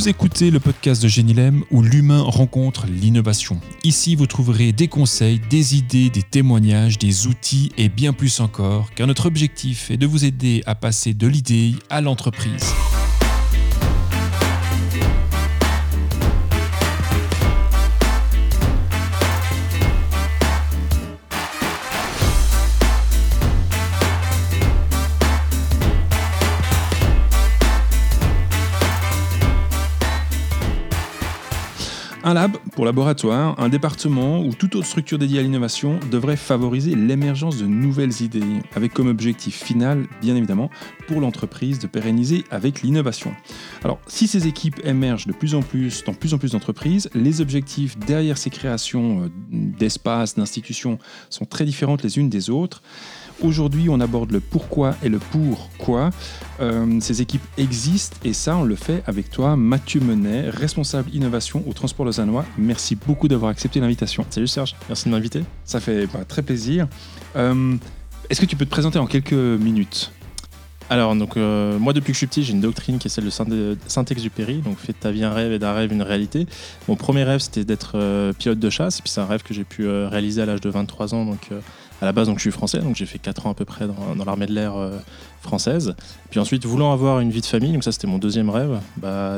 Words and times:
Vous 0.00 0.08
écoutez 0.08 0.50
le 0.50 0.60
podcast 0.60 1.02
de 1.02 1.08
Génilem 1.08 1.62
où 1.70 1.82
l'humain 1.82 2.22
rencontre 2.22 2.86
l'innovation. 2.86 3.60
Ici, 3.84 4.14
vous 4.14 4.26
trouverez 4.26 4.72
des 4.72 4.88
conseils, 4.88 5.38
des 5.50 5.76
idées, 5.76 6.08
des 6.08 6.22
témoignages, 6.22 6.96
des 6.96 7.26
outils 7.26 7.70
et 7.76 7.90
bien 7.90 8.14
plus 8.14 8.40
encore, 8.40 8.94
car 8.94 9.06
notre 9.06 9.26
objectif 9.26 9.90
est 9.90 9.98
de 9.98 10.06
vous 10.06 10.24
aider 10.24 10.62
à 10.64 10.74
passer 10.74 11.12
de 11.12 11.26
l'idée 11.26 11.74
à 11.90 12.00
l'entreprise. 12.00 12.72
Un 32.30 32.34
lab 32.34 32.58
pour 32.76 32.84
laboratoire, 32.84 33.58
un 33.58 33.68
département 33.68 34.38
ou 34.38 34.54
toute 34.54 34.76
autre 34.76 34.86
structure 34.86 35.18
dédiée 35.18 35.40
à 35.40 35.42
l'innovation 35.42 35.98
devrait 36.12 36.36
favoriser 36.36 36.94
l'émergence 36.94 37.58
de 37.58 37.66
nouvelles 37.66 38.22
idées, 38.22 38.60
avec 38.76 38.92
comme 38.94 39.08
objectif 39.08 39.60
final, 39.60 40.06
bien 40.20 40.36
évidemment, 40.36 40.70
pour 41.08 41.20
l'entreprise 41.20 41.80
de 41.80 41.88
pérenniser 41.88 42.44
avec 42.52 42.82
l'innovation. 42.82 43.34
Alors, 43.82 43.98
si 44.06 44.28
ces 44.28 44.46
équipes 44.46 44.80
émergent 44.84 45.26
de 45.26 45.32
plus 45.32 45.56
en 45.56 45.62
plus 45.62 46.04
dans 46.04 46.14
plus 46.14 46.32
en 46.32 46.38
plus 46.38 46.52
d'entreprises, 46.52 47.10
les 47.14 47.40
objectifs 47.40 47.98
derrière 47.98 48.38
ces 48.38 48.50
créations 48.50 49.24
euh, 49.24 49.28
d'espaces, 49.50 50.36
d'institutions 50.36 51.00
sont 51.30 51.46
très 51.46 51.64
différentes 51.64 52.04
les 52.04 52.16
unes 52.16 52.28
des 52.28 52.48
autres. 52.48 52.80
Aujourd'hui, 53.42 53.88
on 53.88 54.00
aborde 54.00 54.32
le 54.32 54.40
pourquoi 54.40 54.96
et 55.02 55.08
le 55.08 55.18
pourquoi. 55.18 56.10
Euh, 56.60 57.00
ces 57.00 57.22
équipes 57.22 57.42
existent 57.56 58.18
et 58.22 58.34
ça, 58.34 58.54
on 58.56 58.64
le 58.64 58.74
fait 58.74 59.02
avec 59.06 59.30
toi, 59.30 59.56
Mathieu 59.56 60.00
Menet, 60.00 60.50
responsable 60.50 61.08
innovation 61.14 61.64
au 61.66 61.72
Transport 61.72 62.04
Lausannois. 62.04 62.44
Merci 62.58 62.96
beaucoup 62.96 63.28
d'avoir 63.28 63.50
accepté 63.50 63.80
l'invitation. 63.80 64.26
Salut 64.28 64.46
Serge, 64.46 64.76
merci 64.88 65.06
de 65.06 65.14
m'inviter. 65.14 65.42
Ça 65.64 65.80
fait 65.80 66.06
bah, 66.06 66.26
très 66.28 66.42
plaisir. 66.42 66.86
Euh, 67.36 67.76
est-ce 68.28 68.42
que 68.42 68.46
tu 68.46 68.56
peux 68.56 68.66
te 68.66 68.70
présenter 68.70 68.98
en 68.98 69.06
quelques 69.06 69.32
minutes? 69.32 70.12
Alors, 70.90 71.16
donc, 71.16 71.38
euh, 71.38 71.78
moi, 71.78 71.94
depuis 71.94 72.08
que 72.08 72.14
je 72.14 72.18
suis 72.18 72.26
petit, 72.26 72.42
j'ai 72.42 72.52
une 72.52 72.60
doctrine 72.60 72.98
qui 72.98 73.08
est 73.08 73.10
celle 73.10 73.24
de 73.24 73.78
Saint-Exupéry. 73.86 74.56
Donc, 74.58 74.76
fais 74.76 74.92
de 74.92 74.98
ta 74.98 75.12
vie 75.12 75.24
un 75.24 75.32
rêve 75.32 75.52
et 75.52 75.58
d'un 75.58 75.72
rêve 75.72 75.92
une 75.92 76.02
réalité. 76.02 76.46
Mon 76.88 76.96
premier 76.96 77.22
rêve, 77.22 77.40
c'était 77.40 77.64
d'être 77.64 78.32
pilote 78.38 78.58
de 78.58 78.70
chasse. 78.70 78.98
Et 78.98 79.02
puis, 79.02 79.10
c'est 79.10 79.20
un 79.20 79.26
rêve 79.26 79.44
que 79.44 79.54
j'ai 79.54 79.62
pu 79.62 79.88
réaliser 79.88 80.42
à 80.42 80.46
l'âge 80.46 80.60
de 80.60 80.68
23 80.68 81.14
ans. 81.14 81.24
Donc, 81.24 81.50
à 82.00 82.06
la 82.06 82.12
base, 82.12 82.28
donc, 82.28 82.38
je 82.38 82.42
suis 82.42 82.50
français, 82.50 82.78
donc 82.78 82.96
j'ai 82.96 83.06
fait 83.06 83.18
4 83.18 83.46
ans 83.46 83.50
à 83.50 83.54
peu 83.54 83.64
près 83.64 83.86
dans, 83.86 84.24
l'armée 84.24 84.46
de 84.46 84.52
l'air 84.52 84.76
euh, 84.76 84.98
française. 85.40 85.94
Puis 86.30 86.40
ensuite, 86.40 86.64
voulant 86.64 86.92
avoir 86.92 87.20
une 87.20 87.30
vie 87.30 87.40
de 87.40 87.46
famille, 87.46 87.72
donc 87.72 87.84
ça 87.84 87.92
c'était 87.92 88.06
mon 88.06 88.18
deuxième 88.18 88.50
rêve, 88.50 88.80
bah, 88.96 89.36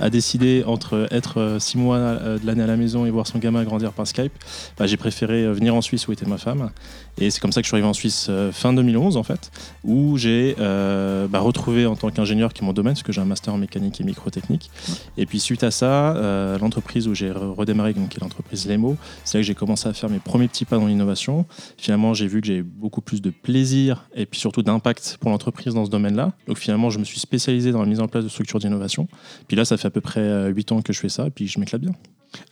a 0.00 0.10
décidé 0.10 0.62
entre 0.66 1.06
être 1.10 1.40
euh, 1.40 1.58
six 1.58 1.78
mois 1.78 1.96
euh, 1.96 2.38
de 2.38 2.46
l'année 2.46 2.62
à 2.62 2.66
la 2.66 2.76
maison 2.76 3.06
et 3.06 3.10
voir 3.10 3.26
son 3.26 3.38
gamin 3.38 3.64
grandir 3.64 3.92
par 3.92 4.06
Skype, 4.06 4.32
bah, 4.78 4.86
j'ai 4.86 4.96
préféré 4.96 5.44
euh, 5.44 5.52
venir 5.52 5.74
en 5.74 5.80
Suisse 5.80 6.06
où 6.08 6.12
était 6.12 6.26
ma 6.26 6.38
femme. 6.38 6.70
Et 7.18 7.30
c'est 7.30 7.40
comme 7.40 7.52
ça 7.52 7.62
que 7.62 7.64
je 7.64 7.68
suis 7.68 7.74
arrivé 7.76 7.88
en 7.88 7.94
Suisse 7.94 8.30
fin 8.52 8.74
2011 8.74 9.16
en 9.16 9.22
fait, 9.22 9.50
où 9.84 10.18
j'ai 10.18 10.54
bah, 10.58 11.40
retrouvé 11.40 11.86
en 11.86 11.96
tant 11.96 12.10
qu'ingénieur 12.10 12.52
qui 12.52 12.62
est 12.62 12.66
mon 12.66 12.74
domaine, 12.74 12.92
parce 12.92 13.02
que 13.02 13.12
j'ai 13.12 13.22
un 13.22 13.26
master 13.26 13.54
en 13.54 13.56
mécanique 13.56 13.98
et 14.02 14.04
microtechnique. 14.04 14.70
Et 15.16 15.24
puis 15.24 15.40
suite 15.40 15.64
à 15.64 15.70
ça, 15.70 16.12
l'entreprise 16.60 17.08
où 17.08 17.14
j'ai 17.14 17.30
redémarré, 17.30 17.94
donc, 17.94 18.10
qui 18.10 18.18
est 18.18 18.20
l'entreprise 18.20 18.68
Lemo, 18.68 18.98
c'est 19.24 19.38
là 19.38 19.42
que 19.42 19.46
j'ai 19.46 19.54
commencé 19.54 19.88
à 19.88 19.94
faire 19.94 20.10
mes 20.10 20.18
premiers 20.18 20.46
petits 20.46 20.66
pas 20.66 20.76
dans 20.76 20.86
l'innovation. 20.88 21.46
Finalement, 21.78 22.12
j'ai 22.12 22.26
vu 22.26 22.42
que 22.42 22.48
j'ai 22.48 22.62
beaucoup 22.62 23.00
plus 23.00 23.22
de 23.22 23.30
plaisir 23.30 24.04
et 24.14 24.26
puis 24.26 24.38
surtout 24.38 24.62
d'impact 24.62 25.16
pour 25.18 25.30
l'entreprise 25.30 25.72
dans 25.72 25.86
ce 25.86 25.90
domaine-là. 25.90 26.32
Donc 26.46 26.58
finalement, 26.58 26.90
je 26.90 26.98
me 26.98 27.04
suis 27.04 27.18
spécialisé 27.18 27.72
dans 27.72 27.80
la 27.80 27.86
mise 27.86 28.00
en 28.00 28.08
place 28.08 28.24
de 28.24 28.28
structures 28.28 28.58
d'innovation. 28.58 29.08
Puis 29.48 29.56
là, 29.56 29.64
ça 29.64 29.78
fait 29.78 29.85
à 29.86 29.90
peu 29.90 30.00
près 30.00 30.50
8 30.50 30.72
ans 30.72 30.82
que 30.82 30.92
je 30.92 31.00
fais 31.00 31.08
ça, 31.08 31.26
et 31.26 31.30
puis 31.30 31.48
je 31.48 31.58
m'éclate 31.58 31.80
bien. 31.80 31.92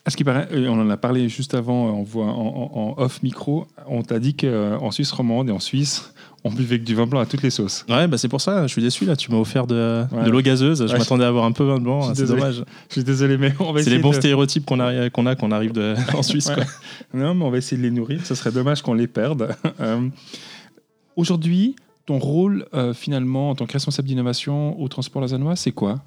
À 0.04 0.10
ce 0.10 0.16
qui 0.16 0.24
paraît, 0.24 0.48
euh, 0.52 0.68
on 0.68 0.80
en 0.80 0.90
a 0.90 0.96
parlé 0.96 1.28
juste 1.28 1.54
avant, 1.54 1.86
on 1.86 2.02
voit 2.02 2.26
en, 2.26 2.94
off 2.98 3.22
micro, 3.22 3.66
on 3.86 4.02
t'a 4.02 4.18
dit 4.18 4.34
qu'en 4.34 4.90
Suisse 4.90 5.10
romande 5.12 5.48
et 5.48 5.52
en 5.52 5.60
Suisse, 5.60 6.12
on 6.44 6.50
buvait 6.50 6.78
que 6.78 6.84
du 6.84 6.94
vin 6.94 7.06
blanc 7.06 7.20
à 7.20 7.26
toutes 7.26 7.42
les 7.42 7.50
sauces. 7.50 7.86
Ouais, 7.88 8.06
bah 8.06 8.18
c'est 8.18 8.28
pour 8.28 8.40
ça, 8.40 8.66
je 8.66 8.72
suis 8.72 8.82
déçu 8.82 9.06
là, 9.06 9.16
tu 9.16 9.30
m'as 9.30 9.38
offert 9.38 9.66
de, 9.66 10.04
de 10.24 10.30
l'eau 10.30 10.42
gazeuse, 10.42 10.86
je 10.86 10.96
m'attendais 10.96 11.24
à 11.24 11.28
avoir 11.28 11.44
un 11.44 11.52
peu 11.52 11.64
de 11.64 11.70
vin 11.70 11.80
blanc, 11.80 12.14
c'est 12.14 12.26
dommage. 12.26 12.64
Je 12.88 12.94
suis 12.94 13.04
désolé, 13.04 13.38
mais 13.38 13.52
on 13.60 13.72
va 13.72 13.82
C'est 13.82 13.90
les 13.90 13.98
bons 13.98 14.12
stéréotypes 14.12 14.66
qu'on 14.66 14.80
a 14.80 15.10
qu'on 15.10 15.26
a, 15.26 15.56
arrive 15.56 15.72
de, 15.72 15.94
en 16.14 16.22
Suisse. 16.22 16.50
Quoi. 16.50 16.64
Non, 17.12 17.34
mais 17.34 17.44
on 17.44 17.50
va 17.50 17.58
essayer 17.58 17.76
de 17.76 17.82
les 17.82 17.90
nourrir, 17.90 18.24
ce 18.24 18.34
serait 18.34 18.52
dommage 18.52 18.82
qu'on 18.82 18.94
les 18.94 19.08
perde. 19.08 19.54
Euh, 19.80 20.08
aujourd'hui, 21.16 21.74
ton 22.06 22.18
rôle 22.18 22.66
euh, 22.74 22.94
finalement 22.94 23.50
en 23.50 23.54
tant 23.54 23.66
que 23.66 23.72
responsable 23.72 24.06
d'innovation 24.06 24.80
au 24.80 24.88
transport 24.88 25.20
lausannois, 25.20 25.56
c'est 25.56 25.72
quoi? 25.72 26.00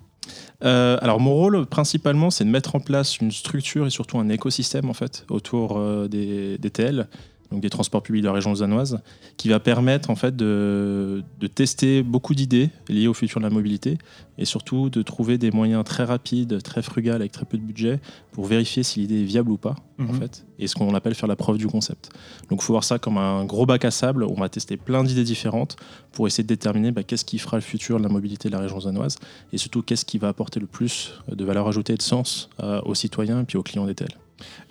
Euh, 0.63 0.97
alors 1.01 1.19
mon 1.19 1.33
rôle 1.33 1.65
principalement 1.65 2.29
c'est 2.29 2.43
de 2.43 2.49
mettre 2.49 2.75
en 2.75 2.79
place 2.79 3.19
une 3.19 3.31
structure 3.31 3.85
et 3.87 3.89
surtout 3.89 4.17
un 4.17 4.29
écosystème 4.29 4.89
en 4.89 4.93
fait 4.93 5.25
autour 5.29 5.77
euh, 5.77 6.07
des, 6.07 6.57
des, 6.57 6.69
TL 6.69 7.07
donc 7.51 7.61
des 7.61 7.69
transports 7.69 8.03
publics 8.03 8.23
de 8.23 8.27
la 8.27 8.33
région 8.33 8.49
lausannoise, 8.49 8.99
qui 9.37 9.49
va 9.49 9.59
permettre 9.59 10.09
en 10.09 10.15
fait 10.15 10.35
de, 10.35 11.23
tester 11.55 12.03
beaucoup 12.03 12.35
d'idées 12.35 12.69
liées 12.89 13.07
au 13.07 13.13
futur 13.13 13.39
de 13.39 13.45
la 13.45 13.49
mobilité 13.49 13.97
et 14.37 14.45
surtout 14.45 14.89
de 14.89 15.01
trouver 15.01 15.37
des 15.37 15.51
moyens 15.51 15.83
très 15.83 16.03
rapides, 16.03 16.61
très 16.61 16.81
frugales 16.81 17.15
avec 17.15 17.31
très 17.31 17.45
peu 17.45 17.57
de 17.57 17.63
budget 17.63 17.99
pour 18.31 18.45
vérifier 18.45 18.83
si 18.83 18.99
l'idée 18.99 19.21
est 19.21 19.25
viable 19.25 19.49
ou 19.49 19.57
pas 19.57 19.75
en 19.99 20.03
mhm. 20.03 20.19
fait, 20.19 20.45
et 20.59 20.67
ce 20.67 20.75
qu'on 20.75 20.93
appelle 20.93 21.15
faire 21.15 21.27
la 21.27 21.35
preuve 21.35 21.57
du 21.57 21.67
concept. 21.67 22.09
Donc 22.49 22.59
il 22.61 22.65
faut 22.65 22.73
voir 22.73 22.83
ça 22.83 22.99
comme 22.99 23.17
un 23.17 23.45
gros 23.45 23.65
bac 23.65 23.83
à 23.85 23.91
sable. 23.91 24.23
On 24.23 24.35
va 24.35 24.49
tester 24.49 24.77
plein 24.77 25.03
d'idées 25.03 25.23
différentes 25.23 25.75
pour 26.11 26.27
essayer 26.27 26.43
de 26.43 26.49
déterminer 26.49 26.91
bah, 26.91 27.03
qu'est-ce 27.03 27.25
qui 27.25 27.39
fera 27.39 27.57
le 27.57 27.61
futur 27.61 27.97
de 27.97 28.03
la 28.03 28.09
mobilité 28.09 28.49
de 28.49 28.53
la 28.53 28.59
région 28.59 28.75
lausannoise 28.75 29.17
et 29.53 29.57
surtout 29.57 29.81
qu'est-ce 29.81 30.05
qui 30.05 30.17
va 30.19 30.27
apporter 30.27 30.59
le 30.59 30.67
plus 30.67 31.13
de 31.31 31.45
valeur 31.45 31.67
ajoutée 31.67 31.93
et 31.93 31.97
de 31.97 32.01
sens 32.01 32.49
euh, 32.61 32.81
aux 32.83 32.95
citoyens 32.95 33.41
et 33.41 33.43
puis 33.45 33.57
aux 33.57 33.63
clients 33.63 33.85
des 33.85 33.95
TL. 33.95 34.15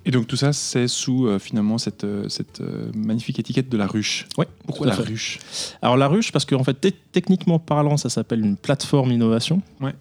Et 0.05 0.11
donc 0.13 0.27
tout 0.29 0.37
ça, 0.37 0.53
c'est 0.53 0.87
sous 0.87 1.27
euh, 1.27 1.39
finalement 1.39 1.79
cette, 1.79 2.05
euh, 2.05 2.29
cette 2.29 2.61
euh, 2.61 2.91
magnifique 2.95 3.41
étiquette 3.41 3.69
de 3.69 3.77
la 3.77 3.87
ruche. 3.87 4.27
Oui. 4.39 4.47
Pourquoi 4.65 4.87
la 4.87 4.95
ruche? 4.95 5.39
Alors 5.83 5.97
la 5.97 6.07
ruche, 6.07 6.31
parce 6.31 6.45
qu'en 6.45 6.63
fait, 6.63 6.95
techniquement 7.13 7.59
parlant, 7.59 7.97
ça 7.97 8.09
s'appelle 8.09 8.41
une 8.41 8.57
plateforme 8.57 9.11
innovation. 9.11 9.63
Ouais. 9.81 9.95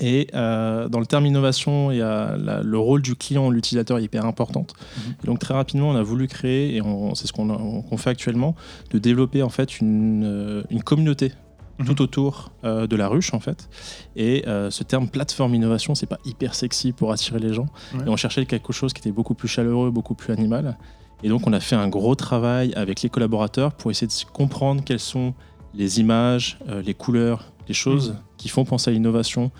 Et 0.00 0.28
dans 0.32 1.00
le 1.00 1.06
terme 1.06 1.26
innovation, 1.26 1.90
il 1.90 1.98
y 1.98 2.02
a 2.02 2.36
le 2.36 2.78
rôle 2.78 3.02
du 3.02 3.16
client, 3.16 3.50
l'utilisateur 3.50 3.98
est 3.98 4.04
hyper 4.04 4.26
importante. 4.26 4.74
Mhm. 4.96 5.14
Donc 5.24 5.38
très 5.40 5.54
rapidement, 5.54 5.90
on 5.90 5.96
a 5.96 6.04
voulu 6.04 6.28
créer, 6.28 6.76
et 6.76 6.82
c'est 7.14 7.26
ce 7.26 7.32
qu'on 7.32 7.96
fait 7.96 8.10
actuellement, 8.10 8.54
de 8.92 9.00
développer 9.00 9.42
en 9.42 9.48
fait 9.48 9.80
une, 9.80 10.64
une 10.70 10.84
communauté 10.84 11.32
Mhm. 11.78 11.86
tout 11.86 12.02
autour 12.02 12.50
euh, 12.64 12.86
de 12.86 12.96
la 12.96 13.08
ruche 13.08 13.34
en 13.34 13.40
fait. 13.40 13.68
Et 14.16 14.46
euh, 14.48 14.70
ce 14.70 14.82
terme 14.82 15.08
plateforme 15.08 15.54
innovation, 15.54 15.94
c'est 15.94 16.06
pas 16.06 16.18
hyper 16.24 16.54
sexy 16.54 16.92
pour 16.92 17.12
attirer 17.12 17.38
les 17.38 17.54
gens. 17.54 17.66
Et 17.94 18.08
on 18.08 18.16
cherchait 18.16 18.46
quelque 18.46 18.72
chose 18.72 18.92
qui 18.92 19.00
était 19.00 19.12
beaucoup 19.12 19.34
plus 19.34 19.48
chaleureux, 19.48 19.90
beaucoup 19.90 20.14
plus 20.14 20.32
animal. 20.32 20.76
Et 21.22 21.28
donc 21.28 21.46
on 21.46 21.52
a 21.52 21.60
fait 21.60 21.76
un 21.76 21.88
gros 21.88 22.14
travail 22.14 22.72
avec 22.74 23.02
les 23.02 23.08
collaborateurs 23.08 23.72
pour 23.72 23.90
essayer 23.90 24.06
de 24.06 24.30
comprendre 24.32 24.82
quelles 24.84 25.00
sont 25.00 25.34
les 25.74 26.00
images, 26.00 26.58
euh, 26.68 26.82
les 26.82 26.94
couleurs, 26.94 27.52
les 27.68 27.74
choses 27.74 28.10
mhm. 28.10 28.16
qui 28.38 28.48
font 28.48 28.64
penser 28.64 28.90
à 28.90 28.92
l'innovation 28.92 29.50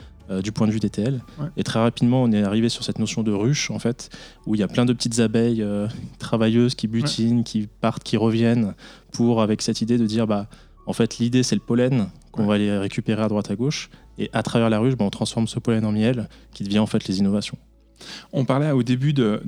du 0.43 0.53
point 0.53 0.67
de 0.67 0.73
vue 0.73 0.79
DTL. 0.79 1.23
Et 1.57 1.65
très 1.65 1.81
rapidement, 1.81 2.23
on 2.23 2.31
est 2.33 2.43
arrivé 2.43 2.69
sur 2.69 2.85
cette 2.85 2.99
notion 2.99 3.23
de 3.23 3.33
ruche, 3.33 3.71
en 3.71 3.79
fait, 3.79 4.11
où 4.45 4.55
il 4.55 4.59
y 4.59 4.63
a 4.63 4.69
plein 4.69 4.85
de 4.85 4.93
petites 4.93 5.21
abeilles 5.21 5.65
travailleuses 6.19 6.75
qui 6.75 6.87
butinent, 6.87 7.45
qui 7.45 7.67
partent, 7.81 8.03
qui 8.03 8.19
reviennent, 8.19 8.75
pour, 9.11 9.41
avec 9.41 9.63
cette 9.63 9.81
idée 9.81 9.97
de 9.97 10.05
dire, 10.05 10.27
bah, 10.27 10.47
en 10.89 10.95
fait, 10.95 11.19
l'idée, 11.19 11.43
c'est 11.43 11.55
le 11.55 11.61
pollen 11.61 12.09
qu'on 12.33 12.47
va 12.47 12.55
aller 12.55 12.77
récupérer 12.77 13.23
à 13.23 13.29
droite 13.29 13.51
à 13.51 13.57
gauche. 13.57 13.91
Et 14.17 14.31
à 14.33 14.43
travers 14.43 14.71
la 14.71 14.79
ruche, 14.79 14.97
ben, 14.97 15.05
on 15.05 15.11
transforme 15.11 15.47
ce 15.47 15.59
pollen 15.59 15.85
en 15.85 15.93
miel 15.93 16.31
qui 16.53 16.65
devient 16.65 16.79
en 16.79 16.87
fait 16.87 17.07
les 17.07 17.19
innovations. 17.19 17.59
On 18.33 18.47
parlait 18.47 18.71
au 18.71 18.83
début 18.83 19.13
de, 19.13 19.43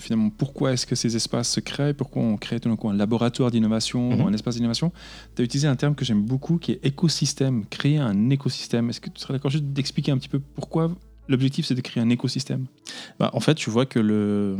finalement 0.00 0.30
pourquoi 0.30 0.72
est-ce 0.72 0.86
que 0.86 0.96
ces 0.96 1.14
espaces 1.14 1.48
se 1.48 1.60
créent, 1.60 1.94
pourquoi 1.94 2.22
on 2.22 2.36
crée 2.36 2.58
tout 2.58 2.68
d'un 2.68 2.74
coup 2.74 2.88
un 2.88 2.94
laboratoire 2.94 3.52
d'innovation 3.52 4.10
mhm. 4.10 4.20
ou 4.20 4.26
un 4.26 4.32
espace 4.32 4.56
d'innovation. 4.56 4.90
Tu 5.36 5.42
as 5.42 5.44
utilisé 5.44 5.68
un 5.68 5.76
terme 5.76 5.94
que 5.94 6.04
j'aime 6.04 6.22
beaucoup 6.22 6.58
qui 6.58 6.72
est 6.72 6.80
écosystème, 6.84 7.66
créer 7.66 7.98
un 7.98 8.30
écosystème. 8.30 8.90
Est-ce 8.90 9.00
que 9.00 9.10
tu 9.10 9.20
serais 9.20 9.34
d'accord 9.34 9.52
juste 9.52 9.66
d'expliquer 9.66 10.10
un 10.10 10.18
petit 10.18 10.30
peu 10.30 10.40
pourquoi 10.40 10.90
l'objectif 11.28 11.66
c'est 11.66 11.76
de 11.76 11.82
créer 11.82 12.02
un 12.02 12.10
écosystème? 12.10 12.66
Bah, 13.20 13.30
En 13.32 13.40
fait, 13.40 13.54
tu 13.54 13.70
vois 13.70 13.86
que 13.86 14.00
le, 14.00 14.56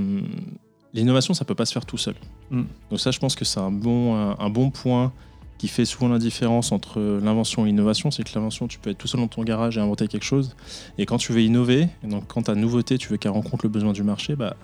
l'innovation 0.94 1.34
ça 1.34 1.44
peut 1.44 1.56
pas 1.56 1.66
se 1.66 1.72
faire 1.72 1.86
tout 1.86 1.98
seul. 1.98 2.14
Mm. 2.50 2.62
Donc 2.90 3.00
ça, 3.00 3.10
je 3.10 3.18
pense 3.18 3.34
que 3.34 3.44
c'est 3.44 3.60
un 3.60 3.72
bon, 3.72 4.14
un 4.14 4.50
bon 4.50 4.70
point 4.70 5.12
qui 5.60 5.68
fait 5.68 5.84
souvent 5.84 6.08
la 6.08 6.18
différence 6.18 6.72
entre 6.72 7.20
l'invention 7.22 7.66
et 7.66 7.68
l'innovation, 7.68 8.10
c'est 8.10 8.22
que 8.22 8.30
l'invention, 8.34 8.66
tu 8.66 8.78
peux 8.78 8.88
être 8.88 8.96
tout 8.96 9.06
seul 9.06 9.20
dans 9.20 9.28
ton 9.28 9.44
garage 9.44 9.76
et 9.76 9.80
inventer 9.82 10.08
quelque 10.08 10.24
chose. 10.24 10.56
Et 10.96 11.04
quand 11.04 11.18
tu 11.18 11.34
veux 11.34 11.42
innover, 11.42 11.86
et 12.02 12.06
donc 12.06 12.28
quand 12.28 12.44
ta 12.44 12.54
nouveauté, 12.54 12.96
tu 12.96 13.08
veux 13.08 13.18
qu'elle 13.18 13.32
rencontre 13.32 13.66
le 13.66 13.68
besoin 13.68 13.92
du 13.92 14.02
marché, 14.02 14.36
bah, 14.36 14.56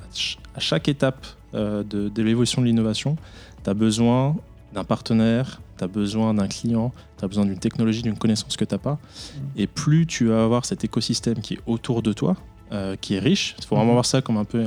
à 0.54 0.60
chaque 0.60 0.88
étape 0.88 1.26
euh, 1.52 1.82
de, 1.82 2.22
l'évolution 2.22 2.62
de 2.62 2.66
l'innovation, 2.66 3.19
tu 3.62 3.69
as 3.69 3.75
besoin 3.75 4.37
d'un 4.72 4.84
partenaire, 4.84 5.60
tu 5.76 5.84
as 5.84 5.87
besoin 5.87 6.32
d'un 6.32 6.48
client, 6.48 6.94
tu 7.19 7.26
as 7.26 7.28
besoin 7.28 7.44
d'une 7.44 7.58
technologie, 7.58 8.00
d'une 8.00 8.16
connaissance 8.16 8.56
que 8.56 8.64
tu 8.64 8.75
n'as 8.75 8.78
pas. 8.78 8.94
Mmh. 8.94 9.40
Et 9.58 9.66
plus 9.66 10.06
tu 10.06 10.28
vas 10.28 10.44
avoir 10.44 10.64
cet 10.64 10.82
écosystème 10.82 11.40
qui 11.40 11.54
est 11.54 11.60
autour 11.66 12.00
de 12.00 12.14
toi, 12.14 12.38
euh, 12.72 12.96
qui 12.99 13.16
est 13.16 13.20
riche, 13.20 13.54
il 13.58 13.66
faut 13.66 13.76
vraiment 13.76 13.90
mmh. 13.90 13.96
voir 13.96 14.06
ça 14.06 14.22
comme 14.22 14.38
un 14.38 14.46
peu 14.46 14.64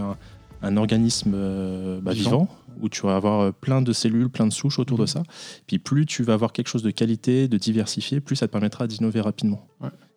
un, 0.62 0.78
organisme 0.78 1.32
euh, 1.34 2.00
bah, 2.00 2.14
vivant 2.14 2.48
où 2.80 2.90
tu 2.90 3.02
vas 3.02 3.16
avoir 3.16 3.40
euh, 3.42 3.52
plein 3.52 3.82
de 3.82 3.94
cellules, 3.94 4.30
plein 4.30 4.48
de 4.48 4.54
souches 4.54 4.80
autour 4.80 4.98
de 4.98 5.04
mhm. 5.04 5.08
ça. 5.08 5.24
Puis 5.68 5.80
plus 5.80 6.06
tu 6.06 6.24
vas 6.24 6.34
avoir 6.34 6.54
quelque 6.54 6.68
chose 6.68 6.84
de 6.84 6.92
qualité, 6.92 7.48
de 7.48 7.58
diversifié, 7.58 8.20
plus 8.20 8.36
ça 8.36 8.48
te 8.48 8.52
permettra 8.52 8.88
d'innover 8.88 9.22
rapidement. 9.22 9.68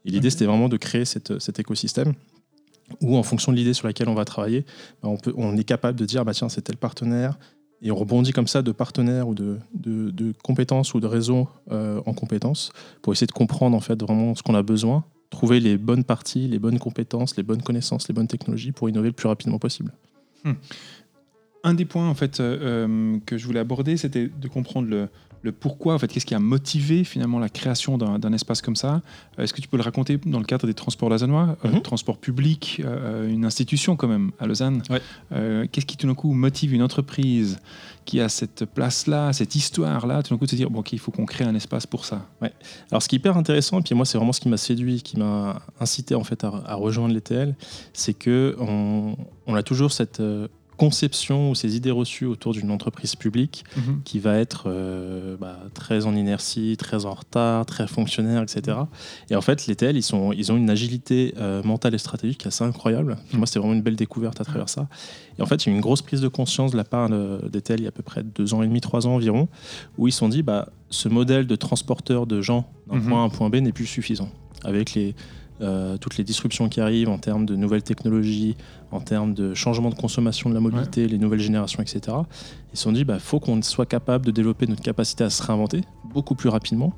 Et 0.04 0.10
l'idée, 0.10 0.30
c'était 0.30 0.46
vraiment 0.46 0.68
de 0.68 0.76
créer 0.76 1.04
cette, 1.04 1.38
cet 1.38 1.60
écosystème. 1.60 2.14
où 3.00 3.16
en 3.16 3.22
fonction 3.22 3.52
de 3.52 3.56
l'idée 3.56 3.74
sur 3.74 3.86
laquelle 3.86 4.08
on 4.08 4.14
va 4.14 4.24
travailler, 4.24 4.66
bah, 5.02 5.08
on, 5.08 5.16
peut, 5.16 5.32
on 5.36 5.56
est 5.56 5.64
capable 5.64 5.98
de 5.98 6.04
dire 6.04 6.24
bah, 6.24 6.34
tiens, 6.34 6.48
c'est 6.48 6.62
tel 6.62 6.76
partenaire, 6.76 7.38
et 7.82 7.90
on 7.90 7.96
rebondit 7.96 8.32
comme 8.32 8.46
ça 8.46 8.62
de 8.62 8.70
partenaires 8.70 9.28
ou 9.28 9.34
de, 9.34 9.58
de, 9.74 10.32
compétences 10.44 10.94
ou 10.94 11.00
de 11.00 11.06
réseaux 11.06 11.48
euh, 11.72 12.00
en 12.06 12.14
compétences 12.14 12.70
pour 13.02 13.12
essayer 13.12 13.26
de 13.26 13.32
comprendre 13.32 13.76
en 13.76 13.80
fait 13.80 14.00
vraiment 14.00 14.36
ce 14.36 14.42
qu'on 14.44 14.54
a 14.54 14.62
besoin, 14.62 15.04
trouver 15.30 15.58
les 15.58 15.76
bonnes 15.76 16.04
parties, 16.04 16.46
les 16.46 16.60
bonnes 16.60 16.78
compétences, 16.78 17.36
les 17.36 17.42
bonnes 17.42 17.62
connaissances, 17.62 18.06
les 18.06 18.14
bonnes 18.14 18.28
technologies 18.28 18.70
pour 18.70 18.88
innover 18.88 19.08
le 19.08 19.14
plus 19.14 19.26
rapidement 19.26 19.58
possible. 19.58 19.92
Hmm. 20.44 20.52
Un 21.64 21.74
des 21.74 21.84
points 21.84 22.08
en 22.08 22.14
fait 22.14 22.40
euh, 22.40 22.86
euh, 22.86 23.18
que 23.24 23.38
je 23.38 23.46
voulais 23.46 23.60
aborder, 23.60 23.96
c'était 23.96 24.28
de 24.28 24.48
comprendre 24.48 24.88
le, 24.88 25.08
le 25.42 25.52
pourquoi, 25.52 25.94
en 25.94 25.98
fait, 25.98 26.08
qu'est-ce 26.08 26.26
qui 26.26 26.34
a 26.34 26.38
motivé 26.38 27.04
finalement 27.04 27.38
la 27.38 27.48
création 27.48 27.98
d'un 27.98 28.32
espace 28.32 28.62
comme 28.62 28.76
ça. 28.76 29.02
Euh, 29.38 29.42
est-ce 29.42 29.52
que 29.52 29.60
tu 29.60 29.68
peux 29.68 29.76
le 29.76 29.82
raconter 29.82 30.18
dans 30.24 30.38
le 30.38 30.44
cadre 30.44 30.66
des 30.66 30.74
transports 30.74 31.10
lausannois, 31.10 31.56
euh, 31.64 31.68
mhm. 31.68 31.82
transport 31.82 32.18
public, 32.18 32.80
euh, 32.84 33.28
une 33.28 33.44
institution 33.44 33.96
quand 33.96 34.08
même 34.08 34.30
à 34.38 34.46
Lausanne 34.46 34.82
Qu'est-ce 35.30 35.86
qui 35.86 35.96
tout 35.96 36.06
d'un 36.06 36.14
coup 36.14 36.32
motive 36.32 36.72
une 36.72 36.82
entreprise 36.82 37.58
qui 38.04 38.20
a 38.20 38.28
cette 38.28 38.64
place-là, 38.64 39.32
cette 39.32 39.54
histoire-là, 39.54 40.22
tout 40.22 40.32
d'un 40.32 40.38
coup 40.38 40.46
de 40.46 40.50
se 40.50 40.56
dire 40.56 40.70
bon, 40.70 40.82
il 40.92 40.98
faut 40.98 41.10
qu'on 41.10 41.26
crée 41.26 41.44
un 41.44 41.54
espace 41.54 41.86
pour 41.86 42.04
ça 42.04 42.26
ouais. 42.40 42.52
Alors 42.90 43.02
ce 43.02 43.08
qui 43.08 43.16
est 43.16 43.18
hyper 43.18 43.36
intéressant, 43.36 43.80
et 43.80 43.82
puis 43.82 43.94
moi 43.94 44.04
c'est 44.04 44.18
vraiment 44.18 44.32
ce 44.32 44.40
qui 44.40 44.48
m'a 44.48 44.56
séduit, 44.56 45.02
qui 45.02 45.18
m'a 45.18 45.62
incité 45.80 46.14
en 46.14 46.24
fait 46.24 46.44
à, 46.44 46.74
rejoindre 46.74 47.14
l'ETL, 47.14 47.54
c'est 47.92 48.14
que 48.14 48.56
on, 48.58 49.16
on, 49.46 49.54
a 49.54 49.62
toujours 49.62 49.92
cette 49.92 50.20
conception 50.76 51.50
ou 51.50 51.54
ces 51.54 51.76
idées 51.76 51.90
reçues 51.90 52.26
autour 52.26 52.52
d'une 52.52 52.70
entreprise 52.70 53.14
publique 53.14 53.64
mhm. 53.76 54.00
qui 54.04 54.18
va 54.18 54.38
être 54.38 54.64
euh, 54.66 55.36
bah, 55.38 55.58
très 55.74 56.06
en 56.06 56.14
inertie, 56.14 56.76
très 56.76 57.04
en 57.04 57.12
retard, 57.12 57.66
très 57.66 57.86
fonctionnaire, 57.86 58.42
etc. 58.42 58.78
Et 59.30 59.36
en 59.36 59.40
fait, 59.40 59.66
les 59.66 59.76
TL, 59.76 59.96
ils, 59.96 60.02
sont, 60.02 60.32
ils 60.32 60.50
ont 60.50 60.56
une 60.56 60.70
agilité 60.70 61.34
euh, 61.38 61.62
mentale 61.62 61.94
et 61.94 61.98
stratégique 61.98 62.46
assez 62.46 62.64
incroyable. 62.64 63.16
Mhm. 63.32 63.38
Moi, 63.38 63.46
c'était 63.46 63.58
vraiment 63.58 63.74
une 63.74 63.82
belle 63.82 63.96
découverte 63.96 64.40
à 64.40 64.44
travers 64.44 64.68
ça. 64.68 64.88
Et 65.38 65.42
en 65.42 65.46
fait, 65.46 65.64
il 65.64 65.68
y 65.68 65.70
a 65.70 65.72
eu 65.72 65.76
une 65.76 65.82
grosse 65.82 66.02
prise 66.02 66.20
de 66.20 66.28
conscience 66.28 66.72
de 66.72 66.76
la 66.76 66.84
part 66.84 67.08
des 67.08 67.62
TL 67.62 67.80
il 67.80 67.84
y 67.84 67.86
a 67.86 67.88
à 67.88 67.92
peu 67.92 68.02
près 68.02 68.22
deux 68.22 68.54
ans 68.54 68.62
et 68.62 68.66
demi, 68.66 68.80
trois 68.80 69.06
ans 69.06 69.14
environ, 69.14 69.48
où 69.98 70.08
ils 70.08 70.12
se 70.12 70.18
sont 70.18 70.28
dit, 70.28 70.42
bah, 70.42 70.68
ce 70.90 71.08
modèle 71.08 71.46
de 71.46 71.56
transporteur 71.56 72.26
de 72.26 72.40
gens 72.40 72.70
d'un 72.90 72.96
mhm. 72.96 73.08
point 73.08 73.18
A 73.20 73.22
à 73.22 73.24
un 73.24 73.28
point 73.28 73.50
B 73.50 73.56
n'est 73.56 73.72
plus 73.72 73.86
suffisant. 73.86 74.30
Avec 74.64 74.94
les 74.94 75.14
euh, 75.60 75.96
toutes 75.96 76.16
les 76.16 76.24
disruptions 76.24 76.68
qui 76.68 76.80
arrivent 76.80 77.08
en 77.08 77.18
termes 77.18 77.46
de 77.46 77.54
nouvelles 77.54 77.82
technologies, 77.82 78.56
en 78.90 79.00
termes 79.00 79.34
de 79.34 79.54
changement 79.54 79.90
de 79.90 79.94
consommation 79.94 80.50
de 80.50 80.54
la 80.54 80.60
mobilité, 80.60 81.06
les 81.06 81.18
nouvelles 81.18 81.40
générations, 81.40 81.82
etc. 81.82 82.16
Ils 82.72 82.76
se 82.76 82.84
sont 82.84 82.92
dit, 82.92 83.04
bah, 83.04 83.18
faut 83.18 83.38
qu'on 83.38 83.60
soit 83.62 83.86
capable 83.86 84.26
de 84.26 84.30
développer 84.30 84.66
notre 84.66 84.82
capacité 84.82 85.24
à 85.24 85.30
se 85.30 85.42
réinventer 85.42 85.82
beaucoup 86.04 86.34
plus 86.34 86.48
rapidement 86.48 86.92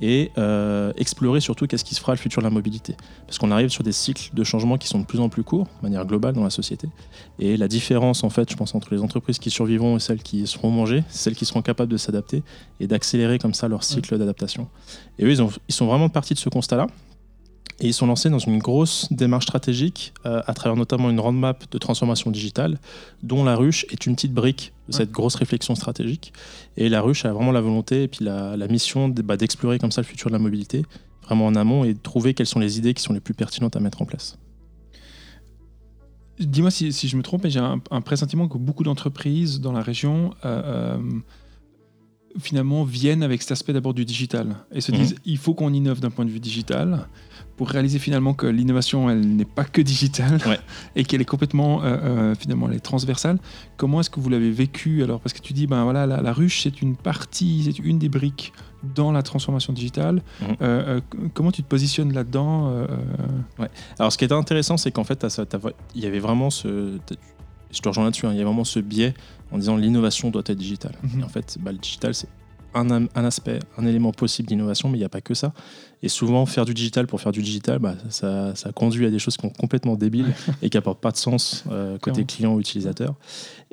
et 0.00 0.30
euh, 0.38 0.92
explorer 0.96 1.40
surtout 1.40 1.66
qu'est-ce 1.66 1.84
qui 1.84 1.94
se 1.94 2.00
fera 2.00 2.12
le 2.12 2.18
futur 2.18 2.40
de 2.40 2.46
la 2.46 2.50
mobilité. 2.50 2.96
Parce 3.26 3.38
qu'on 3.38 3.50
arrive 3.50 3.68
sur 3.68 3.84
des 3.84 3.92
cycles 3.92 4.30
de 4.32 4.44
changement 4.44 4.78
qui 4.78 4.88
sont 4.88 4.98
de 4.98 5.04
plus 5.04 5.20
en 5.20 5.28
plus 5.28 5.44
courts, 5.44 5.66
de 5.66 5.82
manière 5.82 6.06
globale 6.06 6.34
dans 6.34 6.44
la 6.44 6.50
société. 6.50 6.88
Et 7.38 7.56
la 7.56 7.68
différence, 7.68 8.24
en 8.24 8.30
fait, 8.30 8.50
je 8.50 8.56
pense, 8.56 8.74
entre 8.74 8.94
les 8.94 9.02
entreprises 9.02 9.38
qui 9.38 9.50
survivront 9.50 9.96
et 9.96 10.00
celles 10.00 10.22
qui 10.22 10.46
seront 10.46 10.70
mangées, 10.70 11.04
c'est 11.08 11.24
celles 11.24 11.36
qui 11.36 11.44
seront 11.44 11.62
capables 11.62 11.92
de 11.92 11.98
s'adapter 11.98 12.42
et 12.80 12.86
d'accélérer 12.86 13.38
comme 13.38 13.54
ça 13.54 13.68
leur 13.68 13.84
cycle 13.84 14.16
d'adaptation. 14.18 14.68
Et 15.18 15.24
eux, 15.24 15.30
ils, 15.30 15.42
ont, 15.42 15.50
ils 15.68 15.74
sont 15.74 15.86
vraiment 15.86 16.08
partis 16.08 16.34
de 16.34 16.38
ce 16.38 16.48
constat-là. 16.48 16.86
Et 17.80 17.86
ils 17.86 17.94
sont 17.94 18.06
lancés 18.06 18.28
dans 18.28 18.38
une 18.38 18.58
grosse 18.58 19.10
démarche 19.10 19.44
stratégique 19.44 20.12
euh, 20.26 20.42
à 20.46 20.52
travers 20.52 20.76
notamment 20.76 21.08
une 21.08 21.18
roadmap 21.18 21.64
de 21.70 21.78
transformation 21.78 22.30
digitale, 22.30 22.78
dont 23.22 23.42
la 23.42 23.56
ruche 23.56 23.86
est 23.90 24.04
une 24.06 24.14
petite 24.14 24.34
brique 24.34 24.74
de 24.88 24.92
cette 24.92 25.10
grosse 25.10 25.34
réflexion 25.34 25.74
stratégique. 25.74 26.34
Et 26.76 26.90
la 26.90 27.00
ruche 27.00 27.24
a 27.24 27.32
vraiment 27.32 27.52
la 27.52 27.62
volonté 27.62 28.02
et 28.02 28.08
puis 28.08 28.24
la, 28.24 28.56
mission 28.68 29.08
bah, 29.08 29.38
d'explorer 29.38 29.78
comme 29.78 29.92
ça 29.92 30.02
le 30.02 30.06
futur 30.06 30.28
de 30.28 30.34
la 30.34 30.38
mobilité, 30.38 30.84
vraiment 31.24 31.46
en 31.46 31.54
amont, 31.54 31.84
et 31.84 31.94
de 31.94 31.98
trouver 31.98 32.34
quelles 32.34 32.46
sont 32.46 32.60
les 32.60 32.76
idées 32.76 32.92
qui 32.92 33.02
sont 33.02 33.14
les 33.14 33.20
plus 33.20 33.34
pertinentes 33.34 33.76
à 33.76 33.80
mettre 33.80 34.02
en 34.02 34.04
place. 34.04 34.36
Dis-moi 36.38 36.70
si, 36.70 36.90
je 36.90 37.16
me 37.16 37.22
trompe, 37.22 37.44
mais 37.44 37.50
j'ai 37.50 37.60
un, 37.60 38.00
pressentiment 38.02 38.46
que 38.48 38.58
beaucoup 38.58 38.82
d'entreprises 38.82 39.60
dans 39.60 39.72
la 39.72 39.82
région 39.82 40.34
euh, 40.44 40.96
euh, 40.96 40.98
finalement 42.38 42.84
viennent 42.84 43.22
avec 43.22 43.42
cet 43.42 43.52
aspect 43.52 43.72
d'abord 43.72 43.94
du 43.94 44.04
digital 44.04 44.56
et 44.72 44.80
se 44.80 44.92
mhm. 44.92 44.98
disent 44.98 45.14
il 45.24 45.38
faut 45.38 45.54
qu'on 45.54 45.72
innove 45.72 46.00
d'un 46.00 46.10
point 46.10 46.24
de 46.24 46.30
vue 46.30 46.40
digital 46.40 47.06
pour 47.56 47.68
réaliser 47.68 47.98
finalement 47.98 48.32
que 48.32 48.46
l'innovation, 48.46 49.10
elle 49.10 49.20
n'est 49.20 49.44
pas 49.44 49.64
que 49.64 49.82
digitale 49.82 50.40
et 50.96 51.04
qu'elle 51.04 51.20
est 51.20 51.26
complètement, 51.26 51.82
euh, 51.82 51.88
euh, 51.88 52.34
finalement, 52.34 52.66
elle 52.70 52.76
est 52.76 52.80
transversale. 52.80 53.38
Comment 53.76 54.00
est-ce 54.00 54.08
que 54.08 54.18
vous 54.18 54.30
l'avez 54.30 54.50
vécu 54.50 55.02
alors? 55.02 55.20
Parce 55.20 55.34
que 55.34 55.40
tu 55.40 55.52
dis, 55.52 55.66
ben 55.66 55.84
voilà, 55.84 56.06
la, 56.06 56.32
ruche, 56.32 56.62
c'est 56.62 56.80
une 56.80 56.96
partie, 56.96 57.64
c'est 57.64 57.78
une 57.78 57.98
des 57.98 58.08
briques 58.08 58.54
dans 58.94 59.12
la 59.12 59.22
transformation 59.22 59.74
digitale. 59.74 60.22
Mhm. 60.40 60.56
Euh, 60.62 61.00
comment 61.34 61.52
tu 61.52 61.62
te 61.62 61.68
positionnes 61.68 62.14
là-dedans 62.14 62.72
ouais. 63.58 63.68
Alors, 63.98 64.10
ce 64.10 64.16
qui 64.16 64.24
est 64.24 64.32
intéressant, 64.32 64.78
c'est 64.78 64.90
qu'en 64.90 65.04
fait, 65.04 65.26
il 65.94 66.02
y 66.02 66.06
avait 66.06 66.18
vraiment 66.18 66.48
ce. 66.48 66.98
Je 67.72 67.80
te 67.80 67.88
rejoins 67.88 68.04
là-dessus, 68.04 68.26
hein, 68.26 68.32
il 68.32 68.38
y 68.38 68.40
a 68.40 68.44
vraiment 68.44 68.64
ce 68.64 68.80
biais 68.80 69.12
en 69.52 69.58
disant 69.58 69.76
l'innovation 69.76 70.30
doit 70.30 70.42
être 70.46 70.58
digitale. 70.58 70.94
Mhm. 71.02 71.24
en 71.24 71.28
fait, 71.28 71.58
bah, 71.60 71.72
le 71.72 71.78
digital, 71.78 72.14
c'est 72.14 72.28
un, 72.74 73.24
aspect, 73.24 73.58
un 73.78 73.86
élément 73.86 74.12
possible 74.12 74.48
d'innovation, 74.48 74.88
mais 74.88 74.96
il 74.96 75.00
n'y 75.00 75.06
a 75.06 75.08
pas 75.08 75.20
que 75.20 75.34
ça. 75.34 75.52
Et 76.02 76.08
souvent, 76.08 76.46
faire 76.46 76.64
du 76.64 76.74
digital 76.74 77.06
pour 77.06 77.20
faire 77.20 77.32
du 77.32 77.42
digital, 77.42 77.78
bah, 77.78 77.94
ça, 78.10 78.54
conduit 78.74 79.06
à 79.06 79.10
des 79.10 79.18
choses 79.18 79.36
qui 79.36 79.42
sont 79.42 79.52
complètement 79.52 79.96
débiles 79.96 80.32
et 80.62 80.70
qui 80.70 80.76
n'apportent 80.76 81.00
pas 81.00 81.10
de 81.10 81.16
sens 81.16 81.64
euh, 81.70 81.98
côté 81.98 82.24
client 82.24 82.54
ou 82.54 82.60
utilisateur. 82.60 83.14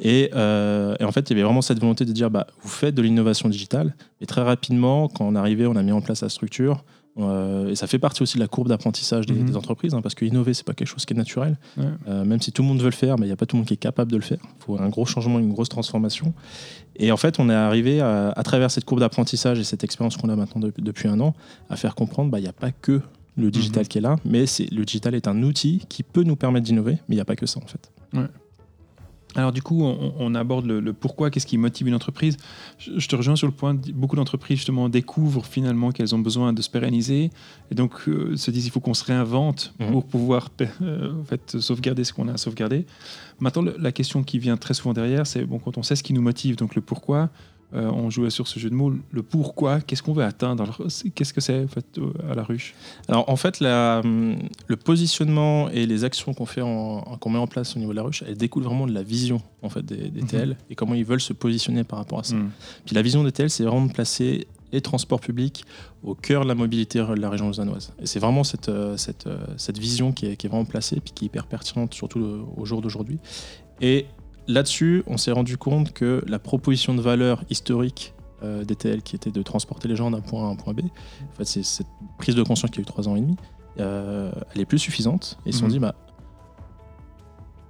Euh, 0.06 0.96
et, 1.00 1.04
en 1.04 1.12
fait, 1.12 1.30
il 1.30 1.34
y 1.34 1.36
avait 1.36 1.44
vraiment 1.44 1.62
cette 1.62 1.80
volonté 1.80 2.06
de 2.06 2.12
dire, 2.12 2.30
bah, 2.30 2.48
vous 2.62 2.70
faites 2.70 2.96
de 2.96 3.02
l'innovation 3.02 3.50
digitale, 3.50 3.96
et 4.22 4.26
très 4.26 4.42
rapidement, 4.42 5.08
quand 5.08 5.26
on 5.26 5.36
arrivait, 5.36 5.68
on 5.68 5.76
a 5.76 5.84
mis 5.84 5.92
en 5.92 6.02
place 6.02 6.22
la 6.22 6.30
structure, 6.30 6.84
euh, 7.20 7.70
et 7.70 7.76
ça 7.76 7.88
fait 7.88 8.00
partie 8.00 8.22
aussi 8.22 8.36
de 8.36 8.40
la 8.40 8.48
courbe 8.48 8.68
d'apprentissage 8.68 9.26
des, 9.26 9.34
mhm. 9.34 9.56
entreprises, 9.56 9.94
hein, 9.94 10.02
parce 10.02 10.16
que 10.16 10.26
innover, 10.26 10.54
c'est 10.54 10.66
pas 10.66 10.74
quelque 10.74 10.88
chose 10.88 11.06
qui 11.06 11.14
est 11.14 11.18
naturel. 11.18 11.58
Euh, 12.08 12.24
même 12.24 12.42
si 12.42 12.52
tout 12.52 12.62
le 12.62 12.68
monde 12.68 12.80
veut 12.80 12.86
le 12.86 12.92
faire, 12.92 13.18
mais 13.18 13.26
il 13.26 13.30
n'y 13.30 13.34
a 13.34 13.36
pas 13.36 13.46
tout 13.46 13.56
le 13.56 13.60
monde 13.60 13.68
qui 13.68 13.74
est 13.74 13.78
capable 13.78 14.12
de 14.12 14.18
le 14.18 14.24
faire. 14.24 14.40
Il 14.42 14.64
faut 14.64 14.80
un 14.80 14.90
gros 14.90 15.06
changement, 15.06 15.40
une 15.40 15.52
grosse 15.52 15.70
transformation. 15.70 16.34
Et 16.96 17.12
en 17.12 17.18
fait, 17.18 17.40
on 17.40 17.50
est 17.50 17.56
arrivé 17.56 18.02
à, 18.02 18.42
travers 18.44 18.72
cette 18.72 18.86
courbe 18.86 19.00
d'apprentissage 19.00 19.60
et 19.60 19.64
cette 19.64 19.84
expérience 19.84 20.18
qu'on 20.18 20.30
a 20.30 20.36
maintenant 20.36 20.70
depuis 20.78 21.08
un 21.08 21.20
an, 21.20 21.36
à 21.70 21.76
faire 21.76 21.96
comprendre, 21.96 22.32
bah, 22.32 22.40
il 22.40 22.44
n'y 22.44 22.48
a 22.48 22.54
pas 22.54 22.72
que 22.72 23.02
le 23.36 23.52
digital 23.52 23.84
mhm. 23.84 23.88
qui 23.88 23.98
est 24.00 24.02
là, 24.02 24.16
mais 24.26 24.46
le 24.72 24.84
digital 24.84 25.14
est 25.16 25.28
un 25.28 25.44
outil 25.44 25.86
qui 25.90 26.04
peut 26.04 26.24
nous 26.24 26.36
permettre 26.36 26.66
d'innover, 26.66 26.94
mais 27.08 27.16
il 27.16 27.18
n'y 27.18 27.22
a 27.22 27.26
pas 27.26 27.36
que 27.36 27.46
ça 27.46 27.60
en 27.64 27.68
fait. 27.68 27.92
Alors 29.36 29.52
du 29.52 29.62
coup, 29.62 29.84
on, 29.84 30.36
aborde 30.36 30.66
le, 30.66 30.94
pourquoi, 30.94 31.30
qu'est-ce 31.30 31.46
qui 31.46 31.58
motive 31.58 31.88
une 31.88 31.94
entreprise. 31.94 32.38
Je, 32.80 33.08
te 33.08 33.16
rejoins 33.16 33.36
sur 33.36 33.46
le 33.46 33.54
point, 33.54 33.76
beaucoup 33.94 34.16
d'entreprises 34.16 34.58
justement 34.58 34.90
découvrent 34.90 35.46
finalement 35.46 35.92
qu'elles 35.92 36.16
ont 36.16 36.20
besoin 36.20 36.54
de 36.54 36.62
se 36.62 36.70
pérenniser 36.70 37.30
et 37.70 37.76
donc 37.76 37.94
euh, 38.08 38.36
se 38.36 38.50
disent 38.52 38.66
il 38.66 38.72
faut 38.72 38.80
qu'on 38.80 38.94
se 38.94 39.04
réinvente 39.04 39.74
mhm. 39.80 39.92
pour 39.92 40.06
pouvoir 40.06 40.50
euh, 40.82 41.22
en 41.22 41.24
fait, 41.26 41.60
sauvegarder 41.60 42.04
ce 42.04 42.14
qu'on 42.14 42.30
a 42.30 42.34
à 42.34 42.38
sauvegarder. 42.38 42.86
Maintenant, 43.40 43.66
la 43.78 43.92
question 43.92 44.24
qui 44.24 44.40
vient 44.40 44.58
très 44.58 44.74
souvent 44.74 44.94
derrière, 44.94 45.28
c'est 45.28 45.46
bon, 45.46 45.60
quand 45.60 45.78
on 45.78 45.84
sait 45.84 45.96
ce 45.96 46.04
qui 46.04 46.14
nous 46.14 46.22
motive, 46.22 46.56
donc 46.56 46.74
le 46.74 46.82
pourquoi, 46.82 47.30
euh, 47.74 47.92
on 47.92 48.10
jouait 48.10 48.30
sur 48.30 48.48
ce 48.48 48.60
jeu 48.60 48.70
de 48.70 48.76
mots, 48.76 48.94
le 49.12 49.24
pourquoi, 49.24 49.82
qu'est-ce 49.82 50.02
qu'on 50.02 50.14
veut 50.14 50.24
atteindre, 50.24 50.78
qu'est-ce 51.14 51.34
que 51.34 51.42
c'est 51.42 51.66
en 51.66 51.68
fait, 51.68 51.86
euh, 51.98 52.14
à 52.32 52.34
la 52.34 52.44
ruche? 52.44 52.74
Alors 53.10 53.30
en 53.30 53.36
fait, 53.36 53.60
le 53.60 54.76
positionnement 54.76 55.70
et 55.70 55.86
les 55.86 56.06
actions 56.06 56.34
qu'on 56.34 56.46
fait, 56.46 56.62
qu'on 56.62 57.30
met 57.30 57.38
en 57.38 57.48
place 57.48 57.76
au 57.76 57.80
niveau 57.80 57.92
de 57.92 57.98
la 57.98 58.04
ruche, 58.04 58.24
elles 58.26 58.38
découlent 58.38 58.64
vraiment 58.64 58.88
de 58.88 58.94
la 58.94 59.04
vision 59.04 59.42
en 59.64 59.70
fait 59.70 59.84
des, 59.84 60.10
mhm. 60.10 60.28
TL 60.28 60.58
et 60.70 60.76
comment 60.76 60.94
ils 60.94 61.04
veulent 61.04 61.20
se 61.20 61.34
positionner 61.34 61.84
par 61.84 62.00
rapport 62.00 62.20
à 62.20 62.24
ça. 62.24 62.36
Mhm. 62.36 62.52
Puis 62.86 62.96
la 62.96 63.02
vision 63.02 63.24
des 63.26 63.34
TL, 63.34 63.50
c'est 63.50 63.66
vraiment 63.66 63.86
de 63.86 63.92
placer 63.92 64.48
les 64.72 64.80
transports 64.80 65.20
publics 65.20 65.66
au 66.04 66.16
cœur 66.16 66.44
de 66.44 66.48
la 66.48 66.56
mobilité 66.56 67.00
de 67.00 67.14
la 67.16 67.30
région 67.30 67.48
lausannoise. 67.48 67.94
Et 68.02 68.06
c'est 68.06 68.20
vraiment 68.20 68.44
cette, 68.46 68.70
euh, 68.70 68.96
cette, 68.96 69.28
cette 69.58 69.78
vision 69.78 70.14
qui 70.14 70.28
est, 70.28 70.38
qui 70.38 70.48
est, 70.48 70.50
vraiment 70.50 70.66
placée, 70.66 71.02
puis 71.02 71.12
qui 71.14 71.26
est 71.26 71.28
hyper 71.28 71.48
pertinente, 71.48 71.94
surtout 71.94 72.48
au 72.56 72.66
jour 72.66 72.82
d'aujourd'hui. 72.82 73.20
Et 73.82 74.06
là-dessus, 74.48 75.04
on 75.08 75.18
s'est 75.18 75.32
rendu 75.32 75.58
compte 75.58 75.94
que 75.94 76.24
la 76.28 76.40
proposition 76.40 76.94
de 76.94 77.02
valeur 77.02 77.44
historique 77.50 78.14
euh, 78.44 78.64
d'ETL, 78.64 79.02
qui 79.02 79.16
était 79.16 79.32
de 79.32 79.42
transporter 79.42 79.88
les 79.88 79.96
gens 79.96 80.12
d'un 80.12 80.22
point 80.22 80.46
A 80.46 80.48
à 80.48 80.52
un 80.52 80.56
point 80.56 80.74
B, 80.74 80.82
en 80.82 81.36
fait, 81.38 81.46
c'est 81.46 81.64
cette 81.64 81.88
prise 82.18 82.36
de 82.36 82.44
conscience 82.44 82.72
qui 82.72 82.80
a 82.80 82.82
eu 82.82 82.86
trois 82.86 83.08
ans 83.08 83.16
et 83.16 83.22
demi, 83.22 83.36
euh, 83.80 84.32
elle 84.54 84.62
est 84.62 84.66
plus 84.66 84.80
suffisante. 84.80 85.38
Et 85.46 85.50
ils 85.50 85.54
se 85.54 85.60
sont 85.60 85.66
mhm. 85.66 85.72
dit, 85.72 85.80
bah, 85.80 85.96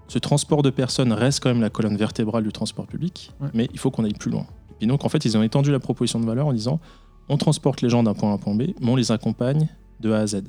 ce 0.07 0.19
transport 0.19 0.61
de 0.61 0.69
personnes 0.69 1.11
reste 1.11 1.41
quand 1.41 1.49
même 1.49 1.61
la 1.61 1.69
colonne 1.69 1.97
vertébrale 1.97 2.43
du 2.43 2.51
transport 2.51 2.87
public, 2.87 3.31
mais 3.53 3.67
il 3.73 3.79
faut 3.79 3.91
qu'on 3.91 4.05
aille 4.05 4.13
plus 4.13 4.31
loin. 4.31 4.45
Et 4.79 4.87
donc, 4.87 5.03
en 5.03 5.09
fait, 5.09 5.25
ils 5.25 5.37
ont 5.37 5.43
étendu 5.43 5.71
la 5.71 5.79
proposition 5.79 6.19
de 6.19 6.25
valeur 6.25 6.47
en 6.47 6.53
disant, 6.53 6.79
on 7.29 7.37
transporte 7.37 7.81
les 7.81 7.89
gens 7.89 8.03
d'un 8.03 8.13
point 8.13 8.29
A 8.29 8.31
à 8.33 8.35
un 8.35 8.37
point 8.37 8.55
B, 8.55 8.63
mais 8.79 8.89
on 8.89 8.95
les 8.95 9.11
accompagne 9.11 9.67
de 9.99 10.11
A 10.11 10.19
à 10.19 10.27
Z. 10.27 10.43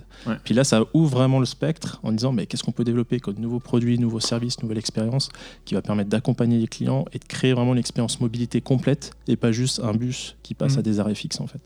Puis 0.44 0.54
là, 0.54 0.64
ça 0.64 0.84
ouvre 0.94 1.10
vraiment 1.10 1.40
le 1.40 1.46
spectre 1.46 2.00
en 2.02 2.12
disant 2.12 2.32
mais 2.32 2.46
qu'est-ce 2.46 2.62
qu'on 2.62 2.72
peut 2.72 2.84
développer 2.84 3.20
comme 3.20 3.36
nouveaux 3.36 3.60
produits, 3.60 3.98
nouveaux 3.98 4.20
services, 4.20 4.62
nouvelle 4.62 4.78
expérience 4.78 5.30
qui 5.64 5.74
va 5.74 5.82
permettre 5.82 6.10
d'accompagner 6.10 6.58
les 6.58 6.68
clients 6.68 7.04
et 7.12 7.18
de 7.18 7.24
créer 7.24 7.52
vraiment 7.52 7.74
l'expérience 7.74 8.20
mobilité 8.20 8.60
complète 8.60 9.12
et 9.26 9.36
pas 9.36 9.52
juste 9.52 9.80
un 9.82 9.92
bus 9.92 10.36
qui 10.42 10.54
passe 10.54 10.76
mm. 10.76 10.78
à 10.78 10.82
des 10.82 11.00
arrêts 11.00 11.14
fixes 11.14 11.40
en 11.40 11.46
fait. 11.46 11.60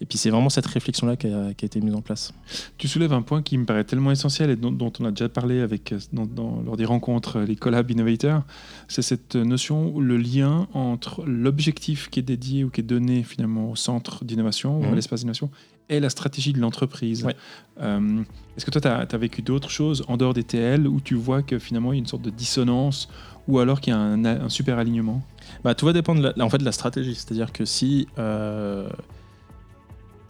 Et 0.00 0.06
puis 0.06 0.18
c'est 0.18 0.30
vraiment 0.30 0.48
cette 0.48 0.66
réflexion-là 0.66 1.16
qui 1.16 1.28
a, 1.28 1.50
été 1.50 1.80
mise 1.80 1.94
en 1.94 2.00
place. 2.00 2.32
Tu 2.78 2.88
soulèves 2.88 3.12
un 3.12 3.22
point 3.22 3.42
qui 3.42 3.58
me 3.58 3.64
paraît 3.64 3.84
tellement 3.84 4.10
essentiel 4.10 4.50
et 4.50 4.56
dont, 4.56 4.92
on 5.00 5.04
a 5.04 5.10
déjà 5.10 5.28
parlé 5.28 5.60
avec, 5.60 5.92
euh, 5.92 5.98
lors 6.64 6.76
des 6.76 6.84
rencontres, 6.84 7.40
les 7.40 7.56
collab 7.56 7.90
innovators, 7.90 8.42
c'est 8.88 9.02
cette 9.02 9.36
notion, 9.36 9.98
le 9.98 10.16
lien 10.16 10.68
entre 10.72 11.24
l'objectif 11.26 12.08
qui 12.10 12.20
est 12.20 12.22
dédié 12.22 12.64
ou 12.64 12.70
qui 12.70 12.80
est 12.80 12.84
donné 12.84 13.22
finalement 13.22 13.70
au 13.70 13.76
centre 13.76 14.24
d'innovation 14.24 14.80
ou 14.80 14.84
à 14.84 14.90
mm. 14.90 14.94
l'espace 14.94 15.20
d'innovation 15.20 15.50
et 15.88 16.00
la 16.00 16.10
stratégie 16.10 16.52
de 16.52 16.60
l'entreprise. 16.60 17.24
Ouais. 17.24 17.36
Euh, 17.80 18.22
Est-ce 18.56 18.64
que 18.64 18.70
toi, 18.70 18.80
tu 18.80 18.88
as, 18.88 19.18
vécu 19.18 19.42
d'autres 19.42 19.70
choses 19.70 20.04
en 20.08 20.16
dehors 20.16 20.34
des 20.34 20.44
TL 20.44 20.86
où 20.86 21.00
tu 21.00 21.14
vois 21.14 21.42
que 21.42 21.58
finalement 21.58 21.92
il 21.92 21.96
y 21.96 21.98
a 21.98 22.02
une 22.02 22.06
sorte 22.06 22.22
de 22.22 22.30
dissonance 22.30 23.08
ou 23.46 23.58
alors 23.58 23.80
qu'il 23.80 23.92
y 23.92 23.96
a 23.96 23.98
un, 23.98 24.24
un 24.24 24.48
super 24.48 24.78
alignement? 24.78 25.22
Bah, 25.64 25.74
Tout 25.74 25.86
va 25.86 25.92
dépendre 25.92 26.20
de 26.20 26.32
la, 26.36 26.44
en 26.44 26.50
fait, 26.50 26.58
de 26.58 26.64
la 26.64 26.72
stratégie. 26.72 27.14
C'est-à-dire 27.14 27.52
que 27.52 27.64
si 27.64 28.06
euh, 28.18 28.88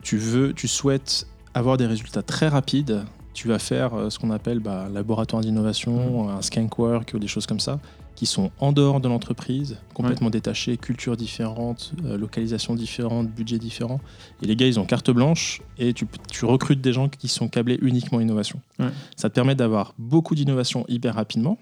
tu 0.03 0.17
veux, 0.17 0.53
tu 0.53 0.69
souhaites 0.69 1.27
avoir 1.55 1.77
des 1.77 1.87
résultats 1.87 2.23
très 2.23 2.49
rapides, 2.49 3.05
tu 3.35 3.49
vas 3.49 3.59
faire 3.59 3.95
euh, 3.95 4.11
ce 4.11 4.19
qu'on 4.19 4.31
appelle 4.31 4.61
bah, 4.61 4.88
laboratoire 4.93 5.43
d'innovation, 5.43 6.25
Mmh. 6.25 6.31
un 6.31 6.43
skankwork 6.43 7.12
ou 7.15 7.19
des 7.19 7.29
choses 7.29 7.47
comme 7.47 7.61
ça, 7.61 7.81
qui 8.19 8.27
sont 8.27 8.51
en 8.59 8.73
dehors 8.73 9.01
de 9.01 9.07
l'entreprise, 9.07 9.77
complètement 9.95 10.29
détachés, 10.29 10.77
culture 10.77 11.17
différente, 11.17 11.93
euh, 12.05 12.19
localisation 12.19 12.75
différente, 12.75 13.29
budget 13.29 13.59
différent. 13.59 14.01
Et 14.43 14.47
les 14.47 14.57
gars, 14.57 14.67
ils 14.67 14.81
ont 14.81 14.85
carte 14.85 15.13
blanche 15.13 15.63
et 15.79 15.93
tu, 15.93 16.05
tu 16.29 16.45
recrutes 16.45 16.81
des 16.81 16.93
gens 16.93 17.09
qui 17.09 17.29
sont 17.29 17.47
câblés 17.47 17.79
uniquement 17.81 18.19
innovation. 18.19 18.61
Ouais. 18.81 18.89
Ça 19.15 19.29
te 19.29 19.35
permet 19.37 19.55
d'avoir 19.55 19.95
beaucoup 19.99 20.35
d'innovation 20.35 20.85
hyper 20.89 21.15
rapidement. 21.15 21.59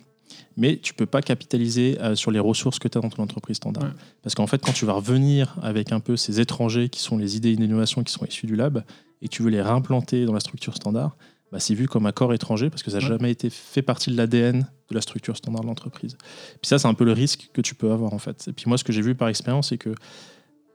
Mais 0.57 0.79
tu 0.79 0.95
peux 0.95 1.05
pas 1.05 1.21
capitaliser 1.21 1.99
euh, 2.01 2.15
sur 2.15 2.31
les 2.31 2.41
ressources 2.41 2.79
que 2.79 2.89
tu 2.89 2.97
as 2.97 3.03
dans 3.03 3.11
ton 3.11 3.23
entreprise 3.23 3.59
standard. 3.59 3.85
Ouais. 3.85 3.91
Parce 4.23 4.35
qu'en 4.35 4.47
fait, 4.47 4.65
quand 4.65 4.73
tu 4.73 4.87
vas 4.87 4.95
revenir 4.95 5.57
avec 5.61 5.93
un 5.93 6.01
peu 6.01 6.17
ces 6.17 6.41
étrangers 6.41 6.89
qui 6.89 7.01
sont 7.01 7.19
les 7.19 7.37
idées 7.37 7.55
d'innovation 7.55 8.03
qui 8.03 8.15
sont 8.15 8.25
issues 8.25 8.47
du 8.47 8.57
lab 8.57 8.83
et 9.21 9.29
tu 9.29 9.43
veux 9.43 9.51
les 9.51 9.61
réimplanter 9.61 10.25
dans 10.25 10.33
la 10.33 10.41
structure 10.41 10.75
standard, 10.75 11.19
bah, 11.53 11.61
c'est 11.61 11.75
vu 11.75 11.87
comme 11.89 12.07
un 12.07 12.13
corps 12.13 12.35
étranger 12.35 12.71
parce 12.71 12.83
que 12.83 12.91
ça 12.91 12.99
n'a 12.99 13.05
Ouais. 13.05 13.09
jamais 13.11 13.31
été 13.31 13.51
fait 13.51 13.83
partie 13.83 14.11
de 14.11 14.17
l'ADN 14.17 14.67
de 14.91 14.95
la 14.95 15.01
structure 15.01 15.37
standard 15.37 15.63
de 15.63 15.67
l'entreprise. 15.67 16.17
Puis 16.61 16.69
ça, 16.69 16.79
c'est 16.79 16.89
un 16.89 16.95
peu 16.95 17.05
le 17.05 17.13
risque 17.13 17.51
que 17.53 17.61
tu 17.61 17.75
peux 17.75 17.91
avoir 17.93 18.13
en 18.15 18.19
fait. 18.19 18.47
Et 18.49 18.53
puis 18.53 18.65
moi, 18.67 18.79
ce 18.79 18.85
que 18.85 18.93
j'ai 18.93 19.03
vu 19.03 19.15
par 19.15 19.29
expérience, 19.29 19.69
c'est 19.71 19.79
que 19.79 19.95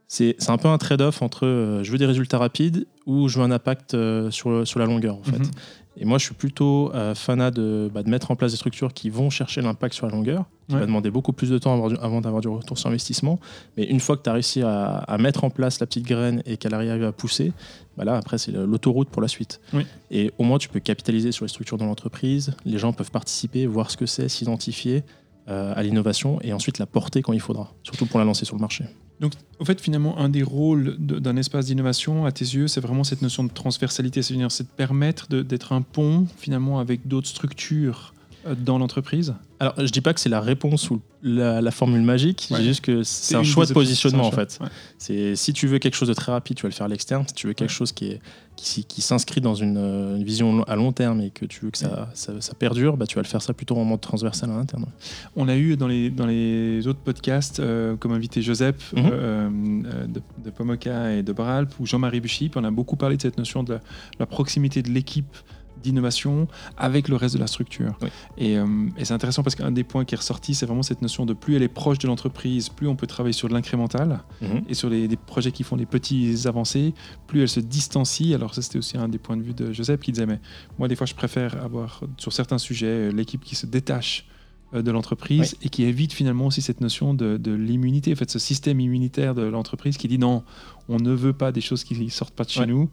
c'est 0.08 0.36
un 0.50 0.58
peu 0.58 0.68
un 0.68 0.78
trade-off 0.78 1.22
entre 1.22 1.46
euh, 1.48 1.84
je 1.84 1.92
veux 1.92 1.98
des 1.98 2.06
résultats 2.06 2.38
rapides 2.38 2.86
ou 3.06 3.30
je 3.30 3.40
veux 3.40 3.46
un 3.46 3.52
impact 3.52 3.94
euh, 3.94 4.30
sur, 4.30 4.68
sur 4.68 4.80
la 4.80 4.86
longueur 4.86 5.16
en 5.16 5.24
fait. 5.24 5.40
Mhm. 5.40 5.52
Et 5.98 6.06
moi, 6.06 6.18
je 6.18 6.24
suis 6.26 6.34
plutôt 6.34 6.90
euh, 6.96 7.14
fanat 7.14 7.52
de, 7.52 7.92
bah, 7.94 8.02
de 8.02 8.10
mettre 8.10 8.32
en 8.32 8.36
place 8.38 8.52
des 8.52 8.58
structures 8.58 8.94
qui 8.94 9.10
vont 9.10 9.30
chercher 9.30 9.62
l'impact 9.62 9.94
sur 9.94 10.06
la 10.08 10.14
longueur, 10.14 10.46
qui 10.70 10.76
Ouais. 10.76 10.80
va 10.80 10.86
demander 10.86 11.12
beaucoup 11.12 11.34
plus 11.34 11.50
de 11.50 11.58
temps 11.58 11.74
avant, 12.02 12.22
d'avoir 12.22 12.42
du 12.42 12.48
retour 12.48 12.78
sur 12.78 12.88
investissement. 12.90 13.40
Mais 13.76 13.84
une 13.84 14.00
fois 14.00 14.16
que 14.16 14.24
tu 14.24 14.30
as 14.30 14.34
réussi 14.34 14.62
à, 14.62 14.96
à 15.00 15.18
mettre 15.18 15.44
en 15.44 15.50
place 15.50 15.82
la 15.82 15.86
petite 15.88 16.06
graine 16.06 16.42
et 16.46 16.56
qu'elle 16.56 16.74
arrive 16.74 17.04
à 17.04 17.12
pousser, 17.12 17.52
bah 17.98 18.06
là, 18.06 18.16
après, 18.16 18.38
c'est 18.38 18.52
l'autoroute 18.54 19.10
pour 19.10 19.22
la 19.22 19.28
suite. 19.28 19.60
Oui. 19.74 19.86
Et 20.12 20.32
au 20.38 20.44
moins, 20.46 20.60
tu 20.60 20.70
peux 20.70 20.80
capitaliser 20.80 21.34
sur 21.34 21.44
les 21.44 21.50
structures 21.50 21.78
de 21.78 21.84
l'entreprise. 21.84 22.54
Les 22.64 22.78
gens 22.78 22.94
peuvent 22.94 23.12
participer, 23.12 23.66
voir 23.68 23.92
ce 23.92 23.98
que 23.98 24.06
c'est, 24.06 24.30
s'identifier 24.30 25.04
euh, 25.50 25.74
à 25.76 25.84
l'innovation 25.84 26.40
et 26.42 26.54
ensuite 26.54 26.80
la 26.80 26.86
porter 26.86 27.22
quand 27.22 27.34
il 27.34 27.42
faudra, 27.42 27.74
surtout 27.84 28.06
pour 28.06 28.20
la 28.20 28.26
lancer 28.26 28.46
sur 28.46 28.56
le 28.56 28.62
marché. 28.62 28.86
Donc, 29.22 29.34
au 29.60 29.66
fait, 29.66 29.80
finalement, 29.80 30.18
un 30.18 30.30
des 30.30 30.42
rôles 30.42 30.98
d'un 30.98 31.38
espace 31.38 31.68
d'innovation, 31.68 32.26
à 32.26 32.32
tes 32.32 32.44
yeux, 32.44 32.68
c'est 32.68 32.82
vraiment 32.82 33.04
cette 33.04 33.22
notion 33.22 33.44
de 33.44 33.52
transversalité. 33.52 34.24
C'est-à-dire, 34.24 34.52
c'est 34.52 34.64
de 34.64 34.70
permettre 34.76 35.28
d'être 35.30 35.74
un 35.74 35.84
pont, 35.84 36.26
finalement, 36.38 36.80
avec 36.80 37.08
d'autres 37.08 37.28
structures 37.28 38.11
dans 38.58 38.78
l'entreprise. 38.78 39.34
Alors, 39.60 39.74
je 39.78 39.92
dis 39.92 40.02
pas 40.02 40.14
que 40.14 40.20
c'est 40.20 40.30
la 40.30 40.42
réponse 40.42 40.90
ou 40.90 41.02
la, 41.22 41.62
la 41.62 41.72
formule 41.72 42.02
magique, 42.02 42.48
Ouais. 42.50 42.58
je 42.58 42.62
dis 42.64 42.68
juste 42.70 42.82
que 42.82 43.04
c'est 43.04 43.36
un 43.36 43.44
choix 43.44 43.66
de 43.68 43.74
positionnement 43.74 44.28
en 44.28 44.30
c'est 44.32 44.36
fait. 44.36 44.58
Ouais. 44.62 44.70
C'est 44.98 45.36
si 45.36 45.54
tu 45.54 45.68
veux 45.68 45.78
quelque 45.78 45.94
chose 45.96 46.08
de 46.08 46.14
très 46.16 46.32
rapide, 46.32 46.58
tu 46.58 46.64
vas 46.64 46.70
le 46.70 46.74
faire 46.74 46.86
à 46.88 46.90
l'externe. 46.90 47.24
Si 47.28 47.36
tu 47.36 47.46
veux 47.48 47.54
quelque 47.54 47.70
Ouais. 47.70 47.76
chose 47.76 47.92
qui 47.92 48.08
est 48.08 48.22
qui, 48.58 48.66
s'y- 48.68 48.84
qui 48.84 49.02
s'inscrit 49.02 49.40
dans 49.42 49.56
une, 49.56 49.78
euh, 49.78 50.18
une 50.18 50.24
vision 50.24 50.64
à 50.64 50.76
long 50.76 50.92
terme 50.92 51.22
et 51.22 51.30
que 51.32 51.46
tu 51.46 51.62
veux 51.66 51.72
que 51.72 51.78
ça, 51.80 52.10
ça, 52.14 52.34
ça 52.42 52.54
perdure, 52.54 52.96
bah, 52.98 53.08
tu 53.08 53.16
vas 53.16 53.22
le 53.22 53.28
faire 53.28 53.42
ça 53.42 53.54
plutôt 53.54 53.76
en 53.78 53.86
mode 53.86 54.02
transversal 54.02 54.52
à 54.52 54.56
l'interne. 54.56 54.86
On 55.36 55.48
a 55.48 55.56
eu 55.56 55.78
dans 55.78 55.88
les, 55.88 56.10
dans 56.12 56.26
les 56.28 56.86
autres 56.86 57.00
podcasts 57.00 57.60
euh, 57.60 57.96
comme 57.96 58.12
invité 58.12 58.42
Joseph 58.42 58.94
Mhm. 58.96 59.04
euh, 59.06 59.50
euh, 59.86 60.08
de, 60.08 60.22
de 60.44 60.50
Pomoka 60.52 61.14
et 61.14 61.24
de 61.24 61.32
Baralp 61.34 61.72
ou 61.80 61.86
Jean-Marie 61.88 62.20
Buchy. 62.20 62.52
On 62.56 62.64
a 62.64 62.72
beaucoup 62.72 62.98
parlé 62.98 63.16
de 63.18 63.22
cette 63.22 63.38
notion 63.38 63.64
de 63.64 63.74
la, 63.74 63.80
la 64.20 64.26
proximité 64.26 64.82
de 64.84 64.90
l'équipe 64.90 65.36
d'innovation 65.82 66.48
avec 66.78 67.08
le 67.08 67.16
reste 67.16 67.36
de 67.36 67.40
la 67.40 67.48
structure. 67.48 67.98
Oui. 68.02 68.10
Et, 68.38 68.58
euh, 68.58 68.66
et 68.98 69.06
c'est 69.06 69.14
intéressant 69.14 69.44
parce 69.44 69.56
qu'un 69.56 69.72
des 69.72 69.84
points 69.84 70.06
qui 70.06 70.16
est 70.16 70.18
ressorti, 70.18 70.56
c'est 70.56 70.66
vraiment 70.66 70.84
cette 70.84 71.02
notion 71.02 71.26
de 71.26 71.34
plus 71.34 71.56
elle 71.56 71.64
est 71.64 71.68
proche 71.68 71.98
de 72.00 72.08
l'entreprise, 72.08 72.70
plus 72.70 72.88
on 72.88 72.96
peut 72.96 73.08
travailler 73.08 73.34
sur 73.34 73.48
de 73.48 73.54
l'incrémental 73.54 74.22
et 74.68 74.74
sur 74.74 74.90
les, 74.90 75.08
des 75.08 75.18
projets 75.18 75.52
qui 75.52 75.64
font 75.64 75.78
des 75.78 75.86
petits 75.86 76.44
avancées, 76.46 76.94
plus 77.28 77.42
elle 77.42 77.50
se 77.50 77.60
distancie. 77.60 78.34
Alors 78.34 78.54
ça, 78.54 78.62
c'était 78.62 78.78
aussi 78.78 78.98
un 78.98 79.08
des 79.08 79.20
points 79.20 79.38
de 79.38 79.44
vue 79.44 79.54
de 79.54 79.72
Joseph 79.72 80.00
qui 80.00 80.12
disait, 80.12 80.26
mais 80.26 80.40
moi, 80.78 80.88
des 80.88 80.96
fois, 80.96 81.06
je 81.06 81.16
préfère 81.16 81.62
avoir, 81.64 82.02
sur 82.18 82.34
certains 82.34 82.58
sujets, 82.58 83.12
l'équipe 83.12 83.44
qui 83.44 83.56
se 83.56 83.66
détache 83.66 84.28
de 84.74 84.92
l'entreprise 84.92 85.56
et 85.62 85.70
qui 85.70 85.84
évite 85.84 86.14
finalement 86.14 86.46
aussi 86.46 86.62
cette 86.62 86.80
notion 86.82 87.14
de, 87.14 87.38
de 87.38 87.52
l'immunité, 87.52 88.14
en 88.14 88.16
fait, 88.16 88.32
ce 88.32 88.40
système 88.40 88.80
immunitaire 88.80 89.36
de 89.36 89.42
l'entreprise 89.42 89.98
qui 89.98 90.08
dit 90.08 90.18
non, 90.18 90.44
on 90.88 90.98
ne 90.98 91.12
veut 91.12 91.34
pas 91.34 91.52
des 91.52 91.60
choses 91.62 91.84
qui 91.84 92.10
sortent 92.10 92.34
pas 92.34 92.44
de 92.46 92.50
chez 92.50 92.62
Ouais. 92.62 92.66
nous. 92.68 92.90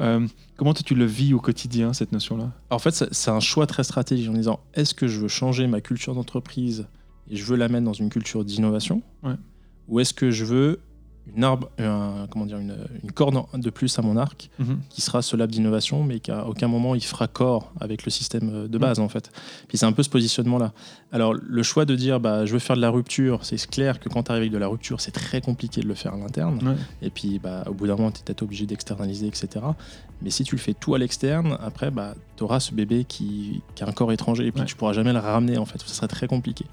Euh, 0.00 0.26
comment 0.56 0.74
toi, 0.74 0.82
tu 0.84 0.94
le 0.94 1.04
vis 1.04 1.32
au 1.34 1.40
quotidien, 1.40 1.92
cette 1.92 2.12
notion-là? 2.12 2.50
En 2.70 2.78
fait, 2.80 2.90
c'est- 2.92 3.12
c'est 3.12 3.30
un 3.30 3.40
choix 3.40 3.66
très 3.66 3.84
stratégique 3.84 4.28
en 4.28 4.32
disant 4.34 4.60
est-ce 4.74 4.94
que 4.94 5.06
je 5.06 5.20
veux 5.20 5.28
changer 5.28 5.66
ma 5.68 5.80
culture 5.80 6.14
d'entreprise 6.14 6.86
et 7.30 7.36
je 7.36 7.44
veux 7.44 7.56
la 7.56 7.68
mettre 7.68 7.84
dans 7.84 7.92
une 7.92 8.08
culture 8.10 8.44
d'innovation? 8.44 9.02
Ouais. 9.22 9.34
Ou 9.88 10.00
est-ce 10.00 10.14
que 10.14 10.30
je 10.30 10.44
veux 10.44 10.80
une, 11.36 11.44
arbre, 11.44 11.70
un- 11.78 12.26
comment 12.30 12.46
dire, 12.46 12.58
une, 12.58 12.76
une 13.04 13.12
corde 13.12 13.36
de 13.54 13.70
plus 13.70 13.98
à 13.98 14.02
mon 14.02 14.16
arc 14.16 14.50
qui 14.88 15.00
sera 15.00 15.22
ce 15.22 15.36
lab 15.36 15.50
d'innovation, 15.50 16.02
mais 16.02 16.18
qu'à 16.20 16.46
aucun 16.46 16.66
moment 16.68 16.94
il 16.94 17.04
fera 17.04 17.28
corps 17.28 17.72
avec 17.80 18.04
le 18.04 18.10
système 18.10 18.50
euh, 18.52 18.68
de 18.68 18.78
base 18.78 18.98
en 18.98 19.08
fait. 19.08 19.30
Puis 19.68 19.78
c'est 19.78 19.86
un 19.86 19.92
peu 19.92 20.02
ce 20.02 20.08
positionnement-là. 20.10 20.72
Alors 21.12 21.32
le 21.34 21.62
choix 21.62 21.84
de 21.84 21.94
dire 21.94 22.18
bah, 22.20 22.46
je 22.46 22.52
veux 22.52 22.58
faire 22.58 22.76
de 22.76 22.80
la 22.80 22.90
rupture, 22.90 23.44
c'est 23.44 23.64
clair 23.70 24.00
que 24.00 24.08
quand 24.08 24.24
tu 24.24 24.30
arrives 24.32 24.42
avec 24.42 24.52
de 24.52 24.58
la 24.58 24.66
rupture, 24.68 25.00
c'est 25.00 25.12
très 25.12 25.40
compliqué 25.40 25.80
de 25.80 25.86
le 25.88 25.94
faire 25.94 26.14
à 26.14 26.16
l'interne. 26.16 26.58
Ouais. 26.66 26.74
Et 27.02 27.10
puis 27.10 27.38
bah, 27.38 27.64
au 27.68 27.74
bout 27.74 27.86
d'un 27.86 27.96
moment, 27.96 28.10
tu 28.10 28.20
es 28.20 28.22
peut-être 28.24 28.42
obligé 28.42 28.66
d'externaliser, 28.66 29.26
etc. 29.26 29.48
Mais 30.22 30.30
si 30.30 30.44
tu 30.44 30.54
le 30.54 30.60
fais 30.60 30.74
tout 30.74 30.94
à 30.94 30.98
l'externe, 30.98 31.56
après, 31.62 31.90
bah, 31.90 32.14
tu 32.36 32.44
auras 32.44 32.60
ce 32.60 32.74
bébé 32.74 33.04
qui, 33.04 33.62
qui 33.74 33.82
a 33.82 33.88
un 33.88 33.92
corps 33.92 34.12
étranger 34.12 34.46
et 34.46 34.52
puis 34.52 34.60
Ouais. 34.60 34.66
tu 34.66 34.76
pourras 34.76 34.92
jamais 34.92 35.12
le 35.14 35.18
ramener 35.18 35.56
en 35.56 35.64
fait. 35.64 35.80
Ce 35.80 35.94
serait 35.94 36.08
très 36.08 36.26
compliqué. 36.26 36.66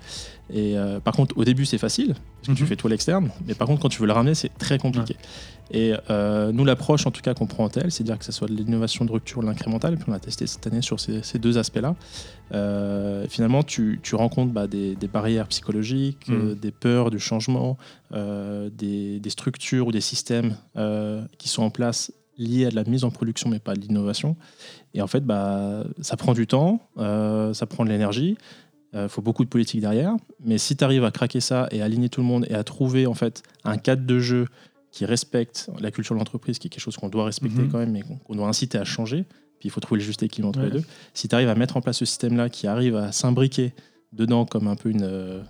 Et 0.50 0.78
euh, 0.78 1.00
par 1.00 1.14
contre, 1.16 1.38
au 1.38 1.46
début, 1.46 1.66
c'est 1.66 1.78
facile 1.78 2.16
parce 2.48 2.56
que 2.56 2.58
tu 2.58 2.64
Mhm. 2.64 2.70
fais 2.70 2.76
tout 2.76 2.88
à 2.88 2.90
l'externe. 2.90 3.30
Mais 3.46 3.54
par 3.54 3.68
contre, 3.68 3.82
quand 3.82 3.90
tu 3.90 4.00
veux 4.02 4.08
le 4.08 4.14
ramener, 4.14 4.34
c'est 4.36 4.50
très 4.58 4.78
compliqué. 4.80 5.16
Et 5.70 5.94
euh, 6.10 6.52
nous, 6.54 6.64
l'approche 6.66 7.06
en 7.06 7.12
tout 7.12 7.22
cas 7.22 7.34
qu'on 7.34 7.46
prend 7.46 7.66
en 7.66 7.70
tel, 7.70 7.92
c'est-à-dire 7.92 8.18
que 8.18 8.24
ce 8.26 8.32
soit 8.32 8.48
de 8.48 8.54
l'innovation 8.54 9.04
de 9.06 9.12
rupture 9.12 9.40
ou 9.40 9.42
de 9.42 9.48
l'incrémental, 9.48 9.94
et 9.94 9.98
puis 9.98 10.06
on 10.08 10.14
a 10.14 10.20
testé 10.20 10.48
cette 10.48 10.66
année 10.66 10.82
sur 10.82 11.00
ces, 11.00 11.22
ces 11.24 11.40
deux 11.40 11.58
aspects-là. 11.58 11.96
Euh, 12.54 13.26
finalement, 13.30 13.64
tu, 13.64 14.00
tu 14.02 14.16
rencontres 14.16 14.54
bah, 14.54 14.68
des, 14.68 14.96
des 14.96 15.08
barrières 15.08 15.48
psychologiques, 15.48 16.28
Mm. 16.30 16.34
euh, 16.34 16.56
des 16.56 16.72
peurs 16.72 17.12
du 17.12 17.20
changement, 17.20 17.78
des, 18.14 19.20
des 19.20 19.30
structures 19.30 19.88
ou 19.88 19.92
des 19.92 20.02
systèmes 20.02 20.56
qui 21.38 21.50
sont 21.50 21.64
en 21.64 21.70
place 21.70 22.12
liés 22.38 22.66
à 22.68 22.70
de 22.70 22.76
la 22.76 22.84
mise 22.84 23.04
en 23.04 23.10
production, 23.10 23.50
mais 23.50 23.60
pas 23.60 23.72
à 23.72 23.76
l'innovation. 23.76 24.36
Et 24.94 25.02
en 25.02 25.08
fait, 25.08 25.26
bah, 25.26 25.84
ça 26.02 26.16
prend 26.18 26.34
du 26.34 26.48
temps, 26.48 26.80
ça 26.98 27.66
prend 27.68 27.84
de 27.84 27.90
l'énergie. 27.90 28.38
Il 28.94 29.10
faut 29.10 29.22
beaucoup 29.22 29.44
de 29.44 29.50
politique 29.50 29.82
derrière, 29.82 30.16
mais 30.44 30.58
si 30.58 30.76
tu 30.76 30.84
arrives 30.84 31.04
à 31.04 31.12
craquer 31.12 31.40
ça 31.42 31.68
et 31.72 31.82
à 31.82 31.86
aligner 31.86 32.10
tout 32.10 32.22
le 32.22 32.28
monde 32.28 32.46
et 32.50 32.54
à 32.56 32.64
trouver 32.64 33.06
en 33.06 33.14
fait 33.14 33.44
un 33.64 33.78
cadre 33.78 34.06
de 34.06 34.18
jeu 34.20 34.46
qui 34.92 35.06
respecte 35.06 35.70
la 35.80 35.92
culture 35.92 36.16
de 36.16 36.20
l'entreprise, 36.20 36.58
qui 36.58 36.68
est 36.68 36.70
quelque 36.70 36.82
chose 36.82 36.96
qu'on 36.98 37.10
doit 37.10 37.26
respecter 37.26 37.62
Mhm. 37.64 37.70
quand 37.70 37.78
même, 37.80 37.92
mais 37.92 38.02
qu'on 38.26 38.36
doit 38.36 38.48
inciter 38.48 38.78
à 38.78 38.86
changer. 38.86 39.26
Puis 39.60 39.68
il 39.68 39.72
faut 39.72 39.82
trouver 39.82 40.00
le 40.00 40.06
juste 40.06 40.24
équilibre 40.24 40.48
entre 40.50 40.60
Ouais. 40.60 40.66
les 40.66 40.72
deux. 40.80 40.84
Si 41.14 41.28
tu 41.28 41.36
arrives 41.36 41.50
à 41.50 41.56
mettre 41.56 41.76
en 41.78 41.82
place 41.82 41.98
ce 41.98 42.06
système-là, 42.06 42.50
qui 42.50 42.66
arrive 42.66 42.96
à 42.96 43.12
s'imbriquer 43.12 43.74
dedans 44.14 44.46
comme 44.46 44.68
un 44.68 44.76
peu 44.76 44.90
une. 44.90 45.04
euh, 45.04 45.42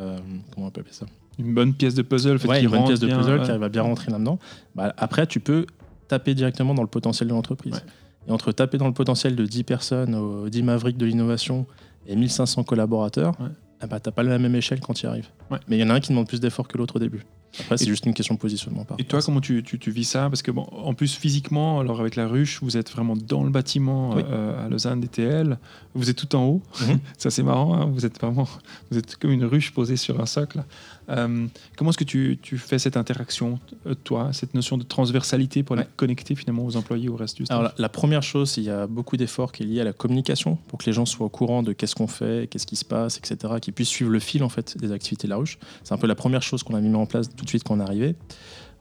euh, 0.00 0.18
comment 0.54 0.68
on 0.68 0.70
peut 0.70 0.80
appeler 0.80 0.94
ça? 0.94 1.06
Une 1.38 1.52
bonne 1.54 1.74
pièce 1.74 1.94
de 1.94 2.02
puzzle, 2.02 2.36
en 2.36 2.38
fait, 2.38 2.48
Ouais, 2.48 2.62
une 2.64 2.70
bonne 2.70 2.84
pièce 2.86 3.00
de 3.00 3.06
bien, 3.06 3.18
puzzle 3.18 3.42
qui 3.42 3.50
arrive 3.50 3.62
à 3.62 3.68
bien 3.68 3.82
rentrer 3.82 4.10
là-dedans. 4.10 4.38
Bah, 4.74 4.94
après, 4.96 5.26
tu 5.26 5.38
peux 5.40 5.66
taper 6.08 6.34
directement 6.34 6.72
dans 6.74 6.82
le 6.82 6.88
potentiel 6.88 7.28
de 7.28 7.34
l'entreprise. 7.34 7.74
Ouais. 7.74 7.80
Et 8.28 8.32
entre 8.32 8.52
taper 8.52 8.78
dans 8.78 8.86
le 8.88 8.94
potentiel 8.94 9.36
de 9.36 9.44
10 9.44 9.62
personnes, 9.64 10.14
aux 10.14 10.48
10 10.48 10.62
mavericks 10.62 10.96
de 10.96 11.04
l'innovation 11.06 11.66
et 12.08 12.16
1500 12.16 12.64
collaborateurs, 12.64 13.34
Ouais. 13.40 13.48
ah 13.80 13.86
bah, 13.86 14.00
tu 14.00 14.08
n'as 14.08 14.12
pas 14.12 14.22
la 14.22 14.38
même 14.38 14.54
échelle 14.54 14.80
quand 14.80 14.94
tu 14.94 15.04
y 15.04 15.08
arrives. 15.08 15.28
Ouais. 15.50 15.58
Mais 15.68 15.76
il 15.76 15.80
y 15.80 15.84
en 15.84 15.90
a 15.90 15.94
un 15.94 16.00
qui 16.00 16.10
demande 16.10 16.26
plus 16.28 16.40
d'efforts 16.40 16.68
que 16.68 16.78
l'autre 16.78 16.96
au 16.96 16.98
début. 16.98 17.24
Après, 17.58 17.78
c'est 17.78 17.86
juste 17.86 18.04
une 18.04 18.12
question 18.12 18.34
de 18.34 18.38
positionnement. 18.38 18.84
Par 18.84 18.98
Et 19.00 19.04
toi, 19.04 19.20
comment 19.22 19.40
tu, 19.40 19.62
tu, 19.62 19.78
tu 19.78 19.90
vis 19.90 20.04
ça? 20.04 20.28
Parce 20.28 20.42
que, 20.42 20.50
bon, 20.50 20.64
en 20.72 20.92
plus, 20.92 21.14
physiquement, 21.14 21.80
alors 21.80 22.00
avec 22.00 22.14
la 22.16 22.26
ruche, 22.28 22.60
vous 22.62 22.76
êtes 22.76 22.90
vraiment 22.90 23.16
dans 23.16 23.44
le 23.44 23.50
bâtiment 23.50 24.10
Oui. 24.14 24.22
euh, 24.30 24.66
à 24.66 24.68
Lausanne 24.68 25.00
DTL. 25.00 25.58
Vous 25.94 26.10
êtes 26.10 26.16
tout 26.16 26.36
en 26.36 26.44
haut. 26.44 26.62
Mhm. 26.82 26.98
ça, 27.18 27.30
c'est 27.30 27.42
marrant. 27.42 27.74
hein, 27.74 27.86
vous 27.90 28.04
êtes 28.04 28.20
vraiment 28.20 28.46
vous 28.90 28.98
êtes 28.98 29.16
comme 29.16 29.30
une 29.30 29.44
ruche 29.46 29.72
posée 29.72 29.96
sur 29.96 30.20
un 30.20 30.26
socle. 30.26 30.64
Euh, 31.08 31.46
comment 31.76 31.90
est-ce 31.90 31.98
que 31.98 32.04
tu, 32.04 32.38
tu 32.42 32.58
fais 32.58 32.78
cette 32.78 32.96
interaction, 32.96 33.60
euh, 33.86 33.94
toi, 33.94 34.30
cette 34.32 34.54
notion 34.54 34.76
de 34.76 34.82
transversalité 34.82 35.62
pour 35.62 35.76
Ouais. 35.76 35.86
connecter 35.96 36.34
finalement 36.34 36.64
aux 36.64 36.76
employés, 36.76 37.08
au 37.08 37.16
reste 37.16 37.36
du 37.36 37.44
staff 37.46 37.56
Alors, 37.58 37.72
la, 37.76 37.82
la 37.82 37.88
première 37.88 38.22
chose, 38.22 38.52
qu'il 38.52 38.64
y 38.64 38.70
a 38.70 38.86
beaucoup 38.86 39.16
d'efforts 39.16 39.52
qui 39.52 39.62
est 39.62 39.66
lié 39.66 39.80
à 39.80 39.84
la 39.84 39.92
communication 39.92 40.58
pour 40.68 40.78
que 40.78 40.86
les 40.86 40.92
gens 40.92 41.06
soient 41.06 41.26
au 41.26 41.30
courant 41.30 41.62
de 41.62 41.72
qu'est-ce 41.72 41.94
qu'on 41.94 42.06
fait, 42.08 42.48
qu'est-ce 42.50 42.66
qui 42.66 42.76
se 42.76 42.84
passe, 42.84 43.18
etc., 43.18 43.54
qu'ils 43.60 43.72
puissent 43.74 43.88
suivre 43.88 44.10
le 44.10 44.18
fil 44.18 44.42
en 44.42 44.48
fait 44.48 44.76
des 44.78 44.90
activités 44.92 45.26
de 45.28 45.30
la 45.30 45.36
ruche. 45.36 45.58
C'est 45.84 45.94
un 45.94 45.98
peu 45.98 46.06
la 46.08 46.14
première 46.16 46.42
chose 46.42 46.62
qu'on 46.62 46.74
a 46.74 46.80
mis 46.80 46.94
en 46.94 47.06
place 47.06 47.28
tout 47.36 47.44
de 47.44 47.48
suite 47.48 47.62
quand 47.64 47.74
on 47.76 47.80
est 47.80 47.84
arrivé. 47.84 48.16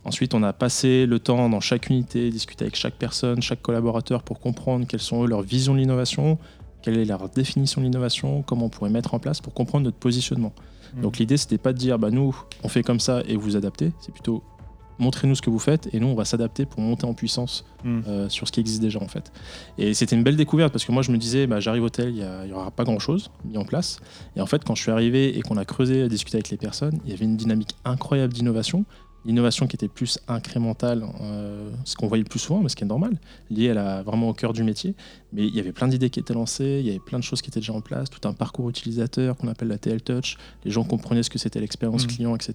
Ensuite, 0.03 0.33
on 0.35 0.43
a 0.43 0.53
passé 0.53 1.05
le 1.07 1.17
temps 1.19 1.49
dans 1.49 1.59
chaque 1.59 1.89
unité, 1.89 2.29
discuter 2.29 2.65
avec 2.65 2.75
chaque 2.75 2.93
personne, 2.93 3.41
chaque 3.41 3.61
collaborateur 3.63 4.21
pour 4.23 4.39
comprendre 4.39 4.85
quelles 4.87 4.99
sont 4.99 5.23
eux, 5.23 5.27
leurs 5.27 5.41
visions 5.41 5.73
de 5.73 5.79
l'innovation, 5.79 6.37
quelle 6.83 6.99
est 6.99 7.05
leur 7.05 7.27
définition 7.29 7.81
de 7.81 7.85
l'innovation, 7.87 8.43
comment 8.43 8.65
on 8.65 8.69
pourrait 8.69 8.91
mettre 8.91 9.15
en 9.15 9.19
place 9.19 9.41
pour 9.41 9.53
comprendre 9.55 9.85
notre 9.85 9.97
positionnement. 9.97 10.53
Mhm. 10.95 11.01
Donc 11.01 11.17
l'idée, 11.17 11.37
c'était 11.37 11.57
pas 11.57 11.73
de 11.73 11.77
dire, 11.77 11.97
bah, 11.99 12.11
nous, 12.11 12.35
on 12.63 12.67
fait 12.69 12.83
comme 12.83 12.99
ça 12.99 13.21
et 13.27 13.35
vous 13.35 13.55
adaptez, 13.55 13.91
c'est 13.99 14.11
plutôt 14.11 14.43
montrez-nous 14.97 15.35
ce 15.35 15.41
que 15.41 15.49
vous 15.49 15.59
faites 15.59 15.93
et 15.93 15.99
nous 15.99 16.07
on 16.07 16.15
va 16.15 16.23
s'adapter 16.23 16.65
pour 16.65 16.79
monter 16.79 17.05
en 17.05 17.13
puissance 17.13 17.65
Mm. 17.83 18.01
euh, 18.07 18.29
sur 18.29 18.47
ce 18.47 18.51
qui 18.53 18.61
existe 18.61 18.81
déjà 18.81 18.99
en 18.99 19.07
fait. 19.09 19.31
Et 19.77 19.93
c'était 19.93 20.15
une 20.15 20.23
belle 20.23 20.37
découverte 20.37 20.71
parce 20.71 20.85
que 20.85 20.91
moi 20.93 21.01
je 21.03 21.11
me 21.11 21.17
disais 21.17 21.45
bah, 21.47 21.59
j'arrive 21.59 21.83
au 21.83 21.89
tel, 21.89 22.15
il 22.15 22.25
n'y 22.47 22.53
aura 22.53 22.71
pas 22.71 22.83
grand 22.85 22.97
chose 22.97 23.29
mis 23.43 23.57
en 23.57 23.65
place. 23.65 23.99
Et 24.37 24.41
en 24.41 24.45
fait 24.47 24.63
quand 24.63 24.73
je 24.73 24.81
suis 24.81 24.91
arrivé 24.91 25.37
et 25.37 25.41
qu'on 25.41 25.57
a 25.57 25.65
creusé, 25.65 26.01
à 26.01 26.07
discuter 26.07 26.37
avec 26.37 26.49
les 26.49 26.55
personnes, 26.57 26.97
il 27.03 27.11
y 27.11 27.13
avait 27.13 27.25
une 27.25 27.35
dynamique 27.37 27.75
incroyable 27.83 28.31
d'innovation. 28.33 28.85
L'innovation 29.25 29.65
qui 29.67 29.75
était 29.75 29.87
plus 29.87 30.19
incrémentale, 30.27 31.03
euh, 31.21 31.71
ce 31.83 31.95
qu'on 31.95 32.07
voyait 32.07 32.23
le 32.23 32.29
plus 32.29 32.39
souvent, 32.39 32.61
mais 32.61 32.69
ce 32.69 32.75
qui 32.75 32.83
est 32.83 32.87
normal, 32.87 33.17
lié 33.49 33.71
à 33.71 33.73
la, 33.73 34.03
vraiment 34.03 34.29
au 34.29 34.33
cœur 34.33 34.53
du 34.53 34.63
métier. 34.63 34.93
Mais 35.33 35.47
il 35.47 35.55
y 35.55 35.59
avait 35.59 35.71
plein 35.71 35.87
d'idées 35.87 36.09
qui 36.11 36.19
étaient 36.19 36.33
lancées, 36.33 36.77
il 36.81 36.85
y 36.85 36.89
avait 36.91 36.99
plein 36.99 37.17
de 37.17 37.23
choses 37.23 37.41
qui 37.41 37.49
étaient 37.49 37.59
déjà 37.59 37.73
en 37.73 37.81
place, 37.81 38.09
tout 38.09 38.27
un 38.27 38.33
parcours 38.33 38.69
utilisateur 38.69 39.35
qu'on 39.35 39.47
appelle 39.47 39.69
la 39.69 39.77
TL 39.79 40.01
Touch. 40.01 40.37
Les 40.63 40.71
gens 40.71 40.83
comprenaient 40.83 41.23
ce 41.23 41.29
que 41.31 41.39
c'était 41.39 41.59
l'expérience 41.59 42.03
Mhm. 42.03 42.09
client, 42.11 42.35
etc. 42.35 42.53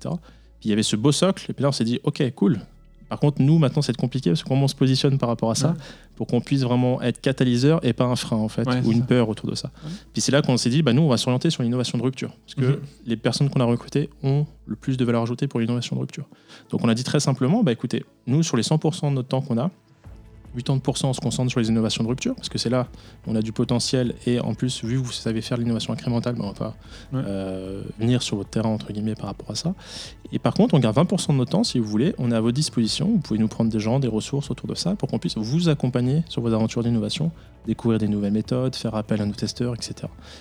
Puis 0.60 0.68
il 0.68 0.70
y 0.70 0.72
avait 0.72 0.82
ce 0.84 0.94
beau 0.96 1.10
socle, 1.12 1.50
et 1.50 1.54
puis 1.54 1.62
là 1.62 1.70
on 1.70 1.72
s'est 1.72 1.84
dit, 1.84 2.00
ok, 2.04 2.22
cool. 2.34 2.60
Par 3.10 3.18
contre, 3.20 3.42
nous, 3.42 3.58
maintenant, 3.58 3.82
c'est 3.82 3.94
compliqué 3.96 4.30
parce 4.30 4.42
que 4.42 4.48
comment 4.48 4.64
on 4.64 4.68
se 4.68 4.74
positionne 4.74 5.18
par 5.18 5.28
rapport 5.28 5.50
à 5.50 5.54
ça 5.54 5.70
Ouais. 5.72 5.74
pour 6.16 6.26
qu'on 6.28 6.40
puisse 6.40 6.62
vraiment 6.62 7.02
être 7.02 7.20
catalyseur 7.20 7.84
et 7.84 7.92
pas 7.92 8.04
un 8.04 8.16
frein, 8.16 8.36
en 8.38 8.48
fait, 8.48 8.66
Ouais, 8.66 8.80
ou 8.84 8.92
une 8.92 9.00
ça. 9.00 9.06
peur 9.06 9.28
autour 9.28 9.50
de 9.50 9.54
ça. 9.56 9.70
Ouais. 9.84 9.90
Puis 10.12 10.22
c'est 10.22 10.30
là 10.32 10.40
qu'on 10.40 10.56
s'est 10.56 10.70
dit, 10.70 10.80
bah, 10.82 10.92
nous, 10.92 11.02
on 11.02 11.08
va 11.08 11.16
s'orienter 11.18 11.50
sur 11.50 11.62
l'innovation 11.62 11.98
de 11.98 12.02
rupture. 12.04 12.30
Parce 12.46 12.54
que 12.54 12.72
Mhm. 12.76 12.80
les 13.06 13.16
personnes 13.16 13.50
qu'on 13.50 13.60
a 13.60 13.64
recrutées 13.64 14.08
ont 14.22 14.46
le 14.64 14.76
plus 14.76 14.96
de 14.96 15.04
valeur 15.04 15.22
ajoutée 15.22 15.48
pour 15.48 15.60
l'innovation 15.60 15.96
de 15.96 16.00
rupture. 16.00 16.24
Donc 16.70 16.84
on 16.84 16.88
a 16.88 16.94
dit 16.94 17.04
très 17.04 17.20
simplement, 17.20 17.62
bah, 17.64 17.72
écoutez, 17.72 18.04
nous, 18.26 18.42
sur 18.44 18.56
les 18.56 18.62
100% 18.62 19.10
de 19.10 19.16
notre 19.16 19.28
temps 19.28 19.40
qu'on 19.42 19.58
a, 19.58 19.70
80% 20.56 21.06
on 21.06 21.12
se 21.12 21.20
concentre 21.20 21.50
sur 21.50 21.60
les 21.60 21.68
innovations 21.68 22.02
de 22.04 22.08
rupture, 22.08 22.34
parce 22.34 22.48
que 22.48 22.58
c'est 22.58 22.70
là 22.70 22.88
où 23.26 23.30
on 23.30 23.36
a 23.36 23.42
du 23.42 23.52
potentiel, 23.52 24.14
et 24.26 24.40
en 24.40 24.54
plus, 24.54 24.84
vu 24.84 25.00
que 25.00 25.04
vous 25.06 25.12
savez 25.12 25.40
faire 25.42 25.56
l'innovation 25.58 25.92
incrémentale, 25.92 26.34
bah, 26.34 26.42
on 26.44 26.48
va 26.48 26.54
pas 26.54 26.76
Ouais. 27.12 27.22
euh, 27.26 27.82
venir 27.98 28.22
sur 28.22 28.36
votre 28.36 28.50
terrain, 28.50 28.68
entre 28.70 28.92
guillemets, 28.92 29.14
par 29.14 29.26
rapport 29.26 29.50
à 29.50 29.54
ça. 29.54 29.74
Et 30.32 30.38
par 30.38 30.54
contre, 30.54 30.74
on 30.74 30.78
garde 30.78 30.96
20% 30.96 31.32
de 31.32 31.38
notre 31.38 31.50
temps, 31.52 31.64
si 31.64 31.78
vous 31.78 31.88
voulez, 31.88 32.14
on 32.18 32.30
est 32.30 32.34
à 32.34 32.40
votre 32.40 32.54
disposition, 32.54 33.06
vous 33.08 33.18
pouvez 33.18 33.38
nous 33.38 33.48
prendre 33.48 33.70
des 33.70 33.80
gens, 33.80 33.98
des 34.00 34.08
ressources 34.08 34.50
autour 34.50 34.68
de 34.68 34.74
ça, 34.74 34.94
pour 34.94 35.08
qu'on 35.08 35.18
puisse 35.18 35.36
vous 35.36 35.68
accompagner 35.68 36.22
sur 36.28 36.40
vos 36.42 36.52
aventures 36.52 36.82
d'innovation, 36.82 37.30
découvrir 37.66 37.98
des 37.98 38.08
nouvelles 38.08 38.32
méthodes, 38.32 38.74
faire 38.76 38.94
appel 38.94 39.20
à 39.20 39.26
nos 39.26 39.32
testeurs, 39.34 39.74
etc. 39.74 39.94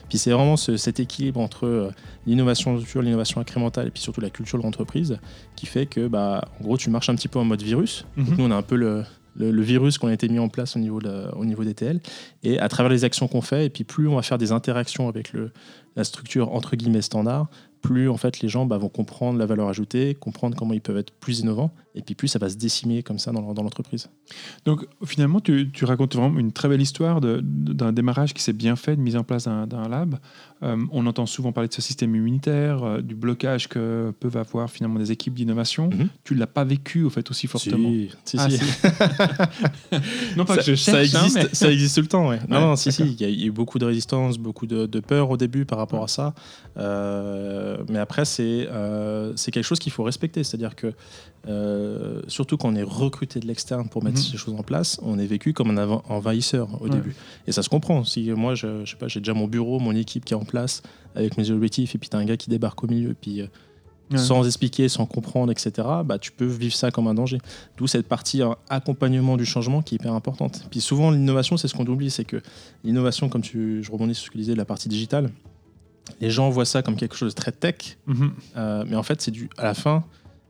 Puis 0.08 0.18
c'est 0.18 0.32
vraiment 0.32 0.58
ce- 0.58 0.78
cet 0.78 1.00
équilibre 1.00 1.40
entre 1.40 1.66
euh, 1.66 1.92
l'innovation 2.28 2.74
de 2.74 2.80
rupture, 2.80 3.02
l'innovation 3.02 3.42
incrémentale, 3.42 3.88
et 3.88 3.92
puis 3.92 4.02
surtout 4.02 4.22
la 4.22 4.30
culture 4.30 4.58
de 4.60 4.64
l'entreprise, 4.64 5.18
qui 5.56 5.66
fait 5.66 5.86
que, 5.86 6.08
bah, 6.08 6.46
en 6.60 6.64
gros, 6.64 6.78
tu 6.78 6.90
marches 6.90 7.10
un 7.10 7.16
petit 7.16 7.28
peu 7.28 7.40
en 7.40 7.44
mode 7.46 7.62
virus, 7.62 8.06
Mhm. 8.16 8.36
nous, 8.38 8.46
on 8.46 8.52
a 8.52 8.56
un 8.56 8.62
peu 8.62 8.76
le, 8.76 9.04
le- 9.40 9.62
virus 9.62 9.98
qu'on 9.98 10.08
a 10.08 10.14
été 10.14 10.30
mis 10.30 10.40
en 10.40 10.50
place 10.50 10.76
au 10.76 10.80
niveau, 10.80 11.00
au 11.36 11.46
niveau 11.46 11.64
des 11.64 11.74
TL. 11.74 12.00
Et 12.44 12.60
à 12.60 12.70
travers 12.70 12.92
les 12.92 13.04
actions 13.04 13.28
qu'on 13.28 13.42
fait, 13.42 13.66
et 13.66 13.70
puis 13.70 13.84
plus 13.84 14.08
on 14.08 14.16
va 14.16 14.22
faire 14.22 14.38
des 14.38 14.52
interactions 14.52 15.08
avec 15.08 15.34
le, 15.34 15.52
la 15.96 16.04
structure 16.04 16.54
entre 16.54 16.76
guillemets 16.76 17.02
standard, 17.02 17.48
plus 17.82 18.10
en 18.10 18.18
fait 18.18 18.42
les 18.42 18.50
gens 18.50 18.66
bah, 18.66 18.78
vont 18.78 18.90
comprendre 18.90 19.40
la 19.40 19.46
valeur 19.46 19.70
ajoutée, 19.70 20.16
comprendre 20.16 20.56
comment 20.58 20.74
ils 20.74 20.82
peuvent 20.82 20.98
être 20.98 21.12
plus 21.12 21.40
innovants, 21.40 21.72
et 21.96 22.02
puis 22.02 22.14
plus 22.16 22.28
ça 22.28 22.40
va 22.40 22.50
se 22.50 22.56
décimer 22.56 23.02
comme 23.04 23.18
ça 23.20 23.32
dans, 23.32 23.42
l'entreprise. 23.42 24.10
Donc 24.66 24.86
finalement, 25.06 25.40
tu, 25.42 25.72
tu 25.72 25.86
racontes 25.86 26.16
vraiment 26.16 26.40
une 26.40 26.52
très 26.52 26.70
belle 26.70 26.82
histoire 26.82 27.20
d'un 27.22 27.92
démarrage 27.92 28.34
qui 28.34 28.44
s'est 28.44 28.54
bien 28.54 28.76
fait, 28.76 28.96
de 28.96 29.02
mise 29.02 29.16
en 29.16 29.24
place 29.24 29.46
d'un 29.46 29.88
lab. 29.90 30.18
Euh, 30.62 30.78
on 30.92 31.06
entend 31.08 31.26
souvent 31.26 31.52
parler 31.54 31.70
de 31.70 31.74
ce 31.74 31.82
système 31.82 32.14
immunitaire, 32.16 32.84
euh, 32.84 33.02
du 33.02 33.16
blocage 33.16 33.70
que 33.70 34.14
peuvent 34.20 34.36
avoir 34.36 34.70
finalement 34.70 35.00
des 35.00 35.12
équipes 35.12 35.34
d'innovation. 35.34 35.90
Mhm. 35.90 36.10
Tu 36.26 36.36
l'as 36.36 36.48
pas 36.48 36.66
vécu 36.66 37.04
au 37.04 37.10
fait 37.10 37.30
aussi 37.32 37.48
fortement. 37.48 37.90
Si, 37.90 38.10
si, 38.26 38.38
Ah, 38.38 38.50
si. 38.50 38.58
si. 38.58 38.64
non 40.38 40.46
pas 40.46 40.56
ça, 40.56 40.64
que 40.64 40.72
je 40.72 40.76
ça 40.76 40.92
cherche, 41.04 41.16
hein, 41.16 41.24
existe, 41.24 41.36
mais- 41.38 41.56
ça 41.56 41.72
existe 41.72 41.96
tout 41.96 42.02
le 42.02 42.08
temps, 42.08 42.28
ouais. 42.28 42.40
Non, 42.50 42.58
Ouais. 42.58 42.62
non, 42.66 42.76
si, 42.76 42.92
si, 42.92 43.04
il 43.04 43.22
y 43.22 43.44
a 43.44 43.48
eu 43.48 43.52
beaucoup 43.52 43.80
de 43.80 43.86
résistance, 43.86 44.38
beaucoup 44.38 44.68
de, 44.68 44.86
de 44.86 45.00
peur 45.00 45.30
au 45.30 45.38
début 45.38 45.66
par 45.66 45.78
rapport 45.80 46.04
à 46.04 46.08
ça. 46.10 46.34
Euh, 46.78 47.78
mais 47.90 48.00
après, 48.00 48.26
c'est 48.26 48.68
c'est 49.36 49.52
quelque 49.52 49.64
chose 49.64 49.80
qu'il 49.80 49.92
faut 49.92 50.04
respecter. 50.04 50.44
C'est-à-dire 50.44 50.76
que, 50.76 50.94
euh, 51.80 52.22
surtout 52.28 52.58
quand 52.58 52.70
on 52.70 52.76
est 52.76 52.84
recruté 52.84 53.40
de 53.40 53.48
l'externe 53.48 53.88
pour 53.90 54.04
mettre 54.04 54.18
Mhm. 54.20 54.24
ces 54.24 54.38
choses 54.38 54.54
en 54.56 54.64
place, 54.64 55.00
on 55.02 55.18
est 55.18 55.26
vécu 55.26 55.54
comme 55.54 55.70
un 55.72 55.78
enva- 55.86 56.02
envahisseur 56.10 56.68
au 56.82 56.86
Ouais. 56.86 56.90
début. 56.92 57.16
Et 57.48 57.52
ça 57.52 57.64
se 57.64 57.70
comprend. 57.70 58.04
Si 58.04 58.30
moi, 58.32 58.56
je, 58.56 58.86
je 58.86 58.92
sais 58.92 58.98
pas, 58.98 59.08
j'ai 59.08 59.20
déjà 59.20 59.34
mon 59.34 59.48
bureau, 59.48 59.80
mon 59.80 59.96
équipe 59.96 60.26
qui 60.26 60.34
est 60.34 60.38
en 60.38 60.46
place 60.46 60.82
avec 61.16 61.38
mes 61.38 61.50
objectifs, 61.52 61.96
et 61.96 61.98
puis 61.98 62.10
tu 62.10 62.16
as 62.16 62.20
un 62.20 62.26
gars 62.26 62.38
qui 62.38 62.50
débarque 62.50 62.84
au 62.84 62.88
milieu, 62.88 63.16
puis. 63.20 63.42
euh, 63.42 63.48
Ouais. 64.12 64.18
sans 64.18 64.44
expliquer, 64.48 64.90
sans 64.90 65.06
comprendre, 65.06 65.52
etc., 65.52 65.88
bah, 66.04 66.18
tu 66.18 66.32
peux 66.32 66.48
vivre 66.48 66.74
ça 66.74 66.90
comme 66.90 67.06
un 67.06 67.14
danger. 67.14 67.38
D'où 67.78 67.86
cette 67.86 68.08
partie 68.08 68.42
hein, 68.42 68.56
accompagnement 68.68 69.38
du 69.38 69.46
changement 69.46 69.84
qui 69.84 69.94
est 69.94 69.98
hyper 69.98 70.14
importante. 70.14 70.66
Puis 70.72 70.82
souvent, 70.82 71.12
l'innovation, 71.12 71.58
c'est 71.58 71.68
ce 71.68 71.76
qu'on 71.76 71.86
oublie, 71.86 72.10
c'est 72.10 72.24
que 72.26 72.42
l'innovation, 72.84 73.30
comme 73.30 73.44
tu, 73.44 73.84
je 73.84 73.92
rebondis 73.92 74.16
sur 74.16 74.24
ce 74.26 74.30
que 74.30 74.32
tu 74.32 74.40
disais, 74.40 74.56
la 74.56 74.66
partie 74.66 74.90
digitale, 74.90 75.30
les 76.20 76.32
gens 76.32 76.50
voient 76.50 76.66
ça 76.66 76.82
comme 76.82 76.96
quelque 76.96 77.16
chose 77.16 77.36
de 77.36 77.40
très 77.40 77.52
tech, 77.52 77.98
Mhm. 78.08 78.32
euh, 78.58 78.84
mais 78.88 78.96
en 78.96 79.04
fait, 79.04 79.22
c'est 79.22 79.30
du 79.30 79.48
à 79.60 79.64
la 79.66 79.76
fin, 79.76 80.04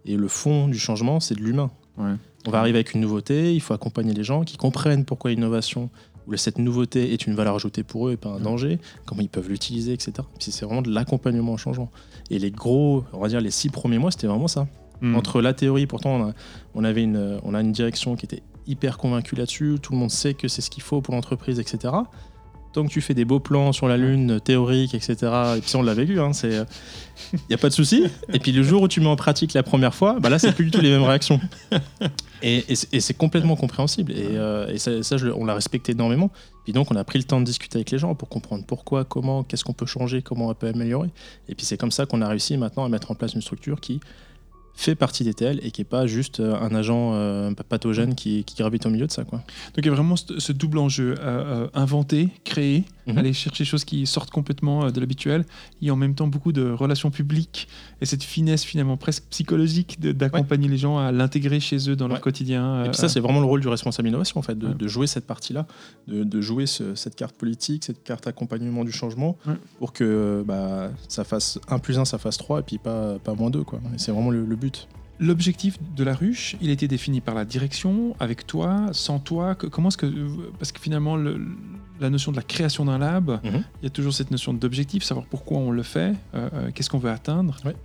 et 0.09 0.17
le 0.17 0.27
fond 0.27 0.67
du 0.67 0.77
changement, 0.79 1.19
c'est 1.19 1.35
de 1.35 1.41
l'humain. 1.41 1.71
Ouais. 1.97 2.11
On 2.47 2.51
va 2.51 2.59
arriver 2.59 2.77
avec 2.79 2.93
une 2.93 3.01
nouveauté, 3.01 3.53
il 3.53 3.61
faut 3.61 3.73
accompagner 3.73 4.13
les 4.13 4.23
gens 4.23 4.43
qui 4.43 4.57
comprennent 4.57 5.05
pourquoi 5.05 5.29
l'innovation 5.31 5.89
ou 6.27 6.35
cette 6.37 6.57
nouveauté 6.59 7.13
est 7.13 7.25
une 7.25 7.33
valeur 7.35 7.55
ajoutée 7.55 7.83
pour 7.83 8.07
eux 8.07 8.11
et 8.13 8.17
pas 8.17 8.29
un 8.29 8.39
danger, 8.39 8.79
comment 9.05 9.21
ils 9.21 9.29
peuvent 9.29 9.49
l'utiliser, 9.49 9.93
etc. 9.93 10.13
C'est 10.39 10.63
vraiment 10.63 10.81
de 10.81 10.91
l'accompagnement 10.91 11.53
au 11.53 11.57
changement. 11.57 11.89
Et 12.29 12.37
les 12.39 12.51
gros, 12.51 13.03
on 13.13 13.19
va 13.19 13.27
dire 13.29 13.41
les 13.41 13.51
six 13.51 13.69
premiers 13.69 13.97
mois, 13.97 14.11
c'était 14.11 14.27
vraiment 14.27 14.47
ça 14.47 14.67
Mhm. 15.01 15.15
entre 15.15 15.41
la 15.41 15.53
théorie, 15.53 15.87
pourtant 15.87 16.09
on 16.17 16.29
a, 16.29 16.33
on 16.75 16.83
avait 16.83 17.03
une, 17.03 17.39
on 17.43 17.53
a 17.53 17.61
une 17.61 17.71
direction 17.71 18.15
qui 18.17 18.25
était 18.25 18.43
hyper 18.67 18.97
convaincue 18.97 19.35
là-dessus, 19.35 19.77
tout 19.81 19.93
le 19.93 19.97
monde 19.97 20.11
sait 20.11 20.33
que 20.33 20.47
c'est 20.49 20.61
ce 20.61 20.69
qu'il 20.69 20.83
faut 20.83 20.99
pour 21.01 21.13
l'entreprise, 21.15 21.57
etc. 21.59 21.93
Tant 22.71 22.85
que 22.85 22.91
tu 22.91 23.01
fais 23.01 23.15
des 23.15 23.25
beaux 23.25 23.39
plans 23.39 23.71
sur 23.71 23.87
la 23.87 23.97
Lune, 23.97 24.31
euh, 24.33 24.39
théoriques, 24.39 24.93
etc., 24.93 25.15
et 25.57 25.59
puis 25.61 25.69
ça 25.69 25.79
on 25.79 25.81
l'a 25.81 25.95
vécu, 25.95 26.19
hein, 26.19 26.33
c'est, 26.33 26.53
il 27.33 27.39
n'y 27.49 27.55
a 27.55 27.57
pas 27.57 27.69
de 27.69 27.73
souci. 27.73 28.03
Et 28.33 28.37
puis 28.39 28.51
le 28.51 28.61
jour 28.61 28.83
où 28.83 28.87
tu 28.87 29.01
mets 29.01 29.07
en 29.07 29.15
pratique 29.15 29.53
la 29.53 29.63
première 29.63 29.95
fois, 29.95 30.19
bah 30.19 30.29
là 30.29 30.37
c'est 30.37 30.51
plus 30.53 30.65
du 30.65 30.71
tout 30.71 30.79
les 30.81 30.91
mêmes 30.91 31.03
réactions. 31.03 31.39
Et, 32.41 32.63
et 32.71 32.75
c'est- 32.75 32.93
et 32.93 33.01
c'est 33.01 33.13
complètement 33.15 33.57
compréhensible. 33.57 34.13
Et, 34.13 34.29
euh, 34.37 34.67
et 34.67 34.77
ça, 34.77 35.03
ça, 35.03 35.17
je 35.17 35.25
le- 35.25 35.35
on 35.35 35.43
l'a 35.43 35.53
respecté 35.55 35.91
énormément. 35.91 36.31
Puis 36.63 36.71
donc 36.71 36.89
on 36.89 36.95
a 36.95 37.03
pris 37.03 37.19
le 37.19 37.25
temps 37.25 37.41
de 37.41 37.45
discuter 37.45 37.77
avec 37.79 37.91
les 37.91 37.97
gens 37.97 38.15
pour 38.15 38.29
comprendre 38.29 38.63
pourquoi, 38.65 39.03
comment, 39.03 39.43
qu'est-ce 39.43 39.65
qu'on 39.65 39.73
peut 39.73 39.85
changer, 39.85 40.21
comment 40.21 40.47
on 40.47 40.53
peut 40.53 40.67
améliorer. 40.67 41.09
Et 41.49 41.55
puis 41.55 41.65
c'est 41.65 41.75
comme 41.77 41.91
ça 41.91 42.05
qu'on 42.05 42.21
a 42.21 42.27
réussi 42.29 42.55
maintenant 42.55 42.85
à 42.85 42.89
mettre 42.89 43.11
en 43.11 43.15
place 43.15 43.33
une 43.33 43.41
structure 43.41 43.81
qui 43.81 43.99
fait 44.79 44.95
partie 44.95 45.25
des 45.25 45.33
TL 45.33 45.59
et 45.61 45.71
qui 45.71 45.81
n'est 45.81 45.85
pas 45.85 46.07
juste 46.07 46.39
euh, 46.39 46.55
un 46.55 46.73
agent 46.73 47.11
euh, 47.13 47.51
pathogène 47.67 48.15
qui, 48.15 48.45
qui 48.45 48.55
gravite 48.55 48.85
au 48.85 48.89
milieu 48.89 49.07
de 49.07 49.11
ça. 49.11 49.25
Quoi. 49.25 49.39
Donc 49.39 49.79
il 49.79 49.85
y 49.85 49.89
a 49.89 49.91
vraiment 49.91 50.15
ce, 50.15 50.39
ce 50.39 50.53
double 50.53 50.77
enjeu 50.77 51.15
euh, 51.19 51.67
inventer, 51.73 52.29
créer, 52.45 52.85
Mhm. 53.13 53.17
aller 53.17 53.33
chercher 53.33 53.63
des 53.63 53.67
choses 53.69 53.85
qui 53.85 54.05
sortent 54.05 54.29
complètement 54.29 54.91
de 54.91 54.99
l'habituel, 54.99 55.45
et 55.81 55.91
en 55.91 55.95
même 55.95 56.15
temps 56.15 56.27
beaucoup 56.27 56.51
de 56.51 56.69
relations 56.69 57.11
publiques 57.11 57.67
et 58.01 58.05
cette 58.05 58.23
finesse 58.23 58.63
finalement 58.63 58.97
presque 58.97 59.23
psychologique 59.29 59.99
d'accompagner 59.99 60.67
les 60.67 60.77
gens 60.77 60.97
à 60.97 61.11
l'intégrer 61.11 61.59
chez 61.59 61.89
eux 61.89 61.95
dans 61.95 62.07
leur 62.07 62.21
quotidien. 62.21 62.83
Et 62.83 62.87
euh, 62.87 62.89
puis 62.91 62.97
ça, 62.97 63.09
c'est 63.09 63.19
vraiment 63.19 63.39
le 63.39 63.45
rôle 63.45 63.61
du 63.61 63.67
responsable 63.67 64.07
innovation, 64.07 64.39
en 64.39 64.43
fait, 64.43 64.57
de, 64.57 64.67
Ouais. 64.67 64.73
de 64.73 64.87
jouer 64.87 65.07
cette 65.07 65.25
partie-là, 65.27 65.67
de, 66.07 66.23
de 66.23 66.41
jouer 66.41 66.65
ce- 66.65 66.95
cette 66.95 67.15
carte 67.15 67.35
politique, 67.35 67.83
cette 67.85 68.03
carte 68.03 68.27
accompagnement 68.27 68.83
du 68.85 68.91
changement, 68.91 69.37
pour 69.79 69.91
que 69.93 70.43
bah, 70.47 70.91
ça 71.07 71.23
fasse 71.23 71.59
1 71.67 71.79
plus 71.79 71.99
1, 71.99 72.05
ça 72.05 72.17
fasse 72.17 72.37
3, 72.37 72.59
et 72.59 72.63
puis 72.63 72.77
pas, 72.77 73.19
pas 73.19 73.33
moins 73.33 73.49
2. 73.49 73.63
Quoi. 73.63 73.79
Et 73.93 73.97
c'est 73.97 74.11
vraiment 74.11 74.31
le, 74.31 74.45
le 74.45 74.55
but. 74.55 74.87
L'objectif 75.21 75.77
de 75.97 76.03
la 76.05 76.13
ruche, 76.15 76.55
il 76.61 76.69
a 76.69 76.71
été 76.71 76.87
défini 76.87 77.19
par 77.19 77.35
la 77.35 77.43
direction, 77.43 78.15
avec 78.21 78.47
toi, 78.47 78.85
sans 78.93 79.19
toi. 79.19 79.53
que- 79.55 79.67
comment 79.67 79.89
est-ce 79.89 79.97
que 79.97 80.07
parce 80.57 80.71
que 80.71 80.79
finalement 80.79 81.17
le- 81.17 81.41
la 81.99 82.09
notion 82.09 82.31
de 82.31 82.37
la 82.37 82.43
création 82.43 82.85
d'un 82.85 82.97
lab, 82.97 83.29
Mhm. 83.43 83.63
il 83.81 83.83
y 83.83 83.87
a 83.87 83.89
toujours 83.89 84.13
cette 84.13 84.31
notion 84.31 84.53
d'objectif, 84.53 85.03
savoir 85.03 85.25
pourquoi 85.25 85.57
on 85.57 85.71
le 85.71 85.83
fait, 85.83 86.13
euh, 86.33 86.49
euh, 86.53 86.69
qu'est-ce 86.73 86.89
qu'on 86.89 86.99
veut 86.99 87.09
atteindre. 87.11 87.57
Ouais. 87.65 87.75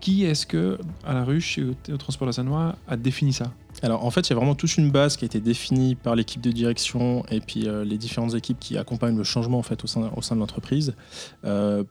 Qui 0.00 0.24
est-ce 0.24 0.46
que 0.46 0.78
à 1.04 1.14
la 1.14 1.24
ruche 1.24 1.58
et 1.58 1.64
au, 1.64 1.92
au 1.92 1.96
transport 1.96 2.26
de 2.26 2.30
la 2.30 2.34
Sanois 2.34 2.76
a 2.88 2.96
défini 2.96 3.32
ça? 3.32 3.52
Alors 3.82 4.04
en 4.04 4.10
fait, 4.10 4.28
il 4.28 4.30
y 4.30 4.32
a 4.32 4.36
vraiment 4.36 4.54
toute 4.54 4.76
une 4.76 4.90
base 4.90 5.16
qui 5.16 5.24
a 5.24 5.26
été 5.26 5.40
définie 5.40 5.94
par 5.94 6.14
l'équipe 6.14 6.40
de 6.40 6.50
direction 6.50 7.24
et 7.30 7.40
puis 7.40 7.66
euh, 7.66 7.84
les 7.84 7.98
différentes 7.98 8.34
équipes 8.34 8.58
qui 8.60 8.78
accompagnent 8.78 9.16
le 9.16 9.24
changement 9.24 9.58
en 9.58 9.62
fait 9.62 9.82
au 9.84 9.86
sein, 9.86 10.10
au 10.16 10.22
sein 10.22 10.36
de 10.36 10.40
l'entreprise, 10.40 10.94
euh, 11.44 11.84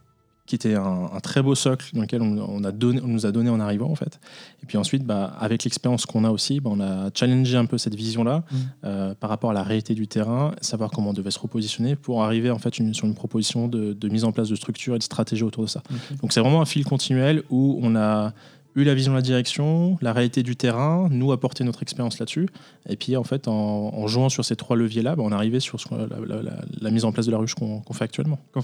qui 0.46 0.56
était 0.56 0.76
un, 0.76 1.10
un 1.14 1.20
très 1.22 1.42
beau 1.42 1.56
socle 1.56 1.90
dans 1.94 2.02
lequel 2.02 2.22
on, 2.22 2.38
on 2.38 2.64
a 2.66 2.72
donné, 2.74 3.00
on 3.02 3.08
nous 3.08 3.26
a 3.26 3.32
donné 3.32 3.50
en 3.50 3.60
arrivant 3.62 3.90
en 3.90 3.96
fait. 3.96 4.20
Et 4.62 4.66
puis 4.66 4.78
ensuite, 4.78 5.06
bah, 5.06 5.34
avec 5.40 5.64
l'expérience 5.64 6.06
qu'on 6.06 6.26
a 6.26 6.32
aussi, 6.32 6.60
bah, 6.60 6.70
on 6.74 6.82
a 6.82 7.10
challengé 7.14 7.56
un 7.56 7.66
peu 7.66 7.78
cette 7.78 7.96
vision-là 7.96 8.44
Mhm. 8.52 8.58
euh, 8.84 9.14
par 9.16 9.30
rapport 9.30 9.52
à 9.52 9.54
la 9.54 9.64
réalité 9.64 9.94
du 9.94 10.08
terrain, 10.08 10.54
savoir 10.60 10.92
comment 10.92 11.12
on 11.12 11.14
devait 11.14 11.32
se 11.32 11.40
repositionner 11.40 11.96
pour 11.96 12.24
arriver 12.24 12.52
en 12.52 12.60
fait 12.60 12.78
une- 12.78 12.94
sur 12.94 13.06
une 13.08 13.16
proposition 13.16 13.68
de, 13.70 13.94
de 13.94 14.10
mise 14.10 14.26
en 14.26 14.32
place 14.34 14.50
de 14.50 14.56
structure 14.56 14.96
et 14.96 14.98
de 14.98 15.04
stratégie 15.04 15.44
autour 15.44 15.64
de 15.64 15.70
ça. 15.70 15.82
Donc 16.22 16.34
c'est 16.34 16.42
vraiment 16.42 16.62
un 16.62 16.66
fil 16.66 16.84
continuel 16.84 17.44
où 17.50 17.80
on 17.82 17.96
a 17.96 18.34
eu 18.76 18.84
la 18.84 18.94
vision 18.96 19.12
de 19.12 19.18
la 19.18 19.22
direction, 19.22 19.98
la 20.02 20.14
réalité 20.14 20.42
du 20.44 20.56
terrain, 20.56 21.08
nous 21.12 21.32
apporter 21.32 21.64
notre 21.64 21.82
expérience 21.84 22.18
là-dessus. 22.20 22.48
Et 22.90 22.96
puis 22.96 23.16
en 23.18 23.24
fait, 23.24 23.48
en, 23.48 23.54
en 23.54 24.08
jouant 24.08 24.30
sur 24.30 24.44
ces 24.44 24.56
trois 24.56 24.76
leviers-là, 24.76 25.16
bah, 25.16 25.24
on 25.26 25.32
arrivé 25.32 25.60
sur 25.60 25.80
ce 25.80 25.88
la, 25.94 26.08
la- 26.08 26.42
la- 26.42 26.62
la 26.82 26.92
mise 26.92 27.06
en 27.06 27.12
place 27.12 27.26
de 27.28 27.32
la 27.32 27.38
ruche 27.38 27.54
qu'on 27.56 27.82
qu'on 27.82 27.94
fait 27.94 28.04
actuellement. 28.06 28.40
Tu 28.54 28.60
as 28.60 28.62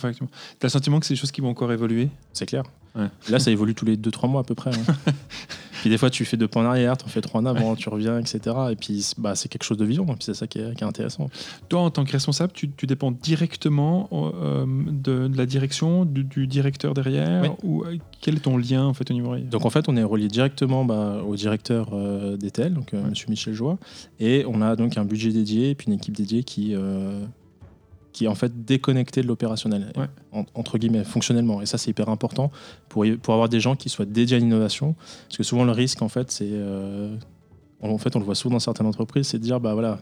le 0.64 0.70
sentiment 0.70 1.00
que 1.00 1.06
c'est 1.06 1.14
des 1.14 1.20
choses 1.20 1.32
qui 1.32 1.42
vont 1.42 1.50
encore 1.50 1.72
évoluer? 1.72 2.10
C'est 2.34 2.46
clair. 2.48 2.64
Ouais. 2.96 3.08
Là, 3.30 3.38
ça 3.40 3.52
évolue 3.52 3.76
tous 3.76 3.86
les 3.86 3.98
2-3 3.98 4.28
mois 4.30 4.42
à 4.42 4.44
peu 4.44 4.56
près. 4.56 4.72
hein. 4.72 5.12
Puis 5.82 5.90
des 5.90 5.98
fois, 5.98 6.10
tu 6.10 6.26
fais 6.26 6.38
deux 6.38 6.48
pas 6.48 6.60
en 6.60 6.66
arrière, 6.66 6.98
tu 6.98 7.06
en 7.06 7.08
fais 7.08 7.22
trois 7.22 7.42
en 7.42 7.46
avant, 7.46 7.76
tu 7.76 7.90
reviens, 7.90 8.20
etc. 8.20 8.56
Et 8.72 8.76
puis, 8.76 9.14
bah, 9.18 9.36
c'est 9.36 9.50
quelque 9.50 9.64
chose 9.64 9.78
de 9.78 9.86
vivant. 9.86 10.06
Et 10.06 10.16
puis, 10.16 10.24
c'est 10.24 10.34
ça 10.34 10.48
qui 10.48 10.60
est, 10.60 10.76
qui 10.76 10.84
est, 10.84 10.88
intéressant. 10.88 11.30
Toi, 11.70 11.82
en 11.82 11.90
tant 11.90 12.04
que 12.04 12.12
responsable, 12.12 12.52
tu, 12.54 12.70
tu 12.70 12.88
dépends 12.88 13.12
directement 13.12 14.10
euh, 14.12 14.66
de, 14.68 15.28
de, 15.28 15.38
la 15.38 15.46
direction, 15.46 16.06
du, 16.06 16.24
du 16.24 16.48
directeur 16.48 16.94
derrière 16.94 17.44
oui. 17.44 17.50
ou 17.64 17.84
euh, 17.84 17.98
Quel 18.22 18.36
est 18.36 18.40
ton 18.40 18.58
lien 18.58 18.86
en 18.86 18.94
fait, 18.94 19.10
au 19.12 19.14
niveau 19.14 19.36
Donc, 19.38 19.66
en 19.66 19.70
fait, 19.70 19.88
on 19.88 19.98
est 19.98 20.04
relié 20.04 20.28
directement 20.28 20.86
bah, 20.86 21.22
au 21.26 21.36
directeur 21.36 21.90
euh, 21.94 22.38
d'ETL, 22.38 22.74
donc 22.74 22.90
ouais. 22.94 23.00
Monsieur 23.10 23.28
Michel 23.30 23.54
Joie. 23.54 23.78
Et 24.20 24.46
on 24.48 24.62
a 24.62 24.76
donc 24.76 24.98
un 24.98 25.06
budget 25.06 25.32
dédié 25.32 25.72
et 25.72 25.76
puis 25.76 25.88
une 25.88 25.94
équipe 25.94 26.16
dédiée 26.16 26.44
qui 26.44 26.76
qui 28.20 28.26
est 28.26 28.28
en 28.28 28.36
fait 28.36 28.66
déconnecté 28.66 29.22
de 29.22 29.28
l'opérationnel, 29.28 29.94
ouais. 29.96 30.08
en, 30.34 30.44
entre 30.54 30.78
guillemets, 30.78 31.06
fonctionnellement. 31.06 31.62
Et 31.62 31.66
ça, 31.66 31.78
c'est 31.78 31.90
hyper 31.90 32.10
important 32.10 32.52
pour, 32.90 33.06
pour 33.22 33.34
avoir 33.34 33.48
des 33.48 33.62
gens 33.62 33.78
qui 33.78 33.88
soient 33.88 34.04
dédiés 34.04 34.36
à 34.36 34.40
l'innovation. 34.42 34.94
Parce 35.30 35.38
que 35.38 35.44
souvent, 35.44 35.64
le 35.64 35.72
risque, 35.72 36.02
en 36.02 36.10
fait, 36.10 36.30
c'est. 36.30 36.50
Euh, 36.52 37.16
en 37.82 37.98
fait, 37.98 38.18
on 38.18 38.20
le 38.20 38.26
voit 38.26 38.36
souvent 38.36 38.56
dans 38.56 38.60
certaines 38.60 38.88
entreprises, 38.88 39.28
c'est 39.28 39.38
de 39.38 39.44
dire, 39.44 39.62
bah 39.62 39.72
voilà, 39.72 40.00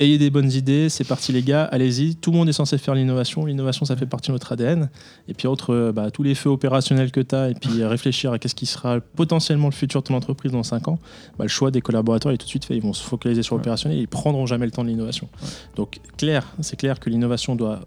ayez 0.00 0.18
des 0.18 0.30
bonnes 0.30 0.50
idées, 0.50 0.88
c'est 0.88 1.04
parti 1.04 1.32
les 1.32 1.42
gars, 1.42 1.64
allez-y. 1.64 2.16
Tout 2.16 2.30
le 2.30 2.36
monde 2.38 2.48
est 2.48 2.52
censé 2.52 2.78
faire 2.78 2.94
l'innovation. 2.94 3.44
L'innovation, 3.46 3.84
ça 3.84 3.96
fait 3.96 4.06
partie 4.06 4.28
de 4.28 4.32
notre 4.32 4.52
ADN. 4.52 4.90
Et 5.28 5.34
puis, 5.34 5.46
entre 5.48 5.92
bah, 5.94 6.10
tous 6.10 6.22
les 6.22 6.34
feux 6.34 6.50
opérationnels 6.50 7.10
que 7.10 7.20
tu 7.20 7.34
as, 7.34 7.50
et 7.50 7.54
puis 7.54 7.84
réfléchir 7.84 8.32
à 8.32 8.38
qu'est-ce 8.38 8.54
qui 8.54 8.66
sera 8.66 9.00
potentiellement 9.00 9.68
le 9.68 9.74
futur 9.74 10.02
de 10.02 10.08
ton 10.08 10.14
entreprise 10.14 10.52
dans 10.52 10.62
5 10.62 10.88
ans, 10.88 10.98
bah, 11.38 11.44
le 11.44 11.48
choix 11.48 11.70
des 11.70 11.80
collaborateurs 11.80 12.32
est 12.32 12.38
tout 12.38 12.46
de 12.46 12.50
suite 12.50 12.64
fait. 12.64 12.76
Ils 12.76 12.82
vont 12.82 12.92
se 12.92 13.02
focaliser 13.02 13.42
sur 13.42 13.56
l'opérationnel 13.56 13.98
et 13.98 14.02
ils 14.02 14.08
prendront 14.08 14.46
jamais 14.46 14.66
le 14.66 14.72
temps 14.72 14.84
de 14.84 14.88
l'innovation. 14.88 15.28
Ouais. 15.40 15.48
Donc, 15.76 16.00
clair, 16.16 16.46
c'est 16.60 16.76
clair 16.76 17.00
que 17.00 17.10
l'innovation 17.10 17.56
doit 17.56 17.80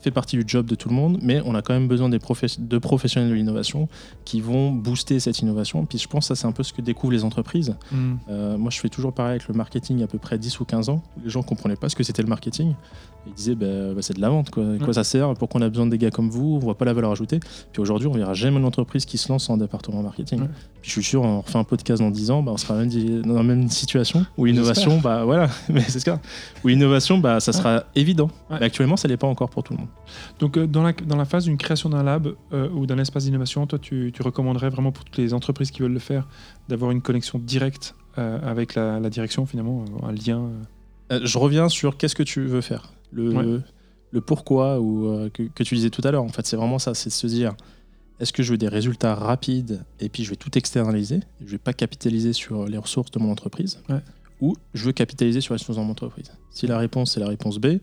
fait 0.00 0.10
partie 0.10 0.36
du 0.36 0.44
job 0.46 0.66
de 0.66 0.74
tout 0.74 0.88
le 0.88 0.94
monde, 0.94 1.18
mais 1.22 1.40
on 1.44 1.54
a 1.54 1.62
quand 1.62 1.74
même 1.74 1.88
besoin 1.88 2.08
des 2.08 2.18
professe 2.18 2.60
de 2.60 2.78
professionnels 2.78 3.30
de 3.30 3.34
l'innovation 3.34 3.88
qui 4.24 4.40
vont 4.40 4.72
booster 4.72 5.20
cette 5.20 5.38
innovation. 5.40 5.84
Puis 5.84 5.98
je 5.98 6.08
pense 6.08 6.28
que 6.28 6.34
ça, 6.34 6.40
c'est 6.40 6.46
un 6.46 6.52
peu 6.52 6.62
ce 6.62 6.72
que 6.72 6.82
découvrent 6.82 7.12
les 7.12 7.24
entreprises. 7.24 7.76
Mm. 7.92 8.14
Euh, 8.30 8.58
moi, 8.58 8.70
je 8.70 8.80
fais 8.80 8.88
toujours 8.88 9.12
pareil 9.12 9.32
avec 9.32 9.48
le 9.48 9.54
marketing 9.54 10.02
à 10.02 10.06
peu 10.06 10.18
près 10.18 10.38
10 10.38 10.60
ou 10.60 10.64
15 10.64 10.88
ans. 10.88 11.02
Les 11.22 11.30
gens 11.30 11.40
ne 11.40 11.44
comprenaient 11.44 11.76
pas 11.76 11.88
ce 11.88 11.96
que 11.96 12.02
c'était 12.02 12.22
le 12.22 12.28
marketing. 12.28 12.74
Ils 13.26 13.34
disaient, 13.34 13.54
bah, 13.54 13.94
bah, 13.94 14.00
c'est 14.00 14.14
de 14.14 14.20
la 14.20 14.30
vente, 14.30 14.50
quoi. 14.50 14.64
quoi 14.82 14.94
ça 14.94 15.04
sert? 15.04 15.34
Pourquoi 15.34 15.60
on 15.60 15.64
a 15.64 15.68
besoin 15.68 15.84
de 15.86 15.90
des 15.90 15.98
gars 15.98 16.10
comme 16.10 16.30
vous? 16.30 16.54
On 16.54 16.56
ne 16.56 16.60
voit 16.60 16.78
pas 16.78 16.86
la 16.86 16.94
valeur 16.94 17.12
ajoutée. 17.12 17.40
Puis 17.72 17.82
aujourd'hui, 17.82 18.08
on 18.08 18.12
verra 18.12 18.32
jamais 18.32 18.58
une 18.58 18.64
entreprise 18.64 19.04
qui 19.04 19.18
se 19.18 19.30
lance 19.30 19.50
en 19.50 19.58
département 19.58 20.02
marketing. 20.02 20.40
Puis 20.80 20.88
je 20.88 20.90
suis 20.90 21.04
sûr, 21.04 21.22
on 21.22 21.42
refait 21.42 21.58
un 21.58 21.64
podcast 21.64 22.00
dans 22.00 22.10
10 22.10 22.30
ans, 22.30 22.42
bah, 22.42 22.52
on 22.52 22.56
sera 22.56 22.74
même 22.74 22.88
dans 23.22 23.34
la 23.34 23.42
même 23.42 23.68
situation 23.68 24.24
où 24.36 24.44
l'innovation, 24.46 24.98
bah 24.98 25.24
voilà, 25.24 25.48
mais 25.68 25.82
c'est 25.82 26.00
ça. 26.00 26.18
Où 26.64 26.68
l'innovation, 26.68 27.18
bah, 27.18 27.40
ça 27.40 27.52
sera 27.52 27.76
ouais. 27.76 27.82
évident. 27.94 28.30
Mais 28.50 28.62
actuellement, 28.62 28.96
ça 28.96 29.08
l'est 29.08 29.16
pas 29.16 29.26
encore 29.26 29.50
pour 29.50 29.62
tout 29.62 29.74
le 29.74 29.80
monde. 29.80 29.88
Donc, 30.38 30.56
euh, 30.56 30.66
dans, 30.66 30.82
la, 30.82 30.92
dans 30.92 31.16
la 31.16 31.24
phase 31.24 31.44
d'une 31.44 31.56
création 31.56 31.88
d'un 31.88 32.02
lab 32.02 32.34
euh, 32.52 32.68
ou 32.70 32.86
d'un 32.86 32.98
espace 32.98 33.24
d'innovation, 33.24 33.66
toi, 33.66 33.78
tu, 33.78 34.10
tu, 34.14 34.22
recommanderais 34.22 34.70
vraiment 34.70 34.92
pour 34.92 35.04
toutes 35.04 35.16
les 35.16 35.34
entreprises 35.34 35.70
qui 35.70 35.82
veulent 35.82 35.92
le 35.92 35.98
faire 35.98 36.26
d'avoir 36.68 36.90
une 36.90 37.02
connexion 37.02 37.38
directe 37.38 37.94
euh, 38.18 38.38
avec 38.42 38.74
la, 38.74 39.00
la, 39.00 39.10
direction, 39.10 39.46
finalement, 39.46 39.84
un 40.02 40.12
lien 40.12 40.50
euh, 41.12 41.20
Je 41.22 41.38
reviens 41.38 41.68
sur 41.68 41.96
qu'est-ce 41.96 42.14
que 42.14 42.22
tu 42.22 42.42
veux 42.42 42.60
faire. 42.60 42.92
Le, 43.12 43.32
ouais. 43.32 43.60
le 44.12 44.20
pourquoi 44.20 44.80
ou, 44.80 45.28
que, 45.32 45.42
que, 45.42 45.62
tu 45.62 45.74
disais 45.74 45.90
tout 45.90 46.02
à 46.04 46.10
l'heure. 46.10 46.22
En 46.22 46.28
fait, 46.28 46.46
c'est 46.46 46.56
vraiment 46.56 46.78
ça 46.78 46.94
c'est 46.94 47.10
de 47.10 47.14
se 47.14 47.26
dire 47.26 47.54
est-ce 48.20 48.32
que 48.32 48.42
je 48.42 48.52
veux 48.52 48.58
des 48.58 48.68
résultats 48.68 49.14
rapides 49.14 49.82
et 49.98 50.08
puis 50.08 50.24
je 50.24 50.30
vais 50.30 50.36
tout 50.36 50.56
externaliser 50.56 51.20
Je 51.40 51.46
ne 51.46 51.50
vais 51.50 51.58
pas 51.58 51.72
capitaliser 51.72 52.32
sur 52.32 52.66
les 52.66 52.78
ressources 52.78 53.10
de 53.10 53.18
mon 53.18 53.32
entreprise 53.32 53.80
ouais. 53.88 54.00
ou 54.40 54.56
je 54.74 54.84
veux 54.84 54.92
capitaliser 54.92 55.40
sur 55.40 55.54
les 55.54 55.58
ressources 55.58 55.78
de 55.78 55.82
mon 55.82 55.90
entreprise? 55.90 56.30
Si 56.50 56.66
la 56.66 56.78
réponse 56.78 57.12
c'est 57.12 57.20
la 57.20 57.28
réponse 57.28 57.58
B, 57.58 57.78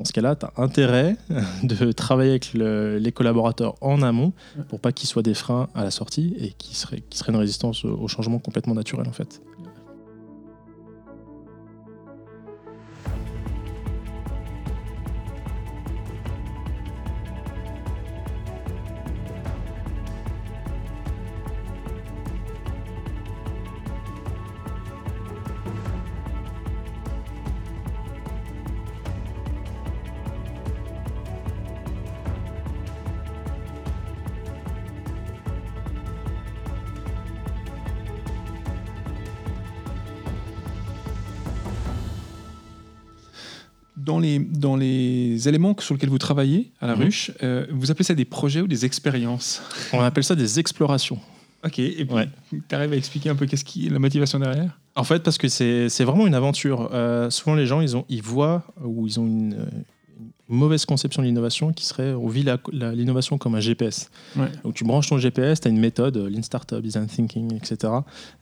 dans 0.00 0.06
ce 0.06 0.14
cas-là, 0.14 0.34
tu 0.34 0.46
as 0.46 0.52
intérêt 0.56 1.16
de 1.62 1.92
travailler 1.92 2.30
avec 2.30 2.54
le, 2.54 2.96
les 2.96 3.12
collaborateurs 3.12 3.74
en 3.82 4.00
amont 4.00 4.32
pour 4.68 4.80
pas 4.80 4.92
qu'ils 4.92 5.10
soient 5.10 5.22
des 5.22 5.34
freins 5.34 5.68
à 5.74 5.84
la 5.84 5.90
sortie 5.90 6.34
et 6.40 6.52
qui 6.56 6.74
seraient, 6.74 7.02
qui 7.10 7.18
seraient 7.18 7.32
une 7.32 7.38
résistance 7.38 7.84
au 7.84 8.08
changement 8.08 8.38
complètement 8.38 8.74
naturel 8.74 9.06
en 9.06 9.12
fait. 9.12 9.42
Dans 44.10 44.18
les, 44.18 44.38
dans 44.40 44.76
les 44.76 45.48
éléments 45.48 45.74
sur 45.78 45.94
lesquels 45.94 46.10
vous 46.10 46.18
travaillez 46.18 46.72
à 46.80 46.86
la 46.88 46.94
Mhm. 46.94 47.00
mmh. 47.00 47.04
ruche, 47.04 47.30
euh, 47.42 47.66
vous 47.70 47.90
appelez 47.90 48.04
ça 48.04 48.14
des 48.14 48.24
projets 48.24 48.60
ou 48.60 48.66
des 48.66 48.84
expériences? 48.84 49.62
On 49.92 50.00
appelle 50.00 50.24
ça 50.24 50.34
des 50.34 50.58
explorations. 50.58 51.18
Ok, 51.64 51.78
et 51.78 52.04
puis 52.06 52.62
tu 52.68 52.74
arrives 52.74 52.92
à 52.92 52.96
expliquer 52.96 53.28
un 53.28 53.34
peu 53.36 53.46
qu'est-ce 53.46 53.64
qui 53.64 53.86
est 53.86 53.90
la 53.90 53.98
motivation 53.98 54.38
derrière? 54.38 54.78
En 54.96 55.04
fait, 55.04 55.22
parce 55.22 55.38
que 55.38 55.46
c'est 55.48 56.04
vraiment 56.04 56.26
une 56.26 56.34
aventure. 56.34 56.88
Euh, 56.92 57.30
souvent, 57.30 57.54
les 57.54 57.66
gens, 57.66 57.80
ils, 57.82 57.96
ont, 57.96 58.04
ils 58.08 58.22
voient 58.22 58.64
ou 58.82 59.06
ils 59.06 59.20
ont 59.20 59.26
une, 59.26 59.52
euh, 59.54 59.66
une 59.66 59.84
mauvaise 60.50 60.84
conception 60.84 61.22
de 61.22 61.28
l'innovation 61.28 61.72
qui 61.72 61.84
serait 61.84 62.12
on 62.12 62.28
vit 62.28 62.44
l'innovation 62.72 63.38
comme 63.38 63.54
un 63.54 63.60
GPS. 63.60 64.10
Ouais. 64.36 64.48
Donc, 64.64 64.74
tu 64.74 64.84
branches 64.84 65.08
ton 65.08 65.18
GPS, 65.18 65.60
tu 65.60 65.68
as 65.68 65.70
une 65.70 65.78
méthode, 65.78 66.16
euh, 66.16 66.28
Lean 66.28 66.42
Startup, 66.42 66.82
Design 66.82 67.06
Thinking, 67.06 67.54
etc. 67.54 67.92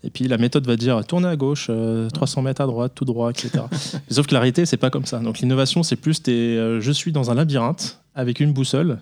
Et 0.02 0.10
puis, 0.10 0.26
la 0.26 0.38
méthode 0.38 0.66
va 0.66 0.76
dire 0.76 1.04
tournez 1.04 1.28
à 1.28 1.36
gauche, 1.36 1.68
euh, 1.70 2.08
300 2.10 2.42
mètres 2.42 2.60
à 2.60 2.66
droite, 2.66 2.92
tout 2.94 3.04
droit, 3.04 3.30
etc. 3.30 3.64
Sauf 4.10 4.26
que 4.26 4.34
la 4.34 4.40
réalité, 4.40 4.66
c'est 4.66 4.76
pas 4.76 4.90
comme 4.90 5.06
ça. 5.06 5.18
Donc, 5.18 5.38
l'innovation, 5.38 5.82
c'est 5.82 5.96
plus 5.96 6.22
t'es, 6.22 6.32
euh, 6.32 6.80
je 6.80 6.92
suis 6.92 7.12
dans 7.12 7.30
un 7.30 7.34
labyrinthe 7.34 8.00
avec 8.14 8.40
une 8.40 8.52
boussole. 8.52 8.98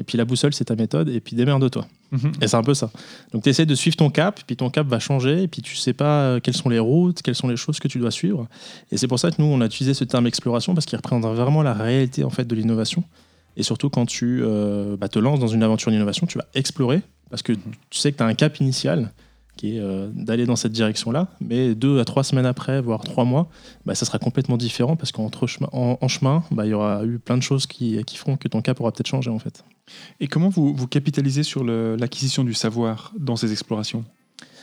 Et 0.00 0.02
puis, 0.02 0.18
la 0.18 0.24
boussole, 0.24 0.52
c'est 0.52 0.64
ta 0.64 0.74
méthode. 0.74 1.08
Et 1.08 1.20
puis, 1.20 1.36
démerde-toi. 1.36 1.86
Mhm. 2.12 2.32
Et 2.40 2.48
c'est 2.48 2.56
un 2.56 2.62
peu 2.62 2.74
ça. 2.74 2.90
Donc 3.32 3.44
tu 3.44 3.50
essaies 3.50 3.66
de 3.66 3.74
suivre 3.74 3.96
ton 3.96 4.10
cap, 4.10 4.40
puis 4.46 4.56
ton 4.56 4.70
cap 4.70 4.86
va 4.86 4.98
changer, 4.98 5.44
et 5.44 5.48
puis 5.48 5.62
tu 5.62 5.76
sais 5.76 5.92
pas 5.92 6.22
euh, 6.22 6.40
quelles 6.40 6.56
sont 6.56 6.68
les 6.68 6.78
routes, 6.78 7.22
quelles 7.22 7.34
sont 7.36 7.48
les 7.48 7.56
choses 7.56 7.78
que 7.78 7.88
tu 7.88 7.98
dois 7.98 8.10
suivre. 8.10 8.48
Et 8.90 8.96
c'est 8.96 9.06
pour 9.06 9.18
ça 9.18 9.30
que 9.30 9.36
nous, 9.38 9.46
on 9.46 9.60
a 9.60 9.66
utilisé 9.66 9.94
ce 9.94 10.04
terme 10.04 10.26
exploration, 10.26 10.74
parce 10.74 10.86
qu'il 10.86 10.96
représente 10.96 11.24
vraiment 11.24 11.62
la 11.62 11.72
réalité 11.72 12.24
en 12.24 12.30
fait 12.30 12.44
de 12.44 12.54
l'innovation. 12.54 13.04
Et 13.56 13.62
surtout 13.62 13.90
quand 13.90 14.06
tu 14.06 14.40
euh, 14.42 14.96
bah, 14.96 15.08
te 15.08 15.18
lances 15.18 15.40
dans 15.40 15.48
une 15.48 15.62
aventure 15.62 15.90
d'innovation, 15.92 16.26
tu 16.26 16.38
vas 16.38 16.46
explorer, 16.54 17.02
parce 17.30 17.42
que 17.42 17.52
tu 17.52 17.98
sais 17.98 18.12
que 18.12 18.16
tu 18.16 18.22
as 18.22 18.26
un 18.26 18.34
cap 18.34 18.58
initial 18.58 19.12
qui 19.60 19.76
est 19.76 19.80
euh, 19.80 20.08
d'aller 20.14 20.46
dans 20.46 20.56
cette 20.56 20.72
direction-là, 20.72 21.28
mais 21.40 21.74
deux 21.74 22.00
à 22.00 22.04
trois 22.06 22.24
semaines 22.24 22.46
après, 22.46 22.80
voire 22.80 23.02
trois 23.02 23.26
mois, 23.26 23.48
bah, 23.84 23.94
ça 23.94 24.06
sera 24.06 24.18
complètement 24.18 24.56
différent, 24.56 24.96
parce 24.96 25.12
qu'entre 25.12 25.46
chemin, 25.46 25.68
en, 25.72 25.98
en 26.00 26.08
chemin, 26.08 26.42
bah, 26.50 26.64
il 26.64 26.70
y 26.70 26.72
aura 26.72 27.04
eu 27.04 27.18
plein 27.18 27.36
de 27.36 27.42
choses 27.42 27.66
qui, 27.66 28.02
qui 28.04 28.16
feront 28.16 28.36
que 28.38 28.48
ton 28.48 28.62
cap 28.62 28.80
aura 28.80 28.90
peut-être 28.90 29.08
changé 29.08 29.30
en 29.30 29.38
fait. 29.38 29.64
Et 30.18 30.28
comment 30.28 30.48
vous, 30.48 30.74
vous 30.74 30.86
capitalisez 30.86 31.42
sur 31.42 31.62
l'acquisition 31.64 32.42
du 32.42 32.54
savoir 32.54 33.12
dans 33.18 33.36
ces 33.36 33.52
explorations? 33.52 34.04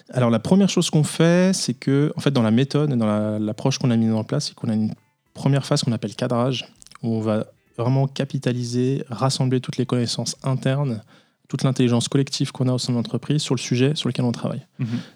Alors 0.10 0.31
la 0.31 0.39
première 0.39 0.69
chose 0.69 0.89
qu'on 0.89 1.03
fait, 1.03 1.53
c'est 1.53 1.75
que, 1.75 2.12
en 2.17 2.21
fait, 2.21 2.31
dans 2.31 2.41
la 2.41 2.51
méthode 2.51 2.91
et 2.93 2.95
dans 2.95 3.05
la- 3.05 3.38
l'approche 3.38 3.77
qu'on 3.77 3.91
a 3.91 3.97
mise 3.97 4.13
en 4.13 4.23
place, 4.23 4.47
c'est 4.47 4.55
qu'on 4.55 4.69
a 4.69 4.73
une 4.73 4.93
première 5.33 5.65
phase 5.65 5.83
qu'on 5.83 5.91
appelle 5.91 6.15
cadrage, 6.15 6.65
où 7.03 7.13
on 7.13 7.21
va 7.21 7.45
vraiment 7.77 8.07
capitaliser, 8.07 9.03
rassembler 9.10 9.60
toutes 9.62 9.77
les 9.77 9.86
connaissances 9.86 10.36
internes, 10.43 11.03
toute 11.47 11.63
l'intelligence 11.63 12.07
collective 12.10 12.51
qu'on 12.51 12.67
a 12.67 12.73
au 12.73 12.77
sein 12.77 12.91
de 12.93 12.97
l'entreprise 12.97 13.41
sur 13.41 13.55
le 13.55 13.60
sujet 13.60 13.95
sur 13.95 14.10
lequel 14.10 14.25
on 14.25 14.31
travaille. 14.31 14.65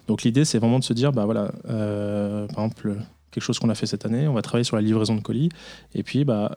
Donc 0.08 0.22
l'idée, 0.22 0.44
c'est 0.44 0.58
vraiment 0.58 0.78
de 0.78 0.84
se 0.84 0.92
dire, 0.94 1.12
bah 1.12 1.24
voilà, 1.26 1.52
euh, 1.68 2.46
par 2.48 2.64
exemple, 2.64 2.96
quelque 3.30 3.42
chose 3.44 3.58
qu'on 3.58 3.68
a 3.70 3.74
fait 3.74 3.86
cette 3.86 4.06
année, 4.06 4.26
on 4.28 4.32
va 4.32 4.42
travailler 4.42 4.64
sur 4.64 4.76
la 4.76 4.82
livraison 4.82 5.14
de 5.14 5.20
colis, 5.20 5.50
et 5.94 6.02
puis, 6.02 6.24
bah, 6.24 6.56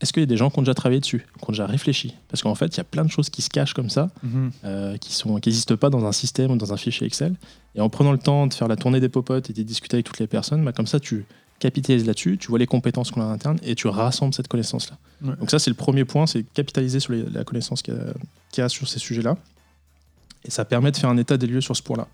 est-ce 0.00 0.12
qu'il 0.12 0.22
y 0.22 0.22
a 0.22 0.26
des 0.26 0.36
gens 0.36 0.48
qui 0.48 0.58
ont 0.58 0.62
déjà 0.62 0.74
travaillé 0.74 1.00
dessus, 1.00 1.26
qui 1.38 1.44
ont 1.44 1.52
déjà 1.52 1.66
réfléchi? 1.66 2.14
Parce 2.28 2.42
qu'en 2.42 2.54
fait, 2.54 2.66
il 2.66 2.76
y 2.76 2.80
a 2.80 2.84
plein 2.84 3.04
de 3.04 3.10
choses 3.10 3.30
qui 3.30 3.42
se 3.42 3.50
cachent 3.50 3.74
comme 3.74 3.90
ça, 3.90 4.10
Mhm. 4.22 4.50
euh, 4.64 4.96
qui 4.96 5.12
sont 5.12 5.34
qui 5.40 5.48
n'existent 5.48 5.76
pas 5.76 5.90
dans 5.90 6.04
un 6.04 6.12
système 6.12 6.52
ou 6.52 6.56
dans 6.56 6.72
un 6.72 6.76
fichier 6.76 7.06
Excel. 7.06 7.34
Et 7.74 7.80
en 7.80 7.88
prenant 7.88 8.12
le 8.12 8.18
temps 8.18 8.46
de 8.46 8.54
faire 8.54 8.68
la 8.68 8.76
tournée 8.76 9.00
des 9.00 9.08
popotes 9.08 9.50
et 9.50 9.52
de 9.52 9.62
discuter 9.62 9.96
avec 9.96 10.06
toutes 10.06 10.20
les 10.20 10.26
personnes, 10.28 10.64
bah, 10.64 10.72
comme 10.72 10.86
ça, 10.86 11.00
tu 11.00 11.26
capitalises 11.58 12.06
là-dessus, 12.06 12.38
tu 12.38 12.48
vois 12.48 12.58
les 12.58 12.66
compétences 12.66 13.10
qu'on 13.10 13.20
a 13.20 13.24
en 13.24 13.30
interne 13.30 13.58
et 13.62 13.74
tu 13.74 13.88
rassembles 13.88 14.32
cette 14.34 14.48
connaissance-là. 14.48 14.96
Ouais. 15.22 15.36
Donc 15.36 15.50
ça, 15.50 15.58
c'est 15.58 15.70
le 15.70 15.76
premier 15.76 16.04
point, 16.04 16.26
c'est 16.26 16.42
capitaliser 16.54 17.00
sur 17.00 17.12
les- 17.12 17.24
la 17.24 17.44
connaissance 17.44 17.82
qu'il 17.82 17.94
y, 17.94 17.96
a- 17.96 18.14
qu'il 18.50 18.62
y 18.62 18.64
a 18.64 18.68
sur 18.68 18.86
ces 18.88 18.98
sujets-là. 18.98 19.36
Et 20.44 20.50
ça 20.50 20.64
permet 20.64 20.90
de 20.92 20.96
faire 20.96 21.10
un 21.10 21.16
état 21.16 21.36
des 21.36 21.46
lieux 21.46 21.60
sur 21.60 21.76
ce 21.76 21.82
point-là. 21.82 22.06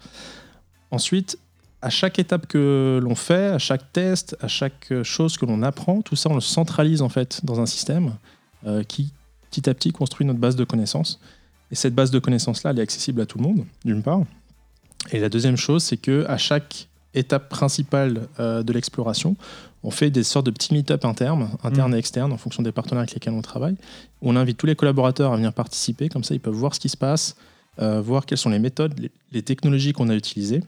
Ensuite, 0.90 1.38
à 1.82 1.90
chaque 1.90 2.18
étape 2.18 2.46
que 2.46 2.98
l'on 3.02 3.14
fait, 3.14 3.48
à 3.48 3.58
chaque 3.58 3.92
test, 3.92 4.36
à 4.40 4.48
chaque 4.48 4.92
chose 5.02 5.36
que 5.36 5.44
l'on 5.44 5.62
apprend, 5.62 6.00
tout 6.00 6.16
ça, 6.16 6.30
on 6.30 6.34
le 6.34 6.40
centralise 6.40 7.02
en 7.02 7.08
fait 7.10 7.44
dans 7.44 7.60
un 7.60 7.66
système 7.66 8.14
euh, 8.66 8.82
qui, 8.82 9.12
petit 9.50 9.68
à 9.68 9.74
petit, 9.74 9.92
construit 9.92 10.26
notre 10.26 10.40
base 10.40 10.56
de 10.56 10.64
connaissances. 10.64 11.20
Et 11.70 11.74
cette 11.74 11.94
base 11.94 12.10
de 12.10 12.18
connaissances-là, 12.18 12.70
elle 12.70 12.78
est 12.78 12.82
accessible 12.82 13.20
à 13.20 13.26
tout 13.26 13.36
le 13.38 13.44
monde, 13.44 13.66
d'une 13.84 14.02
part. 14.02 14.22
Et 15.12 15.20
la 15.20 15.28
deuxième 15.28 15.56
chose, 15.58 15.82
c'est 15.82 15.98
que 15.98 16.24
à 16.28 16.38
chaque 16.38 16.88
étape 17.14 17.48
principale 17.48 18.28
euh, 18.40 18.62
de 18.62 18.72
l'exploration, 18.72 19.36
on 19.82 19.90
fait 19.90 20.10
des 20.10 20.24
sortes 20.24 20.46
de 20.46 20.50
petits 20.50 20.72
meet-up 20.72 21.04
internes, 21.04 21.50
internes 21.62 21.92
Mm. 21.92 21.96
et 21.96 21.98
externes, 21.98 22.32
en 22.32 22.38
fonction 22.38 22.62
des 22.62 22.72
partenaires 22.72 23.00
avec 23.00 23.14
lesquels 23.14 23.34
on 23.34 23.42
travaille. 23.42 23.76
On 24.22 24.36
invite 24.36 24.56
tous 24.56 24.66
les 24.66 24.76
collaborateurs 24.76 25.32
à 25.32 25.36
venir 25.36 25.52
participer, 25.52 26.08
comme 26.08 26.24
ça 26.24 26.34
ils 26.34 26.40
peuvent 26.40 26.54
voir 26.54 26.74
ce 26.74 26.80
qui 26.80 26.88
se 26.88 26.96
passe, 26.96 27.36
euh, 27.80 28.00
voir 28.00 28.24
quelles 28.26 28.38
sont 28.38 28.50
les 28.50 28.58
méthodes, 28.58 28.98
les, 28.98 29.10
les 29.32 29.42
technologies 29.42 29.92
qu'on 29.92 30.08
a 30.08 30.14
utilisées. 30.14 30.62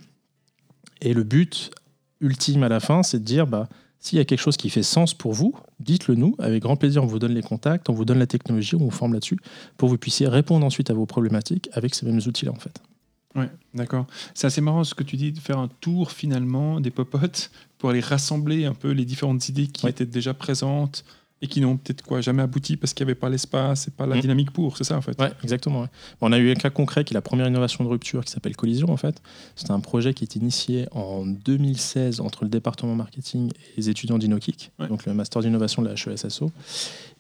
Et 1.01 1.15
le 1.15 1.23
but 1.23 1.71
ultime 2.21 2.63
à 2.63 2.69
la 2.69 2.81
fin, 2.81 3.03
c'est 3.03 3.19
de 3.19 3.25
dire, 3.25 3.47
bah, 3.47 3.69
s'il 3.99 4.19
y 4.19 4.21
a 4.21 4.25
quelque 4.25 4.41
chose 4.41 4.57
qui 4.57 4.71
fait 4.71 4.83
sens 4.83 5.15
pour 5.15 5.33
vous, 5.33 5.55
dites-le 5.81 6.15
nous. 6.15 6.37
Avec 6.39 6.63
grand 6.63 6.77
plaisir, 6.77 7.03
on 7.03 7.07
vous 7.07 7.19
donne 7.19 7.35
les 7.35 7.43
contacts, 7.43 7.89
on 7.89 7.93
vous 7.93 8.05
donne 8.05 8.19
la 8.19 8.27
technologie, 8.27 8.77
on 8.77 8.85
vous 8.85 8.91
forme 8.91 9.15
là-dessus 9.15 9.39
pour 9.77 9.89
que 9.89 9.93
vous 9.93 9.99
puissiez 9.99 10.29
répondre 10.29 10.65
ensuite 10.65 10.91
à 10.91 10.95
vos 10.95 11.07
problématiques 11.07 11.69
avec 11.73 11.95
ces 11.95 12.07
mêmes 12.07 12.21
outils-là, 12.25 12.53
en 12.53 12.59
fait. 12.59 12.81
Ouais, 13.37 13.51
d'accord. 13.75 14.07
C'est 14.35 14.47
assez 14.47 14.61
marrant 14.61 14.83
ce 14.85 14.95
que 14.95 15.03
tu 15.05 15.17
dis, 15.17 15.31
de 15.33 15.39
faire 15.41 15.59
un 15.59 15.69
tour 15.81 16.11
finalement 16.11 16.81
des 16.81 16.91
popotes 16.91 17.51
pour 17.79 17.91
aller 17.91 18.01
rassembler 18.01 18.65
un 18.65 18.75
peu 18.75 18.91
les 18.93 19.05
différentes 19.05 19.49
idées 19.49 19.67
qui 19.67 19.85
Ouais. 19.85 19.91
étaient 19.91 20.07
déjà 20.07 20.35
présentes 20.35 21.05
et 21.43 21.49
qui 21.49 21.61
n'ont 21.61 21.77
peut-être 21.77 22.01
quoi 22.01 22.23
jamais 22.23 22.43
abouti 22.43 22.79
parce 22.79 22.95
qu'il 22.95 23.05
n'y 23.05 23.11
avait 23.11 23.19
pas 23.21 23.29
l'espace 23.29 23.89
et 23.89 23.91
pas 23.91 24.07
la 24.07 24.17
Mm. 24.17 24.21
dynamique 24.23 24.51
pour, 24.53 24.79
c'est 24.79 24.85
ça 24.85 24.97
en 24.97 25.03
fait? 25.03 25.21
Ouais, 25.21 25.31
exactement. 25.43 25.83
ouais. 25.83 25.89
On 26.23 26.33
a 26.33 26.39
eu 26.39 26.51
un 26.51 26.55
cas 26.55 26.71
concret 26.71 27.05
qui 27.05 27.13
est 27.13 27.15
la 27.15 27.21
première 27.21 27.47
innovation 27.47 27.85
de 27.85 27.91
rupture 27.91 28.25
qui 28.25 28.33
s'appelle 28.33 28.57
Collision 28.57 28.91
en 28.91 28.97
fait. 28.97 29.21
C'était 29.55 29.73
un 29.73 29.81
projet 29.81 30.15
qui 30.15 30.25
est 30.25 30.35
initié 30.37 30.87
en 30.93 31.27
2016 31.27 32.21
entre 32.21 32.45
le 32.45 32.49
département 32.49 32.95
marketing 32.95 33.51
et 33.51 33.73
les 33.77 33.91
étudiants 33.91 34.19
Ouais. 34.19 34.89
donc 34.89 35.05
le 35.05 35.13
master 35.13 35.43
d'innovation 35.43 35.83
de 35.83 35.89
la 35.89 35.95
HESSO. 35.95 36.51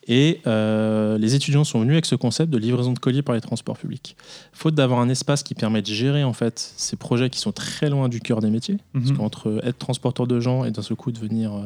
Et 0.08 0.40
euh, 0.46 1.18
les 1.18 1.34
étudiants 1.34 1.64
sont 1.64 1.80
venus 1.80 1.94
avec 1.94 2.06
ce 2.06 2.14
concept 2.14 2.52
de 2.52 2.58
livraison 2.58 2.92
de 2.92 2.98
colis 2.98 3.22
par 3.22 3.34
les 3.34 3.40
transports 3.40 3.76
publics. 3.76 4.16
Faute 4.52 4.74
d'avoir 4.76 5.00
un 5.00 5.08
espace 5.08 5.42
qui 5.42 5.54
permet 5.54 5.82
de 5.82 5.86
gérer 5.88 6.22
en 6.22 6.32
fait 6.32 6.72
ces 6.76 6.94
projets 6.96 7.28
qui 7.28 7.40
sont 7.40 7.50
très 7.52 7.90
loin 7.90 8.08
du 8.08 8.20
cœur 8.20 8.40
des 8.40 8.50
métiers, 8.50 8.78
parce 8.92 9.06
Mhm. 9.10 9.16
qu'entre 9.16 9.60
être 9.64 9.78
transporteur 9.78 10.26
de 10.28 10.38
gens 10.38 10.64
et 10.64 10.70
d'un 10.70 10.82
seul 10.82 10.96
coup 10.96 11.10
devenir 11.10 11.54
euh, 11.54 11.62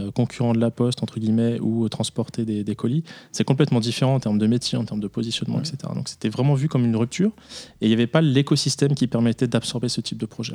euh, 0.00 0.10
concurrent 0.10 0.52
de 0.54 0.58
la 0.60 0.70
poste, 0.72 1.02
entre 1.04 1.20
guillemets, 1.20 1.60
ou 1.60 1.84
euh, 1.84 1.88
transporter 1.88 2.44
des, 2.44 2.64
des 2.64 2.74
colis, 2.74 3.04
c'est 3.30 3.44
complètement 3.44 3.78
différent 3.80 4.14
en 4.16 4.20
termes 4.20 4.38
de 4.38 4.46
métier, 4.48 4.76
en 4.76 4.84
termes 4.84 5.00
de 5.00 5.06
positionnement, 5.08 5.58
Ouais. 5.58 5.62
etc. 5.68 5.76
Donc 5.94 6.08
c'était 6.08 6.28
vraiment 6.28 6.54
vu 6.54 6.68
comme 6.68 6.84
une 6.84 6.96
rupture 6.96 7.30
et 7.80 7.86
il 7.86 7.88
n'y 7.88 7.94
avait 7.94 8.06
pas 8.08 8.20
l'écosystème 8.22 8.94
qui 8.94 9.06
permettait 9.06 9.46
d'absorber 9.46 9.88
ce 9.88 10.00
type 10.00 10.18
de 10.18 10.26
projet. 10.26 10.54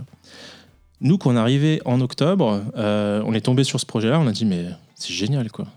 Nous, 1.00 1.18
quand 1.18 1.32
on 1.32 1.36
est 1.36 1.40
arrivé 1.40 1.82
en 1.86 2.00
octobre, 2.02 2.64
on 2.76 3.34
est 3.34 3.42
tombé 3.42 3.64
sur 3.64 3.80
ce 3.80 3.86
projet-là, 3.86 4.20
on 4.20 4.28
a 4.28 4.32
dit 4.34 4.46
mais 4.46 4.66
c'est 4.96 5.14
génial 5.14 5.52
quoi. 5.52 5.68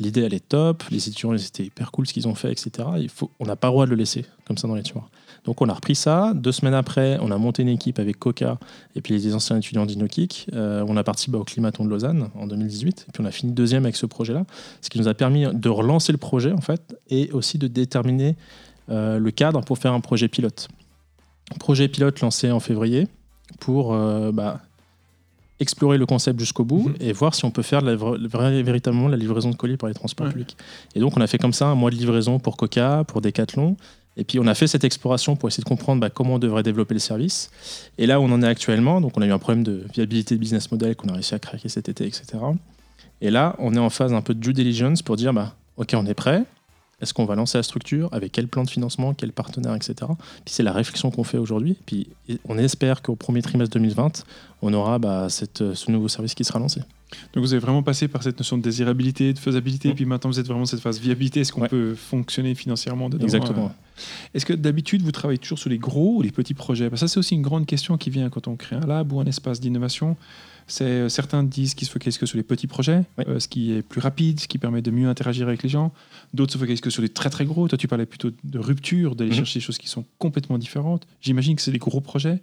L'idée 0.00 0.22
elle 0.22 0.34
est 0.34 0.48
top, 0.48 0.84
les 0.90 1.08
étudiants 1.08 1.36
c'était 1.36 1.64
hyper 1.64 1.90
cool 1.90 2.06
ce 2.06 2.12
qu'ils 2.12 2.26
ont 2.28 2.34
fait, 2.34 2.50
etc. 2.50 2.88
Il 2.98 3.10
faut, 3.10 3.30
on 3.40 3.44
n'a 3.44 3.56
pas 3.56 3.68
le 3.68 3.72
droit 3.72 3.84
de 3.84 3.90
le 3.90 3.96
laisser 3.96 4.24
comme 4.46 4.56
ça 4.56 4.66
dans 4.68 4.74
les 4.74 4.82
tiroirs. 4.82 5.10
Donc 5.44 5.60
on 5.60 5.68
a 5.68 5.74
repris 5.74 5.94
ça. 5.94 6.32
Deux 6.34 6.52
semaines 6.52 6.74
après, 6.74 7.18
on 7.20 7.30
a 7.30 7.36
monté 7.36 7.62
une 7.62 7.68
équipe 7.68 7.98
avec 7.98 8.18
Coca 8.18 8.58
et 8.96 9.02
puis 9.02 9.12
les 9.14 9.34
anciens 9.34 9.58
étudiants 9.58 9.84
d'Inokik. 9.84 10.46
Euh, 10.54 10.84
on 10.88 10.96
a 10.96 11.04
participé 11.04 11.36
au 11.36 11.44
Climaton 11.44 11.84
de 11.84 11.90
Lausanne 11.90 12.30
en 12.34 12.46
2018. 12.46 13.06
Et 13.08 13.12
puis 13.12 13.22
on 13.22 13.26
a 13.26 13.30
fini 13.30 13.52
deuxième 13.52 13.84
avec 13.84 13.96
ce 13.96 14.06
projet-là, 14.06 14.44
ce 14.80 14.88
qui 14.88 14.98
nous 14.98 15.08
a 15.08 15.14
permis 15.14 15.46
de 15.52 15.68
relancer 15.68 16.12
le 16.12 16.18
projet 16.18 16.52
en 16.52 16.60
fait 16.60 16.96
et 17.10 17.30
aussi 17.32 17.58
de 17.58 17.68
déterminer 17.68 18.36
euh, 18.90 19.18
le 19.18 19.30
cadre 19.30 19.60
pour 19.60 19.78
faire 19.78 19.92
un 19.92 20.00
projet 20.00 20.28
pilote. 20.28 20.68
Projet 21.58 21.88
pilote 21.88 22.20
lancé 22.20 22.50
en 22.50 22.60
février 22.60 23.06
pour 23.60 23.92
euh, 23.92 24.32
bah, 24.32 24.62
explorer 25.60 25.98
le 25.98 26.06
concept 26.06 26.40
jusqu'au 26.40 26.64
bout 26.64 26.88
Mhm. 26.88 26.94
et 27.00 27.12
voir 27.12 27.34
si 27.34 27.44
on 27.44 27.50
peut 27.50 27.62
faire 27.62 27.80
la 27.80 27.94
véritablement 28.62 29.08
la 29.08 29.16
livraison 29.16 29.50
de 29.50 29.54
colis 29.56 29.76
par 29.76 29.88
les 29.88 29.94
transports 29.94 30.26
Ouais. 30.26 30.32
publics. 30.32 30.56
Et 30.94 31.00
donc 31.00 31.16
on 31.16 31.20
a 31.20 31.26
fait 31.26 31.38
comme 31.38 31.52
ça 31.52 31.66
un 31.68 31.74
mois 31.74 31.90
de 31.90 31.96
livraison 31.96 32.38
pour 32.38 32.56
Coca, 32.56 33.04
pour 33.06 33.20
Decathlon. 33.20 33.76
Et 34.16 34.22
puis 34.24 34.38
on 34.38 34.46
a 34.46 34.54
fait 34.54 34.66
cette 34.68 34.84
exploration 34.84 35.34
pour 35.36 35.48
essayer 35.48 35.62
de 35.64 35.68
comprendre 35.68 36.00
bah, 36.00 36.10
comment 36.10 36.34
on 36.34 36.38
devrait 36.38 36.62
développer 36.62 36.94
le 36.94 37.00
service. 37.00 37.50
Et 37.98 38.06
là 38.06 38.20
où 38.20 38.24
on 38.24 38.30
en 38.32 38.42
est 38.42 38.46
actuellement, 38.46 39.00
donc 39.00 39.16
on 39.16 39.22
a 39.22 39.26
eu 39.26 39.32
un 39.32 39.38
problème 39.38 39.64
de 39.64 39.84
viabilité 39.92 40.34
de 40.36 40.40
business 40.40 40.70
model 40.70 40.94
qu'on 40.96 41.08
a 41.08 41.14
réussi 41.14 41.34
à 41.34 41.38
craquer 41.40 41.68
cet 41.68 41.88
été, 41.88 42.04
etc. 42.06 42.24
Et 43.20 43.30
là, 43.30 43.56
on 43.58 43.74
est 43.74 43.78
en 43.78 43.90
phase 43.90 44.12
un 44.12 44.22
peu 44.22 44.34
de 44.34 44.40
due 44.40 44.52
diligence 44.52 45.02
pour 45.02 45.16
dire, 45.16 45.32
bah, 45.32 45.54
ok, 45.76 45.94
on 45.96 46.06
est 46.06 46.14
prêt. 46.14 46.44
Est-ce 47.04 47.14
qu'on 47.14 47.24
va 47.26 47.34
lancer 47.36 47.56
la 47.58 47.62
structure? 47.62 48.08
Avec 48.12 48.32
quel 48.32 48.48
plan 48.48 48.64
de 48.64 48.70
financement? 48.70 49.14
Quel 49.14 49.30
partenaire, 49.32 49.74
etc. 49.74 49.94
Puis 50.44 50.52
c'est 50.54 50.62
la 50.64 50.72
réflexion 50.72 51.10
qu'on 51.10 51.22
fait 51.24 51.38
aujourd'hui. 51.38 51.76
Puis 51.86 52.08
on 52.48 52.58
espère 52.58 53.00
qu'au 53.02 53.14
premier 53.14 53.40
trimestre 53.42 53.74
2020, 53.74 54.24
on 54.62 54.72
aura 54.74 54.98
bah, 54.98 55.28
cette, 55.28 55.74
ce 55.74 55.90
nouveau 55.90 56.08
service 56.08 56.34
qui 56.34 56.44
sera 56.44 56.58
lancé. 56.58 56.80
Donc 57.32 57.44
vous 57.44 57.52
avez 57.52 57.60
vraiment 57.60 57.82
passé 57.84 58.08
par 58.08 58.22
cette 58.24 58.38
notion 58.38 58.58
de 58.58 58.62
désirabilité, 58.62 59.32
de 59.32 59.38
faisabilité, 59.38 59.88
Mm. 59.88 59.92
et 59.92 59.94
puis 59.94 60.04
maintenant 60.04 60.30
vous 60.30 60.40
êtes 60.40 60.48
vraiment 60.48 60.64
cette 60.66 60.80
phase 60.80 60.98
viabilité. 60.98 61.40
Est-ce 61.40 61.52
qu'on 61.52 61.60
Ouais. 61.60 61.68
peut 61.68 61.94
fonctionner 61.94 62.56
financièrement 62.56 63.08
dedans 63.08 63.22
Exactement. 63.22 63.66
euh, 63.66 64.02
Est-ce 64.34 64.44
que 64.44 64.52
d'habitude 64.54 65.02
vous 65.02 65.12
travaillez 65.12 65.38
toujours 65.38 65.58
sur 65.60 65.70
les 65.70 65.78
gros 65.78 66.16
ou 66.16 66.22
les 66.22 66.32
petits 66.32 66.54
projets? 66.54 66.90
Parce 66.90 67.02
que 67.02 67.06
ça 67.06 67.12
c'est 67.12 67.20
aussi 67.20 67.34
une 67.36 67.42
grande 67.42 67.66
question 67.66 67.96
qui 67.98 68.10
vient 68.10 68.28
quand 68.30 68.48
on 68.48 68.56
crée 68.56 68.74
un 68.74 68.86
lab 68.86 69.12
ou 69.12 69.20
un 69.20 69.26
espace 69.26 69.60
d'innovation. 69.60 70.16
C'est 70.66 70.84
euh, 70.84 71.08
certains 71.08 71.42
disent 71.44 71.74
qu'ils 71.74 71.86
se 71.86 71.92
focalisent 71.92 72.18
que 72.18 72.26
sur 72.26 72.36
les 72.36 72.42
petits 72.42 72.66
projets, 72.66 73.04
Oui. 73.18 73.24
euh, 73.28 73.38
ce 73.38 73.48
qui 73.48 73.72
est 73.72 73.82
plus 73.82 74.00
rapide, 74.00 74.40
ce 74.40 74.48
qui 74.48 74.58
permet 74.58 74.80
de 74.82 74.90
mieux 74.90 75.08
interagir 75.08 75.46
avec 75.46 75.62
les 75.62 75.68
gens. 75.68 75.92
D'autres 76.32 76.52
se 76.54 76.58
focalisent 76.58 76.80
que 76.80 76.90
sur 76.90 77.02
les 77.02 77.08
très 77.10 77.30
très 77.30 77.44
gros. 77.44 77.68
Toi 77.68 77.76
tu 77.78 77.88
parlais 77.88 78.06
plutôt 78.06 78.30
de 78.44 78.58
rupture, 78.58 79.14
d'aller 79.14 79.30
Mhm. 79.30 79.36
chercher 79.36 79.58
des 79.58 79.64
choses 79.64 79.78
qui 79.78 79.88
sont 79.88 80.04
complètement 80.18 80.56
différentes. 80.58 81.06
J'imagine 81.20 81.54
que 81.56 81.62
c'est 81.62 81.72
des 81.72 81.78
gros 81.78 82.00
projets. 82.00 82.40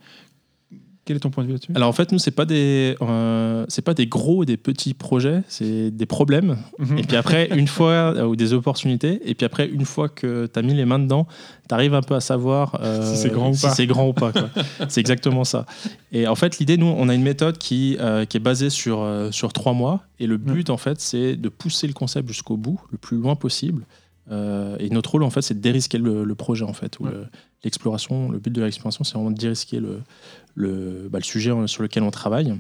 Quel 1.03 1.17
est 1.17 1.19
ton 1.21 1.31
point 1.31 1.43
de 1.43 1.47
vue 1.47 1.53
là-dessus? 1.53 1.71
Alors 1.73 1.89
en 1.89 1.93
fait, 1.93 2.11
nous, 2.11 2.19
c'est 2.19 2.29
pas 2.29 2.45
des, 2.45 2.95
euh, 3.01 3.65
c'est 3.69 3.81
pas 3.81 3.95
des 3.95 4.05
gros 4.05 4.43
et 4.43 4.45
des 4.45 4.55
petits 4.57 4.93
projets, 4.93 5.41
c'est 5.47 5.89
des 5.89 6.05
problèmes. 6.05 6.57
Mhm. 6.77 6.99
Et 6.99 7.01
puis 7.01 7.17
après, 7.17 7.49
une 7.57 7.67
fois, 7.67 7.89
euh, 8.15 8.25
ou 8.25 8.35
des 8.35 8.53
opportunités, 8.53 9.19
et 9.27 9.33
puis 9.33 9.43
après, 9.45 9.67
une 9.67 9.83
fois 9.85 10.09
que 10.09 10.45
tu 10.45 10.59
as 10.59 10.61
mis 10.61 10.75
les 10.75 10.85
mains 10.85 10.99
dedans, 10.99 11.25
tu 11.67 11.73
arrives 11.73 11.95
un 11.95 12.03
peu 12.03 12.13
à 12.13 12.19
savoir 12.19 12.77
euh, 12.83 13.01
Si 13.15 13.17
c'est 13.19 13.29
grand 13.31 13.49
ou 13.49 13.55
si 13.55 13.63
pas. 13.63 13.73
c'est 13.73 13.87
grand 13.87 14.07
ou 14.09 14.13
pas. 14.13 14.31
quoi. 14.31 14.49
c'est 14.89 15.01
exactement 15.01 15.43
ça. 15.43 15.65
Et 16.11 16.27
en 16.27 16.35
fait, 16.35 16.59
l'idée, 16.59 16.77
nous, 16.77 16.85
on 16.95 17.09
a 17.09 17.15
une 17.15 17.23
méthode 17.23 17.57
qui, 17.57 17.97
qui 18.29 18.37
est 18.37 18.41
basée 18.41 18.69
sur, 18.69 19.03
sur 19.31 19.53
trois 19.53 19.73
mois. 19.73 20.03
Et 20.19 20.27
le 20.27 20.37
but, 20.37 20.69
en 20.69 20.77
fait, 20.77 21.01
c'est 21.01 21.35
de 21.35 21.49
pousser 21.49 21.87
le 21.87 21.93
concept 21.93 22.27
jusqu'au 22.27 22.57
bout, 22.57 22.79
le 22.91 22.99
plus 22.99 23.17
loin 23.17 23.35
possible. 23.35 23.85
Euh, 24.31 24.77
et 24.79 24.89
notre 24.91 25.11
rôle, 25.11 25.23
en 25.23 25.29
fait, 25.31 25.41
c'est 25.41 25.55
de 25.55 25.59
dérisquer 25.61 25.97
le, 25.97 26.23
le 26.23 26.35
projet, 26.35 26.63
en 26.63 26.73
fait. 26.73 26.99
ou 26.99 27.05
Ouais. 27.05 27.11
le- 27.11 27.25
L'exploration, 27.63 28.31
le, 28.31 28.39
but 28.39 28.49
de 28.51 28.59
l'exploration, 28.63 29.03
c'est 29.03 29.13
vraiment 29.13 29.29
de 29.29 29.37
dérisquer 29.37 29.79
le, 29.79 29.99
le, 30.55 31.07
bah, 31.09 31.19
le 31.19 31.23
sujet 31.23 31.51
sur 31.67 31.83
lequel 31.83 32.03
on 32.03 32.11
travaille. 32.11 32.53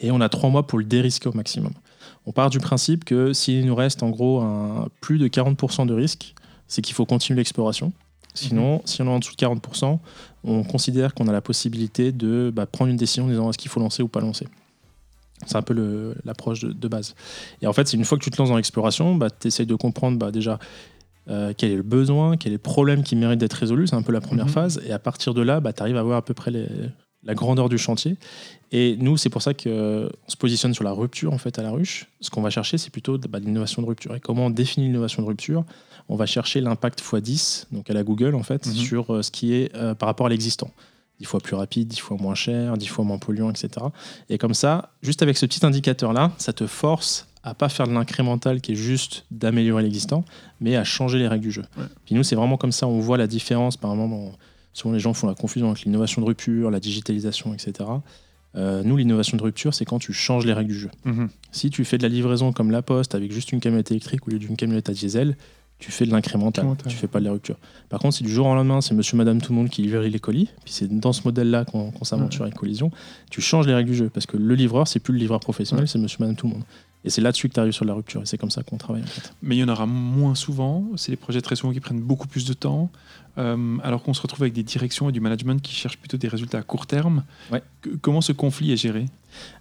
Et 0.00 0.10
on 0.10 0.20
a 0.20 0.28
trois 0.28 0.50
mois 0.50 0.66
pour 0.66 0.78
le 0.78 0.84
dérisquer 0.84 1.28
au 1.28 1.32
maximum. 1.32 1.72
On 2.26 2.32
part 2.32 2.50
du 2.50 2.58
principe 2.58 3.04
que 3.04 3.32
s'il 3.32 3.64
nous 3.66 3.74
reste 3.74 4.02
en 4.02 4.10
gros 4.10 4.40
un, 4.40 4.88
plus 5.00 5.18
de 5.18 5.28
40% 5.28 5.86
de 5.86 5.94
risque, 5.94 6.34
c'est 6.68 6.82
qu'il 6.82 6.94
faut 6.94 7.06
continuer 7.06 7.38
l'exploration. 7.38 7.92
Sinon, 8.34 8.80
si 8.84 9.02
on 9.02 9.06
est 9.06 9.10
en 9.10 9.18
dessous 9.18 9.34
de 9.36 9.44
40%, 9.44 9.98
on 10.44 10.64
considère 10.64 11.14
qu'on 11.14 11.28
a 11.28 11.32
la 11.32 11.42
possibilité 11.42 12.12
de 12.12 12.50
bah, 12.54 12.66
prendre 12.66 12.90
une 12.90 12.96
décision 12.96 13.24
en 13.24 13.28
disant 13.28 13.50
est-ce 13.50 13.58
qu'il 13.58 13.70
faut 13.70 13.80
lancer 13.80 14.02
ou 14.02 14.08
pas 14.08 14.20
lancer. 14.20 14.48
C'est 15.46 15.56
un 15.56 15.62
peu 15.62 16.14
l'approche 16.24 16.60
de, 16.60 16.72
de 16.72 16.88
base. 16.88 17.14
Et 17.60 17.66
en 17.66 17.72
fait, 17.72 17.88
c'est 17.88 17.96
une 17.96 18.04
fois 18.04 18.16
que 18.16 18.24
tu 18.24 18.30
te 18.30 18.38
lances 18.38 18.48
dans 18.48 18.56
l'exploration, 18.56 19.16
bah, 19.16 19.28
tu 19.28 19.48
essayes 19.48 19.66
de 19.66 19.74
comprendre 19.74 20.16
bah, 20.16 20.30
déjà 20.30 20.58
euh, 21.28 21.52
quel 21.56 21.70
est 21.72 21.76
le 21.76 21.82
besoin, 21.82 22.36
quel 22.36 22.52
est 22.52 22.56
le 22.56 22.58
problème 22.58 23.02
qui 23.02 23.16
mérite 23.16 23.38
d'être 23.38 23.52
résolu. 23.54 23.86
C'est 23.86 23.96
un 23.96 24.02
peu 24.02 24.12
la 24.12 24.20
première 24.20 24.46
Mhm. 24.46 24.52
phase. 24.52 24.82
Et 24.86 24.92
à 24.92 24.98
partir 24.98 25.34
de 25.34 25.42
là, 25.42 25.60
bah, 25.60 25.72
tu 25.72 25.82
arrives 25.82 25.96
à 25.96 26.02
voir 26.02 26.18
à 26.18 26.22
peu 26.24 26.34
près 26.34 26.50
les- 26.50 26.68
la 27.24 27.34
grandeur 27.34 27.68
du 27.68 27.78
chantier. 27.78 28.16
Et 28.72 28.96
nous, 28.98 29.16
c'est 29.16 29.28
pour 29.30 29.42
ça 29.42 29.54
qu'on 29.54 30.08
se 30.26 30.36
positionne 30.36 30.74
sur 30.74 30.82
la 30.82 30.90
rupture 30.92 31.32
en 31.32 31.38
fait 31.38 31.56
à 31.58 31.62
la 31.62 31.70
ruche. 31.70 32.06
Ce 32.20 32.30
qu'on 32.30 32.42
va 32.42 32.50
chercher, 32.50 32.78
c'est 32.78 32.90
plutôt 32.90 33.16
bah, 33.18 33.38
l'innovation 33.38 33.80
de 33.82 33.86
rupture. 33.86 34.14
Et 34.16 34.20
comment 34.20 34.46
on 34.46 34.50
définit 34.50 34.86
l'innovation 34.86 35.22
de 35.22 35.28
rupture? 35.28 35.64
On 36.08 36.16
va 36.16 36.26
chercher 36.26 36.60
l'impact 36.60 37.00
x10, 37.00 37.66
donc 37.70 37.88
à 37.90 37.94
la 37.94 38.02
Google 38.02 38.34
en 38.34 38.42
fait, 38.42 38.66
Mhm. 38.66 38.72
sur 38.74 39.14
euh, 39.14 39.22
ce 39.22 39.30
qui 39.30 39.54
est 39.54 39.72
euh, 39.76 39.94
par 39.94 40.08
rapport 40.08 40.26
à 40.26 40.30
l'existant. 40.30 40.70
10 41.20 41.26
fois 41.26 41.38
plus 41.38 41.54
rapide, 41.54 41.86
10 41.86 42.00
fois 42.00 42.16
moins 42.20 42.34
cher, 42.34 42.76
10 42.76 42.88
fois 42.88 43.04
moins 43.04 43.18
polluant, 43.18 43.50
etc. 43.50 43.68
Et 44.28 44.38
comme 44.38 44.54
ça, 44.54 44.90
juste 45.02 45.22
avec 45.22 45.36
ce 45.36 45.46
petit 45.46 45.64
indicateur-là, 45.64 46.32
ça 46.38 46.52
te 46.52 46.66
force 46.66 47.28
à 47.44 47.54
pas 47.54 47.68
faire 47.68 47.86
de 47.88 47.92
l'incrémental 47.92 48.60
qui 48.60 48.72
est 48.72 48.76
juste 48.76 49.24
d'améliorer 49.30 49.82
l'existant, 49.82 50.24
mais 50.60 50.76
à 50.76 50.84
changer 50.84 51.18
les 51.18 51.26
règles 51.28 51.42
du 51.44 51.50
jeu. 51.50 51.64
Ouais. 51.76 51.84
Puis 52.04 52.14
nous, 52.14 52.22
c'est 52.22 52.36
vraiment 52.36 52.56
comme 52.56 52.72
ça, 52.72 52.86
on 52.86 53.00
voit 53.00 53.16
la 53.18 53.26
différence, 53.26 53.76
par 53.76 53.92
exemple, 53.92 54.10
dans- 54.14 54.32
souvent 54.72 54.94
les 54.94 55.00
gens 55.00 55.12
font 55.12 55.26
la 55.26 55.34
confusion 55.34 55.68
avec 55.70 55.82
l'innovation 55.84 56.22
de 56.22 56.26
rupture, 56.26 56.70
la 56.70 56.78
digitalisation, 56.80 57.52
etc. 57.52 57.88
Euh, 58.54 58.82
nous, 58.84 58.96
l'innovation 58.96 59.36
de 59.36 59.42
rupture, 59.42 59.72
c'est 59.74 59.84
quand 59.84 59.98
tu 59.98 60.12
changes 60.12 60.44
les 60.46 60.52
règles 60.52 60.70
du 60.72 60.78
jeu. 60.78 60.90
Mhm. 61.04 61.28
Si 61.52 61.70
tu 61.70 61.84
fais 61.84 61.96
de 61.98 62.02
la 62.02 62.08
livraison 62.08 62.52
comme 62.52 62.70
la 62.70 62.82
Poste 62.82 63.14
avec 63.14 63.32
juste 63.32 63.50
une 63.52 63.60
camionnette 63.60 63.90
électrique 63.90 64.26
au 64.28 64.30
lieu 64.30 64.38
d'une 64.38 64.56
camionnette 64.56 64.88
à 64.90 64.92
diesel, 64.92 65.36
tu 65.78 65.90
fais 65.90 66.04
de 66.06 66.12
l'incrémental, 66.12 66.64
Incrémental. 66.64 66.92
tu 66.92 66.96
fais 66.96 67.08
pas 67.08 67.18
de 67.18 67.24
la 67.24 67.32
rupture. 67.32 67.56
Par 67.88 67.98
contre, 67.98 68.14
si 68.16 68.22
du 68.22 68.30
jour 68.30 68.46
au 68.46 68.54
lendemain, 68.54 68.80
c'est 68.82 68.94
monsieur, 68.94 69.16
madame, 69.16 69.40
tout 69.40 69.52
le 69.52 69.58
monde 69.58 69.68
qui 69.68 69.82
livre 69.82 70.00
les 70.02 70.18
colis, 70.20 70.48
puis 70.64 70.72
c'est 70.72 70.86
dans 70.86 71.12
ce 71.12 71.22
modèle-là 71.24 71.64
qu'on 71.64 71.90
qu'on 71.90 72.04
s'aventure 72.04 72.42
avec 72.42 72.54
Collision, 72.54 72.92
tu 73.30 73.40
changes 73.40 73.66
les 73.66 73.74
règles 73.74 73.90
du 73.90 73.96
jeu. 73.96 74.08
Parce 74.08 74.26
que 74.26 74.36
le 74.36 74.54
livreur, 74.54 74.86
c'est 74.86 75.00
plus 75.00 75.12
le 75.12 75.18
livreur 75.18 75.40
professionnel, 75.40 75.84
Ouais. 75.84 75.88
c'est 75.88 75.98
monsieur, 75.98 76.18
madame, 76.20 76.36
tout 76.36 76.46
le 76.46 76.52
monde. 76.52 76.62
Et 77.04 77.10
c'est 77.10 77.20
là-dessus 77.20 77.48
que 77.48 77.54
tu 77.54 77.60
arrives 77.60 77.72
sur 77.72 77.84
la 77.84 77.94
rupture. 77.94 78.22
Et 78.22 78.26
c'est 78.26 78.38
comme 78.38 78.50
ça 78.50 78.62
qu'on 78.62 78.76
travaille 78.76 79.02
en 79.02 79.06
fait. 79.06 79.32
Mais 79.42 79.56
il 79.56 79.58
y 79.58 79.64
en 79.64 79.68
aura 79.68 79.86
moins 79.86 80.34
souvent. 80.34 80.86
C'est 80.96 81.10
des 81.12 81.16
projets 81.16 81.40
très 81.40 81.56
souvent 81.56 81.72
qui 81.72 81.80
prennent 81.80 82.00
beaucoup 82.00 82.28
plus 82.28 82.44
de 82.44 82.52
temps. 82.52 82.90
Euh, 83.38 83.78
alors 83.82 84.02
qu'on 84.02 84.12
se 84.14 84.20
retrouve 84.20 84.42
avec 84.42 84.52
des 84.52 84.62
directions 84.62 85.08
et 85.08 85.12
du 85.12 85.20
management 85.20 85.60
qui 85.62 85.74
cherchent 85.74 85.96
plutôt 85.98 86.18
des 86.18 86.28
résultats 86.28 86.58
à 86.58 86.62
court 86.62 86.86
terme. 86.86 87.24
Ouais. 87.50 87.62
Que- 87.80 87.90
comment 88.00 88.20
ce 88.20 88.32
conflit 88.32 88.72
est 88.72 88.76
géré? 88.76 89.06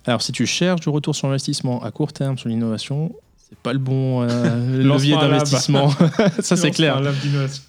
Alors, 0.05 0.21
si 0.21 0.31
tu 0.33 0.45
cherches 0.45 0.81
du 0.81 0.89
retour 0.89 1.15
sur 1.15 1.27
investissement 1.29 1.81
à 1.81 1.89
court 1.91 2.11
terme 2.11 2.37
sur 2.37 2.49
l'innovation, 2.49 3.13
c'est 3.51 3.59
pas 3.59 3.73
le 3.73 3.79
bon 3.79 4.23
euh, 4.23 4.77
levier 4.83 5.15
d'investissement. 5.17 5.91
ça, 6.39 6.55
c'est 6.55 6.71
clair. 6.71 7.01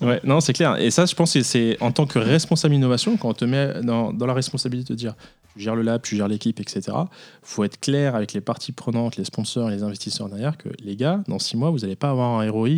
Ouais, 0.01 0.21
non, 0.23 0.41
c'est 0.41 0.53
clair. 0.53 0.77
Et 0.79 0.93
ça, 0.93 1.07
je 1.07 1.15
pense 1.15 1.33
que 1.33 1.43
c'est 1.43 1.77
en 1.81 1.91
tant 1.91 2.07
que 2.07 2.21
responsable 2.21 2.75
innovation, 2.75 3.17
quand 3.17 3.31
on 3.31 3.35
te 3.35 3.45
met 3.45 3.83
dans, 3.83 4.13
dans 4.13 4.27
la 4.27 4.35
responsabilité 4.35 4.93
de 4.93 4.99
dire 4.99 5.15
tu 5.53 5.61
gères 5.61 5.75
le 5.75 5.83
lab, 5.83 6.01
tu 6.01 6.17
gères 6.17 6.29
l'équipe, 6.29 6.61
etc., 6.61 6.97
faut 7.43 7.65
être 7.65 7.81
clair 7.81 8.15
avec 8.15 8.33
les 8.33 8.41
parties 8.41 8.73
prenantes, 8.73 9.17
les 9.17 9.25
sponsors 9.25 9.69
les 9.69 9.83
investisseurs 9.83 10.29
derrière 10.29 10.57
que 10.57 10.69
les 10.83 10.97
gars, 10.97 11.21
dans 11.29 11.39
six 11.39 11.57
mois, 11.57 11.71
vous 11.71 11.81
n'allez 11.81 11.97
pas 11.97 12.11
avoir 12.11 12.41
un 12.41 12.51
ROI 12.51 12.69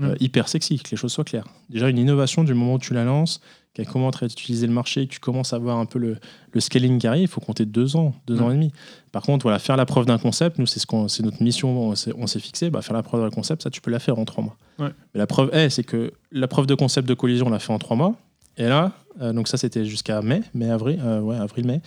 euh, 0.00 0.12
Mm. 0.12 0.16
hyper 0.20 0.48
sexy, 0.48 0.78
que 0.78 0.90
les 0.90 0.96
choses 0.96 1.12
soient 1.12 1.24
claires. 1.24 1.46
Déjà, 1.70 1.88
une 1.88 1.98
innovation 1.98 2.44
du 2.44 2.54
moment 2.54 2.74
où 2.74 2.78
tu 2.78 2.92
la 2.94 3.04
lances, 3.04 3.40
qu'elle 3.72 3.86
commence 3.86 4.22
à 4.22 4.26
utiliser 4.26 4.66
le 4.66 4.72
marché, 4.72 5.06
que 5.06 5.12
tu 5.12 5.20
commences 5.20 5.52
à 5.52 5.58
voir 5.58 5.78
un 5.78 5.84
peu 5.86 5.98
le, 5.98 6.16
le 6.52 6.60
scaling 6.60 6.98
qui 6.98 7.06
arrive, 7.06 7.22
il 7.24 7.28
faut 7.28 7.40
compter 7.42 7.64
deux 7.66 7.94
ans, 7.96 8.14
deux 8.26 8.36
Mm. 8.36 8.42
ans 8.42 8.50
et 8.50 8.54
demi. 8.54 8.72
Par 9.12 9.22
contre, 9.22 9.42
voilà, 9.44 9.58
faire 9.58 9.76
la 9.76 9.84
preuve 9.86 10.06
d'un 10.06 10.18
concept, 10.18 10.58
nous, 10.58 10.66
c'est 10.66 10.80
ce 10.80 10.86
qu'on, 10.86 11.08
c'est 11.08 11.22
notre 11.22 11.42
mission, 11.42 11.68
on 11.88 11.94
s'est, 11.94 12.12
on 12.16 12.26
s'est 12.26 12.40
fixé. 12.40 12.70
Bah, 12.70 12.82
faire 12.82 12.94
la 12.96 13.02
preuve 13.02 13.22
d'un 13.22 13.30
concept, 13.30 13.62
ça, 13.62 13.70
tu 13.70 13.80
peux 13.80 13.90
la 13.90 13.98
faire 13.98 14.18
en 14.18 14.24
trois 14.24 14.42
mois. 14.44 14.56
Ouais. 14.78 14.88
Mais 15.14 15.18
la 15.18 15.26
preuve 15.26 15.50
est, 15.54 15.68
c'est 15.70 15.84
que 15.84 16.12
la 16.32 16.48
preuve 16.48 16.66
de 16.66 16.74
concept 16.74 17.08
de 17.08 17.14
collision, 17.14 17.46
on 17.46 17.50
l'a 17.50 17.58
fait 17.58 17.72
en 17.72 17.78
trois 17.78 17.96
mois. 17.96 18.14
Et 18.58 18.64
là, 18.64 18.92
euh, 19.20 19.32
donc 19.32 19.48
ça, 19.48 19.56
c'était 19.56 19.84
jusqu'à 19.84 20.22
mai, 20.22 20.42
mai, 20.54 20.70
avril, 20.70 21.00
euh, 21.04 21.20
ouais, 21.20 21.36
avril, 21.36 21.66
mai. 21.66 21.80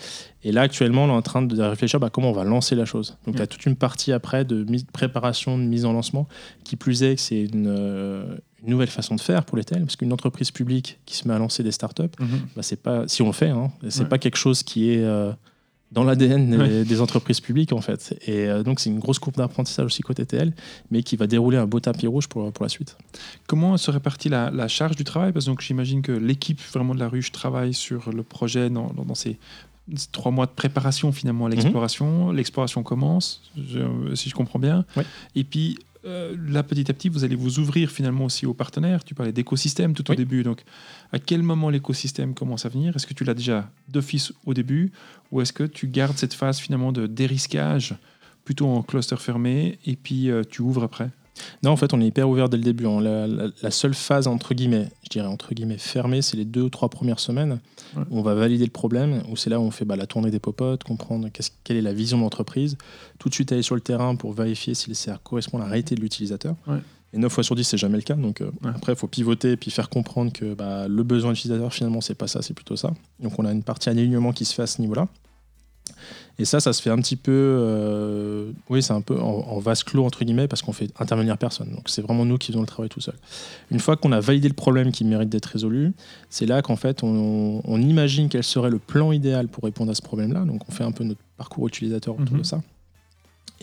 Et 0.44 0.52
là, 0.52 0.62
actuellement, 0.62 1.06
on 1.06 1.08
est 1.10 1.12
en 1.12 1.22
train 1.22 1.42
de 1.42 1.62
réfléchir 1.62 2.00
bah, 2.00 2.10
comment 2.12 2.30
on 2.30 2.34
va 2.34 2.44
lancer 2.44 2.76
la 2.76 2.86
chose. 2.86 3.18
Donc, 3.26 3.36
tu 3.36 3.42
as 3.42 3.46
Mm. 3.46 3.48
toute 3.48 3.66
une 3.66 3.76
partie 3.76 4.12
après 4.12 4.46
de 4.46 4.66
préparation, 4.94 5.58
de 5.58 5.64
mise 5.64 5.86
en 5.86 5.94
lancement, 5.94 6.28
qui 6.64 6.76
plus 6.76 7.02
est 7.04 7.16
que 7.16 7.22
c'est 7.22 7.42
une, 7.42 7.68
euh, 7.68 8.36
une 8.64 8.70
nouvelle 8.70 8.88
façon 8.90 9.16
de 9.16 9.22
faire 9.22 9.46
pour 9.46 9.58
les 9.58 9.64
tels, 9.64 9.82
parce 9.82 9.96
qu'une 9.96 10.14
entreprise 10.14 10.52
publique 10.52 11.00
qui 11.06 11.16
se 11.16 11.28
met 11.28 11.34
à 11.34 11.40
lancer 11.40 11.64
des 11.64 11.72
startups, 11.72 12.04
Mhm. 12.20 12.28
bah, 12.56 12.62
c'est 12.64 12.82
pas, 12.82 13.08
si 13.08 13.22
on 13.22 13.28
le 13.28 13.34
fait, 13.34 13.50
hein, 13.50 13.72
c'est 13.90 14.02
Ouais. 14.04 14.10
pas 14.10 14.18
quelque 14.20 14.38
chose 14.38 14.62
qui 14.64 14.92
est 14.92 15.04
dans 15.92 16.04
l'ADN 16.04 16.52
des, 16.52 16.58
Ouais. 16.58 16.84
des 16.86 17.02
entreprises 17.02 17.40
publiques, 17.40 17.74
en 17.74 17.82
fait. 17.82 18.16
Et 18.28 18.48
euh, 18.48 18.62
donc, 18.64 18.80
c'est 18.80 18.90
une 18.92 19.00
grosse 19.00 19.18
courbe 19.18 19.38
d'apprentissage 19.38 19.86
aussi 19.88 20.02
côté 20.04 20.26
TL, 20.26 20.54
mais 20.92 21.02
qui 21.02 21.16
va 21.16 21.26
dérouler 21.26 21.58
un 21.58 21.66
beau 21.66 21.80
tapis 21.80 22.06
rouge 22.08 22.28
pour, 22.28 22.52
pour 22.52 22.64
la 22.64 22.70
suite. 22.70 22.96
Comment 23.48 23.76
se 23.78 23.90
répartit 23.90 24.30
la, 24.30 24.52
la 24.52 24.68
charge 24.68 24.96
du 24.96 25.04
travail? 25.04 25.32
Parce 25.34 25.46
que 25.48 25.62
j'imagine 25.64 26.02
que 26.04 26.12
l'équipe 26.12 26.62
vraiment 26.74 26.94
de 26.94 27.00
la 27.00 27.10
ruche 27.10 27.32
travaille 27.32 27.74
sur 27.74 28.12
le 28.12 28.22
projet 28.24 28.70
dans, 28.70 28.92
dans- 28.94 29.04
dans 29.06 29.16
ces 29.16 29.38
trois 30.12 30.32
mois 30.32 30.46
de 30.46 30.52
préparation 30.52 31.12
finalement 31.12 31.48
à 31.48 31.50
l'exploration. 31.50 32.32
L'exploration 32.32 32.84
commence, 32.84 33.42
je- 33.58 34.14
si 34.14 34.30
je 34.30 34.36
comprends 34.36 34.60
bien. 34.60 34.86
Et 35.36 35.44
puis 35.44 35.80
euh, 36.06 36.36
là, 36.48 36.64
petit 36.64 36.90
à 36.90 36.94
petit, 36.94 37.10
vous 37.10 37.24
allez 37.24 37.36
vous 37.36 37.60
ouvrir 37.60 37.92
finalement 37.92 38.26
aussi 38.26 38.46
aux 38.46 38.54
partenaires. 38.54 39.04
Tu 39.04 39.14
parlais 39.16 39.32
d'écosystème 39.34 39.94
tout 39.94 40.10
au 40.10 40.14
Oui. 40.14 40.18
début. 40.18 40.44
Donc, 40.44 40.62
à 41.12 41.20
quel 41.20 41.44
moment 41.44 41.70
l'écosystème 41.70 42.34
commence 42.34 42.66
à 42.66 42.70
venir? 42.70 42.96
Est-ce 42.96 43.06
que 43.08 43.14
tu 43.14 43.24
l'as 43.24 43.34
déjà 43.34 43.70
d'office 43.88 44.32
au 44.46 44.54
début? 44.54 44.92
Ou 45.32 45.42
est-ce 45.42 45.54
que 45.54 45.64
tu 45.64 45.88
gardes 45.88 46.18
cette 46.18 46.34
phase 46.34 46.60
finalement 46.60 46.92
de 46.92 47.06
dérisquage 47.08 47.96
plutôt 48.46 48.68
en 48.68 48.82
cluster 48.82 49.18
fermé 49.18 49.78
et 49.86 49.96
puis 49.96 50.30
euh, 50.32 50.44
tu 50.50 50.62
ouvres 50.62 50.84
après? 50.84 51.10
Non, 51.64 51.72
en 51.72 51.78
fait, 51.78 51.94
on 51.94 52.02
est 52.02 52.08
hyper 52.08 52.30
ouvert 52.30 52.50
dès 52.50 52.58
le 52.58 52.64
début. 52.64 52.86
hein. 52.88 53.00
La, 53.02 53.28
la- 53.28 53.48
la 53.62 53.72
seule 53.72 53.94
phase, 53.94 54.28
entre 54.28 54.54
guillemets, 54.54 54.90
je 55.04 55.10
dirais 55.10 55.28
entre 55.28 55.54
guillemets 55.54 55.78
fermée, 55.78 56.22
c'est 56.22 56.36
les 56.38 56.46
deux 56.46 56.62
ou 56.64 56.70
trois 56.70 56.90
premières 56.90 57.20
semaines 57.20 57.60
Ouais. 57.96 58.04
où 58.12 58.20
on 58.20 58.22
va 58.22 58.36
valider 58.36 58.66
le 58.66 58.72
problème, 58.72 59.24
où 59.32 59.36
c'est 59.36 59.50
là 59.50 59.60
où 59.60 59.64
on 59.64 59.72
fait 59.72 59.86
bah, 59.86 59.96
la 59.96 60.06
tournée 60.06 60.30
des 60.32 60.40
popotes, 60.40 60.84
comprendre 60.84 61.28
quelle 61.64 61.78
est 61.78 61.82
la 61.82 61.94
vision 61.94 62.18
de 62.18 62.24
l'entreprise, 62.24 62.78
tout 63.18 63.30
de 63.30 63.34
suite 63.34 63.52
aller 63.52 63.62
sur 63.64 63.74
le 63.76 63.82
terrain 63.82 64.16
pour 64.16 64.32
vérifier 64.34 64.76
si 64.76 64.94
ça 64.94 65.20
correspond 65.24 65.58
à 65.58 65.62
la 65.62 65.68
réalité 65.68 65.96
de 65.96 66.02
l'utilisateur. 66.02 66.56
Ouais. 66.68 66.78
Et 67.14 67.18
9 67.18 67.32
fois 67.32 67.44
sur 67.44 67.56
10, 67.56 67.64
c'est 67.64 67.78
jamais 67.78 67.96
le 67.98 68.04
cas. 68.04 68.14
Donc 68.14 68.42
euh, 68.42 68.52
Ouais. 68.64 68.70
après, 68.76 68.94
il 68.94 68.96
faut 68.96 69.08
pivoter 69.08 69.54
et 69.54 69.58
puis 69.58 69.72
faire 69.72 69.90
comprendre 69.90 70.32
que 70.32 70.54
bah, 70.54 70.88
le 70.88 71.02
besoin 71.04 71.32
de 71.32 71.36
l'utilisateur, 71.36 71.74
finalement, 71.74 72.02
c'est 72.02 72.14
pas 72.14 72.28
ça, 72.28 72.42
c'est 72.44 72.54
plutôt 72.54 72.76
ça. 72.76 72.94
Donc 73.20 73.40
on 73.40 73.46
a 73.46 73.52
une 73.52 73.64
partie 73.64 73.90
alignement 73.90 74.34
qui 74.34 74.46
se 74.46 74.54
fait 74.54 74.62
à 74.64 74.68
ce 74.68 74.82
niveau-là. 74.82 75.08
Et 76.40 76.46
ça, 76.46 76.60
ça 76.62 76.72
se 76.74 76.82
fait 76.82 76.90
un 76.90 76.98
petit 76.98 77.18
peu, 77.18 77.32
euh, 77.34 78.52
oui, 78.70 78.82
c'est 78.82 78.94
un 78.94 79.02
peu 79.02 79.20
en, 79.20 79.26
en 79.48 79.60
vase 79.60 79.84
clos 79.84 80.06
entre 80.06 80.24
guillemets 80.24 80.48
parce 80.48 80.62
qu'on 80.62 80.72
fait 80.72 80.90
intervenir 81.00 81.38
personne. 81.38 81.70
Donc 81.76 81.90
c'est 81.90 82.02
vraiment 82.02 82.24
nous 82.26 82.38
qui 82.38 82.48
faisons 82.48 82.62
le 82.62 82.68
travail 82.68 82.90
tout 82.90 83.02
seul. 83.02 83.16
Une 83.72 83.80
fois 83.80 83.98
qu'on 83.98 84.12
a 84.14 84.20
validé 84.22 84.48
le 84.48 84.54
problème 84.54 84.92
qui 84.92 85.04
mérite 85.04 85.28
d'être 85.30 85.48
résolu, 85.48 85.92
c'est 86.30 86.46
là 86.46 86.62
qu'en 86.62 86.78
fait 86.78 87.04
on, 87.04 87.62
on 87.64 87.82
imagine 87.82 88.30
quel 88.30 88.44
serait 88.44 88.70
le 88.70 88.80
plan 88.80 89.12
idéal 89.12 89.48
pour 89.50 89.66
répondre 89.66 89.92
à 89.92 89.96
ce 89.96 90.02
problème-là. 90.02 90.46
Donc 90.46 90.62
on 90.68 90.72
fait 90.72 90.86
un 90.86 90.92
peu 90.94 91.04
notre 91.04 91.20
parcours 91.38 91.68
utilisateur 91.68 92.16
autour 92.16 92.34
Mhm. 92.36 92.40
de 92.40 92.46
ça. 92.46 92.62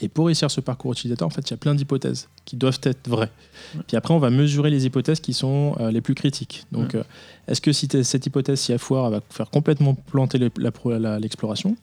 Et 0.02 0.08
pour 0.10 0.26
réussir 0.26 0.50
ce 0.50 0.60
parcours 0.60 0.92
utilisateur, 0.92 1.26
en 1.26 1.30
fait, 1.30 1.40
il 1.48 1.52
y 1.52 1.54
a 1.54 1.56
plein 1.56 1.74
d'hypothèses 1.74 2.28
qui 2.44 2.56
doivent 2.56 2.78
être 2.82 3.08
vraies. 3.08 3.30
Ouais. 3.74 3.80
Puis 3.88 3.96
après, 3.96 4.12
on 4.12 4.18
va 4.18 4.28
mesurer 4.28 4.68
les 4.68 4.84
hypothèses 4.84 5.20
qui 5.20 5.32
sont 5.32 5.74
euh, 5.80 5.90
les 5.90 6.02
plus 6.02 6.14
critiques. 6.14 6.66
Donc, 6.70 6.92
Ouais. 6.92 6.96
euh, 7.00 7.02
est-ce 7.48 7.62
que 7.62 7.72
si 7.72 7.88
cette 8.02 8.26
hypothèse, 8.26 8.60
si 8.60 8.72
elle 8.72 8.78
foire, 8.78 9.06
elle 9.06 9.12
va 9.14 9.20
faire 9.30 9.48
complètement 9.48 9.94
planter 9.94 10.38
l'exploration 10.38 11.76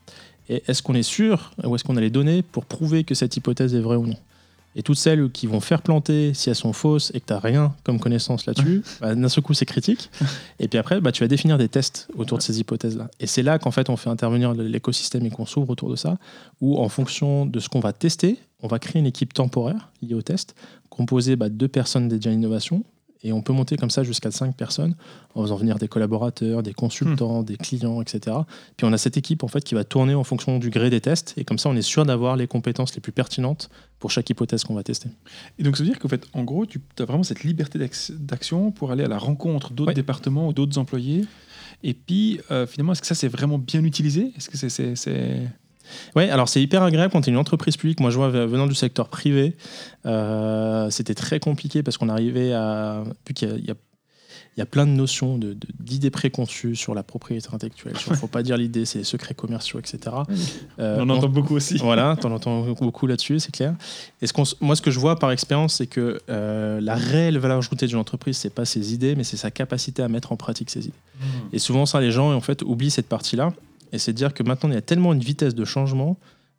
Et 0.50 0.64
est-ce 0.68 0.84
qu'on 0.84 0.94
est 0.94 1.04
sûr, 1.04 1.52
ou 1.64 1.76
est-ce 1.76 1.84
qu'on 1.84 1.98
a 1.98 2.02
les 2.02 2.10
données 2.10 2.42
pour 2.42 2.66
prouver 2.66 3.04
que 3.04 3.16
cette 3.16 3.38
hypothèse 3.38 3.74
est 3.76 3.80
vraie 3.80 3.96
ou 3.96 4.08
non? 4.08 4.18
Et 4.76 4.82
toutes 4.82 4.98
celles 4.98 5.30
qui 5.30 5.46
vont 5.46 5.60
faire 5.60 5.82
planter, 5.82 6.34
si 6.34 6.50
elles 6.50 6.56
sont 6.56 6.74
fausses 6.74 7.12
et 7.14 7.20
que 7.20 7.28
tu 7.28 7.34
n'as 7.34 7.40
rien 7.40 7.76
comme 7.84 8.00
connaissance 8.00 8.46
là-dessus, 8.46 8.82
bah, 9.02 9.14
d'un 9.14 9.30
seul 9.30 9.44
coup, 9.44 9.54
c'est 9.54 9.66
critique. 9.66 10.10
Et 10.60 10.68
puis 10.68 10.80
après, 10.80 11.00
bah, 11.00 11.12
tu 11.12 11.24
vas 11.24 11.28
définir 11.28 11.58
des 11.58 11.70
tests 11.70 12.08
autour 12.16 12.40
de 12.40 12.44
ces 12.44 12.60
hypothèses-là. 12.60 13.10
Et 13.20 13.28
c'est 13.28 13.44
là 13.44 13.60
qu'en 13.60 13.72
fait, 13.72 13.90
on 13.90 13.98
fait 13.98 14.10
intervenir 14.10 14.54
l'écosystème 14.54 15.26
et 15.26 15.30
qu'on 15.30 15.46
s'ouvre 15.46 15.70
autour 15.70 15.90
de 15.90 15.96
ça, 15.96 16.18
où 16.60 16.80
en 16.80 16.90
fonction 16.90 17.46
de 17.46 17.60
ce 17.60 17.70
qu'on 17.70 17.82
va 17.82 17.94
tester, 17.94 18.40
on 18.62 18.68
va 18.68 18.80
créer 18.80 19.00
une 19.00 19.06
équipe 19.06 19.34
temporaire 19.34 19.92
liée 20.02 20.16
au 20.16 20.22
test, 20.22 20.56
composée 20.90 21.36
bah, 21.36 21.50
de 21.50 21.56
deux 21.56 21.68
personnes 21.68 22.08
dédiées 22.08 22.32
à 22.32 22.34
l'innovation. 22.34 22.84
Et 23.24 23.32
on 23.32 23.42
peut 23.42 23.54
monter 23.54 23.78
comme 23.78 23.90
ça 23.90 24.04
jusqu'à 24.04 24.32
cinq 24.32 24.56
personnes 24.58 24.96
en 25.34 25.42
faisant 25.44 25.56
venir 25.56 25.78
des 25.80 25.88
collaborateurs, 25.88 26.62
des 26.62 26.74
consultants, 26.74 27.42
des 27.44 27.56
clients, 27.58 28.02
etc. 28.02 28.36
Puis 28.78 28.86
on 28.86 28.92
a 28.94 28.98
cette 28.98 29.16
équipe 29.18 29.44
en 29.44 29.48
fait 29.48 29.64
qui 29.64 29.76
va 29.76 29.84
tourner 29.86 30.14
en 30.14 30.24
fonction 30.26 30.60
du 30.60 30.70
gré 30.70 30.90
des 30.90 31.00
tests 31.02 31.34
et 31.38 31.46
comme 31.46 31.58
ça 31.58 31.70
on 31.70 31.76
est 31.76 31.82
sûr 31.82 32.06
d'avoir 32.06 32.36
les 32.36 32.48
compétences 32.48 32.94
les 32.96 33.02
plus 33.02 33.14
pertinentes 33.14 33.70
pour 34.00 34.12
chaque 34.12 34.30
hypothèse 34.30 34.64
qu'on 34.66 34.76
va 34.76 34.84
tester. 34.84 35.10
Et 35.58 35.64
donc, 35.64 35.78
ça 35.78 35.84
veut 35.84 35.90
dire 35.90 35.98
qu'en 36.00 36.10
fait, 36.10 36.28
en 36.34 36.44
gros, 36.44 36.66
tu 36.66 36.82
as 37.00 37.06
vraiment 37.06 37.24
cette 37.24 37.44
liberté 37.46 37.80
d'action 38.20 38.72
pour 38.72 38.92
aller 38.92 39.06
à 39.06 39.08
la 39.08 39.18
rencontre 39.18 39.72
d'autres 39.72 39.90
Ouais. 39.90 39.94
départements 39.96 40.50
ou 40.50 40.54
d'autres 40.54 40.78
employés. 40.78 41.26
Et 41.84 41.94
puis, 41.94 42.40
euh, 42.52 42.68
finalement, 42.68 42.92
est-ce 42.92 43.02
que 43.02 43.08
ça, 43.08 43.16
c'est 43.16 43.30
vraiment 43.30 43.58
bien 43.58 43.84
utilisé? 43.86 44.34
Est-ce 44.36 44.50
que 44.50 44.58
c'est- 44.58 45.48
Ouais, 46.16 46.30
alors 46.30 46.50
c'est 46.50 46.62
hyper 46.62 46.84
agréable 46.84 47.12
quand 47.12 47.22
tu 47.22 47.30
es 47.30 47.34
une 47.34 47.40
entreprise 47.40 47.78
publique. 47.78 48.00
Moi, 48.00 48.10
je 48.10 48.18
vois 48.18 48.30
venant 48.30 48.68
du 48.68 48.76
secteur 48.76 49.08
privé, 49.10 49.56
euh, 50.06 50.90
c'était 50.90 51.16
très 51.16 51.40
compliqué 51.40 51.84
parce 51.84 51.98
qu'on 51.98 52.10
arrivait 52.10 52.54
à. 52.54 53.04
Vu 53.28 53.34
qu'il 53.34 53.50
y 53.50 53.52
a, 53.52 53.56
il 53.56 53.66
y 53.66 53.72
a- 53.72 53.76
il 54.56 54.60
y 54.60 54.62
a 54.62 54.68
plein 54.68 54.86
de 54.86 54.92
notions, 54.92 55.40
de- 55.40 55.54
de- 55.54 55.68
d'idées 55.80 56.12
préconçues 56.12 56.76
sur 56.76 56.94
la 56.94 57.02
propriété 57.02 57.48
intellectuelle. 57.52 57.96
Il 58.08 58.12
ne 58.12 58.16
faut 58.16 58.28
pas 58.28 58.44
dire 58.44 58.56
l'idée, 58.56 58.86
c'est 58.86 59.00
les 59.00 59.04
secrets 59.04 59.34
commerciaux, 59.34 59.80
etc. 59.80 59.98
Euh, 60.78 60.98
On 61.00 61.10
en 61.10 61.16
entend 61.18 61.28
beaucoup 61.28 61.56
aussi. 61.56 61.78
Voilà, 61.78 62.16
t'en 62.22 62.32
entends 62.32 62.62
beaucoup 62.80 63.08
là-dessus, 63.08 63.40
c'est 63.40 63.52
clair. 63.52 63.74
Et 64.22 64.28
ce 64.28 64.34
moi, 64.62 64.76
ce 64.76 64.82
que 64.84 64.92
je 64.92 65.00
vois 65.00 65.18
par 65.18 65.32
expérience, 65.32 65.74
c'est 65.78 65.88
que 65.88 66.20
euh, 66.30 66.80
la 66.82 66.94
réelle 66.94 67.40
valeur 67.40 67.58
ajoutée 67.58 67.88
d'une 67.88 67.98
entreprise, 67.98 68.38
c'est 68.38 68.52
pas 68.54 68.66
ses 68.66 68.94
idées, 68.94 69.16
mais 69.16 69.24
c'est 69.24 69.38
sa 69.38 69.50
capacité 69.50 70.04
à 70.04 70.08
mettre 70.08 70.32
en 70.32 70.36
pratique 70.38 70.70
ses 70.70 70.82
idées. 70.86 70.94
Et 71.52 71.58
souvent, 71.58 71.88
ça, 71.88 72.00
les 72.00 72.12
gens, 72.12 72.32
en 72.32 72.42
fait, 72.42 72.62
oublient 72.62 72.92
cette 72.92 73.08
partie-là. 73.10 73.54
Et 73.94 74.00
c'est 74.00 74.12
de 74.12 74.18
dire 74.18 74.34
que 74.34 74.44
maintenant, 74.44 74.70
il 74.70 74.76
y 74.76 74.78
a 74.78 74.82
tellement 74.82 75.14
une 75.14 75.22
vitesse 75.22 75.56
de 75.56 75.64
changement 75.64 76.18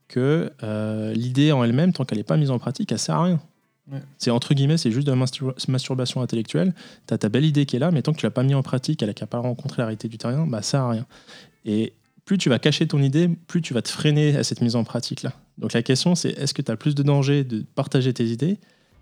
que 0.08 0.50
euh, 0.62 1.12
l'idée 1.12 1.52
en 1.52 1.62
elle-même, 1.64 1.92
tant 1.92 2.04
qu'elle 2.04 2.18
n'est 2.18 2.24
pas 2.24 2.36
mise 2.36 2.50
en 2.50 2.58
pratique, 2.58 2.92
elle 2.92 2.98
sert 2.98 3.16
à 3.16 3.24
rien. 3.24 3.40
Ouais. 3.90 3.98
C'est 4.16 4.30
entre 4.30 4.54
guillemets, 4.54 4.78
c'est 4.78 4.90
juste 4.90 5.06
de 5.06 5.12
la 5.12 5.18
mastur- 5.18 5.54
masturbation 5.68 6.22
intellectuelle. 6.22 6.72
Tu 7.06 7.12
as 7.12 7.18
ta 7.18 7.28
belle 7.28 7.44
idée 7.44 7.66
qui 7.66 7.76
est 7.76 7.78
là, 7.78 7.90
mais 7.90 8.00
tant 8.00 8.12
que 8.12 8.18
tu 8.18 8.24
l'as 8.24 8.30
pas 8.30 8.42
mis 8.44 8.54
en 8.54 8.62
pratique, 8.62 9.02
elle 9.02 9.12
n'a 9.20 9.26
pas 9.26 9.38
rencontré 9.38 9.82
la 9.82 9.86
réalité 9.86 10.08
du 10.08 10.16
terrain, 10.16 10.46
bah, 10.46 10.62
ça 10.62 10.70
sert 10.70 10.80
à 10.80 10.90
rien. 10.90 11.06
Et 11.66 11.92
plus 12.24 12.38
tu 12.38 12.48
vas 12.48 12.58
cacher 12.58 12.86
ton 12.86 13.02
idée, 13.02 13.28
plus 13.28 13.60
tu 13.60 13.74
vas 13.74 13.82
te 13.82 13.90
freiner 13.90 14.36
à 14.36 14.44
cette 14.44 14.62
mise 14.62 14.76
en 14.76 14.84
pratique-là. 14.84 15.32
Donc 15.58 15.72
la 15.72 15.82
question, 15.82 16.14
c'est 16.14 16.30
est-ce 16.30 16.54
que 16.54 16.62
tu 16.62 16.70
as 16.70 16.76
plus 16.76 16.94
de 16.94 17.02
danger 17.02 17.44
de 17.44 17.64
partager 17.74 18.14
tes 18.14 18.24
idées 18.26 18.58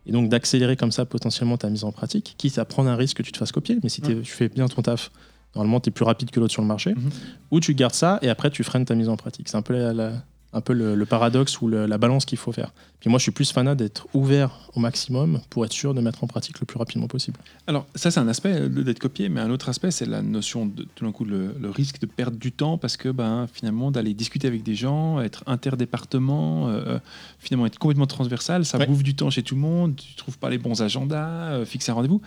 et 0.06 0.10
donc 0.10 0.28
d'accélérer 0.28 0.76
comme 0.76 0.90
ça 0.90 1.04
potentiellement 1.04 1.56
ta 1.56 1.70
mise 1.70 1.84
en 1.84 1.92
pratique, 1.92 2.34
quitte 2.36 2.58
à 2.58 2.64
prendre 2.64 2.90
un 2.90 2.96
risque 2.96 3.18
que 3.18 3.22
tu 3.22 3.30
te 3.30 3.38
fasses 3.38 3.52
copier, 3.52 3.78
mais 3.84 3.88
si 3.88 4.00
tu 4.00 4.24
fais 4.24 4.48
bien 4.48 4.66
ton 4.66 4.82
taf, 4.82 5.12
normalement 5.54 5.80
tu 5.80 5.88
es 5.88 5.92
plus 5.92 6.04
rapide 6.04 6.30
que 6.30 6.40
l'autre 6.40 6.52
sur 6.52 6.62
le 6.62 6.68
marché, 6.68 6.94
Mhm. 6.94 7.10
ou 7.50 7.60
tu 7.60 7.74
gardes 7.74 7.94
ça 7.94 8.18
et 8.22 8.28
après 8.28 8.50
tu 8.50 8.62
freines 8.64 8.84
ta 8.84 8.94
mise 8.94 9.08
en 9.08 9.16
pratique. 9.16 9.48
C'est 9.48 9.56
un 9.56 9.62
peu, 9.62 9.74
la- 9.74 9.92
la- 9.92 10.12
un 10.54 10.60
peu 10.60 10.74
le, 10.74 10.94
le 10.94 11.06
paradoxe 11.06 11.62
ou 11.62 11.68
le- 11.68 11.86
la 11.86 11.96
balance 11.96 12.26
qu'il 12.26 12.36
faut 12.36 12.52
faire. 12.52 12.72
Puis 13.00 13.08
moi 13.08 13.18
je 13.18 13.22
suis 13.22 13.32
plus 13.32 13.50
fanat 13.52 13.74
d'être 13.74 14.06
ouvert 14.12 14.68
au 14.74 14.80
maximum 14.80 15.40
pour 15.48 15.64
être 15.64 15.72
sûr 15.72 15.94
de 15.94 16.00
mettre 16.02 16.22
en 16.22 16.26
pratique 16.26 16.60
le 16.60 16.66
plus 16.66 16.76
rapidement 16.78 17.06
possible. 17.08 17.38
Alors, 17.66 17.86
ça, 17.94 18.10
c'est 18.10 18.20
un 18.20 18.28
aspect 18.28 18.52
euh, 18.52 18.68
d'être 18.68 18.98
copié, 18.98 19.28
mais 19.30 19.40
un 19.40 19.50
autre 19.50 19.70
aspect, 19.70 19.90
c'est 19.90 20.04
la 20.06 20.20
notion 20.22 20.66
de 20.66 20.86
tout 20.94 21.04
d'un 21.06 21.10
coup 21.12 21.24
le, 21.24 21.54
le 21.58 21.70
risque 21.70 22.00
de 22.00 22.06
perdre 22.06 22.36
du 22.36 22.52
temps 22.52 22.76
parce 22.78 22.96
que 22.98 23.08
ben, 23.08 23.46
finalement, 23.52 23.90
d'aller 23.90 24.12
discuter 24.14 24.46
avec 24.46 24.62
des 24.62 24.74
gens, 24.74 25.20
être 25.22 25.42
interdépartement, 25.46 26.68
euh, 26.68 26.98
finalement 27.38 27.66
être 27.66 27.78
complètement 27.78 28.06
transversal, 28.06 28.64
ça 28.64 28.78
Ouais. 28.78 28.86
bouffe 28.86 29.02
du 29.02 29.14
temps 29.14 29.30
chez 29.30 29.42
tout 29.42 29.54
le 29.54 29.60
monde, 29.62 29.96
tu 29.96 30.14
trouves 30.16 30.38
pas 30.38 30.50
les 30.50 30.58
bons 30.58 30.82
agendas, 30.82 31.52
euh, 31.52 31.64
fixer 31.64 31.90
un 31.90 31.94
rendez-vous. 31.94 32.20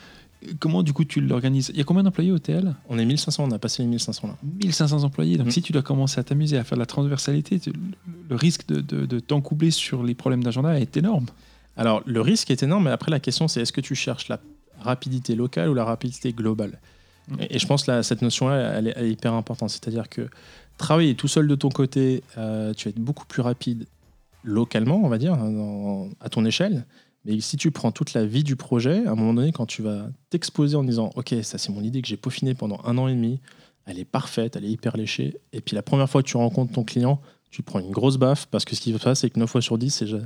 Comment, 0.60 0.84
du 0.84 0.94
coup, 0.94 1.04
tu 1.06 1.22
l'organises? 1.22 1.70
Il 1.74 1.78
y 1.78 1.82
a 1.82 1.84
combien 1.84 2.04
d'employés 2.04 2.32
au 2.32 2.40
TL 2.40 2.76
On 2.90 2.98
est 2.98 3.06
1500, 3.06 3.46
on 3.48 3.52
a 3.52 3.60
passé 3.60 3.84
les 3.84 3.90
1500 3.90 4.28
là. 4.28 4.36
1500 4.64 5.04
employés. 5.04 5.38
Donc, 5.38 5.48
Mhm. 5.48 5.52
si 5.52 5.62
tu 5.62 5.72
dois 5.72 5.82
commencer 5.82 6.20
à 6.20 6.24
t'amuser 6.24 6.58
à 6.58 6.64
faire 6.64 6.78
de 6.78 6.82
la 6.82 6.86
transversalité, 6.86 7.60
le, 8.30 8.36
risque 8.36 8.68
de, 8.68 8.82
de, 8.82 9.06
de 9.06 9.20
t'encoubler 9.20 9.72
sur 9.72 10.04
les 10.04 10.16
problèmes 10.16 10.44
d'agenda 10.44 10.80
est 10.80 10.96
énorme. 10.98 11.26
Alors, 11.78 12.02
le 12.06 12.22
risque 12.22 12.52
est 12.52 12.64
énorme, 12.64 12.86
mais 12.86 12.92
après, 12.92 13.12
la 13.12 13.20
question, 13.20 13.48
c'est 13.48 13.62
est-ce 13.62 13.74
que 13.74 13.82
tu 13.82 13.96
cherches 13.96 14.28
la 14.30 14.40
rapidité 14.80 15.36
locale 15.36 15.70
ou 15.70 15.74
la 15.74 15.84
rapidité 15.86 16.32
globale? 16.34 16.80
Mm. 17.28 17.36
et, 17.42 17.56
et 17.56 17.60
je 17.60 17.66
pense 17.68 17.84
que 17.84 18.02
cette 18.04 18.22
notion-là, 18.22 18.56
elle, 18.78 18.88
est- 18.88 18.94
elle 18.96 19.06
est 19.06 19.12
hyper 19.12 19.34
importante. 19.34 19.70
C'est-à-dire 19.72 20.10
que 20.10 20.30
travailler 20.78 21.16
tout 21.16 21.28
seul 21.28 21.48
de 21.48 21.56
ton 21.56 21.70
côté, 21.70 22.24
euh, 22.38 22.74
tu 22.74 22.88
vas 22.88 22.90
être 22.92 23.00
beaucoup 23.00 23.26
plus 23.26 23.42
rapide 23.42 23.86
localement, 24.44 25.02
on 25.04 25.10
va 25.10 25.18
dire, 25.18 25.34
hein, 25.34 25.50
dans- 25.52 26.10
à 26.22 26.30
ton 26.30 26.46
échelle. 26.46 26.86
Mais 27.26 27.40
si 27.42 27.58
tu 27.58 27.72
prends 27.72 27.92
toute 27.92 28.14
la 28.14 28.26
vie 28.26 28.44
du 28.44 28.56
projet, 28.56 29.06
à 29.06 29.12
un 29.12 29.16
moment 29.16 29.34
donné, 29.34 29.52
quand 29.52 29.66
tu 29.66 29.82
vas 29.82 30.08
t'exposer 30.30 30.76
en 30.76 30.84
disant 30.84 31.10
Ok, 31.16 31.34
ça, 31.44 31.58
c'est 31.58 31.72
mon 31.72 31.82
idée 31.84 32.02
que 32.02 32.08
j'ai 32.08 32.18
peaufinée 32.18 32.54
pendant 32.54 32.80
un 32.86 32.98
an 32.98 33.08
et 33.08 33.14
demi, 33.16 33.40
elle 33.86 34.00
est 34.00 34.06
parfaite, 34.06 34.56
elle 34.56 34.66
est 34.66 34.70
hyper 34.72 34.96
léchée, 34.98 35.38
et 35.54 35.62
puis 35.62 35.76
la 35.76 35.82
première 35.82 36.10
fois 36.10 36.22
que 36.24 36.28
tu 36.28 36.38
rencontres 36.38 36.74
ton 36.74 36.84
client, 36.84 37.20
tu 37.52 37.64
prends 37.64 37.80
une 37.80 37.92
grosse 37.92 38.18
baffe 38.18 38.48
parce 38.48 38.66
que 38.66 38.76
ce 38.76 38.82
qui 38.82 38.92
se 38.92 38.98
passe, 38.98 39.22
c'est 39.22 39.30
que 39.30 39.40
9 39.40 39.50
fois 39.50 39.62
sur 39.62 39.78
10, 39.78 39.90
c'est 39.90 40.08
ja- 40.08 40.18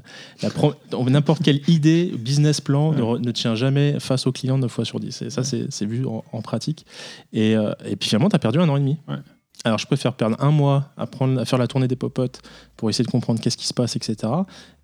la 0.42 0.50
pro- 0.50 0.74
n'importe 1.10 1.44
quelle 1.44 1.62
idée, 1.70 2.12
business 2.18 2.60
plan 2.60 2.92
ne, 3.20 3.32
tient 3.32 3.54
jamais 3.54 4.00
face 4.00 4.26
au 4.26 4.32
client 4.32 4.58
9 4.58 4.72
fois 4.72 4.84
sur 4.84 5.00
10. 5.00 5.22
Et 5.22 5.30
ça, 5.30 5.44
c'est 5.44 5.68
c'est 5.72 5.86
vu 5.86 6.06
en, 6.08 6.24
en 6.32 6.42
pratique. 6.42 6.88
Et, 7.32 7.56
euh, 7.56 7.72
et 7.86 7.96
puis 7.98 8.10
finalement, 8.10 8.30
tu 8.30 8.36
as 8.36 8.40
perdu 8.40 8.58
un 8.60 8.68
an 8.68 8.78
et 8.78 8.80
demi. 8.80 8.98
Ouais. 9.08 9.18
Alors, 9.66 9.78
je 9.78 9.86
préfère 9.86 10.14
perdre 10.14 10.38
un 10.40 10.52
mois 10.52 10.86
à, 10.96 11.06
prendre, 11.06 11.40
à 11.40 11.46
faire 11.46 11.60
la 11.60 11.68
tournée 11.68 11.88
des 11.88 11.98
popotes 11.98 12.42
pour 12.78 12.90
essayer 12.90 13.04
de 13.06 13.12
comprendre 13.12 13.42
qu'est-ce 13.42 13.58
qui 13.58 13.68
se 13.68 13.74
passe, 13.74 13.96
etc. 13.98 14.32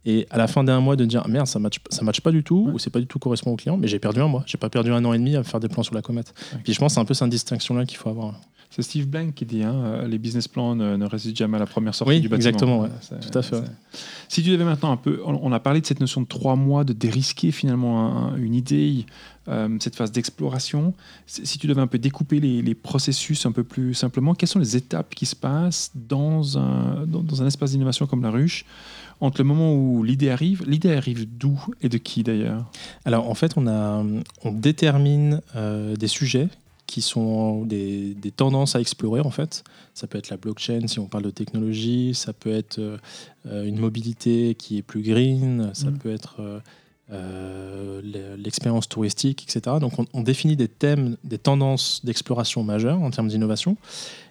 Et 0.05 0.27
à 0.29 0.37
la 0.37 0.47
fin 0.47 0.63
d'un 0.63 0.79
mois, 0.81 0.95
de 0.97 1.05
dire 1.05 1.25
merde, 1.29 1.47
ça 1.47 1.59
ne 1.59 1.63
match, 1.63 1.77
ça 1.89 2.03
match 2.03 2.19
pas 2.21 2.31
du 2.31 2.43
tout, 2.43 2.65
Ouais. 2.67 2.73
ou 2.73 2.79
c'est 2.79 2.89
pas 2.89 2.99
du 2.99 3.07
tout 3.07 3.17
correspond 3.17 3.51
au 3.51 3.55
client, 3.55 3.77
mais 3.77 3.87
j'ai 3.87 3.99
perdu 3.99 4.19
un 4.21 4.27
mois. 4.27 4.43
J'ai 4.45 4.57
pas 4.57 4.69
perdu 4.69 4.91
un 4.91 5.03
an 5.05 5.13
et 5.13 5.17
demi 5.17 5.35
à 5.35 5.43
faire 5.43 5.59
des 5.61 5.69
plans 5.69 5.81
sur 5.83 5.95
la 5.95 6.01
comète. 6.01 6.33
Ouais. 6.53 6.59
Puis 6.63 6.73
je 6.73 6.79
pense 6.79 6.91
que 6.91 6.95
c'est 6.95 6.99
un 6.99 7.05
peu 7.05 7.13
cette 7.13 7.29
distinction-là 7.29 7.85
qu'il 7.85 7.97
faut 7.97 8.09
avoir. 8.09 8.33
C'est 8.75 8.81
Steve 8.81 9.07
Blank 9.07 9.33
qui 9.35 9.45
dit 9.45 9.63
hein, 9.63 9.73
euh, 9.73 10.07
les 10.07 10.17
business 10.17 10.49
plans 10.49 10.75
ne, 10.75 10.97
ne 10.97 11.05
résistent 11.05 11.37
jamais 11.37 11.55
à 11.55 11.59
la 11.61 11.65
première 11.65 11.95
sortie 11.95 12.15
Oui, 12.15 12.19
du 12.19 12.27
bâtiment. 12.27 12.35
exactement, 12.49 12.79
ouais. 12.81 12.89
Tout 13.31 13.37
à 13.39 13.41
fait, 13.41 13.55
ouais. 13.55 13.61
Si 14.27 14.43
tu 14.43 14.49
devais 14.49 14.65
maintenant 14.65 14.91
un 14.91 14.97
peu, 14.97 15.21
on 15.25 15.51
a 15.53 15.59
parlé 15.61 15.79
de 15.79 15.85
cette 15.85 16.01
notion 16.01 16.19
de 16.21 16.27
trois 16.27 16.57
mois, 16.57 16.83
de 16.83 16.91
dérisquer 16.91 17.51
finalement 17.51 18.09
un- 18.33 18.35
une 18.35 18.53
idée, 18.53 19.05
euh, 19.47 19.69
cette 19.79 19.95
phase 19.95 20.11
d'exploration. 20.11 20.93
Si 21.25 21.45
si 21.45 21.57
tu 21.57 21.67
devais 21.67 21.79
un 21.79 21.87
peu 21.87 21.99
découper 21.99 22.41
les, 22.41 22.61
les 22.61 22.75
processus 22.75 23.45
un 23.45 23.53
peu 23.53 23.63
plus 23.63 23.93
simplement, 23.93 24.33
quelles 24.35 24.49
sont 24.49 24.59
les 24.59 24.75
étapes 24.75 25.15
qui 25.15 25.25
se 25.25 25.37
passent 25.37 25.91
dans 25.95 26.57
un, 26.57 27.05
dans, 27.07 27.21
dans 27.23 27.41
un 27.43 27.47
espace 27.47 27.71
d'innovation 27.71 28.07
comme 28.07 28.23
la 28.23 28.31
ruche 28.31 28.65
entre 29.21 29.37
le 29.39 29.45
moment 29.45 29.73
où 29.73 30.03
l'idée 30.03 30.29
arrive, 30.31 30.65
l'idée 30.67 30.91
arrive 30.93 31.25
d'où 31.37 31.57
et 31.81 31.87
de 31.87 31.97
qui 31.97 32.23
d'ailleurs? 32.23 32.69
Alors 33.05 33.29
en 33.29 33.35
fait, 33.35 33.53
on, 33.55 33.67
a, 33.67 34.03
on 34.43 34.51
détermine 34.51 35.39
euh, 35.55 35.95
des 35.95 36.07
sujets 36.09 36.49
qui 36.87 37.01
sont 37.01 37.65
des, 37.65 38.13
des 38.13 38.31
tendances 38.31 38.75
à 38.75 38.79
explorer 38.81 39.21
en 39.21 39.31
fait. 39.31 39.63
Ça 39.93 40.07
peut 40.07 40.17
être 40.17 40.29
la 40.29 40.37
blockchain 40.37 40.87
si 40.87 40.99
on 40.99 41.07
parle 41.07 41.23
de 41.23 41.29
technologie, 41.31 42.13
ça 42.13 42.31
peut 42.33 42.51
être 42.53 42.79
euh, 42.79 43.63
une 43.65 43.79
mobilité 43.79 44.55
qui 44.55 44.77
est 44.77 44.81
plus 44.83 45.01
green, 45.01 45.71
ça 45.73 45.87
Mhm. 45.89 45.97
peut 45.97 46.11
être 46.13 46.35
euh, 46.39 46.59
euh, 47.11 48.01
l'e- 48.03 48.35
l'expérience 48.37 48.87
touristique, 48.89 49.43
etc. 49.43 49.77
Donc 49.79 49.99
on, 49.99 50.05
on 50.13 50.21
définit 50.21 50.55
des 50.55 50.67
thèmes, 50.67 51.17
des 51.23 51.37
tendances 51.37 52.01
d'exploration 52.03 52.63
majeures 52.63 53.01
en 53.01 53.11
termes 53.11 53.27
d'innovation. 53.27 53.77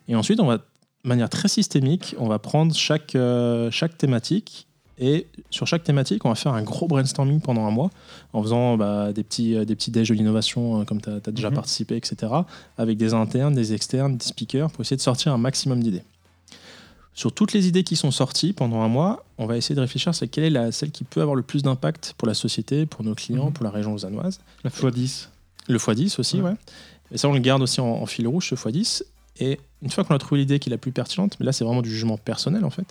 Et 0.09 0.15
ensuite, 0.17 0.41
on 0.41 0.47
va, 0.47 0.59
de 0.59 0.63
manière 1.05 1.31
très 1.31 1.49
systémique, 1.49 2.15
on 2.19 2.29
va 2.29 2.39
prendre 2.39 2.75
chaque, 2.75 3.15
euh, 3.15 3.71
chaque 3.71 3.97
thématique 3.97 4.67
et 4.99 5.27
sur 5.51 5.67
chaque 5.67 5.83
thématique, 5.85 6.25
on 6.25 6.29
va 6.29 6.35
faire 6.35 6.53
un 6.53 6.63
gros 6.63 6.87
brainstorming 6.87 7.41
pendant 7.41 7.67
un 7.67 7.71
mois 7.71 7.91
en 8.33 8.43
faisant 8.43 8.77
bah, 8.77 9.13
des 9.13 9.25
petits, 9.25 9.57
euh, 9.57 9.65
des 9.65 9.75
petits 9.75 9.91
déj 9.91 10.09
de 10.11 10.15
l'innovation 10.15 10.81
euh, 10.81 10.85
comme 10.85 11.01
tu 11.01 11.11
as, 11.11 11.21
déjà 11.33 11.49
Mhm. 11.51 11.55
participé, 11.57 11.97
etc. 11.97 12.33
Avec 12.79 12.97
des 12.97 13.13
internes, 13.15 13.55
des 13.55 13.73
externes, 13.73 14.17
des 14.17 14.25
speakers 14.25 14.71
pour 14.71 14.83
essayer 14.83 14.97
de 14.97 15.03
sortir 15.03 15.33
un 15.33 15.39
maximum 15.39 15.83
d'idées. 15.83 16.03
Sur 17.17 17.33
toutes 17.33 17.53
les 17.53 17.69
idées 17.69 17.85
qui 17.85 17.95
sont 17.97 18.11
sorties 18.11 18.53
pendant 18.53 18.81
un 18.83 18.89
mois, 18.89 19.25
on 19.39 19.47
va 19.47 19.57
essayer 19.57 19.77
de 19.77 19.81
réfléchir 19.81 20.15
c'est 20.15 20.27
quelle 20.27 20.45
est 20.45 20.51
la, 20.51 20.73
celle 20.73 20.91
qui 20.91 21.05
peut 21.05 21.21
avoir 21.21 21.37
le 21.37 21.43
plus 21.43 21.63
d'impact 21.63 22.15
pour 22.19 22.27
la 22.27 22.35
société, 22.35 22.87
pour 22.87 23.05
nos 23.05 23.15
clients, 23.15 23.47
Mhm. 23.47 23.53
pour 23.53 23.65
la 23.65 23.71
région 23.71 23.93
lausannoise. 23.93 24.41
La 24.65 24.71
x10 24.71 25.29
Le 25.69 25.79
x10 25.79 26.19
aussi, 26.19 26.41
Ouais. 26.41 26.51
ouais. 26.51 26.57
Et 27.13 27.19
ça, 27.19 27.29
on 27.29 27.33
le 27.33 27.39
garde 27.39 27.63
aussi 27.63 27.81
en, 27.81 27.87
en 27.87 28.07
fil 28.07 28.27
rouge, 28.27 28.49
ce 28.51 28.55
x10. 28.57 29.05
Et 29.41 29.59
une 29.85 29.91
fois 29.91 30.03
qu'on 30.03 30.15
a 30.15 30.19
trouvé 30.19 30.41
l'idée 30.41 30.59
qui 30.59 30.69
est 30.69 30.73
la 30.73 30.79
plus 30.79 30.91
pertinente, 30.93 31.37
mais 31.39 31.47
là, 31.47 31.53
c'est 31.53 31.63
vraiment 31.65 31.83
du 31.83 31.91
jugement 31.91 32.17
personnel, 32.19 32.65
en 32.65 32.71
fait, 32.71 32.87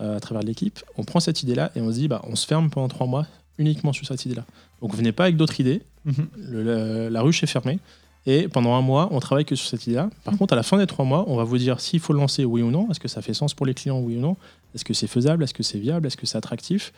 euh, 0.00 0.16
à 0.16 0.20
travers 0.20 0.42
l'équipe, 0.42 0.80
on 0.98 1.04
prend 1.04 1.20
cette 1.20 1.42
idée-là 1.42 1.70
et 1.76 1.80
on 1.80 1.88
se 1.90 1.94
dit, 1.96 2.08
bah, 2.08 2.20
on 2.28 2.36
se 2.36 2.46
ferme 2.46 2.68
pendant 2.68 2.88
trois 2.88 3.06
mois 3.06 3.26
uniquement 3.58 3.92
sur 3.92 4.06
cette 4.06 4.24
idée-là. 4.26 4.44
Donc, 4.80 4.94
venez 4.94 5.12
pas 5.12 5.24
avec 5.24 5.36
d'autres 5.36 5.58
idées. 5.60 5.82
Mhm. 6.04 6.26
Le- 6.36 6.62
le- 6.64 7.08
la 7.08 7.22
ruche 7.22 7.42
est 7.42 7.46
fermée. 7.46 7.78
Et 8.24 8.46
pendant 8.46 8.74
un 8.74 8.82
mois, 8.82 9.08
on 9.10 9.18
travaille 9.18 9.44
que 9.44 9.56
sur 9.56 9.68
cette 9.68 9.84
idée-là. 9.86 10.08
Par 10.24 10.36
contre, 10.38 10.52
à 10.52 10.56
la 10.56 10.62
fin 10.62 10.78
des 10.78 10.86
trois 10.86 11.04
mois, 11.04 11.24
on 11.26 11.34
va 11.36 11.42
vous 11.44 11.58
dire 11.58 11.80
s'il 11.80 11.98
faut 11.98 12.12
le 12.12 12.20
lancer, 12.20 12.44
oui 12.44 12.62
ou 12.62 12.70
non. 12.70 12.88
Est-ce 12.90 13.00
que 13.00 13.08
ça 13.08 13.20
fait 13.20 13.34
sens 13.34 13.52
pour 13.52 13.66
les 13.66 13.74
clients, 13.74 13.98
oui 13.98 14.16
ou 14.16 14.20
non? 14.20 14.36
Est-ce 14.76 14.84
que 14.84 14.94
c'est 14.94 15.08
faisable? 15.08 15.42
Est-ce 15.42 15.52
que 15.54 15.64
c'est 15.64 15.78
viable? 15.78 16.06
Est-ce 16.06 16.16
que 16.16 16.24
c'est 16.26 16.38
attractif? 16.38 16.92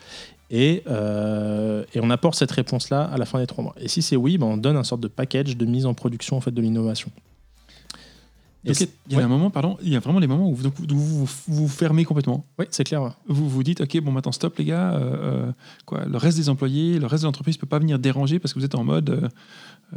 Et, 0.50 0.82
euh, 0.86 1.82
et 1.94 2.00
on 2.02 2.10
apporte 2.10 2.34
cette 2.36 2.50
réponse-là 2.52 3.04
à 3.04 3.16
la 3.16 3.24
fin 3.24 3.38
des 3.38 3.46
trois 3.46 3.64
mois. 3.64 3.74
Et 3.80 3.88
si 3.88 4.02
c'est 4.02 4.16
oui, 4.16 4.36
ben 4.36 4.46
on 4.46 4.56
donne 4.58 4.76
un 4.76 4.84
sorte 4.84 5.00
de 5.00 5.08
package 5.08 5.56
de 5.56 5.64
mise 5.64 5.86
en 5.86 5.94
production 5.94 6.36
en 6.36 6.40
fait, 6.42 6.50
de 6.50 6.60
l'innovation. 6.60 7.10
Donc, 8.64 8.80
il 8.80 9.12
y 9.12 9.14
a 9.14 9.18
ouais. 9.18 9.24
un 9.24 9.28
moment, 9.28 9.50
pardon, 9.50 9.76
il 9.82 9.90
y 9.90 9.96
a 9.96 10.00
vraiment 10.00 10.20
des 10.20 10.26
moments 10.26 10.48
où 10.48 10.54
vous 10.54 10.62
donc, 10.62 10.78
où 10.78 10.96
vous, 10.96 11.24
vous 11.24 11.28
vous 11.48 11.68
fermez 11.68 12.04
complètement. 12.04 12.46
Oui, 12.58 12.64
c'est 12.70 12.84
clair. 12.84 13.02
ouais. 13.02 13.10
Vous 13.28 13.48
vous 13.48 13.62
dites, 13.62 13.82
ok, 13.82 14.00
bon, 14.00 14.10
maintenant 14.10 14.32
stop 14.32 14.56
les 14.56 14.64
gars, 14.64 14.94
euh, 14.94 15.16
euh, 15.48 15.52
quoi, 15.84 16.04
le 16.06 16.16
reste 16.16 16.38
des 16.38 16.48
employés, 16.48 16.98
le 16.98 17.06
reste 17.06 17.24
de 17.24 17.26
l'entreprise 17.28 17.56
ne 17.56 17.60
peut 17.60 17.66
pas 17.66 17.78
venir 17.78 17.98
déranger 17.98 18.38
parce 18.38 18.54
que 18.54 18.58
vous 18.58 18.64
êtes 18.64 18.74
en 18.74 18.84
mode, 18.84 19.10
euh, 19.10 19.28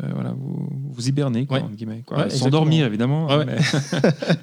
euh, 0.03 0.09
voilà, 0.13 0.31
vous, 0.37 0.69
vous 0.91 1.07
hibernez, 1.09 1.45
quoi, 1.45 1.57
Ouais. 1.57 1.63
entre 1.63 1.73
guillemets. 1.75 2.03
Quoi. 2.05 2.17
Ouais, 2.19 2.29
Sans 2.29 2.49
dormir, 2.49 2.85
évidemment. 2.85 3.27
Ouais, 3.27 3.37
ouais. 3.37 3.45
mais- 3.45 3.57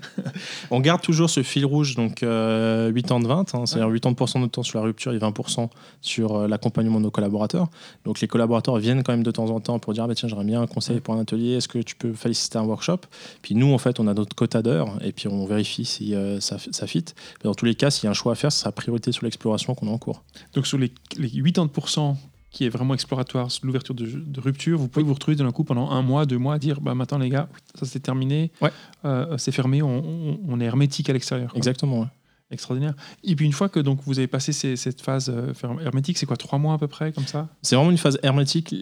On 0.70 0.80
garde 0.80 1.01
toujours 1.01 1.30
ce 1.30 1.42
fil 1.42 1.64
rouge, 1.64 1.95
donc 1.95 2.22
euh, 2.22 2.90
80-20, 2.92 3.57
hein, 3.57 3.66
c'est-à-dire 3.66 3.88
80% 3.92 4.34
de 4.34 4.38
notre 4.40 4.53
temps 4.53 4.62
sur 4.62 4.78
la 4.78 4.84
rupture 4.84 5.12
et 5.12 5.18
20% 5.18 5.68
sur 6.01 6.34
euh, 6.36 6.49
l'accompagnement 6.49 6.99
de 6.99 7.05
nos 7.05 7.11
collaborateurs. 7.11 7.68
Donc 8.05 8.20
les 8.20 8.26
collaborateurs 8.28 8.76
viennent 8.78 9.03
quand 9.03 9.12
même 9.12 9.22
de 9.22 9.30
temps 9.30 9.51
en 9.51 9.61
temps 9.61 9.78
pour 9.78 9.92
dire 9.92 10.05
ah, 10.05 10.09
bah, 10.09 10.14
tiens, 10.14 10.28
j'aimerais 10.28 10.45
bien 10.45 10.61
un 10.61 10.66
conseil 10.66 11.01
pour 11.01 11.14
un 11.14 11.20
atelier, 11.20 11.53
est-ce 11.53 11.68
que 11.68 11.78
tu 11.78 11.95
peux 11.95 12.12
féliciter 12.14 12.59
un 12.59 12.64
workshop? 12.64 12.99
Puis 13.42 13.55
nous, 13.55 13.72
en 13.72 13.78
fait, 13.78 14.01
on 14.01 14.07
a 14.09 14.14
notre 14.14 14.34
quota 14.34 14.62
d'heures 14.62 14.99
et 15.03 15.12
puis 15.12 15.28
on 15.28 15.45
vérifie 15.47 15.84
si 15.84 16.14
euh, 16.14 16.40
ça, 16.40 16.57
ça 16.72 16.86
fit. 16.86 17.05
Mais 17.42 17.49
dans 17.49 17.55
tous 17.55 17.64
les 17.66 17.74
cas, 17.74 17.90
s'il 17.90 18.05
y 18.05 18.07
a 18.09 18.11
un 18.11 18.14
choix 18.14 18.32
à 18.32 18.34
faire, 18.34 18.51
ce 18.51 18.61
sera 18.61 18.72
priorité 18.72 19.12
sur 19.12 19.24
l'exploration 19.24 19.74
qu'on 19.74 19.86
a 19.88 19.90
en 19.90 19.99
cours. 19.99 20.22
Donc 20.55 20.66
sur 20.66 20.78
les, 20.78 20.92
les 21.16 21.28
80% 21.28 22.16
qui 22.55 22.64
est 22.64 22.68
vraiment 22.68 22.94
exploratoire, 22.94 23.48
l'ouverture 23.64 23.94
de, 23.96 24.07
de 24.07 24.40
rupture, 24.40 24.78
vous 24.78 24.86
pouvez 24.88 25.05
vous 25.05 25.12
retrouver 25.12 25.36
d'un 25.36 25.50
coup 25.50 25.64
pendant 25.64 25.90
un 25.90 26.02
mois, 26.02 26.24
deux 26.24 26.38
mois 26.38 26.55
à 26.55 26.59
dire, 26.59 26.80
bah 26.80 26.94
maintenant 26.94 27.18
les 27.18 27.28
gars, 27.28 27.48
ça 27.74 27.84
c'est 27.84 27.98
terminé, 28.00 28.52
Ouais. 28.62 28.70
euh, 29.05 29.36
c'est 29.38 29.50
fermé, 29.52 29.82
on, 29.82 29.88
on- 29.98 30.38
on 30.48 30.61
est 30.61 30.64
hermétique 30.64 31.11
à 31.11 31.12
l'extérieur. 31.12 31.52
Exactement. 31.57 32.00
ouais. 32.02 32.07
Extraordinaire. 32.50 32.94
Et 33.24 33.34
puis 33.34 33.44
une 33.46 33.52
fois 33.52 33.68
que 33.68 33.80
donc 33.80 33.98
vous 34.07 34.18
avez 34.18 34.28
passé 34.28 34.52
ces- 34.52 34.76
cette 34.76 35.00
phase 35.00 35.28
euh, 35.34 35.52
hermétique, 35.84 36.16
c'est 36.16 36.26
quoi, 36.26 36.36
trois 36.36 36.59
mois 36.61 36.74
à 36.74 36.78
peu 36.78 36.86
près 36.86 37.11
comme 37.12 37.26
ça? 37.26 37.48
C'est 37.62 37.74
vraiment 37.74 37.90
une 37.90 37.98
phase 37.98 38.18
hermétique 38.22 38.74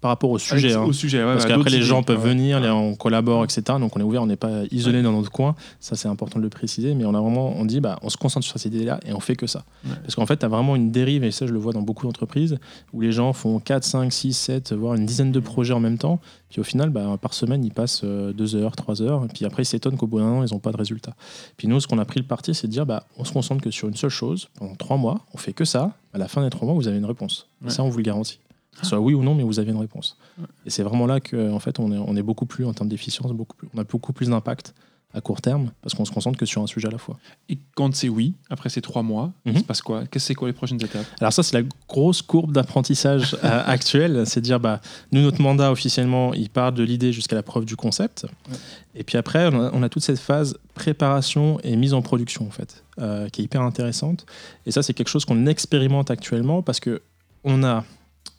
par 0.00 0.08
rapport 0.10 0.30
au 0.30 0.38
sujet. 0.38 0.72
Hein. 0.74 0.82
Au 0.84 0.92
sujet, 0.92 1.18
ouais, 1.18 1.32
Parce 1.34 1.44
ouais, 1.44 1.50
qu'après, 1.50 1.70
les 1.70 1.82
gens 1.82 2.02
peuvent 2.02 2.22
Ouais. 2.22 2.30
venir, 2.30 2.58
les- 2.60 2.70
on 2.70 2.94
collabore, 2.94 3.44
etc. 3.44 3.62
Donc, 3.78 3.96
on 3.96 4.00
est 4.00 4.04
ouvert, 4.04 4.22
on 4.22 4.26
n'est 4.26 4.36
pas 4.36 4.62
isolé 4.70 5.02
dans 5.02 5.12
notre 5.12 5.30
coin. 5.30 5.54
Ça, 5.78 5.94
c'est 5.96 6.08
important 6.08 6.38
de 6.38 6.44
le 6.44 6.48
préciser. 6.50 6.94
Mais 6.94 7.04
on 7.04 7.14
a 7.14 7.20
vraiment, 7.20 7.52
on 7.56 7.64
dit, 7.64 7.80
bah, 7.80 7.98
on 8.02 8.08
se 8.08 8.16
concentre 8.16 8.46
sur 8.46 8.58
cette 8.58 8.74
idée-là 8.74 8.98
et 9.06 9.12
on 9.12 9.20
fait 9.20 9.36
que 9.36 9.46
ça. 9.46 9.64
Parce 10.02 10.14
qu'en 10.14 10.24
fait, 10.26 10.38
tu 10.38 10.44
as 10.46 10.48
vraiment 10.48 10.74
une 10.76 10.90
dérive, 10.90 11.22
et 11.24 11.30
ça, 11.30 11.46
je 11.46 11.52
le 11.52 11.58
vois 11.58 11.72
dans 11.72 11.82
beaucoup 11.82 12.06
d'entreprises, 12.06 12.58
où 12.92 13.00
les 13.00 13.12
gens 13.12 13.32
font 13.32 13.58
4, 13.60 13.84
5, 13.84 14.12
6, 14.12 14.32
7, 14.32 14.72
voire 14.72 14.94
une 14.94 15.04
dizaine 15.06 15.32
de 15.32 15.40
projets 15.40 15.74
en 15.74 15.80
même 15.80 15.98
temps. 15.98 16.18
Puis 16.48 16.60
au 16.60 16.64
final, 16.64 16.90
bah, 16.90 17.16
par 17.20 17.32
semaine, 17.34 17.64
ils 17.64 17.70
passent 17.72 18.02
2 18.04 18.56
heures, 18.56 18.74
3 18.74 19.02
heures. 19.02 19.24
Et 19.24 19.28
puis 19.28 19.44
après, 19.44 19.62
ils 19.62 19.66
s'étonnent 19.66 19.96
qu'au 19.96 20.06
bout 20.08 20.18
d'un 20.18 20.24
an, 20.26 20.44
ils 20.44 20.52
n'ont 20.52 20.58
pas 20.58 20.72
de 20.72 20.76
résultat. 20.78 21.14
Puis 21.56 21.68
nous, 21.68 21.78
ce 21.78 21.86
qu'on 21.86 21.98
a 21.98 22.04
pris 22.04 22.18
le 22.20 22.26
parti, 22.26 22.54
c'est 22.54 22.66
de 22.66 22.72
dire, 22.72 22.86
bah, 22.86 23.04
on 23.18 23.24
se 23.24 23.32
concentre 23.32 23.62
que 23.62 23.70
sur 23.70 23.86
une 23.88 23.94
seule 23.96 24.10
chose 24.10 24.48
pendant 24.58 24.74
3 24.74 24.96
mois. 24.96 25.20
On 25.34 25.38
fait 25.38 25.52
que 25.52 25.64
ça. 25.64 25.92
À 26.12 26.18
la 26.18 26.26
fin 26.26 26.42
des 26.42 26.50
3 26.50 26.66
mois, 26.66 26.74
vous 26.74 26.88
avez 26.88 26.96
une 26.98 27.04
réponse. 27.04 27.46
Ouais. 27.62 27.70
ça, 27.70 27.84
on 27.84 27.88
vous 27.88 27.98
le 27.98 28.02
garantit. 28.02 28.40
Que 28.72 28.80
ce 28.82 28.86
soit 28.90 29.00
oui 29.00 29.14
ou 29.14 29.22
non, 29.22 29.34
mais 29.34 29.42
vous 29.42 29.58
avez 29.58 29.72
une 29.72 29.78
réponse. 29.80 30.16
Et 30.64 30.70
c'est 30.70 30.82
vraiment 30.82 31.06
là 31.06 31.20
que, 31.20 31.50
en 31.52 31.58
fait, 31.58 31.78
on 31.78 31.92
est, 31.92 31.98
on 31.98 32.16
est 32.16 32.22
beaucoup 32.22 32.46
plus 32.46 32.64
en 32.64 32.72
termes 32.72 32.88
d'efficience, 32.88 33.32
beaucoup 33.32 33.56
plus, 33.56 33.68
on 33.74 33.78
a 33.78 33.84
beaucoup 33.84 34.12
plus 34.12 34.28
d'impact 34.30 34.74
à 35.12 35.20
court 35.20 35.40
terme 35.40 35.72
parce 35.82 35.92
qu'on 35.96 36.04
se 36.04 36.12
concentre 36.12 36.38
que 36.38 36.46
sur 36.46 36.62
un 36.62 36.68
sujet 36.68 36.86
à 36.86 36.90
la 36.92 36.98
fois. 36.98 37.18
Et 37.48 37.58
quand 37.74 37.92
c'est 37.96 38.08
oui, 38.08 38.34
après 38.48 38.68
ces 38.68 38.80
trois 38.80 39.02
mois, 39.02 39.32
il 39.44 39.52
Mhm. 39.54 39.58
se 39.58 39.64
passe 39.64 39.82
quoi? 39.82 40.02
Qu'est-ce 40.02 40.10
que 40.10 40.18
c'est 40.20 40.34
quoi 40.36 40.46
les 40.46 40.54
prochaines 40.54 40.80
étapes? 40.80 41.04
Alors 41.20 41.32
ça, 41.32 41.42
c'est 41.42 41.60
la 41.60 41.66
grosse 41.88 42.22
courbe 42.22 42.52
d'apprentissage 42.52 43.36
euh, 43.42 43.62
actuelle, 43.66 44.22
c'est 44.24 44.40
dire, 44.40 44.60
bah, 44.60 44.80
nous, 45.10 45.20
notre 45.20 45.42
mandat 45.42 45.72
officiellement, 45.72 46.32
il 46.32 46.48
part 46.48 46.72
de 46.72 46.84
l'idée 46.84 47.12
jusqu'à 47.12 47.34
la 47.34 47.42
preuve 47.42 47.64
du 47.64 47.74
concept. 47.74 48.24
Ouais. 48.48 48.56
Et 48.94 49.02
puis 49.02 49.18
après, 49.18 49.48
on 49.52 49.60
a, 49.60 49.70
on 49.74 49.82
a 49.82 49.88
toute 49.88 50.04
cette 50.04 50.20
phase 50.20 50.56
préparation 50.74 51.58
et 51.64 51.74
mise 51.76 51.92
en 51.92 52.02
production, 52.02 52.46
en 52.46 52.50
fait, 52.50 52.84
euh, 53.00 53.28
qui 53.30 53.40
est 53.40 53.44
hyper 53.46 53.62
intéressante. 53.62 54.26
Et 54.64 54.70
ça, 54.70 54.82
c'est 54.84 54.94
quelque 54.94 55.08
chose 55.08 55.24
qu'on 55.24 55.46
expérimente 55.46 56.12
actuellement 56.12 56.62
parce 56.62 56.78
que 56.78 57.02
on 57.42 57.64
a 57.64 57.84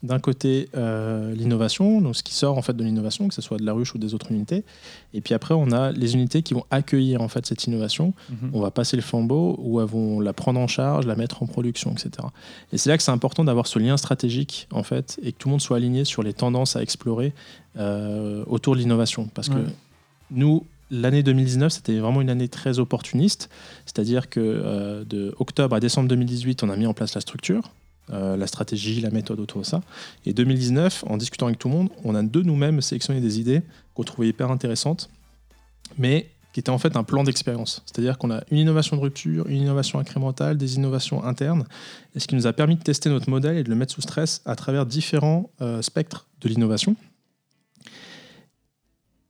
d'un 0.04 0.18
côté 0.20 0.68
euh, 0.76 1.34
l'innovation, 1.36 2.02
donc 2.02 2.16
ce 2.16 2.24
qui 2.24 2.34
sort 2.34 2.58
en 2.58 2.62
fait 2.64 2.74
de 2.76 2.84
l'innovation, 2.84 3.28
que 3.28 3.36
ce 3.36 3.42
soit 3.42 3.58
de 3.60 3.66
la 3.66 3.74
ruche 3.74 3.94
ou 3.94 4.00
des 4.00 4.14
autres 4.16 4.32
unités, 4.32 4.64
et 5.14 5.22
puis 5.22 5.34
après 5.36 5.54
on 5.54 5.72
a 5.72 5.92
les 5.92 6.16
unités 6.16 6.42
qui 6.42 6.56
vont 6.56 6.66
accueillir 6.72 7.22
en 7.22 7.28
fait 7.28 7.46
cette 7.46 7.66
innovation 7.66 8.14
Mhm. 8.32 8.50
on 8.54 8.62
va 8.62 8.72
passer 8.72 8.96
le 8.96 9.04
flambeau 9.04 9.56
ou 9.62 9.80
elles 9.80 9.86
vont 9.88 10.20
la 10.20 10.34
prendre 10.34 10.60
en 10.60 10.68
charge, 10.68 11.06
la 11.06 11.16
mettre 11.16 11.44
en 11.44 11.46
production, 11.46 11.92
etc. 11.92 12.10
Et 12.74 12.78
c'est 12.80 12.90
là 12.90 12.98
que 12.98 13.04
c'est 13.04 13.12
important 13.12 13.44
d'avoir 13.44 13.68
ce 13.68 13.78
lien 13.78 13.96
stratégique 13.98 14.68
en 14.72 14.82
fait 14.84 15.20
et 15.22 15.34
que 15.34 15.38
tout 15.38 15.50
le 15.50 15.52
monde 15.52 15.62
soit 15.62 15.78
aligné 15.78 16.04
sur 16.04 16.24
les 16.24 16.34
tendances 16.34 16.76
à 16.76 16.82
explorer 16.82 17.34
euh, 17.78 18.44
autour 18.48 18.74
de 18.76 18.80
l'innovation. 18.80 19.30
Parce 19.34 19.50
Ouais. 19.50 19.56
que 19.56 19.70
nous, 20.32 20.66
l'année 20.90 21.24
2019, 21.24 21.72
c'était 21.72 22.00
vraiment 22.00 22.22
une 22.22 22.30
année 22.30 22.48
très 22.48 22.80
opportuniste, 22.80 23.50
c'est-à-dire 23.86 24.30
que 24.30 24.40
euh, 24.42 25.04
de 25.06 25.36
octobre 25.40 25.76
à 25.76 25.80
décembre 25.80 26.10
2018, 26.10 26.64
on 26.64 26.70
a 26.70 26.76
mis 26.76 26.86
en 26.88 26.94
place 26.94 27.14
la 27.16 27.22
structure. 27.22 27.72
Euh, 28.12 28.36
la 28.36 28.48
stratégie, 28.48 29.00
la 29.00 29.12
méthode 29.12 29.40
autour 29.40 29.62
de 29.62 29.66
ça. 29.66 29.82
Et 30.26 30.34
2019, 30.34 31.06
en 31.08 31.18
discutant 31.18 31.46
avec 31.48 31.60
tout 31.60 31.70
le 31.70 31.76
monde, 31.76 31.90
on 32.04 32.16
a 32.16 32.24
de 32.24 32.42
nous-mêmes 32.42 32.82
sélectionné 32.82 33.22
des 33.22 33.40
idées 33.40 33.62
qu'on 33.94 34.04
trouvait 34.04 34.28
hyper 34.28 34.52
intéressantes, 34.52 35.10
mais 35.98 36.30
qui 36.54 36.60
étaient 36.60 36.72
en 36.72 36.78
fait 36.78 36.98
un 36.98 37.04
plan 37.04 37.24
d'expérience. 37.24 37.82
C'est-à-dire 37.86 38.18
qu'on 38.18 38.32
a 38.32 38.44
une 38.52 38.58
innovation 38.58 38.98
de 38.98 39.02
rupture, 39.02 39.48
une 39.48 39.62
innovation 39.62 40.00
incrémentale, 40.00 40.58
des 40.58 40.76
innovations 40.76 41.24
internes, 41.24 41.66
et 42.16 42.20
ce 42.20 42.28
qui 42.28 42.36
nous 42.36 42.48
a 42.48 42.54
permis 42.54 42.76
de 42.76 42.84
tester 42.84 43.10
notre 43.10 43.30
modèle 43.30 43.58
et 43.58 43.64
de 43.64 43.70
le 43.70 43.76
mettre 43.76 43.94
sous 43.94 44.02
stress 44.02 44.42
à 44.46 44.56
travers 44.56 44.86
différents 44.86 45.50
euh, 45.62 45.82
spectres 45.82 46.28
de 46.42 46.50
l'innovation. 46.50 46.96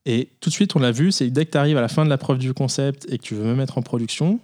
Et 0.05 0.29
tout 0.39 0.49
de 0.49 0.53
suite, 0.55 0.75
on 0.75 0.79
l'a 0.79 0.91
vu, 0.91 1.11
c'est 1.11 1.29
dès 1.29 1.45
que 1.45 1.51
tu 1.51 1.57
arrives 1.59 1.77
à 1.77 1.81
la 1.81 1.87
fin 1.87 2.03
de 2.03 2.09
la 2.09 2.17
preuve 2.17 2.39
du 2.39 2.53
concept 2.55 3.05
et 3.11 3.19
que 3.19 3.23
tu 3.23 3.35
veux 3.35 3.43
me 3.43 3.53
mettre 3.53 3.77
en 3.77 3.83
production, 3.83 4.39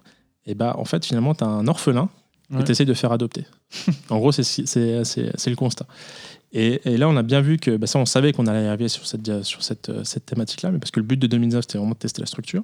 et 0.46 0.54
bah 0.54 0.76
en 0.78 0.86
fait 0.86 1.06
finalement 1.06 1.36
tu 1.36 1.44
as 1.44 1.48
un 1.48 1.68
orphelin 1.68 2.10
que 2.50 2.56
Ouais. 2.58 2.64
tu 2.64 2.72
essayes 2.72 2.86
de 2.86 2.94
faire 2.94 3.12
adopter. 3.12 3.46
en 4.10 4.18
gros, 4.20 4.32
c'est 4.32 4.42
le 4.46 5.56
constat. 5.56 5.86
Et, 6.54 6.80
et 6.86 6.98
là, 6.98 7.10
on 7.10 7.18
a 7.18 7.24
bien 7.24 7.42
vu 7.42 7.58
que 7.58 7.76
bah, 7.76 7.88
ça, 7.88 8.00
on 8.00 8.06
savait 8.06 8.32
qu'on 8.32 8.48
allait 8.48 8.68
arriver 8.68 8.88
sur 8.88 9.06
cette, 9.06 9.44
sur 9.44 9.62
cette, 9.64 9.90
euh, 9.90 10.04
cette 10.06 10.26
thématique-là, 10.26 10.72
mais 10.72 10.80
parce 10.80 10.92
que 10.92 11.00
le 11.02 11.06
but 11.06 11.18
de 11.18 11.28
2019, 11.28 11.64
c'était 11.64 11.78
vraiment 11.78 11.92
de 11.94 11.98
tester 11.98 12.22
la 12.22 12.26
structure. 12.26 12.64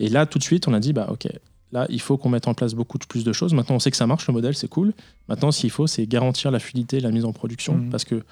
Et 0.00 0.08
là, 0.08 0.26
tout 0.26 0.38
de 0.38 0.42
suite, 0.42 0.66
on 0.66 0.74
a 0.74 0.80
dit, 0.80 0.92
bah, 0.92 1.06
OK, 1.12 1.28
là, 1.70 1.86
il 1.90 2.00
faut 2.00 2.16
qu'on 2.18 2.28
mette 2.28 2.48
en 2.48 2.54
place 2.54 2.74
beaucoup 2.74 2.98
de- 2.98 3.06
plus 3.06 3.22
de 3.22 3.32
choses. 3.32 3.54
Maintenant, 3.54 3.76
on 3.76 3.78
sait 3.78 3.92
que 3.92 3.96
ça 3.96 4.08
marche, 4.08 4.26
le 4.26 4.32
modèle, 4.34 4.56
c'est 4.56 4.66
cool. 4.68 4.92
Maintenant, 5.28 5.52
ce 5.52 5.60
qu'il 5.60 5.70
faut, 5.70 5.86
c'est 5.86 6.06
garantir 6.08 6.50
la 6.50 6.58
fluidité, 6.58 6.98
la 6.98 7.12
mise 7.12 7.24
en 7.24 7.32
production, 7.32 7.74
Mhm. 7.74 7.90
parce 7.90 8.04
que 8.04 8.24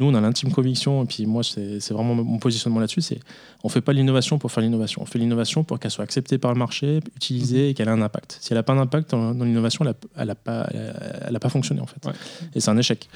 nous, 0.00 0.06
on 0.06 0.14
a 0.14 0.20
l'intime 0.20 0.50
conviction, 0.50 1.04
et 1.04 1.06
puis 1.06 1.26
moi, 1.26 1.42
c'est 1.44 1.90
vraiment 1.90 2.14
mon 2.14 2.38
positionnement 2.38 2.80
là-dessus, 2.80 3.02
c'est 3.02 3.20
on 3.62 3.68
fait 3.68 3.80
pas 3.82 3.92
l'innovation 3.92 4.38
pour 4.38 4.50
faire 4.50 4.62
l'innovation, 4.62 5.02
on 5.02 5.06
fait 5.06 5.18
l'innovation 5.18 5.62
pour 5.62 5.78
qu'elle 5.78 5.90
soit 5.90 6.02
acceptée 6.04 6.38
par 6.38 6.52
le 6.52 6.58
marché, 6.58 7.00
utilisée 7.16 7.68
et 7.70 7.74
qu'elle 7.74 7.88
ait 7.88 7.92
un 7.92 8.02
impact. 8.02 8.38
Si 8.40 8.52
elle 8.52 8.56
n'a 8.58 8.62
pas 8.62 8.74
d'impact 8.74 9.10
dans, 9.10 9.34
dans 9.34 9.44
l'innovation, 9.44 9.84
elle 10.16 10.26
n'a 10.26 10.34
pas, 10.34 10.66
elle 10.72 10.78
a- 10.80 11.26
elle 11.28 11.36
a 11.36 11.40
pas 11.40 11.48
fonctionné 11.50 11.80
en 11.82 11.86
fait. 11.86 12.04
Ouais. 12.06 12.14
Et 12.54 12.60
c'est 12.60 12.70
un 12.70 12.78
échec. 12.78 13.08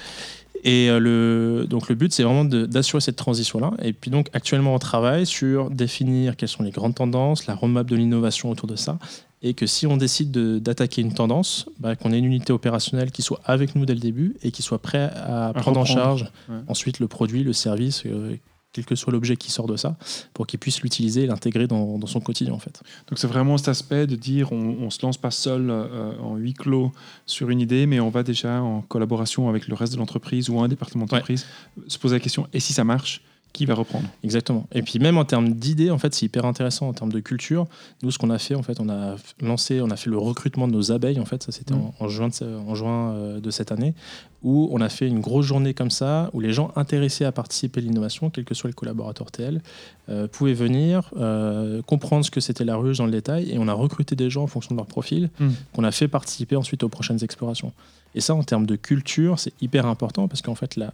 Et 0.67 0.89
euh, 0.89 0.99
le, 0.99 1.67
donc 1.69 1.89
le 1.91 1.95
but, 1.95 2.13
c'est 2.13 2.23
vraiment 2.23 2.45
d'assurer 2.45 3.01
cette 3.03 3.17
transition-là. 3.17 3.73
Et 3.83 3.93
puis 3.93 4.11
donc 4.11 4.29
actuellement, 4.33 4.75
on 4.75 4.79
travaille 4.79 5.27
sur 5.27 5.71
définir 5.71 6.37
quelles 6.37 6.49
sont 6.49 6.63
les 6.63 6.71
grandes 6.71 6.95
tendances, 6.95 7.47
la 7.47 7.55
roadmap 7.55 7.87
de 7.87 7.97
l'innovation 7.97 8.51
autour 8.51 8.67
de 8.67 8.77
ça, 8.77 8.99
et 9.43 9.53
que 9.53 9.67
si 9.67 9.87
on 9.87 9.99
décide 9.99 10.31
de- 10.31 10.59
d'attaquer 10.59 11.03
une 11.03 11.13
tendance, 11.13 11.67
bah, 11.79 11.97
qu'on 11.97 12.13
ait 12.13 12.19
une 12.19 12.25
unité 12.25 12.53
opérationnelle 12.55 13.11
qui 13.11 13.21
soit 13.21 13.41
avec 13.45 13.77
nous 13.77 13.85
dès 13.85 13.93
le 13.95 14.01
début 14.01 14.37
et 14.43 14.51
qui 14.53 14.63
soit 14.63 14.79
prêt 14.81 15.11
à 15.15 15.53
prendre 15.55 15.79
en 15.81 15.85
charge 15.85 16.23
Ouais. 16.49 16.57
ensuite 16.69 16.99
le 16.99 17.09
produit, 17.09 17.43
le 17.45 17.53
service, 17.53 18.03
euh, 18.07 18.35
quel 18.75 18.85
que 18.85 18.95
soit 18.97 19.13
l'objet 19.13 19.37
qui 19.37 19.51
sort 19.51 19.67
de 19.67 19.77
ça, 19.77 19.97
pour 20.35 20.47
qu'il 20.47 20.59
puisse 20.59 20.83
l'utiliser 20.83 21.23
et 21.23 21.27
l'intégrer 21.27 21.67
dans, 21.67 21.99
dans 21.99 22.07
son 22.07 22.21
quotidien 22.21 22.53
en 22.53 22.59
fait. 22.59 22.83
Donc 23.09 23.19
c'est 23.19 23.29
vraiment 23.29 23.57
cet 23.57 23.69
aspect 23.69 24.07
de 24.07 24.17
dire 24.17 24.53
on, 24.53 24.77
on 24.81 24.91
se 24.91 25.01
lance 25.03 25.17
pas 25.17 25.31
seul 25.31 25.71
euh, 25.71 26.13
en 26.19 26.37
huis 26.37 26.55
clos 26.55 26.93
sur 27.25 27.51
une 27.51 27.61
idée, 27.61 27.87
mais 27.87 28.01
on 28.01 28.11
va 28.11 28.23
déjà 28.23 28.61
en 28.61 28.83
collaboration 28.83 29.49
avec 29.49 29.69
le 29.69 29.75
reste 29.75 29.93
de 29.95 29.99
l'entreprise 29.99 30.51
ou 30.51 30.61
un 30.61 30.69
département 30.69 31.07
d'entreprise 31.07 31.47
se 31.87 31.99
poser 31.99 32.17
la 32.17 32.21
question 32.21 32.49
et 32.53 32.61
si 32.61 32.73
ça 32.73 32.85
marche, 32.85 33.23
qui 33.55 33.65
va 33.65 33.75
reprendre 33.75 34.07
Exactement. 34.23 34.67
Et 34.73 34.83
puis 34.83 34.99
même 34.99 35.17
en 35.17 35.25
termes 35.25 35.55
d'idées, 35.55 35.91
en 35.91 35.97
fait, 35.97 36.15
c'est 36.15 36.27
hyper 36.27 36.45
intéressant 36.45 36.89
en 36.89 36.93
termes 36.93 37.13
de 37.13 37.21
culture. 37.21 37.67
Nous, 38.03 38.11
ce 38.11 38.19
qu'on 38.19 38.29
a 38.31 38.39
fait, 38.39 38.55
en 38.55 38.63
fait, 38.63 38.81
on 38.81 38.89
a 38.91 39.15
lancé, 39.41 39.81
on 39.81 39.89
a 39.91 39.97
fait 39.97 40.11
le 40.11 40.19
recrutement 40.19 40.69
de 40.69 40.73
nos 40.73 40.93
abeilles. 40.93 41.21
En 41.21 41.25
fait, 41.25 41.43
ça 41.43 41.53
c'était 41.53 41.73
en, 41.73 41.95
en 41.99 42.09
juin, 42.09 42.29
de, 42.29 42.35
ce- 42.35 42.45
en 42.45 42.75
juin 42.75 43.13
euh, 43.15 43.41
de 43.41 43.51
cette 43.51 43.71
année, 43.73 43.95
où 44.43 44.69
on 44.73 44.81
a 44.81 44.89
fait 44.89 45.07
une 45.09 45.21
grosse 45.21 45.47
journée 45.47 45.73
comme 45.73 45.91
ça, 45.91 46.29
où 46.35 46.41
les 46.41 46.53
gens 46.53 46.73
intéressés 46.77 47.25
à 47.25 47.33
participer 47.33 47.81
à 47.81 47.85
l'innovation, 47.85 48.29
quel 48.29 48.45
que 48.45 48.55
soit 48.55 48.69
le 48.69 48.75
collaborateur 48.75 49.31
TL, 49.31 49.63
euh, 50.11 50.27
pouvaient 50.27 50.53
venir 50.53 51.11
euh, 51.17 51.81
comprendre 51.83 52.25
ce 52.25 52.31
que 52.33 52.41
c'était 52.41 52.65
la 52.65 52.77
ruche 52.77 52.99
dans 52.99 53.07
le 53.07 53.13
détail, 53.13 53.51
et 53.53 53.59
on 53.59 53.69
a 53.69 53.73
recruté 53.73 54.17
des 54.17 54.29
gens 54.31 54.43
en 54.43 54.47
fonction 54.49 54.75
de 54.75 54.79
leur 54.81 54.87
profil, 54.87 55.31
Mm. 55.39 55.49
qu'on 55.75 55.85
a 55.85 55.93
fait 55.93 56.09
participer 56.09 56.57
ensuite 56.57 56.83
aux 56.83 56.89
prochaines 56.89 57.23
explorations. 57.23 57.73
Et 58.15 58.21
ça, 58.21 58.35
en 58.35 58.43
termes 58.45 58.67
de 58.67 58.77
culture, 58.77 59.39
c'est 59.39 59.53
hyper 59.61 59.87
important 59.87 60.29
parce 60.29 60.41
qu'en 60.43 60.55
fait, 60.55 60.77
la, 60.77 60.93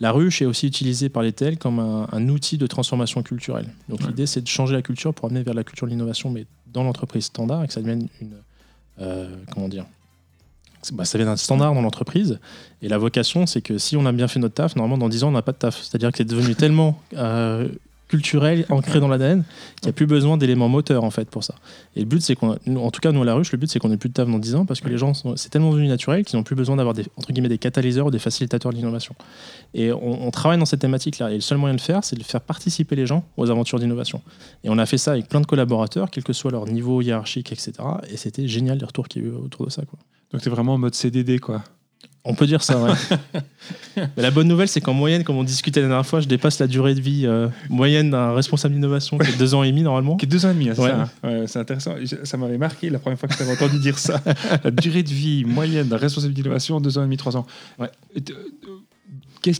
la 0.00 0.12
ruche 0.12 0.42
est 0.42 0.44
aussi 0.46 0.66
utilisée 0.66 1.08
par 1.08 1.22
les 1.22 1.32
TL 1.32 1.56
comme 1.58 1.78
un, 1.78 2.08
un 2.12 2.28
outil 2.28 2.58
de 2.58 2.66
transformation 2.66 3.22
culturelle. 3.22 3.68
Donc 3.88 4.00
Ouais. 4.00 4.08
l'idée, 4.08 4.26
c'est 4.26 4.40
de 4.42 4.48
changer 4.48 4.74
la 4.74 4.82
culture 4.82 5.14
pour 5.14 5.26
amener 5.26 5.42
vers 5.42 5.54
la 5.54 5.64
culture 5.64 5.86
de 5.86 5.92
l'innovation, 5.92 6.30
mais 6.30 6.44
dans 6.72 6.82
l'entreprise 6.84 7.24
standard 7.24 7.64
et 7.64 7.66
que 7.68 7.72
ça 7.72 7.80
devienne 7.80 8.08
une. 8.20 8.32
euh, 9.00 9.34
comment 9.52 9.68
dire 9.68 9.86
bah, 10.92 11.04
Ça 11.06 11.16
devient 11.18 11.30
un 11.30 11.36
standard 11.36 11.72
dans 11.74 11.80
l'entreprise. 11.82 12.38
Et 12.82 12.88
la 12.88 12.98
vocation, 12.98 13.46
c'est 13.46 13.62
que 13.62 13.78
si 13.78 13.96
on 13.96 14.04
a 14.06 14.12
bien 14.12 14.28
fait 14.28 14.38
notre 14.38 14.54
taf, 14.54 14.76
normalement, 14.76 14.98
dans 14.98 15.08
10 15.08 15.24
ans, 15.24 15.28
on 15.28 15.32
n'a 15.32 15.42
pas 15.42 15.52
de 15.52 15.56
taf. 15.58 15.80
C'est-à-dire 15.82 16.10
que 16.12 16.18
c'est 16.18 16.24
devenu 16.24 16.54
tellement 16.54 17.00
euh, 17.16 17.68
culturel, 18.08 18.64
ancré 18.70 19.00
dans 19.00 19.08
l'ADN, 19.08 19.44
qu'il 19.76 19.86
n'y 19.86 19.90
a 19.90 19.92
plus 19.92 20.06
besoin 20.06 20.36
d'éléments 20.36 20.68
moteurs, 20.68 21.04
en 21.04 21.10
fait, 21.10 21.28
pour 21.30 21.44
ça. 21.44 21.54
Et 21.94 22.00
le 22.00 22.06
but, 22.06 22.20
c'est 22.22 22.34
qu'on. 22.34 22.56
En 22.76 22.90
tout 22.90 23.00
cas, 23.00 23.12
nous, 23.12 23.22
à 23.22 23.24
la 23.24 23.34
ruche, 23.34 23.52
le 23.52 23.58
but, 23.58 23.70
c'est 23.70 23.78
qu'on 23.78 23.92
ait 23.92 23.96
plus 23.96 24.08
de 24.08 24.14
taf 24.14 24.28
dans 24.28 24.38
10 24.38 24.54
ans 24.54 24.64
parce 24.66 24.80
que 24.80 24.88
les 24.88 24.98
gens, 24.98 25.14
sont- 25.14 25.36
c'est 25.36 25.50
tellement 25.50 25.70
devenu 25.70 25.86
naturel 25.88 26.24
qu'ils 26.24 26.36
n'ont 26.38 26.42
plus 26.42 26.56
besoin 26.56 26.76
d'avoir 26.76 26.94
des, 26.94 27.04
entre 27.16 27.32
guillemets, 27.32 27.48
des 27.48 27.58
catalyseurs 27.58 28.06
ou 28.06 28.10
des 28.10 28.18
facilitateurs 28.18 28.72
de 28.72 28.76
l'innovation. 28.76 29.14
Et 29.74 29.92
on, 29.92 30.26
on 30.26 30.30
travaille 30.30 30.58
dans 30.58 30.64
cette 30.66 30.80
thématique-là. 30.80 31.30
Et 31.30 31.34
le 31.36 31.40
seul 31.40 31.58
moyen 31.58 31.74
de 31.74 31.80
le 31.80 31.84
faire, 31.84 32.02
c'est 32.04 32.16
de 32.16 32.22
faire 32.24 32.40
participer 32.40 32.96
les 32.96 33.06
gens 33.06 33.24
aux 33.36 33.50
aventures 33.50 33.78
d'innovation. 33.78 34.22
Et 34.64 34.70
on 34.70 34.78
a 34.78 34.86
fait 34.86 34.98
ça 34.98 35.12
avec 35.12 35.28
plein 35.28 35.40
de 35.40 35.46
collaborateurs, 35.46 36.10
quel 36.10 36.24
que 36.24 36.32
soit 36.32 36.50
leur 36.50 36.66
niveau 36.66 37.02
hiérarchique, 37.02 37.52
etc. 37.52 37.72
Et 38.10 38.16
c'était 38.16 38.48
génial 38.48 38.78
les 38.78 38.84
retours 38.86 39.08
qu'il 39.08 39.22
y 39.22 39.24
a 39.26 39.28
eu 39.28 39.32
autour 39.32 39.66
de 39.66 39.70
ça. 39.70 39.82
Quoi. 39.82 39.98
Donc 40.32 40.42
c'est 40.42 40.50
vraiment 40.50 40.74
en 40.74 40.78
mode 40.78 40.94
CDD 40.94 41.38
quoi. 41.38 41.62
On 42.30 42.34
peut 42.34 42.46
dire 42.46 42.62
ça, 42.62 42.78
ouais. 42.78 42.92
Mais 43.96 44.22
la 44.22 44.30
bonne 44.30 44.46
nouvelle, 44.48 44.68
c'est 44.68 44.82
qu'en 44.82 44.92
moyenne, 44.92 45.24
comme 45.24 45.36
on 45.36 45.44
discutait 45.44 45.80
la 45.80 45.88
dernière 45.88 46.06
fois, 46.06 46.20
je 46.20 46.28
dépasse 46.28 46.58
la 46.58 46.66
durée 46.66 46.94
de 46.94 47.00
vie 47.00 47.22
euh, 47.26 47.48
moyenne 47.70 48.10
d'un 48.10 48.32
responsable 48.34 48.74
d'innovation 48.74 49.16
qui 49.16 49.30
est 49.30 49.38
deux 49.38 49.54
ans 49.54 49.62
et 49.62 49.70
demi 49.70 49.82
normalement. 49.82 50.16
Qui 50.16 50.26
est 50.26 50.28
deux 50.28 50.44
ans 50.44 50.50
et 50.50 50.54
demi, 50.54 50.68
hein, 50.68 50.74
c'est 50.76 50.82
Ouais. 50.82 50.90
ça, 50.90 51.00
hein 51.02 51.10
Ouais, 51.24 51.46
c'est 51.46 51.58
intéressant. 51.58 51.94
Ça 52.24 52.36
m'avait 52.36 52.58
marqué 52.58 52.90
la 52.90 52.98
première 52.98 53.18
fois 53.18 53.28
que 53.30 53.34
tu 53.34 53.42
avais 53.42 53.52
entendu 53.52 53.78
dire 53.78 53.98
ça. 53.98 54.22
La 54.64 54.70
durée 54.70 55.02
de 55.02 55.08
vie 55.08 55.44
moyenne 55.46 55.88
d'un 55.88 55.96
responsable 55.96 56.34
d'innovation, 56.34 56.80
deux 56.80 56.98
ans 56.98 57.00
et 57.02 57.04
demi, 57.06 57.16
trois 57.16 57.36
ans. 57.36 57.46
Ouais. 57.78 57.88
Euh, 58.16 58.34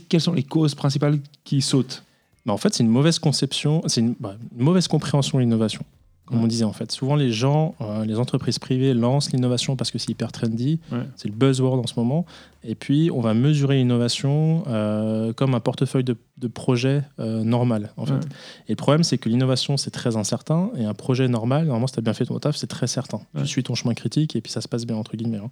quelles 0.07 0.21
sont 0.21 0.33
les 0.33 0.43
causes 0.43 0.75
principales 0.75 1.17
qui 1.43 1.61
sautent? 1.61 2.03
Bah, 2.45 2.53
en 2.53 2.57
fait, 2.57 2.73
c'est 2.73 2.83
une 2.83 2.89
mauvaise 2.89 3.17
conception, 3.19 3.81
c'est 3.87 4.01
une, 4.01 4.13
bah, 4.19 4.35
une 4.57 4.63
mauvaise 4.63 4.87
compréhension 4.87 5.37
de 5.39 5.43
l'innovation. 5.43 5.81
Comme 6.29 6.43
on 6.43 6.47
disait 6.47 6.63
en 6.63 6.73
fait, 6.73 6.91
souvent 6.91 7.15
les 7.15 7.31
gens, 7.31 7.73
euh, 7.81 8.05
les 8.05 8.17
entreprises 8.19 8.59
privées 8.59 8.93
lancent 8.93 9.31
l'innovation 9.31 9.75
parce 9.75 9.89
que 9.91 9.97
c'est 9.97 10.11
hyper 10.11 10.31
trendy, 10.31 10.79
Ouais. 10.91 10.99
c'est 11.15 11.27
le 11.27 11.33
buzzword 11.33 11.79
en 11.79 11.87
ce 11.87 11.93
moment. 11.97 12.25
Et 12.63 12.75
puis 12.75 13.09
on 13.13 13.19
va 13.21 13.33
mesurer 13.33 13.77
l'innovation 13.77 14.63
euh, 14.67 15.33
comme 15.33 15.55
un 15.55 15.59
portefeuille 15.59 16.03
de, 16.03 16.15
de 16.37 16.47
projet 16.47 17.01
euh, 17.19 17.43
normal 17.43 17.91
en 17.97 18.05
fait. 18.05 18.13
Ouais. 18.13 18.19
Et 18.67 18.73
le 18.73 18.75
problème 18.75 19.03
c'est 19.03 19.17
que 19.17 19.27
l'innovation 19.29 19.75
c'est 19.77 19.91
très 19.91 20.17
incertain 20.17 20.69
et 20.77 20.85
un 20.85 20.93
projet 20.93 21.27
normal, 21.27 21.63
normalement 21.65 21.87
si 21.87 21.93
tu 21.93 21.99
as 21.99 22.03
bien 22.03 22.13
fait 22.13 22.25
ton 22.25 22.37
taf, 22.37 22.55
c'est 22.55 22.67
très 22.67 22.87
certain. 22.87 23.21
Ouais. 23.33 23.41
Tu 23.41 23.47
suis 23.47 23.63
ton 23.63 23.73
chemin 23.75 23.93
critique 23.95 24.35
et 24.35 24.41
puis 24.41 24.51
ça 24.51 24.61
se 24.61 24.67
passe 24.67 24.85
bien 24.85 24.97
entre 24.97 25.15
guillemets. 25.17 25.37
hein. 25.37 25.49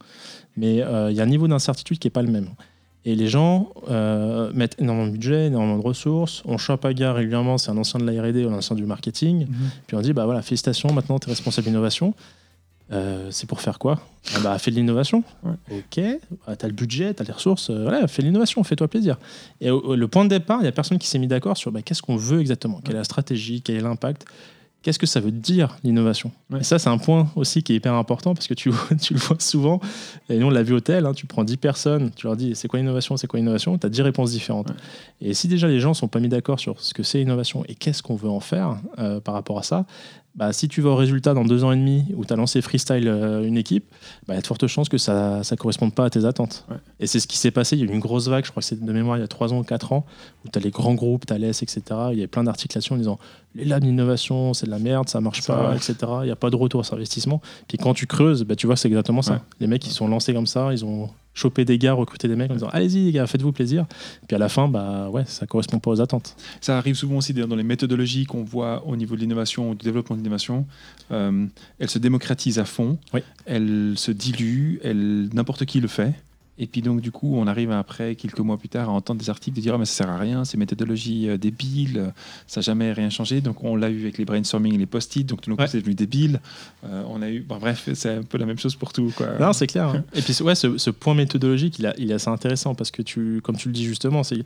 Mais 0.58 0.76
il 0.76 1.16
y 1.16 1.20
a 1.20 1.24
un 1.24 1.26
niveau 1.28 1.48
d'incertitude 1.48 1.98
qui 2.00 2.08
n'est 2.08 2.12
pas 2.12 2.22
le 2.22 2.32
même. 2.32 2.50
Et 3.06 3.16
les 3.16 3.28
gens 3.28 3.70
euh, 3.90 4.52
mettent 4.54 4.76
énormément 4.80 5.08
de 5.08 5.12
budget, 5.14 5.48
énormément 5.48 5.78
de 5.78 5.84
ressources. 5.84 6.42
On 6.46 6.58
chope 6.58 6.84
à 6.84 6.94
gare 6.94 7.16
régulièrement, 7.16 7.58
c'est 7.58 7.72
un 7.72 7.78
ancien 7.78 8.00
de 8.02 8.10
la 8.10 8.22
R&D 8.22 8.44
ou 8.46 8.50
un 8.50 8.58
ancien 8.58 8.76
du 8.76 8.86
marketing. 8.86 9.48
Puis 9.88 9.96
on 9.96 10.02
dit, 10.02 10.12
bah 10.14 10.26
voilà, 10.26 10.42
félicitations, 10.42 10.92
maintenant 10.92 11.18
tu 11.20 11.28
es 11.28 11.32
responsable 11.32 11.68
d'innovation. 11.68 12.14
Euh, 12.92 13.28
c'est 13.32 13.48
pour 13.48 13.60
faire 13.62 13.80
quoi? 13.80 14.00
Ah 14.36 14.40
bah, 14.42 14.58
Fais 14.60 14.72
de 14.72 14.76
l'innovation. 14.78 15.24
Ouais. 15.44 15.52
Ok, 15.72 16.02
bah, 16.46 16.56
tu 16.56 16.66
as 16.66 16.68
le 16.70 16.74
budget, 16.74 17.14
tu 17.14 17.22
as 17.22 17.26
les 17.26 17.34
ressources. 17.34 17.70
euh, 17.70 17.84
voilà, 17.84 18.08
fais 18.08 18.22
de 18.22 18.28
l'innovation, 18.28 18.64
fais-toi 18.64 18.88
plaisir. 18.88 19.18
Et 19.62 19.70
au- 19.70 19.80
au- 19.82 19.96
le 19.96 20.08
point 20.08 20.24
de 20.24 20.30
départ, 20.30 20.60
il 20.60 20.64
n'y 20.64 20.70
a 20.70 20.72
personne 20.74 20.98
qui 20.98 21.08
s'est 21.08 21.20
mis 21.20 21.28
d'accord 21.28 21.58
sur 21.58 21.72
bah, 21.72 21.82
qu'est-ce 21.82 22.02
qu'on 22.02 22.16
veut 22.16 22.40
exactement, 22.40 22.80
quelle 22.84 22.96
est 22.96 23.00
la 23.00 23.04
stratégie, 23.04 23.62
quel 23.62 23.76
est 23.76 23.82
l'impact? 23.82 24.26
Qu'est-ce 24.84 25.00
que 25.00 25.06
ça 25.06 25.20
veut 25.20 25.32
dire 25.32 25.78
l'innovation? 25.84 26.32
Ouais. 26.50 26.60
Et 26.60 26.64
ça, 26.64 26.80
c'est 26.80 26.90
un 26.90 26.98
point 26.98 27.30
aussi 27.36 27.64
qui 27.64 27.74
est 27.74 27.76
hyper 27.76 27.94
important 27.94 28.34
parce 28.34 28.48
que 28.48 28.54
tu, 28.54 28.72
tu 29.02 29.14
le 29.14 29.20
vois 29.20 29.38
souvent. 29.40 29.82
Et 30.30 30.38
nous, 30.38 30.48
on 30.48 30.50
l'a 30.50 30.64
vu 30.64 30.74
au 30.74 30.80
tel, 30.80 31.06
hein, 31.06 31.14
tu 31.14 31.26
prends 31.26 31.44
10 31.44 31.58
personnes, 31.58 32.12
tu 32.16 32.28
leur 32.28 32.36
dis 32.36 32.56
c'est 32.56 32.68
quoi 32.68 32.80
l'innovation, 32.80 33.18
c'est 33.18 33.28
quoi 33.28 33.40
l'innovation, 33.40 33.78
tu 33.78 33.86
as 33.86 33.90
10 33.90 34.02
réponses 34.02 34.32
différentes. 34.32 34.70
Ouais. 34.70 34.76
Et 35.30 35.34
si 35.34 35.48
déjà 35.48 35.68
les 35.68 35.80
gens 35.80 35.94
sont 35.94 36.08
pas 36.08 36.20
mis 36.20 36.30
d'accord 36.30 36.60
sur 36.60 36.80
ce 36.82 36.94
que 36.94 37.04
c'est 37.04 37.18
l'innovation 37.18 37.64
et 37.68 37.76
qu'est-ce 37.76 38.02
qu'on 38.02 38.16
veut 38.16 38.30
en 38.30 38.40
faire 38.40 38.78
euh, 39.00 39.20
par 39.20 39.34
rapport 39.34 39.60
à 39.60 39.64
ça, 39.64 39.86
bah, 40.38 40.54
si 40.54 40.68
tu 40.68 40.82
vas 40.82 40.92
au 40.92 40.96
résultat 40.96 41.34
dans 41.34 41.44
deux 41.44 41.64
ans 41.64 41.72
et 41.72 41.76
demi 41.76 42.06
où 42.16 42.24
tu 42.24 42.32
as 42.32 42.36
lancé 42.36 42.62
freestyle 42.62 43.08
euh, 43.08 43.44
une 43.44 43.58
équipe, 43.58 43.86
bah, 44.28 44.36
il 44.36 44.38
y 44.38 44.38
a 44.38 44.42
de 44.42 44.48
fortes 44.48 44.68
chances 44.68 44.88
que 44.88 45.00
ça 45.00 45.42
ne 45.50 45.56
corresponde 45.56 45.96
pas 45.96 46.06
à 46.06 46.10
tes 46.12 46.26
attentes. 46.26 46.64
Ouais. 46.70 46.78
Et 47.00 47.08
c'est 47.08 47.20
ce 47.20 47.28
qui 47.28 47.38
s'est 47.38 47.50
passé. 47.50 47.76
Il 47.76 47.84
y 47.84 47.88
a 47.88 47.92
eu 47.92 47.94
une 47.94 48.00
grosse 48.00 48.28
vague, 48.28 48.46
je 48.46 48.52
crois 48.52 48.62
que 48.62 48.68
c'est 48.68 48.80
de 48.80 48.94
mémoire 48.94 49.18
il 49.18 49.22
y 49.22 49.24
a 49.24 49.28
trois 49.28 49.52
ans 49.52 49.58
ou 49.58 49.64
quatre 49.64 49.94
ans, 49.94 50.06
où 50.46 50.50
tu 50.50 50.60
as 50.60 50.62
les 50.62 50.70
grands 50.70 50.94
groupes, 50.94 51.26
Thales, 51.26 51.44
etc. 51.44 51.82
Il 52.12 52.20
y 52.20 52.24
a 52.24 52.28
plein 52.28 52.44
d'articles 52.44 52.78
là-dessus 52.78 52.94
en 52.94 52.98
disant 52.98 53.18
les 53.58 53.66
labs 53.66 53.84
d'innovation, 53.84 54.54
c'est 54.54 54.66
de 54.68 54.72
la 54.72 54.80
merde, 54.80 55.10
ça 55.10 55.20
marche 55.20 55.46
pas, 55.46 55.76
etc. 55.76 55.96
Il 56.22 56.26
n'y 56.26 56.32
a 56.32 56.36
pas 56.36 56.50
de 56.50 56.56
retour 56.56 56.86
sur 56.86 56.96
investissement. 56.96 57.42
Puis 57.68 57.78
quand 57.78 57.94
tu 57.94 58.08
creuses, 58.08 58.44
bah, 58.44 58.56
tu 58.56 58.68
vois 58.68 58.76
que 58.76 58.82
c'est 58.82 58.88
exactement 58.88 59.22
ça. 59.22 59.34
Ouais. 59.34 59.40
Les 59.60 59.68
mecs, 59.68 59.86
ils 59.86 59.92
sont 59.92 60.08
lancés 60.08 60.34
comme 60.34 60.48
ça, 60.48 60.72
ils 60.72 60.86
ont 60.86 61.10
chopé 61.34 61.66
des 61.66 61.78
gars, 61.78 61.94
recruté 61.94 62.28
des 62.28 62.36
mecs 62.36 62.50
en 62.50 62.56
disant 62.56 62.70
allez-y, 62.72 63.06
les 63.06 63.12
gars, 63.12 63.28
faites-vous 63.28 63.52
plaisir. 63.52 63.86
Puis 64.28 64.36
à 64.36 64.40
la 64.40 64.50
fin, 64.50 64.68
bah 64.68 65.10
ouais, 65.10 65.24
ça 65.28 65.46
correspond 65.46 65.78
pas 65.80 65.92
aux 65.92 66.02
attentes. 66.02 66.36
Ça 66.62 66.78
arrive 66.78 66.96
souvent 66.96 67.18
aussi 67.18 67.34
dans 67.34 67.56
les 67.56 67.64
méthodologies 67.64 68.26
qu'on 68.26 68.44
voit 68.44 68.84
au 68.88 68.96
niveau 68.96 69.16
de 69.16 69.22
l'innovation 69.22 69.70
ou 69.72 69.76
du 69.76 69.84
développement 69.86 70.16
de 70.16 70.22
l'innovation. 70.22 70.66
Euh, 71.12 71.46
elles 71.80 71.90
se 71.90 72.00
démocratisent 72.00 72.58
à 72.60 72.66
fond, 72.66 72.98
Oui. 73.14 73.22
elles 73.46 73.94
se 73.98 74.12
diluent, 74.12 74.80
elles- 74.84 75.30
n'importe 75.34 75.66
qui 75.66 75.80
le 75.80 75.88
fait. 75.88 76.14
Et 76.60 76.66
puis 76.68 76.82
donc 76.82 77.02
du 77.02 77.12
coup, 77.12 77.36
on 77.36 77.46
arrive 77.48 77.72
après, 77.72 78.16
quelques 78.16 78.40
mois 78.40 78.58
plus 78.58 78.70
tard, 78.70 78.90
à 78.90 78.92
entendre 78.92 79.20
des 79.20 79.30
articles 79.30 79.56
de 79.58 79.62
dire 79.62 79.76
ah, 79.76 79.78
mais 79.78 79.86
ça 79.86 80.04
sert 80.06 80.10
à 80.10 80.18
rien, 80.18 80.44
ces 80.46 80.58
méthodologies 80.58 81.30
euh, 81.30 81.38
débiles, 81.38 81.98
euh, 82.00 82.10
ça 82.48 82.60
n'a 82.60 82.64
jamais 82.64 82.92
rien 82.94 83.10
changé. 83.10 83.42
Donc 83.42 83.64
on 83.64 83.76
l'a 83.76 83.90
eu 83.90 84.02
avec 84.02 84.18
les 84.18 84.26
brainstorming 84.26 84.74
et 84.74 84.78
les 84.78 84.86
post-it, 84.86 85.26
donc 85.28 85.42
tout 85.42 85.50
d'un 85.50 85.56
coup 85.56 85.62
Ouais. 85.62 85.68
c'est 85.68 85.80
devenu 85.80 85.94
débile. 85.96 86.40
Euh, 86.86 87.04
on 87.10 87.22
a 87.22 87.30
eu, 87.30 87.42
bon, 87.42 87.58
bref, 87.58 87.90
c'est 87.94 88.10
un 88.16 88.24
peu 88.24 88.38
la 88.38 88.46
même 88.46 88.58
chose 88.60 88.76
pour 88.76 88.92
tout. 88.94 89.14
Quoi. 89.16 89.38
Non, 89.40 89.54
c'est 89.54 89.68
clair. 89.68 89.90
hein. 89.90 90.04
Et 90.16 90.22
puis, 90.22 90.36
ouais, 90.42 90.56
ce, 90.56 90.78
ce 90.78 90.90
point 90.90 91.14
méthodologique, 91.14 91.78
il, 91.80 91.86
a- 91.86 91.94
il 91.98 92.10
est 92.12 92.16
assez 92.16 92.30
intéressant 92.30 92.74
parce 92.76 92.90
que, 92.92 93.02
tu, 93.02 93.40
comme 93.44 93.56
tu 93.58 93.68
le 93.70 93.74
dis 93.74 93.86
justement, 93.86 94.24
c'est 94.24 94.44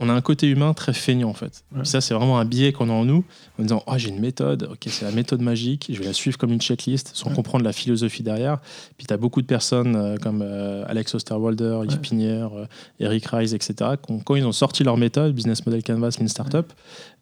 on 0.00 0.08
a 0.08 0.12
un 0.12 0.20
côté 0.20 0.48
humain 0.48 0.74
très 0.74 0.92
feignant 0.92 1.28
en 1.30 1.34
fait. 1.34 1.62
Ouais. 1.74 1.84
Ça, 1.84 2.00
c'est 2.00 2.14
vraiment 2.14 2.38
un 2.38 2.44
biais 2.44 2.72
qu'on 2.72 2.90
a 2.90 2.92
en 2.92 3.04
nous, 3.04 3.24
en 3.58 3.62
disant 3.62 3.82
oh, 3.86 3.92
j'ai 3.96 4.08
une 4.08 4.18
méthode, 4.18 4.68
ok, 4.72 4.78
c'est 4.88 5.04
la 5.04 5.12
méthode 5.12 5.40
magique, 5.40 5.86
je 5.92 5.98
vais 6.00 6.04
la 6.04 6.12
suivre 6.12 6.36
comme 6.36 6.52
une 6.52 6.60
checklist 6.60 7.12
sans 7.14 7.28
Ouais. 7.30 7.34
comprendre 7.36 7.64
la 7.64 7.72
philosophie 7.72 8.22
derrière. 8.24 8.58
Puis 8.98 9.06
tu 9.06 9.14
as 9.14 9.16
beaucoup 9.16 9.40
de 9.40 9.46
personnes 9.46 9.94
euh, 9.96 10.16
comme 10.16 10.42
euh, 10.42 10.84
Alex 10.88 11.14
Osterwalder, 11.14 11.80
Yves 11.84 11.92
Ouais. 11.92 11.98
Pinière, 11.98 12.50
euh, 12.56 12.66
Eric 12.98 13.24
Rice, 13.26 13.52
etc., 13.52 13.92
quand 14.24 14.34
ils 14.34 14.44
ont 14.44 14.52
sorti 14.52 14.82
leur 14.84 14.96
méthode, 14.96 15.32
Business 15.34 15.64
Model 15.64 15.82
Canvas, 15.84 16.16
Lean 16.20 16.28
Startup, 16.28 16.66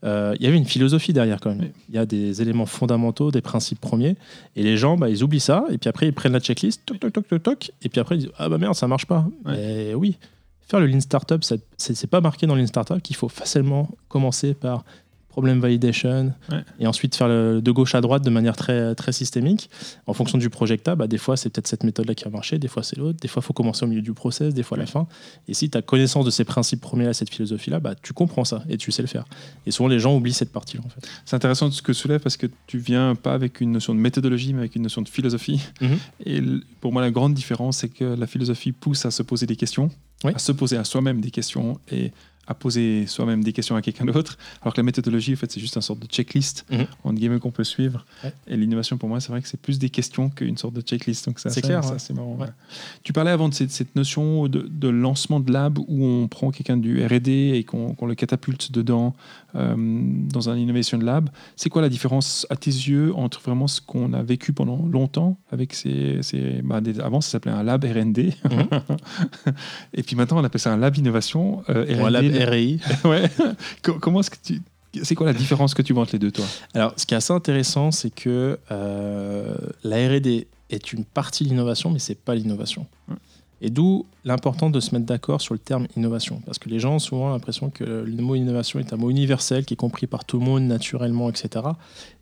il 0.04 0.38
y 0.40 0.46
avait 0.48 0.56
une 0.56 0.64
philosophie 0.64 1.12
derrière 1.12 1.38
quand 1.40 1.54
même. 1.54 1.68
Il 1.88 1.94
y 1.94 1.98
a 1.98 2.06
des 2.06 2.42
éléments 2.42 2.66
fondamentaux, 2.66 3.30
des 3.30 3.40
principes 3.42 3.80
premiers, 3.80 4.16
et 4.56 4.62
les 4.64 4.76
gens, 4.76 4.96
bah, 4.96 5.08
ils 5.08 5.22
oublient 5.22 5.38
ça, 5.38 5.64
et 5.70 5.78
puis 5.78 5.88
après, 5.88 6.06
ils 6.08 6.12
prennent 6.12 6.32
la 6.32 6.40
checklist, 6.40 6.82
toc, 6.84 6.98
toc, 6.98 7.12
toc, 7.12 7.28
toc, 7.28 7.42
toc, 7.42 7.70
et 7.82 7.88
puis 7.88 8.00
après, 8.00 8.16
ils 8.16 8.20
disent 8.22 8.32
Ah 8.38 8.48
bah 8.48 8.58
merde, 8.58 8.74
ça 8.74 8.88
marche 8.88 9.06
pas. 9.06 9.24
Mais 9.44 9.94
oui, 9.94 10.16
faire 10.72 10.80
le 10.80 10.86
Lean 10.86 11.00
Startup, 11.00 11.44
ça- 11.44 11.56
c'est 11.76 12.06
pas 12.08 12.20
marqué 12.20 12.46
dans 12.48 12.54
le 12.56 12.62
Lean 12.62 12.66
Startup 12.66 13.00
qu'il 13.00 13.14
faut 13.16 13.28
facilement 13.28 13.88
commencer 14.08 14.54
par 14.54 14.84
problem 15.28 15.60
validation 15.60 16.34
Ouais. 16.50 16.62
et 16.78 16.86
ensuite 16.86 17.16
faire 17.16 17.26
le, 17.26 17.62
de 17.62 17.70
gauche 17.70 17.94
à 17.94 18.02
droite 18.02 18.22
de 18.22 18.28
manière 18.28 18.54
très, 18.54 18.94
très 18.94 19.12
systémique. 19.12 19.70
En 20.06 20.12
fonction 20.12 20.36
du 20.36 20.50
projecta, 20.50 20.94
bah, 20.94 21.06
des 21.06 21.16
fois 21.16 21.38
c'est 21.38 21.48
peut-être 21.48 21.68
cette 21.68 21.84
méthode-là 21.84 22.14
qui 22.14 22.24
va 22.24 22.30
marcher, 22.30 22.58
des 22.58 22.68
fois 22.68 22.82
c'est 22.82 22.98
l'autre, 22.98 23.18
des 23.18 23.28
fois 23.28 23.40
il 23.42 23.46
faut 23.46 23.54
commencer 23.54 23.82
au 23.86 23.88
milieu 23.88 24.02
du 24.02 24.12
process, 24.12 24.52
des 24.52 24.62
fois 24.62 24.76
à 24.76 24.80
la 24.80 24.86
fin. 24.86 25.06
Et 25.48 25.54
si 25.54 25.70
tu 25.70 25.78
as 25.78 25.80
connaissance 25.80 26.26
de 26.26 26.30
ces 26.30 26.44
principes 26.44 26.82
premiers-là, 26.82 27.14
cette 27.14 27.30
philosophie-là, 27.30 27.80
bah, 27.80 27.94
tu 28.02 28.12
comprends 28.12 28.44
ça 28.44 28.62
et 28.68 28.76
tu 28.76 28.92
sais 28.92 29.00
le 29.00 29.08
faire. 29.08 29.24
Et 29.64 29.70
souvent 29.70 29.88
les 29.88 29.98
gens 29.98 30.14
oublient 30.14 30.34
cette 30.34 30.52
partie-là 30.52 30.82
en 30.84 30.90
fait. 30.90 31.08
C'est 31.24 31.34
intéressant 31.36 31.70
ce 31.70 31.80
que 31.80 31.92
tu 31.92 31.98
soulèves 31.98 32.20
parce 32.20 32.36
que 32.36 32.46
tu 32.66 32.76
viens 32.76 33.14
pas 33.14 33.32
avec 33.32 33.62
une 33.62 33.72
notion 33.72 33.94
de 33.94 34.00
méthodologie, 34.00 34.52
mais 34.52 34.58
avec 34.60 34.76
une 34.76 34.82
notion 34.82 35.00
de 35.00 35.08
philosophie. 35.08 35.62
Mhm. 35.80 35.98
Et 36.26 36.42
pour 36.82 36.92
moi, 36.92 37.00
la 37.00 37.10
grande 37.10 37.32
différence, 37.32 37.78
c'est 37.78 37.88
que 37.88 38.04
la 38.04 38.26
philosophie 38.26 38.72
pousse 38.72 39.06
à 39.06 39.10
se 39.10 39.22
poser 39.22 39.46
des 39.46 39.56
questions, 39.56 39.88
À 40.24 40.38
se 40.38 40.52
poser 40.52 40.76
à 40.76 40.84
soi-même 40.84 41.20
des 41.20 41.30
questions 41.30 41.78
et 41.90 42.12
à 42.47 42.55
poser 42.55 43.07
soi-même 43.07 43.45
des 43.45 43.53
questions 43.53 43.76
à 43.76 43.82
quelqu'un 43.82 44.05
d'autre. 44.05 44.36
Alors 44.62 44.74
que 44.74 44.80
la 44.80 44.84
méthodologie, 44.84 45.32
en 45.34 45.36
fait, 45.36 45.51
c'est 45.53 45.61
juste 45.61 45.76
une 45.76 45.82
sorte 45.82 46.01
de 46.01 46.07
checklist 46.07 46.64
Mhm. 46.70 46.86
entre 47.05 47.14
guillemets 47.14 47.38
qu'on 47.38 47.51
peut 47.53 47.64
suivre. 47.64 48.05
Ouais. 48.24 48.32
Et 48.49 48.57
l'innovation, 48.57 48.97
pour 48.99 49.09
moi, 49.09 49.20
c'est 49.20 49.28
vrai 49.30 49.40
que 49.43 49.49
c'est 49.49 49.61
plus 49.61 49.78
des 49.78 49.90
questions 49.90 50.28
qu'une 50.28 50.57
sorte 50.57 50.74
de 50.74 50.80
checklist. 50.80 51.26
Donc 51.26 51.38
C'est 51.38 51.61
clair, 51.62 51.84
ouais. 51.88 51.99
c'est 51.99 52.14
marrant. 52.14 52.36
Ouais. 52.40 52.49
Tu 53.05 53.12
parlais 53.12 53.30
avant 53.30 53.49
de 53.49 53.55
cette, 53.55 53.70
cette 53.70 53.95
notion 53.97 54.49
de, 54.49 54.68
de 54.68 54.88
lancement 54.88 55.38
de 55.40 55.53
lab 55.53 55.78
où 55.78 56.05
on 56.05 56.26
prend 56.28 56.51
quelqu'un 56.51 56.76
du 56.76 57.05
R&D 57.05 57.53
et 57.55 57.64
qu'on 57.64 57.95
le 58.07 58.14
catapulte 58.14 58.72
dedans 58.72 59.14
euh, 59.55 59.74
dans 59.76 60.49
un 60.49 60.57
innovation 60.57 60.99
lab. 60.99 61.28
C'est 61.57 61.68
quoi 61.68 61.82
la 61.82 61.88
différence 61.88 62.47
à 62.51 62.57
tes 62.57 62.70
yeux 62.70 63.14
entre 63.14 63.40
vraiment 63.40 63.66
ce 63.68 63.80
qu'on 63.80 64.12
a 64.14 64.22
vécu 64.22 64.53
pendant 64.53 64.84
longtemps 64.86 65.38
avec 65.51 65.74
ces, 65.74 66.18
ces 66.22 66.61
bah, 66.64 66.80
des- 66.80 66.99
avant 67.01 67.20
ça 67.20 67.30
s'appelait 67.32 67.53
un 67.53 67.62
lab 67.62 67.84
R&D 67.84 68.32
et 69.95 70.03
puis 70.03 70.16
maintenant 70.16 70.38
on 70.38 70.45
appelle 70.45 70.61
ça 70.61 70.72
un 70.72 70.76
lab 70.76 70.97
innovation 70.97 71.62
euh, 71.68 71.84
R&D. 71.84 72.31
RI. 72.32 72.80
ouais. 73.04 73.30
Comment 73.82 74.20
est-ce 74.20 74.30
que 74.30 74.36
tu 74.42 74.60
c'est 75.02 75.14
quoi 75.14 75.26
la 75.26 75.32
différence 75.32 75.72
que 75.72 75.80
tu 75.80 75.94
vois 75.94 76.02
entre 76.02 76.12
les 76.12 76.18
deux 76.18 76.30
toi? 76.30 76.44
Alors, 76.74 76.92
ce 76.98 77.06
qui 77.06 77.14
est 77.14 77.16
assez 77.16 77.32
intéressant, 77.32 77.90
c'est 77.92 78.10
que 78.14 78.58
euh, 78.70 79.56
la 79.84 79.96
R&D 80.08 80.46
est 80.68 80.92
une 80.92 81.04
partie 81.06 81.44
de 81.44 81.48
l'innovation, 81.48 81.88
mais 81.90 81.98
c'est 81.98 82.14
pas 82.14 82.34
l'innovation. 82.34 82.86
Ouais. 83.08 83.16
Et 83.62 83.70
d'où 83.70 84.04
l'importance 84.24 84.70
de 84.72 84.80
se 84.80 84.92
mettre 84.94 85.06
d'accord 85.06 85.40
sur 85.40 85.54
le 85.54 85.58
terme 85.60 85.86
innovation. 85.96 86.42
Parce 86.44 86.58
que 86.58 86.68
les 86.68 86.78
gens 86.80 86.96
ont 86.96 86.98
souvent 86.98 87.30
l'impression 87.30 87.70
que 87.70 87.84
le 87.84 88.22
mot 88.22 88.34
innovation 88.34 88.80
est 88.80 88.92
un 88.92 88.96
mot 88.96 89.08
universel 89.08 89.64
qui 89.64 89.74
est 89.74 89.76
compris 89.78 90.06
par 90.08 90.24
tout 90.26 90.38
le 90.38 90.44
monde 90.44 90.64
naturellement, 90.64 91.30
etc. 91.30 91.64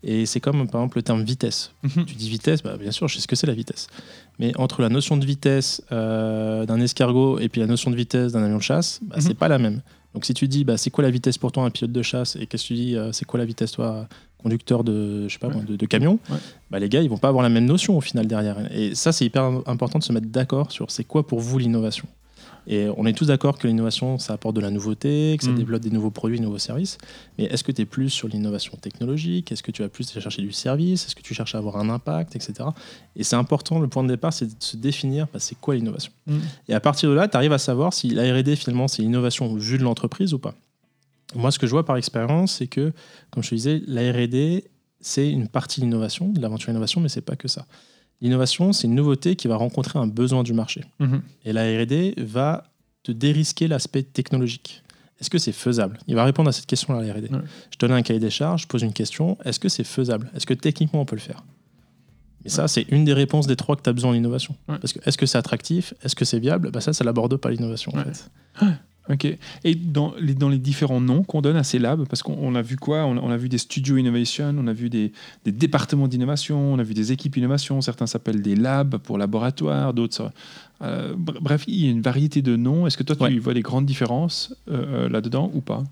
Et 0.04 0.26
c'est 0.26 0.38
comme 0.38 0.68
par 0.68 0.82
exemple 0.82 0.98
le 0.98 1.02
terme 1.02 1.24
vitesse. 1.24 1.72
Tu 2.06 2.14
dis 2.14 2.28
vitesse, 2.28 2.62
bah, 2.62 2.76
bien 2.78 2.90
sûr, 2.92 3.08
je 3.08 3.14
sais 3.16 3.22
ce 3.22 3.26
que 3.26 3.36
c'est 3.36 3.46
la 3.48 3.54
vitesse. 3.54 3.86
Mais 4.38 4.52
entre 4.58 4.80
la 4.82 4.90
notion 4.90 5.16
de 5.16 5.24
vitesse 5.24 5.82
euh, 5.92 6.66
d'un 6.66 6.78
escargot 6.80 7.38
et 7.40 7.48
puis 7.48 7.60
la 7.62 7.66
notion 7.66 7.90
de 7.90 7.96
vitesse 7.96 8.32
d'un 8.32 8.42
avion 8.44 8.58
de 8.58 8.62
chasse, 8.62 9.00
bah, 9.02 9.16
Mhm. 9.16 9.22
c'est 9.22 9.34
pas 9.34 9.48
la 9.48 9.58
même. 9.58 9.80
Donc 10.14 10.24
si 10.24 10.34
tu 10.34 10.48
dis, 10.48 10.64
bah, 10.64 10.76
c'est 10.76 10.90
quoi 10.90 11.02
la 11.02 11.10
vitesse 11.10 11.38
pour 11.38 11.52
toi 11.52 11.64
un 11.64 11.70
pilote 11.70 11.92
de 11.92 12.02
chasse? 12.02 12.36
Et 12.36 12.46
qu'est-ce 12.46 12.64
que 12.64 12.68
tu 12.68 12.74
dis, 12.74 12.96
euh, 12.96 13.12
c'est 13.12 13.24
quoi 13.24 13.38
la 13.38 13.44
vitesse 13.46 13.72
toi 13.72 14.08
conducteur 14.38 14.82
de, 14.84 15.28
je 15.28 15.32
sais 15.34 15.38
pas, 15.38 15.48
Ouais. 15.48 15.54
moi, 15.54 15.62
de, 15.64 15.76
de 15.76 15.86
camion, 15.86 16.18
Ouais. 16.30 16.36
bah, 16.70 16.78
les 16.78 16.88
gars, 16.88 17.02
ils 17.02 17.10
vont 17.10 17.18
pas 17.18 17.28
avoir 17.28 17.42
la 17.42 17.48
même 17.50 17.66
notion 17.66 17.96
au 17.96 18.00
final 18.00 18.26
derrière. 18.26 18.56
Et 18.74 18.94
ça, 18.94 19.12
c'est 19.12 19.24
hyper 19.26 19.44
important 19.66 19.98
de 19.98 20.04
se 20.04 20.12
mettre 20.12 20.28
d'accord 20.28 20.72
sur 20.72 20.90
c'est 20.90 21.04
quoi 21.04 21.26
pour 21.26 21.40
vous 21.40 21.58
l'innovation. 21.58 22.06
Et 22.72 22.88
on 22.96 23.04
est 23.04 23.14
tous 23.14 23.26
d'accord 23.26 23.58
que 23.58 23.66
l'innovation, 23.66 24.16
ça 24.18 24.32
apporte 24.34 24.54
de 24.54 24.60
la 24.60 24.70
nouveauté, 24.70 25.34
que 25.36 25.44
ça 25.44 25.50
Mm. 25.50 25.56
développe 25.56 25.82
des 25.82 25.90
nouveaux 25.90 26.12
produits, 26.12 26.38
des 26.38 26.44
nouveaux 26.44 26.58
services. 26.58 26.98
Mais 27.36 27.46
est-ce 27.46 27.64
que 27.64 27.72
tu 27.72 27.82
es 27.82 27.84
plus 27.84 28.10
sur 28.10 28.28
l'innovation 28.28 28.76
technologique? 28.80 29.50
Est-ce 29.50 29.64
que 29.64 29.72
tu 29.72 29.82
vas 29.82 29.88
plus 29.88 30.08
chercher 30.08 30.40
du 30.40 30.52
service? 30.52 31.04
Est-ce 31.04 31.16
que 31.16 31.20
tu 31.22 31.34
cherches 31.34 31.56
à 31.56 31.58
avoir 31.58 31.78
un 31.78 31.90
impact, 31.90 32.36
etc. 32.36 32.68
Et 33.16 33.24
c'est 33.24 33.34
important, 33.34 33.80
le 33.80 33.88
point 33.88 34.04
de 34.04 34.08
départ, 34.08 34.32
c'est 34.32 34.46
de 34.46 34.54
se 34.62 34.76
définir 34.76 35.26
bah, 35.32 35.40
c'est 35.40 35.58
quoi 35.60 35.74
l'innovation? 35.74 36.12
Mm. 36.28 36.38
Et 36.68 36.74
à 36.74 36.78
partir 36.78 37.10
de 37.10 37.14
là, 37.16 37.26
tu 37.26 37.36
arrives 37.36 37.52
à 37.52 37.58
savoir 37.58 37.92
si 37.92 38.08
la 38.10 38.22
RD, 38.32 38.54
finalement, 38.54 38.86
c'est 38.86 39.02
l'innovation 39.02 39.52
vue 39.56 39.76
de 39.76 39.82
l'entreprise 39.82 40.32
ou 40.32 40.38
pas. 40.38 40.54
Moi, 41.34 41.50
ce 41.50 41.58
que 41.58 41.66
je 41.66 41.72
vois 41.72 41.84
par 41.84 41.96
expérience, 41.96 42.52
c'est 42.58 42.68
que, 42.68 42.92
comme 43.32 43.42
je 43.42 43.50
te 43.50 43.54
disais, 43.56 43.82
la 43.88 44.12
RD, 44.12 44.62
c'est 45.00 45.28
une 45.28 45.48
partie 45.48 45.80
de 45.80 45.86
l'innovation, 45.86 46.28
de 46.28 46.40
l'aventure 46.40 46.70
innovation, 46.70 47.00
mais 47.00 47.08
c'est 47.08 47.20
pas 47.20 47.34
que 47.36 47.48
ça. 47.48 47.66
L'innovation, 48.20 48.72
c'est 48.72 48.86
une 48.86 48.94
nouveauté 48.94 49.36
qui 49.36 49.48
va 49.48 49.56
rencontrer 49.56 49.98
un 49.98 50.06
besoin 50.06 50.42
du 50.42 50.52
marché. 50.52 50.84
Mhm. 50.98 51.22
Et 51.44 51.52
la 51.52 51.62
R&D 51.62 52.14
va 52.18 52.64
te 53.02 53.12
dérisquer 53.12 53.66
l'aspect 53.68 54.02
technologique. 54.02 54.82
Est-ce 55.20 55.30
que 55.30 55.38
c'est 55.38 55.52
faisable? 55.52 55.98
Il 56.06 56.14
va 56.14 56.24
répondre 56.24 56.48
à 56.48 56.52
cette 56.52 56.66
question-là, 56.66 57.02
la 57.02 57.12
R&D. 57.12 57.28
Ouais. 57.30 57.40
Je 57.70 57.78
donne 57.78 57.92
un 57.92 58.02
cahier 58.02 58.20
des 58.20 58.30
charges, 58.30 58.62
je 58.62 58.66
pose 58.66 58.82
une 58.82 58.92
question. 58.92 59.36
Est-ce 59.44 59.60
que 59.60 59.68
c'est 59.68 59.84
faisable? 59.84 60.30
Est-ce 60.34 60.46
que 60.46 60.54
techniquement 60.54 61.02
on 61.02 61.04
peut 61.04 61.16
le 61.16 61.20
faire? 61.20 61.44
Et 62.44 62.48
ça, 62.48 62.68
c'est 62.68 62.86
une 62.88 63.04
des 63.04 63.12
réponses 63.12 63.46
des 63.46 63.56
trois 63.56 63.76
que 63.76 63.82
tu 63.82 63.90
as 63.90 63.92
besoin 63.92 64.12
en 64.12 64.14
innovation. 64.14 64.56
Ouais. 64.68 64.78
Parce 64.78 64.94
que 64.94 64.98
est-ce 65.06 65.18
que 65.18 65.26
c'est 65.26 65.36
attractif? 65.36 65.92
Est-ce 66.02 66.16
que 66.16 66.24
c'est 66.24 66.38
viable? 66.38 66.70
Bah 66.70 66.80
Ça, 66.80 66.94
ça 66.94 67.04
l'aborde 67.04 67.36
pas 67.36 67.50
l'innovation. 67.50 67.92
En 67.94 68.02
fait. 68.02 68.30
Ok. 69.10 69.26
Et 69.64 69.74
dans 69.74 70.14
les, 70.20 70.34
dans 70.34 70.48
les 70.48 70.58
différents 70.58 71.00
noms 71.00 71.24
qu'on 71.24 71.40
donne 71.42 71.56
à 71.56 71.64
ces 71.64 71.78
labs, 71.80 72.06
parce 72.08 72.22
qu'on 72.22 72.36
on 72.40 72.54
a 72.54 72.62
vu 72.62 72.76
quoi? 72.76 73.04
On 73.06 73.16
a, 73.16 73.20
on 73.20 73.30
a 73.30 73.36
vu 73.36 73.48
des 73.48 73.58
studios 73.58 73.96
innovation, 73.96 74.54
on 74.56 74.66
a 74.68 74.72
vu 74.72 74.88
des, 74.88 75.12
des 75.44 75.52
départements 75.52 76.06
d'innovation, 76.06 76.72
on 76.74 76.78
a 76.78 76.82
vu 76.84 76.94
des 76.94 77.10
équipes 77.10 77.36
innovation. 77.36 77.80
Certains 77.80 78.06
s'appellent 78.06 78.42
des 78.42 78.54
labs 78.54 78.98
pour 78.98 79.18
laboratoire, 79.18 79.94
d'autres. 79.94 80.30
euh, 80.82 81.14
br- 81.16 81.40
bref, 81.40 81.64
il 81.66 81.84
y 81.84 81.88
a 81.88 81.90
une 81.90 82.02
variété 82.02 82.40
de 82.40 82.54
noms. 82.56 82.86
Est-ce 82.86 82.96
que 82.96 83.02
toi, 83.02 83.16
tu 83.16 83.22
Ouais. 83.24 83.38
vois 83.38 83.52
des 83.54 83.62
grandes 83.62 83.84
différences 83.86 84.54
euh, 84.70 85.06
euh, 85.06 85.08
là-dedans 85.08 85.50
ou 85.54 85.60
pas? 85.60 85.82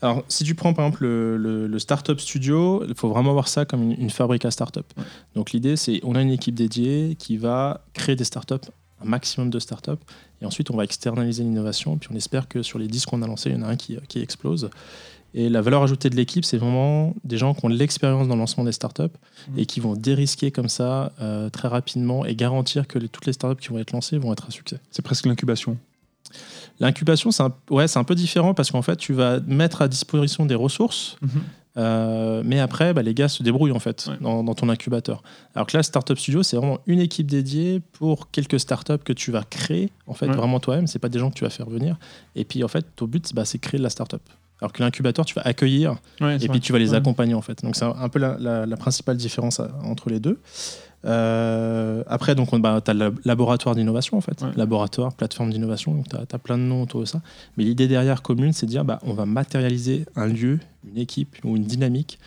Alors, 0.00 0.24
si 0.28 0.42
tu 0.44 0.54
prends 0.54 0.72
par 0.72 0.86
exemple 0.86 1.04
le, 1.04 1.36
le- 1.36 1.66
le 1.66 1.78
Startup 1.78 2.18
Studio, 2.18 2.82
il 2.88 2.94
faut 2.94 3.08
vraiment 3.10 3.32
voir 3.34 3.48
ça 3.48 3.64
comme 3.66 3.82
une, 3.82 4.00
une 4.00 4.10
fabrique 4.10 4.44
à 4.46 4.50
startup. 4.50 4.86
Ouais. 4.96 5.04
Donc, 5.34 5.52
l'idée, 5.52 5.76
c'est 5.76 6.00
on 6.02 6.14
a 6.14 6.22
une 6.22 6.30
équipe 6.30 6.54
dédiée 6.54 7.14
qui 7.18 7.36
va 7.36 7.84
créer 7.92 8.16
des 8.16 8.24
startups, 8.24 8.68
un 9.04 9.08
maximum 9.08 9.50
de 9.50 9.58
startups, 9.58 9.90
et 10.40 10.46
ensuite 10.46 10.70
on 10.70 10.76
va 10.76 10.84
externaliser 10.84 11.42
l'innovation. 11.42 11.96
Puis 11.98 12.08
on 12.12 12.16
espère 12.16 12.48
que 12.48 12.62
sur 12.62 12.78
les 12.78 12.88
10 12.88 13.06
qu'on 13.06 13.22
a 13.22 13.26
lancés, 13.26 13.50
il 13.50 13.56
y 13.56 13.58
en 13.58 13.62
a 13.62 13.68
un 13.68 13.76
qui, 13.76 13.96
qui 14.08 14.20
explose. 14.20 14.70
Et 15.36 15.48
la 15.48 15.62
valeur 15.62 15.82
ajoutée 15.82 16.10
de 16.10 16.14
l'équipe, 16.16 16.44
c'est 16.44 16.58
vraiment 16.58 17.12
des 17.24 17.38
gens 17.38 17.54
qui 17.54 17.64
ont 17.64 17.68
de 17.68 17.74
l'expérience 17.74 18.28
dans 18.28 18.34
le 18.34 18.40
lancement 18.40 18.62
des 18.62 18.70
startups 18.70 19.02
Mhm. 19.48 19.58
et 19.58 19.66
qui 19.66 19.80
vont 19.80 19.94
dérisquer 19.94 20.52
comme 20.52 20.68
ça 20.68 21.12
euh, 21.20 21.50
très 21.50 21.66
rapidement 21.66 22.24
et 22.24 22.36
garantir 22.36 22.86
que 22.86 23.00
les- 23.00 23.08
toutes 23.08 23.26
les 23.26 23.32
startups 23.32 23.60
qui 23.60 23.68
vont 23.70 23.78
être 23.78 23.90
lancées 23.92 24.16
vont 24.18 24.32
être 24.32 24.46
un 24.46 24.50
succès. 24.52 24.78
C'est 24.92 25.02
presque 25.02 25.26
l'incubation. 25.26 25.76
L'incubation, 26.80 27.30
c'est 27.30 27.42
un, 27.42 27.52
ouais, 27.70 27.86
c'est 27.88 27.98
un 27.98 28.04
peu 28.04 28.14
différent 28.14 28.54
parce 28.54 28.70
qu'en 28.70 28.82
fait, 28.82 28.96
tu 28.96 29.12
vas 29.12 29.40
mettre 29.40 29.82
à 29.82 29.88
disposition 29.88 30.46
des 30.46 30.54
ressources 30.54 31.16
euh, 31.76 32.42
mais 32.44 32.60
après, 32.60 32.94
bah, 32.94 33.02
les 33.02 33.14
gars 33.14 33.28
se 33.28 33.42
débrouillent 33.42 33.72
en 33.72 33.78
fait 33.80 34.06
Ouais. 34.08 34.16
dans, 34.20 34.44
dans 34.44 34.54
ton 34.54 34.68
incubateur. 34.68 35.22
Alors 35.54 35.66
que 35.66 35.76
là, 35.76 35.82
Startup 35.82 36.16
Studio, 36.18 36.42
c'est 36.42 36.56
vraiment 36.56 36.78
une 36.86 37.00
équipe 37.00 37.26
dédiée 37.26 37.80
pour 37.92 38.30
quelques 38.30 38.60
startups 38.60 38.98
que 39.04 39.12
tu 39.12 39.30
vas 39.32 39.42
créer 39.42 39.90
en 40.06 40.14
fait 40.14 40.26
Ouais. 40.28 40.36
vraiment 40.36 40.60
toi-même. 40.60 40.86
C'est 40.86 40.98
pas 41.00 41.08
des 41.08 41.18
gens 41.18 41.30
que 41.30 41.34
tu 41.36 41.44
vas 41.44 41.50
faire 41.50 41.68
venir. 41.68 41.96
Et 42.36 42.44
puis 42.44 42.62
en 42.62 42.68
fait, 42.68 42.86
ton 42.96 43.06
but, 43.06 43.34
bah, 43.34 43.44
c'est 43.44 43.58
créer 43.58 43.78
de 43.78 43.82
la 43.84 43.90
startup. 43.90 44.22
Alors 44.60 44.72
que 44.72 44.82
l'incubateur, 44.82 45.24
tu 45.26 45.34
vas 45.34 45.42
accueillir 45.42 45.96
Ouais, 46.20 46.36
et 46.36 46.38
puis 46.38 46.46
vrai. 46.48 46.60
tu 46.60 46.72
vas 46.72 46.78
les 46.78 46.94
accompagner 46.94 47.34
en 47.34 47.42
fait. 47.42 47.62
Donc 47.64 47.74
c'est 47.76 47.84
un, 47.84 48.08
peu 48.08 48.20
la, 48.20 48.36
la- 48.38 48.66
la 48.66 48.76
principale 48.76 49.16
différence 49.16 49.58
euh, 49.60 49.66
entre 49.82 50.10
les 50.10 50.20
deux. 50.20 50.38
Euh, 51.04 52.02
après, 52.06 52.34
donc, 52.34 52.50
tu 52.50 52.90
as 52.90 52.94
le 52.94 53.14
laboratoire 53.24 53.74
d'innovation 53.74 54.16
en 54.16 54.20
fait. 54.20 54.40
Ouais. 54.42 54.50
Laboratoire, 54.56 55.12
plateforme 55.12 55.50
d'innovation. 55.50 55.94
Donc 55.94 56.08
tu 56.08 56.16
as, 56.16 56.38
plein 56.38 56.58
de 56.58 56.62
noms 56.62 56.82
autour 56.82 57.00
de 57.00 57.06
ça. 57.06 57.20
Mais 57.56 57.64
l'idée 57.64 57.88
derrière 57.88 58.22
commune, 58.22 58.52
c'est 58.52 58.66
de 58.66 58.70
dire 58.70 58.84
bah, 58.84 58.98
on 59.02 59.12
va 59.12 59.26
matérialiser 59.26 60.06
un 60.16 60.26
lieu, 60.26 60.58
une 60.88 60.98
équipe 60.98 61.36
ou 61.44 61.56
une 61.56 61.64
dynamique 61.64 62.18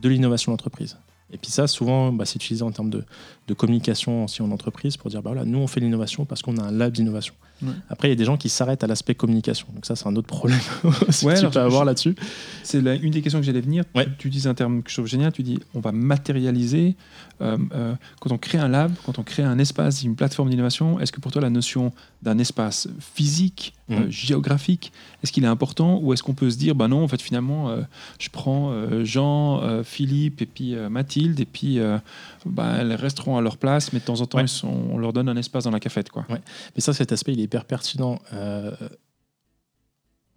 de 0.00 0.08
l'innovation 0.08 0.52
d'entreprise. 0.52 0.96
Et 1.32 1.38
puis 1.38 1.50
ça, 1.50 1.66
souvent, 1.66 2.12
bah, 2.12 2.24
c'est 2.24 2.36
utilisé 2.36 2.62
en 2.62 2.72
termes 2.72 2.90
de, 2.90 3.04
de 3.50 3.54
communication 3.54 4.24
aussi 4.24 4.40
en 4.40 4.50
entreprise 4.50 4.96
pour 4.96 5.10
dire 5.10 5.20
bah, 5.22 5.30
voilà, 5.32 5.44
nous, 5.44 5.58
on 5.58 5.66
fait 5.66 5.80
l'innovation 5.80 6.24
parce 6.24 6.40
qu'on 6.40 6.56
a 6.56 6.62
un 6.62 6.70
lab 6.72 6.92
d'innovation. 6.92 7.34
Ouais. 7.62 7.72
Après, 7.90 8.08
il 8.08 8.12
y 8.12 8.14
a 8.14 8.16
des 8.16 8.24
gens 8.24 8.38
qui 8.38 8.48
s'arrêtent 8.48 8.82
à 8.84 8.86
l'aspect 8.86 9.14
communication. 9.14 9.66
Donc 9.74 9.84
ça, 9.84 9.94
c'est 9.94 10.06
un 10.06 10.16
autre 10.16 10.28
problème 10.28 10.58
aussi 11.08 11.26
Ouais, 11.26 11.34
que 11.34 11.40
tu 11.40 11.46
peux 11.46 11.52
je- 11.52 11.58
avoir 11.58 11.84
là-dessus. 11.84 12.14
C'est 12.62 12.78
une 12.78 13.10
des 13.10 13.20
questions 13.20 13.38
que 13.40 13.44
j'allais 13.44 13.60
venir. 13.60 13.84
Ouais. 13.94 14.06
Tu, 14.06 14.12
tu 14.16 14.28
dis 14.30 14.48
un 14.48 14.54
terme 14.54 14.82
que 14.82 14.88
je 14.90 14.94
trouve 14.96 15.06
génial. 15.06 15.32
Tu 15.32 15.42
dis 15.42 15.58
on 15.74 15.80
va 15.80 15.92
matérialiser. 15.92 16.94
euh, 17.42 17.56
euh, 17.74 17.94
quand 18.20 18.32
on 18.32 18.38
crée 18.38 18.58
un 18.58 18.68
lab, 18.68 18.92
quand 19.04 19.18
on 19.18 19.22
crée 19.22 19.42
un 19.42 19.58
espace, 19.58 20.02
une 20.02 20.14
plateforme 20.14 20.48
d'innovation, 20.50 21.00
est-ce 21.00 21.10
que 21.12 21.20
pour 21.20 21.32
toi 21.32 21.40
la 21.42 21.48
notion 21.50 21.92
d'un 22.22 22.38
espace 22.38 22.88
physique, 23.00 23.72
euh, 23.90 24.00
Mhm. 24.04 24.10
géographique, 24.10 24.92
est-ce 25.22 25.32
qu'il 25.32 25.42
est 25.44 25.48
important 25.48 25.98
ou 26.02 26.12
est-ce 26.12 26.22
qu'on 26.22 26.34
peut 26.34 26.50
se 26.50 26.56
dire 26.58 26.74
bah 26.74 26.86
non, 26.86 27.02
en 27.02 27.08
fait 27.08 27.20
finalement, 27.20 27.70
euh, 27.70 27.80
je 28.18 28.28
prends 28.30 28.70
euh, 28.72 29.04
Jean, 29.04 29.60
euh, 29.62 29.82
Philippe 29.82 30.40
et 30.42 30.46
puis 30.46 30.74
euh, 30.74 30.88
Mathilde 30.90 31.40
et 31.40 31.46
puis 31.46 31.78
euh, 31.78 31.98
bah, 32.46 32.74
elles 32.78 32.92
resteront 32.94 33.36
à 33.36 33.39
leur 33.40 33.56
place, 33.56 33.92
mais 33.92 34.00
de 34.00 34.04
temps 34.04 34.20
en 34.20 34.26
temps 34.26 34.38
Ouais. 34.38 34.44
ils 34.44 34.48
sont- 34.48 34.68
on 34.68 34.98
leur 34.98 35.12
donne 35.12 35.28
un 35.28 35.36
espace 35.36 35.64
dans 35.64 35.70
la 35.70 35.80
cafette 35.80 36.10
quoi. 36.10 36.26
Mais 36.28 36.80
ça, 36.80 36.92
cet 36.92 37.12
aspect, 37.12 37.32
il 37.32 37.40
est 37.40 37.44
hyper 37.44 37.64
pertinent. 37.64 38.20
Euh, 38.32 38.70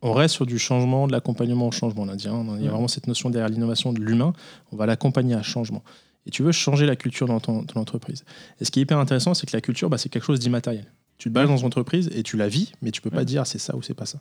on 0.02 0.12
reste 0.12 0.36
sur 0.36 0.46
du 0.46 0.60
changement, 0.60 1.08
de 1.08 1.14
l'accompagnement 1.14 1.68
au 1.68 1.72
changement. 1.72 2.04
On 2.04 2.10
a 2.10 2.16
dit, 2.16 2.28
hein. 2.28 2.46
il 2.58 2.66
y 2.66 2.68
a 2.68 2.72
vraiment 2.72 2.90
cette 2.90 3.08
notion 3.08 3.30
derrière 3.30 3.50
l'innovation 3.50 3.94
de 3.94 4.02
l'humain. 4.02 4.34
On 4.72 4.76
va 4.76 4.86
l'accompagner 4.86 5.34
à 5.34 5.42
changement. 5.42 5.84
Et 6.26 6.32
tu 6.32 6.44
veux 6.44 6.52
changer 6.52 6.86
la 6.86 6.96
culture 6.96 7.28
dans 7.28 7.40
ton, 7.40 7.66
entreprise. 7.76 8.26
Et 8.60 8.66
ce 8.66 8.72
qui 8.72 8.80
est 8.80 8.84
hyper 8.84 8.98
intéressant, 8.98 9.34
c'est 9.34 9.46
que 9.46 9.56
la 9.56 9.62
culture, 9.62 9.90
bah, 9.90 9.98
c'est 9.98 10.10
quelque 10.10 10.26
chose 10.26 10.40
d'immatériel. 10.40 10.92
Tu 11.18 11.30
te 11.30 11.34
balades 11.34 11.50
dans 11.50 11.58
une 11.58 11.68
entreprise 11.68 12.10
et 12.14 12.24
tu 12.24 12.38
la 12.38 12.50
vis, 12.50 12.74
mais 12.82 12.92
tu 12.92 13.02
peux 13.02 13.10
pas 13.10 13.24
dire 13.24 13.48
c'est 13.48 13.60
ça 13.60 13.76
ou 13.76 13.82
c'est 13.82 13.94
pas 13.94 14.06
ça. 14.06 14.20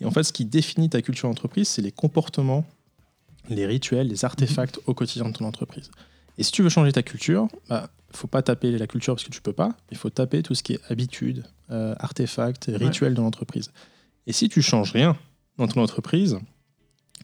Et 0.00 0.04
en 0.04 0.10
fait, 0.10 0.22
ce 0.22 0.32
qui 0.32 0.44
définit 0.44 0.88
ta 0.88 1.02
culture 1.02 1.28
d'entreprise, 1.28 1.68
c'est 1.68 1.82
les 1.82 1.90
comportements, 1.90 2.64
les 3.48 3.66
rituels, 3.66 4.08
les 4.08 4.24
artefacts 4.24 4.78
au 4.86 4.94
quotidien 4.94 5.28
de 5.28 5.32
ton 5.32 5.46
entreprise. 5.46 5.90
Et 6.38 6.42
si 6.42 6.52
tu 6.52 6.62
veux 6.62 6.68
changer 6.68 6.92
ta 6.92 7.02
culture, 7.02 7.48
bah, 7.68 7.90
faut 8.12 8.26
pas 8.26 8.42
taper 8.42 8.76
la 8.76 8.86
culture 8.86 9.14
parce 9.14 9.24
que 9.24 9.30
tu 9.30 9.40
peux 9.40 9.52
pas, 9.52 9.76
il 9.90 9.96
faut 9.96 10.10
taper 10.10 10.42
tout 10.42 10.54
ce 10.54 10.62
qui 10.62 10.74
est 10.74 10.80
habitude, 10.88 11.44
euh, 11.70 11.94
artefacts, 11.98 12.70
rituels 12.72 13.14
de 13.14 13.20
l'entreprise. 13.20 13.70
Et 14.26 14.32
si 14.32 14.48
tu 14.48 14.62
changes 14.62 14.92
rien 14.92 15.16
dans 15.58 15.66
ton 15.66 15.82
entreprise, 15.82 16.38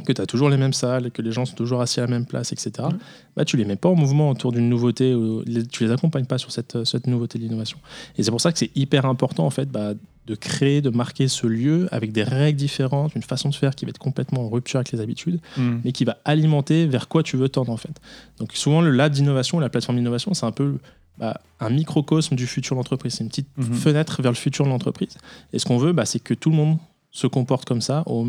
que 0.04 0.12
tu 0.12 0.20
as 0.20 0.26
toujours 0.26 0.48
les 0.48 0.56
mêmes 0.56 0.72
salles, 0.72 1.10
que 1.10 1.20
les 1.20 1.32
gens 1.32 1.44
sont 1.44 1.56
toujours 1.56 1.80
assis 1.80 2.00
à 2.00 2.04
la 2.04 2.08
même 2.08 2.26
place, 2.26 2.52
etc., 2.52 2.88
mmh. 2.90 2.98
bah, 3.36 3.44
tu 3.44 3.56
les 3.56 3.64
mets 3.64 3.76
pas 3.76 3.88
en 3.88 3.94
mouvement 3.94 4.30
autour 4.30 4.52
d'une 4.52 4.68
nouveauté, 4.68 5.14
ou 5.14 5.44
tu 5.70 5.84
les 5.84 5.90
accompagnes 5.90 6.26
pas 6.26 6.38
sur 6.38 6.52
cette, 6.52 6.84
cette 6.84 7.06
nouveauté 7.06 7.38
de 7.38 7.44
l'innovation. 7.44 7.78
Et 8.16 8.22
c'est 8.22 8.30
pour 8.30 8.40
ça 8.40 8.52
que 8.52 8.58
c'est 8.58 8.74
hyper 8.76 9.04
important 9.06 9.46
en 9.46 9.50
fait 9.50 9.70
bah, 9.70 9.92
de 10.26 10.34
créer, 10.34 10.80
de 10.80 10.90
marquer 10.90 11.28
ce 11.28 11.46
lieu 11.46 11.88
avec 11.90 12.12
des 12.12 12.22
règles 12.22 12.58
différentes, 12.58 13.14
une 13.14 13.22
façon 13.22 13.48
de 13.48 13.54
faire 13.54 13.74
qui 13.74 13.84
va 13.84 13.90
être 13.90 13.98
complètement 13.98 14.42
en 14.42 14.48
rupture 14.48 14.78
avec 14.78 14.92
les 14.92 15.00
habitudes, 15.00 15.40
mmh. 15.56 15.78
mais 15.84 15.92
qui 15.92 16.04
va 16.04 16.18
alimenter 16.24 16.86
vers 16.86 17.08
quoi 17.08 17.22
tu 17.22 17.36
veux 17.36 17.48
tendre 17.48 17.72
en 17.72 17.76
fait. 17.76 18.00
Donc 18.38 18.52
souvent 18.52 18.80
le 18.80 18.90
lab 18.90 19.12
d'innovation, 19.12 19.58
la 19.58 19.68
plateforme 19.68 19.98
d'innovation, 19.98 20.34
c'est 20.34 20.46
un 20.46 20.52
peu 20.52 20.78
bah, 21.18 21.40
un 21.58 21.70
microcosme 21.70 22.36
du 22.36 22.46
futur 22.46 22.76
de 22.76 22.78
l'entreprise. 22.78 23.14
C'est 23.14 23.24
une 23.24 23.28
petite 23.28 23.48
mmh. 23.56 23.74
fenêtre 23.74 24.22
vers 24.22 24.30
le 24.30 24.36
futur 24.36 24.64
de 24.64 24.70
l'entreprise. 24.70 25.16
Et 25.52 25.58
ce 25.58 25.66
qu'on 25.66 25.78
veut, 25.78 25.92
bah, 25.92 26.06
c'est 26.06 26.20
que 26.20 26.34
tout 26.34 26.50
le 26.50 26.56
monde 26.56 26.78
se 27.12 27.26
comporte 27.26 27.66
comme 27.66 27.80
ça, 27.80 28.04
au, 28.06 28.28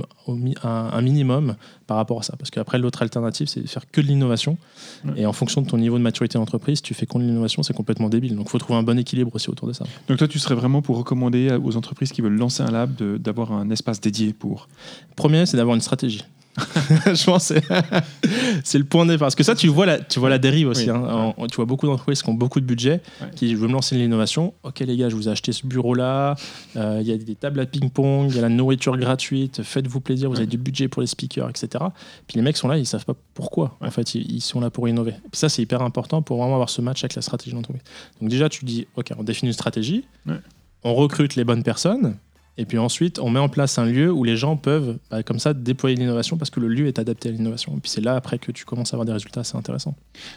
un, 0.63 1.01
minimum 1.01 1.55
par 1.85 1.97
rapport 1.97 2.19
à 2.19 2.23
ça. 2.23 2.35
Parce 2.37 2.49
qu'après, 2.49 2.79
l'autre 2.79 3.03
alternative, 3.03 3.47
c'est 3.47 3.61
de 3.61 3.67
faire 3.67 3.89
que 3.91 4.01
de 4.01 4.07
l'innovation. 4.07 4.57
Et 5.15 5.25
en 5.25 5.33
fonction 5.33 5.61
de 5.61 5.67
ton 5.67 5.77
niveau 5.77 5.97
de 5.97 6.03
maturité 6.03 6.39
d'entreprise, 6.39 6.81
tu 6.81 6.93
fais 6.93 7.05
que 7.05 7.17
de 7.17 7.23
l'innovation, 7.23 7.61
c'est 7.63 7.73
complètement 7.73 8.09
débile. 8.09 8.35
Donc 8.35 8.47
il 8.47 8.49
faut 8.49 8.57
trouver 8.57 8.79
un 8.79 8.83
bon 8.83 8.97
équilibre 8.97 9.31
aussi 9.35 9.49
autour 9.49 9.67
de 9.67 9.73
ça. 9.73 9.85
Donc 10.07 10.17
toi, 10.17 10.27
tu 10.27 10.39
serais 10.39 10.55
vraiment 10.55 10.81
pour 10.81 10.97
recommander 10.97 11.57
aux 11.63 11.77
entreprises 11.77 12.11
qui 12.11 12.21
veulent 12.21 12.37
lancer 12.37 12.63
un 12.63 12.71
lab 12.71 12.95
d'avoir 13.19 13.51
un 13.51 13.69
espace 13.69 14.01
dédié 14.01 14.33
pour 14.33 14.67
Premier, 15.15 15.45
c'est 15.45 15.57
d'avoir 15.57 15.75
une 15.75 15.81
stratégie. 15.81 16.23
je 17.05 17.23
pense 17.25 17.53
c'est 18.63 18.77
le 18.77 18.83
point 18.83 19.05
de 19.05 19.11
départ. 19.11 19.27
Parce 19.27 19.35
que 19.35 19.43
ça, 19.43 19.55
tu 19.55 19.67
vois 19.67 19.85
la, 19.85 19.99
tu 19.99 20.19
vois 20.19 20.29
la 20.29 20.37
dérive 20.37 20.67
aussi. 20.67 20.89
Hein. 20.89 21.33
tu 21.49 21.55
vois 21.55 21.65
beaucoup 21.65 21.87
d'entreprises 21.87 22.21
qui 22.21 22.29
ont 22.29 22.33
beaucoup 22.33 22.59
de 22.59 22.65
budget, 22.65 23.01
qui 23.35 23.53
veulent 23.55 23.69
me 23.69 23.73
lancer 23.73 23.95
de 23.95 24.01
l'innovation. 24.01 24.53
Ok, 24.63 24.79
les 24.79 24.97
gars, 24.97 25.09
je 25.09 25.15
vous 25.15 25.27
ai 25.29 25.31
acheté 25.31 25.51
ce 25.51 25.65
bureau-là. 25.65 26.35
Euh, 26.75 26.99
il 27.01 27.07
y 27.07 27.11
a 27.11 27.17
des 27.17 27.35
tables 27.35 27.59
à 27.59 27.65
ping-pong, 27.65 28.27
il 28.29 28.35
y 28.35 28.39
a 28.39 28.41
la 28.41 28.49
nourriture 28.49 28.97
gratuite. 28.97 29.63
Faites-vous 29.63 30.01
plaisir, 30.01 30.29
vous 30.29 30.37
avez 30.37 30.47
du 30.47 30.57
budget 30.57 30.87
pour 30.87 31.01
les 31.01 31.07
speakers, 31.07 31.49
etc. 31.49 31.85
Puis 32.27 32.35
les 32.35 32.41
mecs 32.41 32.57
sont 32.57 32.67
là, 32.67 32.77
ils 32.77 32.85
savent 32.85 33.05
pas 33.05 33.15
pourquoi. 33.33 33.77
En 33.81 33.91
fait, 33.91 34.15
ils, 34.15 34.41
sont 34.41 34.59
là 34.59 34.69
pour 34.69 34.87
innover. 34.87 35.13
Puis 35.31 35.39
ça, 35.39 35.49
c'est 35.49 35.61
hyper 35.61 35.81
important 35.81 36.21
pour 36.21 36.37
vraiment 36.37 36.55
avoir 36.55 36.69
ce 36.69 36.81
match 36.81 37.03
avec 37.03 37.15
la 37.15 37.21
stratégie 37.21 37.55
d'entreprise. 37.55 37.83
Donc 38.19 38.29
déjà, 38.29 38.49
tu 38.49 38.65
dis, 38.65 38.87
ok, 38.95 39.11
on 39.17 39.23
définit 39.23 39.49
une 39.49 39.53
stratégie, 39.53 40.05
on 40.83 40.95
recrute 40.95 41.35
les 41.35 41.43
bonnes 41.43 41.63
personnes. 41.63 42.15
Et 42.61 42.65
puis 42.65 42.77
ensuite, 42.77 43.17
on 43.17 43.31
met 43.31 43.39
en 43.39 43.49
place 43.49 43.79
un 43.79 43.85
lieu 43.85 44.11
où 44.11 44.23
les 44.23 44.37
gens 44.37 44.55
peuvent, 44.55 44.99
bah, 45.09 45.23
comme 45.23 45.39
ça, 45.39 45.55
déployer 45.55 45.95
l'innovation 45.95 46.37
parce 46.37 46.51
que 46.51 46.59
le 46.59 46.67
lieu 46.67 46.85
est 46.85 46.99
adapté 46.99 47.29
à 47.29 47.31
l'innovation. 47.31 47.75
Et 47.75 47.79
puis 47.79 47.89
c'est 47.89 48.01
là, 48.01 48.15
après, 48.15 48.37
que 48.37 48.51
tu 48.51 48.65
commences 48.65 48.93
à 48.93 48.97
avoir 48.97 49.05
des 49.05 49.13
résultats 49.13 49.39
assez 49.39 49.57
intéressants. 49.57 49.95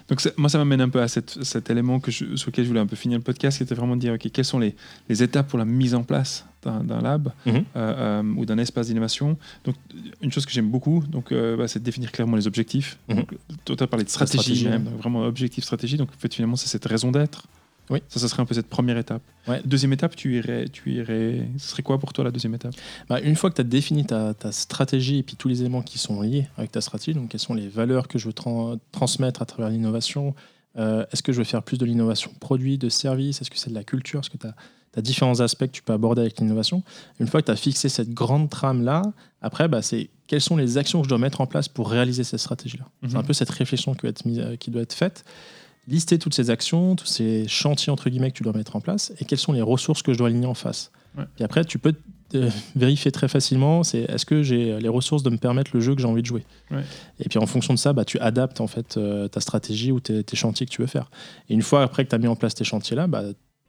Donc 0.09 0.27
moi, 0.39 0.49
ça 0.49 0.57
m'amène 0.57 0.81
un 0.81 0.89
peu 0.89 1.03
à 1.03 1.09
cet 1.09 1.71
élément 1.71 2.01
que 2.01 2.11
sur 2.11 2.27
lequel 2.27 2.65
je 2.65 2.69
voulais 2.69 2.81
un 2.81 2.87
peu 2.87 2.97
finir 2.97 3.19
le 3.19 3.25
podcast, 3.25 3.59
qui 3.59 3.63
était 3.63 3.75
vraiment 3.75 3.95
de 3.95 4.01
dire, 4.01 4.15
OK, 4.15 4.27
quelles 4.33 4.45
sont 4.47 4.59
les, 4.59 4.75
les 5.11 5.23
étapes 5.23 5.49
pour 5.49 5.59
la 5.59 5.67
mise 5.67 5.95
en 5.95 6.03
place 6.03 6.47
d'un 6.63 7.03
lab 7.03 7.31
mhm. 7.45 7.57
euh, 7.57 7.63
euh, 7.77 8.23
ou 8.37 8.47
d'un 8.47 8.57
espace 8.57 8.87
d'innovation. 8.87 9.37
Donc, 9.67 9.75
une 10.23 10.33
chose 10.33 10.47
que 10.47 10.53
j'aime 10.53 10.71
beaucoup, 10.71 11.05
donc, 11.07 11.31
euh, 11.31 11.59
bah, 11.59 11.69
c'est 11.69 11.79
de 11.79 11.85
définir 11.85 12.11
clairement 12.11 12.37
les 12.37 12.47
objectifs. 12.47 12.99
Mm 13.09 13.21
tu 13.65 13.73
as 13.79 13.87
parlé 13.87 14.05
de 14.05 14.11
stratégie, 14.11 14.67
vraiment 14.99 15.23
objectif, 15.25 15.65
stratégie. 15.65 15.97
Donc, 15.97 16.09
en 16.09 16.19
fait, 16.19 16.33
finalement, 16.33 16.57
c'est 16.57 16.69
cette 16.69 16.87
raison 16.87 17.11
d'être. 17.11 17.47
Oui. 17.91 18.03
Ça, 18.09 18.19
ça 18.19 18.29
serait 18.29 18.43
un 18.43 18.47
peu 18.47 18.55
cette 18.55 18.69
première 18.69 18.97
étape. 18.97 19.23
Deuxième 19.65 19.93
étape, 19.93 20.17
tu 20.17 20.37
irais, 20.37 20.67
tu 20.73 20.91
irais. 20.93 21.47
Ce 21.59 21.71
serait 21.71 21.83
quoi 21.83 21.99
pour 21.99 22.13
toi 22.13 22.25
la 22.25 22.31
deuxième 22.31 22.55
étape? 22.55 22.75
Bah, 23.09 23.21
Une 23.21 23.37
fois 23.37 23.51
que 23.51 23.57
tu 23.57 23.61
as 23.61 23.65
défini 23.65 24.07
ta, 24.07 24.33
ta, 24.33 24.53
stratégie 24.53 25.19
et 25.19 25.23
puis 25.23 25.37
tous 25.37 25.49
les 25.49 25.61
éléments 25.61 25.83
qui 25.83 25.99
sont 25.99 26.23
liés 26.23 26.49
avec 26.57 26.73
ta 26.73 26.81
stratégie, 26.81 27.15
donc 27.15 27.29
quelles 27.29 27.41
sont 27.41 27.55
les 27.55 27.69
valeurs 27.69 28.09
que 28.09 28.19
je 28.19 28.27
veux 28.27 28.33
transmettre 28.93 29.43
à 29.43 29.45
travers 29.45 29.69
l'innovation 29.69 30.35
euh, 30.79 31.05
Est-ce 31.13 31.23
que 31.23 31.33
je 31.33 31.39
veux 31.39 31.45
faire 31.45 31.63
plus 31.63 31.77
de 31.77 31.85
l'innovation 31.85 32.31
produit, 32.41 32.79
de 32.79 32.89
service 32.89 33.43
Est-ce 33.43 33.51
que 33.51 33.59
c'est 33.59 33.71
de 33.71 33.75
la 33.75 33.85
culture? 33.85 34.21
Est-ce 34.21 34.31
que 34.31 34.39
tu 34.39 34.47
as, 34.47 35.03
différents 35.03 35.41
aspects 35.41 35.67
que 35.67 35.73
tu 35.73 35.83
peux 35.83 35.93
aborder 35.93 36.23
avec 36.23 36.41
l'innovation? 36.41 36.83
Une 37.21 37.27
fois 37.27 37.43
que 37.43 37.47
tu 37.47 37.53
as 37.53 37.57
fixé 37.57 37.91
cette 37.91 38.15
grande 38.15 38.49
trame-là, 38.49 39.03
après, 39.43 39.69
bah, 39.69 39.83
c'est 39.83 40.09
quelles 40.27 40.41
sont 40.41 40.57
les 40.57 40.79
actions 40.79 41.01
que 41.01 41.05
je 41.05 41.11
dois 41.11 41.19
mettre 41.19 41.43
en 41.43 41.47
place 41.47 41.69
pour 41.69 41.91
réaliser 41.91 42.25
cette 42.25 42.41
stratégie-là? 42.41 42.87
C'est 43.03 43.13
mhm. 43.13 43.17
un 43.19 43.23
peu 43.25 43.35
cette 43.35 43.51
réflexion 43.51 43.93
qui 43.93 44.03
doit 44.03 44.11
être, 44.11 44.25
mise, 44.25 44.43
qui 44.59 44.71
doit 44.71 44.83
être 44.83 44.95
faite 44.95 45.25
lister 45.89 46.19
toutes 46.19 46.35
ces 46.35 46.51
actions, 46.51 46.97
tous 46.97 47.07
ces 47.07 47.47
chantiers 47.49 47.93
entre 47.93 48.09
guillemets 48.11 48.31
que 48.31 48.37
tu 48.37 48.43
dois 48.43 48.53
mettre 48.53 48.77
en 48.77 48.81
place 48.81 49.13
et 49.21 49.25
quelles 49.25 49.39
sont 49.39 49.53
les 49.53 49.63
ressources 49.63 50.03
que 50.03 50.13
je 50.13 50.19
dois 50.19 50.29
aligner 50.29 50.47
en 50.47 50.55
face. 50.55 50.91
Et 51.39 51.45
après, 51.45 51.65
tu 51.65 51.79
peux 51.79 51.95
euh, 52.35 52.51
vérifier 52.75 53.13
très 53.13 53.29
facilement, 53.29 53.85
c'est 53.85 54.01
est-ce 54.01 54.27
que 54.27 54.43
j'ai 54.43 54.81
les 54.81 54.89
ressources 54.89 55.23
de 55.23 55.31
me 55.31 55.37
permettre 55.37 55.71
le 55.75 55.81
jeu 55.81 55.95
que 55.95 56.01
j'ai 56.01 56.09
envie 56.09 56.23
de 56.23 56.27
jouer? 56.27 56.45
Et 57.21 57.29
puis 57.29 57.39
en 57.39 57.47
fonction 57.47 57.75
de 57.75 57.79
ça, 57.79 57.93
bah, 57.93 58.05
tu 58.05 58.19
adaptes 58.19 58.61
en 58.61 58.67
fait 58.67 58.97
euh, 58.97 59.29
ta 59.29 59.41
stratégie 59.41 59.93
ou 59.93 60.01
tes, 60.01 60.25
tes, 60.25 60.37
chantiers 60.37 60.67
que 60.67 60.73
tu 60.73 60.81
veux 60.81 60.89
faire. 60.89 61.11
Et 61.49 61.55
une 61.55 61.63
fois 61.63 61.83
après 61.83 62.05
que 62.05 62.11
tu 62.11 62.15
as 62.15 62.19
mis 62.19 62.27
en 62.27 62.35
place 62.35 62.55
tes 62.55 62.65
chantiers 62.65 62.97
là, 62.97 63.07
bah, 63.07 63.23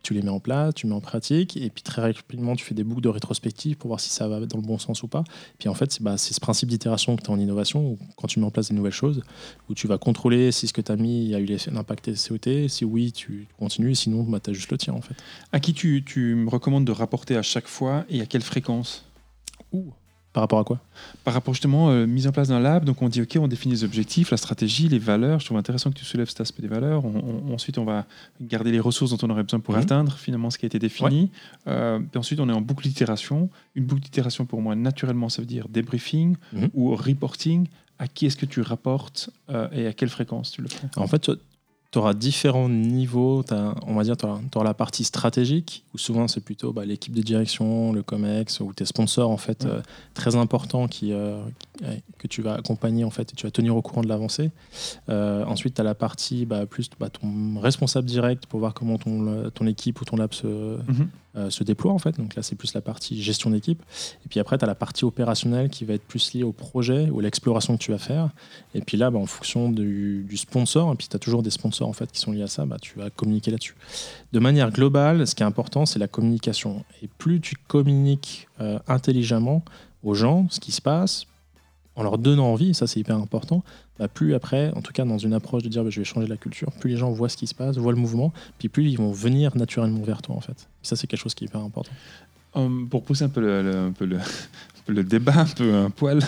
tu 0.06 0.14
les 0.14 0.22
mets 0.22 0.30
en 0.30 0.40
place, 0.40 0.76
tu 0.76 0.86
mets 0.88 0.94
en 0.94 1.02
pratique, 1.02 1.58
et 1.58 1.70
puis 1.70 1.82
très 1.82 2.02
rapidement, 2.02 2.56
tu 2.56 2.64
fais 2.64 2.76
des 2.76 2.84
boucles 2.84 3.02
de 3.02 3.10
rétrospective 3.10 3.76
pour 3.76 3.88
voir 3.88 4.00
si 4.00 4.10
ça 4.10 4.28
va 4.28 4.40
dans 4.46 4.58
le 4.58 4.64
bon 4.64 4.78
sens 4.78 5.02
ou 5.02 5.08
pas. 5.08 5.24
Puis 5.58 5.68
en 5.68 5.74
fait, 5.74 5.92
c'est 5.92 6.04
bah, 6.04 6.18
ce 6.18 6.40
principe 6.40 6.70
d'itération 6.70 7.16
que 7.16 7.24
tu 7.24 7.32
as 7.32 7.34
en 7.34 7.40
innovation, 7.40 7.98
quand 8.16 8.28
tu 8.28 8.40
mets 8.40 8.46
en 8.46 8.52
place 8.52 8.70
des 8.70 8.76
nouvelles 8.76 8.92
choses, 8.92 9.22
où 9.68 9.74
tu 9.74 9.88
vas 9.88 9.98
contrôler 9.98 10.52
si 10.52 10.68
ce 10.68 10.74
que 10.74 10.82
tu 10.82 10.92
as 10.92 10.96
mis 10.96 11.34
a 11.34 11.40
eu 11.40 11.46
l'impact 11.46 12.12
COT, 12.16 12.68
si 12.68 12.86
oui, 12.86 13.12
tu 13.12 13.48
continues, 13.58 13.96
sinon, 13.96 14.24
bah, 14.24 14.40
tu 14.40 14.52
as 14.52 14.54
juste 14.54 14.72
le 14.72 14.78
tien 14.78 14.94
en 14.94 15.02
fait. 15.02 15.16
À 15.52 15.60
qui 15.60 15.74
tu, 15.74 16.04
tu 16.06 16.36
me 16.36 16.50
recommandes 16.50 16.86
de 16.86 16.92
rapporter 16.92 17.36
à 17.36 17.42
chaque 17.42 17.68
fois 17.68 18.06
et 18.10 18.22
à 18.22 18.28
quelle 18.28 18.44
fréquence? 18.44 19.06
Ouh. 19.74 19.92
Par 20.36 20.42
rapport 20.42 20.60
à 20.60 20.66
quoi? 20.66 20.82
Par 21.24 21.34
rapport 21.34 21.54
justement 21.54 21.92
euh, 21.92 22.06
mise 22.06 22.28
en 22.28 22.34
place 22.34 22.50
d'un 22.50 22.60
lab. 22.60 22.84
Donc 22.84 23.02
on 23.02 23.08
dit 23.08 23.22
ok, 23.22 23.38
on 23.40 23.48
définit 23.48 23.74
les 23.74 23.84
objectifs, 23.86 24.32
la 24.32 24.38
stratégie, 24.38 24.90
les 24.90 25.00
valeurs. 25.00 25.40
Je 25.40 25.46
trouve 25.46 25.58
intéressant 25.58 25.92
que 25.92 25.98
tu 25.98 26.04
soulèves 26.04 26.28
cet 26.28 26.42
aspect 26.42 26.62
des 26.62 26.68
valeurs. 26.68 27.04
ensuite, 27.54 27.78
on 27.78 27.86
va 27.86 28.06
garder 28.42 28.70
les 28.70 28.82
ressources 28.82 29.12
dont 29.12 29.26
on 29.26 29.32
aurait 29.32 29.44
besoin 29.44 29.62
pour 29.62 29.76
mhm. 29.76 29.80
atteindre 29.80 30.18
finalement 30.18 30.50
ce 30.50 30.58
qui 30.58 30.66
a 30.66 30.68
été 30.68 30.78
défini. 30.78 31.32
Euh, 31.68 32.00
puis 32.00 32.20
ensuite, 32.20 32.42
on 32.42 32.50
est 32.50 32.52
en 32.54 32.60
boucle 32.60 32.86
d'itération. 32.86 33.50
Une 33.76 33.86
boucle 33.86 34.02
d'itération 34.02 34.46
pour 34.46 34.62
moi, 34.62 34.76
naturellement, 34.76 35.30
ça 35.30 35.42
veut 35.42 35.48
dire 35.48 35.70
débriefing 35.70 36.36
mhm. 36.52 36.70
ou 36.74 36.94
reporting. 36.94 37.68
À 37.98 38.10
qui 38.10 38.26
est-ce 38.26 38.36
que 38.36 38.46
tu 38.46 38.60
rapportes 38.60 39.30
euh, 39.50 39.70
et 39.72 39.88
à 39.88 39.94
quelle 39.94 40.10
fréquence 40.10 40.52
tu 40.52 40.62
le 40.62 40.68
fais 40.68 40.88
En 40.98 41.08
fait, 41.08 41.32
tu 41.96 42.00
auras 42.00 42.14
différents 42.14 42.68
niveaux. 42.68 43.42
on 43.88 43.94
va 43.94 44.04
dire, 44.04 44.18
tu 44.18 44.26
auras, 44.26 44.66
la 44.66 44.74
partie 44.74 45.06
stratégique, 45.06 45.86
où 45.94 45.98
souvent 45.98 46.28
c'est 46.28 46.42
plutôt 46.42 46.74
bah, 46.74 46.84
l'équipe 46.84 47.14
de 47.14 47.22
direction, 47.22 47.94
le 47.94 48.04
COMEX, 48.04 48.60
ou 48.60 48.74
tes 48.74 48.84
sponsors, 48.84 49.32
en 49.32 49.38
fait, 49.38 49.64
euh, 49.66 49.80
très 50.14 50.36
importants 50.36 50.90
qui, 50.90 51.14
euh, 51.14 51.40
que 52.18 52.28
tu 52.28 52.42
vas 52.42 52.56
accompagner, 52.56 53.04
en 53.04 53.10
fait, 53.10 53.32
et 53.32 53.36
tu 53.36 53.46
vas 53.46 53.52
tenir 53.52 53.76
au 53.76 53.82
courant 53.82 54.02
de 54.02 54.08
l'avancée. 54.08 54.52
Euh, 55.10 55.44
ensuite, 55.46 55.76
tu 55.76 55.82
as 55.82 55.84
la 55.84 55.96
partie 55.96 56.46
bah, 56.46 56.66
plus 56.66 56.90
bah, 57.00 57.10
ton 57.10 57.60
responsable 57.60 58.08
direct 58.08 58.46
pour 58.46 58.60
voir 58.60 58.74
comment 58.74 58.98
ton, 58.98 59.50
ton 59.52 59.68
équipe 59.68 60.02
ou 60.02 60.06
ton 60.06 60.18
lab 60.18 60.34
se, 60.34 60.48
mhm. 60.48 61.10
Euh, 61.38 61.50
se 61.50 61.66
déploie 61.66 61.92
en 61.92 62.00
fait. 62.00 62.18
Donc 62.18 62.36
là, 62.36 62.44
c'est 62.44 62.56
plus 62.56 62.74
la 62.74 62.80
partie 62.80 63.22
gestion 63.22 63.50
d'équipe. 63.50 63.84
Et 64.26 64.30
puis 64.30 64.40
après, 64.40 64.58
tu 64.58 64.64
as 64.64 64.68
la 64.68 64.76
partie 64.76 65.04
opérationnelle 65.04 65.70
qui 65.70 65.84
va 65.84 65.96
être 65.96 66.06
plus 66.06 66.34
liée 66.34 66.44
au 66.44 66.54
projet 66.54 67.10
ou 67.10 67.20
l'exploration 67.20 67.76
que 67.76 67.84
tu 67.84 67.92
vas 67.92 67.98
faire. 67.98 68.30
Et 68.74 68.80
puis 68.80 68.96
là, 68.96 69.12
bah, 69.12 69.20
en 69.20 69.26
fonction 69.26 69.70
du, 69.70 70.26
sponsor, 70.38 70.94
et 70.94 70.96
puis 70.96 71.10
tu 71.10 71.16
as 71.16 71.20
toujours 71.20 71.44
des 71.44 71.50
sponsors 71.50 71.90
en 71.90 71.94
fait 71.94 72.10
qui 72.10 72.22
sont 72.22 72.32
liés 72.32 72.44
à 72.44 72.48
ça, 72.48 72.66
bah, 72.66 72.78
tu 72.82 72.98
vas 72.98 73.10
communiquer 73.10 73.52
là-dessus. 73.52 73.76
De 74.32 74.40
manière 74.40 74.72
globale, 74.72 75.28
ce 75.28 75.36
qui 75.36 75.44
est 75.44 75.46
important, 75.46 75.86
c'est 75.86 76.00
la 76.00 76.08
communication. 76.08 76.86
Et 77.04 77.10
plus 77.18 77.42
tu 77.42 77.58
communiques 77.68 78.48
euh, 78.62 78.80
intelligemment 78.88 79.62
aux 80.04 80.14
gens 80.14 80.48
ce 80.50 80.62
qui 80.62 80.72
se 80.72 80.82
passe, 80.82 81.26
en 81.96 82.04
leur 82.04 82.18
donnant 82.18 82.48
envie, 82.48 82.74
ça 82.74 82.88
c'est 82.88 83.00
hyper 83.00 83.18
important, 83.18 83.64
bah, 84.00 84.08
plus 84.08 84.34
après, 84.34 84.72
en 84.76 84.82
tout 84.82 84.92
cas 84.92 85.06
dans 85.06 85.18
une 85.18 85.34
approche 85.34 85.64
de 85.64 85.70
dire 85.70 85.84
bah, 85.84 85.90
je 85.90 86.00
vais 86.02 86.06
changer 86.06 86.28
la 86.28 86.38
culture, 86.38 86.72
plus 86.74 86.92
les 86.92 86.98
gens 86.98 87.12
voient 87.12 87.30
ce 87.30 87.38
qui 87.38 87.48
se 87.48 87.56
passe, 87.56 87.78
voient 87.78 87.94
le 87.94 88.00
mouvement, 88.00 88.34
puis 88.58 88.70
plus 88.70 88.90
ils 88.90 88.98
vont 88.98 89.12
venir 89.12 89.56
naturellement 89.56 90.02
vers 90.02 90.22
toi 90.22 90.36
en 90.36 90.42
fait. 90.42 90.68
ça 90.82 90.96
c'est 90.96 91.08
quelque 91.08 91.22
chose 91.22 91.34
qui 91.34 91.46
est 91.46 91.48
hyper 91.48 91.62
important. 91.62 91.92
Hum, 92.54 92.88
pour 92.90 93.04
pousser 93.04 93.26
un 93.26 93.30
peu 93.30 93.42
le, 93.42 93.76
un 93.76 93.92
peu 93.92 94.06
le, 94.88 95.04
débat, 95.04 95.40
un 95.40 95.46
peu 95.46 95.74
un 95.74 95.90
poil, 95.90 96.20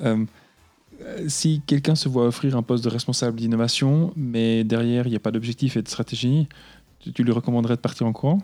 hum, 0.00 0.26
si 1.28 1.60
quelqu'un 1.66 1.94
se 1.94 2.08
voit 2.08 2.26
offrir 2.26 2.56
un 2.56 2.62
poste 2.62 2.84
de 2.84 2.88
responsable 2.88 3.38
d'innovation, 3.38 4.12
mais 4.16 4.64
derrière 4.64 5.06
il 5.06 5.10
n'y 5.10 5.16
a 5.16 5.20
pas 5.20 5.30
d'objectif 5.30 5.76
et 5.76 5.82
de 5.82 5.88
stratégie, 5.88 6.48
tu, 7.00 7.22
lui 7.22 7.32
recommanderais 7.32 7.76
de 7.76 7.80
partir 7.80 8.06
en 8.06 8.12
courant? 8.12 8.40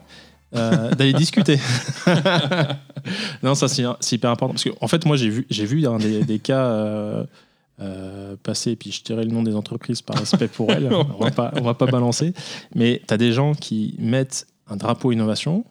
Euh, 0.55 0.91
d'aller 0.91 1.13
discuter. 1.13 1.59
non, 3.43 3.55
ça 3.55 3.67
c'est 3.67 3.83
hyper 4.15 4.29
important 4.31 4.53
parce 4.53 4.63
qu'en 4.63 4.71
en 4.81 4.87
fait, 4.87 5.05
moi 5.05 5.15
j'ai 5.17 5.29
vu, 5.29 5.45
j'ai 5.49 5.65
vu 5.65 5.81
des, 5.99 6.23
des 6.23 6.39
cas 6.39 6.65
euh, 6.65 7.23
euh, 7.81 8.35
passer, 8.41 8.71
et 8.71 8.75
puis 8.75 8.91
je 8.91 9.03
dirais 9.03 9.23
le 9.23 9.31
nom 9.31 9.43
des 9.43 9.55
entreprises 9.55 10.01
par 10.01 10.17
respect 10.17 10.47
pour 10.47 10.71
elles, 10.71 10.89
on 10.93 11.23
va 11.23 11.31
pas, 11.31 11.51
on 11.57 11.61
va 11.61 11.73
pas 11.73 11.87
balancer, 11.87 12.33
mais 12.75 13.01
tu 13.07 13.13
as 13.13 13.17
des 13.17 13.31
gens 13.33 13.53
qui 13.53 13.95
mettent 13.99 14.47
un 14.69 14.75
drapeau 14.77 15.11
innovation, 15.11 15.65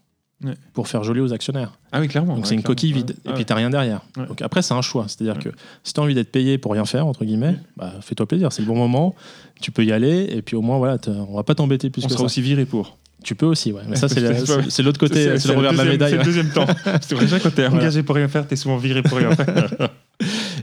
Ouais. 0.44 0.54
pour 0.72 0.88
faire 0.88 1.04
joli 1.04 1.20
aux 1.20 1.32
actionnaires. 1.32 1.78
Ah 1.92 2.00
oui, 2.00 2.08
clairement. 2.08 2.34
Donc 2.34 2.42
ouais, 2.42 2.48
c'est 2.48 2.56
une 2.56 2.64
coquille 2.64 2.92
vide. 2.92 3.14
Ouais. 3.24 3.30
Et 3.30 3.34
puis 3.34 3.44
t'as 3.44 3.54
rien 3.54 3.70
derrière. 3.70 4.00
Donc 4.16 4.42
après, 4.42 4.60
c'est 4.60 4.74
un 4.74 4.82
choix. 4.82 5.04
C'est-à-dire 5.06 5.38
que 5.38 5.50
si 5.84 5.92
tu 5.92 6.00
as 6.00 6.02
envie 6.02 6.14
d'être 6.16 6.32
payé 6.32 6.58
pour 6.58 6.72
rien 6.72 6.84
faire, 6.84 7.06
entre 7.06 7.24
guillemets, 7.24 7.54
bah, 7.76 7.92
fais-toi 8.00 8.26
plaisir. 8.26 8.50
C'est 8.52 8.62
le 8.62 8.66
bon 8.66 8.74
moment. 8.74 9.14
Tu 9.60 9.70
peux 9.70 9.84
y 9.84 9.92
aller. 9.92 10.24
Et 10.32 10.42
puis 10.42 10.56
au 10.56 10.60
moins, 10.60 10.78
voilà, 10.78 10.98
t'as- 10.98 11.12
on 11.12 11.36
va 11.36 11.44
pas 11.44 11.54
t'embêter 11.54 11.90
plus 11.90 12.02
on 12.02 12.08
que 12.08 12.12
sera 12.14 12.22
ça. 12.22 12.24
aussi 12.24 12.42
viré 12.42 12.64
pour. 12.66 12.98
Tu 13.24 13.34
peux 13.34 13.46
aussi, 13.46 13.72
ouais. 13.72 13.82
Mais 13.88 13.96
ça, 13.96 14.08
c'est 14.08 14.20
la- 14.20 14.34
C'est- 14.34 14.46
c'est 14.46 14.70
c'est 14.70 14.82
l'autre 14.82 14.98
côté, 15.00 15.38
c'est 15.38 15.48
le 15.48 15.54
revers 15.56 15.72
de 15.72 15.76
la 15.78 15.84
médaille. 15.84 16.10
C'est 16.12 16.18
le 16.18 16.24
deuxième 16.24 16.48
temps. 16.50 16.66
C'est 17.00 17.14
vrai, 17.14 17.40
quand 17.40 17.54
t'es 17.54 17.66
engagé 17.66 18.02
pour 18.02 18.16
rien 18.16 18.28
faire, 18.28 18.46
t'es 18.46 18.56
souvent 18.56 18.76
viré 18.76 19.02
pour 19.02 19.18
rien 19.18 19.34
faire. 19.34 19.46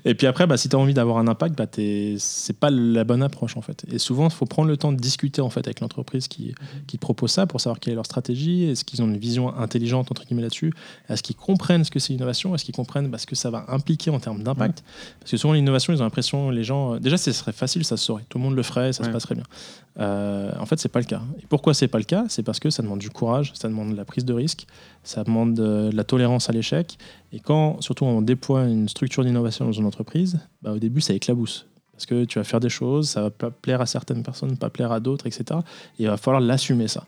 Et 0.06 0.16
puis 0.16 0.28
après, 0.28 0.48
bah, 0.48 0.58
si 0.58 0.70
tu 0.70 0.76
as 0.76 0.80
envie 0.80 0.94
d'avoir 0.94 1.18
un 1.18 1.28
impact, 1.28 1.58
bah, 1.58 1.68
t'es- 1.68 2.16
c'est 2.18 2.58
pas 2.58 2.70
la 2.70 3.04
bonne 3.04 3.24
approche 3.24 3.58
en 3.58 3.62
fait. 3.62 3.86
Et 3.92 4.00
souvent, 4.00 4.26
il 4.28 4.34
faut 4.34 4.46
prendre 4.46 4.68
le 4.70 4.78
temps 4.78 4.92
de 4.92 4.98
discuter 4.98 5.42
en 5.42 5.50
fait 5.50 5.68
avec 5.68 5.80
l'entreprise 5.80 6.28
qui, 6.28 6.54
propose 7.00 7.32
ça 7.32 7.48
pour 7.48 7.62
savoir 7.62 7.80
quelle 7.80 7.94
est 7.94 7.96
leur 7.96 8.06
stratégie, 8.06 8.66
est-ce 8.66 8.84
qu'ils 8.84 9.02
ont 9.02 9.08
une 9.08 9.18
vision 9.18 9.56
intelligente 9.56 10.12
entre 10.12 10.26
guillemets 10.26 10.42
là-dessus, 10.42 10.74
est-ce 11.08 11.24
qu'ils 11.24 11.36
comprennent 11.36 11.84
ce 11.86 11.92
que 11.92 12.00
c'est 12.00 12.12
l'innovation, 12.12 12.54
est-ce 12.54 12.66
qu'ils 12.66 12.76
comprennent 12.76 13.08
bah, 13.10 13.18
ce 13.18 13.26
que 13.26 13.36
ça 13.36 13.50
va 13.50 13.66
impliquer 13.70 14.12
en 14.12 14.20
termes 14.20 14.44
d'impact? 14.44 14.84
Parce 15.20 15.32
que 15.32 15.38
souvent, 15.38 15.54
l'innovation, 15.54 15.94
ils 15.94 16.02
ont 16.02 16.04
l'impression, 16.04 16.50
les 16.50 16.64
gens, 16.64 16.96
euh, 16.96 17.00
déjà, 17.00 17.18
ce 17.18 17.32
serait 17.32 17.54
facile, 17.54 17.86
ça 17.86 17.96
se 17.96 18.04
saurait, 18.06 18.26
tout 18.28 18.38
le 18.38 18.44
monde 18.44 18.56
le 18.56 18.64
ferait, 18.64 18.92
ça 18.94 19.04
se 19.04 19.10
passerait 19.10 19.36
bien. 19.36 19.46
Euh, 20.00 20.52
en 20.60 20.66
fait, 20.66 20.80
c'est 20.80 20.90
pas 20.90 21.00
le 21.00 21.06
cas. 21.06 21.22
Et 21.42 21.46
pourquoi 21.48 21.74
c'est 21.74 21.88
pas 21.88 21.98
le 21.98 22.04
cas? 22.06 22.26
C'est 22.30 22.44
parce 22.44 22.60
que 22.60 22.70
ça 22.70 22.84
demande 22.84 23.00
du 23.00 23.10
courage, 23.10 23.52
ça 23.56 23.68
demande 23.68 23.92
de 23.92 23.96
la 23.98 24.06
prise 24.06 24.24
de 24.24 24.34
risque, 24.34 24.66
ça 25.04 25.24
demande 25.24 25.54
de, 25.54 25.90
la 25.94 26.04
tolérance 26.04 26.50
à 26.50 26.54
l'échec. 26.54 26.98
Et 27.34 27.40
quand, 27.40 27.82
surtout, 27.82 28.06
on 28.06 28.22
déploie 28.22 28.64
une 28.66 28.88
structure 28.90 29.24
d'innovation 29.24 29.66
dans 29.66 29.72
une 29.72 29.86
entreprise, 29.86 30.40
bah, 30.62 30.72
au 30.74 30.80
début, 30.80 31.02
ça 31.02 31.14
éclabousse. 31.14 31.66
Parce 31.94 32.06
que 32.06 32.24
tu 32.24 32.40
vas 32.40 32.46
faire 32.46 32.62
des 32.62 32.70
choses, 32.70 33.10
ça 33.10 33.22
va 33.24 33.30
pas 33.30 33.52
plaire 33.52 33.82
à 33.82 33.86
certaines 33.86 34.24
personnes, 34.24 34.56
pas 34.56 34.70
plaire 34.70 34.92
à 34.94 35.02
d'autres, 35.02 35.28
etc. 35.28 35.44
Et 36.00 36.04
il 36.04 36.08
va 36.08 36.16
falloir 36.16 36.40
l'assumer, 36.42 36.88
ça. 36.88 37.06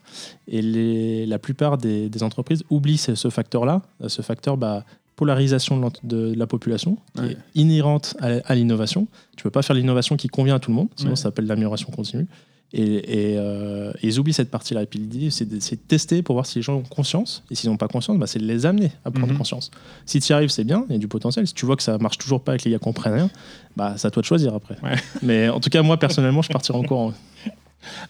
Et 0.48 0.60
les- 0.60 1.24
la 1.24 1.38
plupart 1.38 1.78
des, 1.78 2.10
des 2.10 2.22
entreprises 2.22 2.62
oublient 2.68 2.98
ce, 2.98 3.14
ce 3.14 3.30
facteur-là, 3.30 3.80
ce 4.06 4.20
facteur 4.20 4.58
bah, 4.58 4.84
polarisation 5.16 5.80
de, 6.04 6.34
la 6.34 6.46
population, 6.46 6.98
qui 7.14 7.20
Ouais. 7.22 7.32
est 7.32 7.36
inhérente 7.54 8.16
à, 8.20 8.28
à 8.44 8.54
l'innovation. 8.54 9.06
Tu 9.36 9.44
peux 9.44 9.50
pas 9.50 9.62
faire 9.62 9.74
l'innovation 9.76 10.16
qui 10.16 10.28
convient 10.28 10.56
à 10.56 10.58
tout 10.58 10.70
le 10.70 10.76
monde, 10.76 10.88
sinon 10.96 11.10
Ouais. 11.10 11.16
ça 11.16 11.24
s'appelle 11.24 11.46
l'amélioration 11.46 11.90
continue. 11.90 12.26
Et, 12.74 13.32
et, 13.32 13.38
euh, 13.38 13.92
ils 14.02 14.18
oublient 14.18 14.32
cette 14.32 14.50
partie-là. 14.50 14.82
Et 14.82 14.86
puis 14.86 14.98
l'idée, 14.98 15.30
c'est 15.30 15.44
de, 15.46 15.60
c'est 15.60 15.76
de 15.76 15.80
tester 15.86 16.22
pour 16.22 16.34
voir 16.36 16.46
si 16.46 16.58
les 16.58 16.62
gens 16.62 16.76
ont 16.76 16.82
conscience. 16.82 17.42
Et 17.50 17.54
s'ils 17.54 17.68
n'ont 17.68 17.76
pas 17.76 17.88
conscience, 17.88 18.16
bah, 18.18 18.26
c'est 18.26 18.38
de 18.38 18.46
les 18.46 18.64
amener 18.64 18.92
à 19.04 19.10
prendre 19.10 19.32
Mhm. 19.32 19.38
conscience. 19.38 19.70
Si 20.06 20.20
tu 20.20 20.30
y 20.30 20.32
arrives, 20.32 20.48
c'est 20.48 20.64
bien, 20.64 20.86
il 20.88 20.92
y 20.92 20.96
a 20.96 20.98
du 20.98 21.08
potentiel. 21.08 21.46
Si 21.46 21.52
tu 21.54 21.66
vois 21.66 21.76
que 21.76 21.82
ça 21.82 21.98
marche 21.98 22.16
toujours 22.18 22.40
pas 22.40 22.54
et 22.54 22.58
que 22.58 22.64
les 22.64 22.70
gars 22.70 22.78
comprennent 22.78 23.14
rien, 23.14 23.30
bah, 23.76 23.94
c'est 23.98 24.06
à 24.08 24.10
toi 24.10 24.22
de 24.22 24.26
choisir 24.26 24.54
après. 24.54 24.76
Ouais. 24.82 24.96
Mais 25.22 25.48
en 25.50 25.60
tout 25.60 25.68
cas, 25.70 25.82
moi, 25.82 25.98
personnellement, 25.98 26.40
je 26.42 26.48
partirai 26.48 26.78
en 26.78 26.82
courant. 26.82 27.12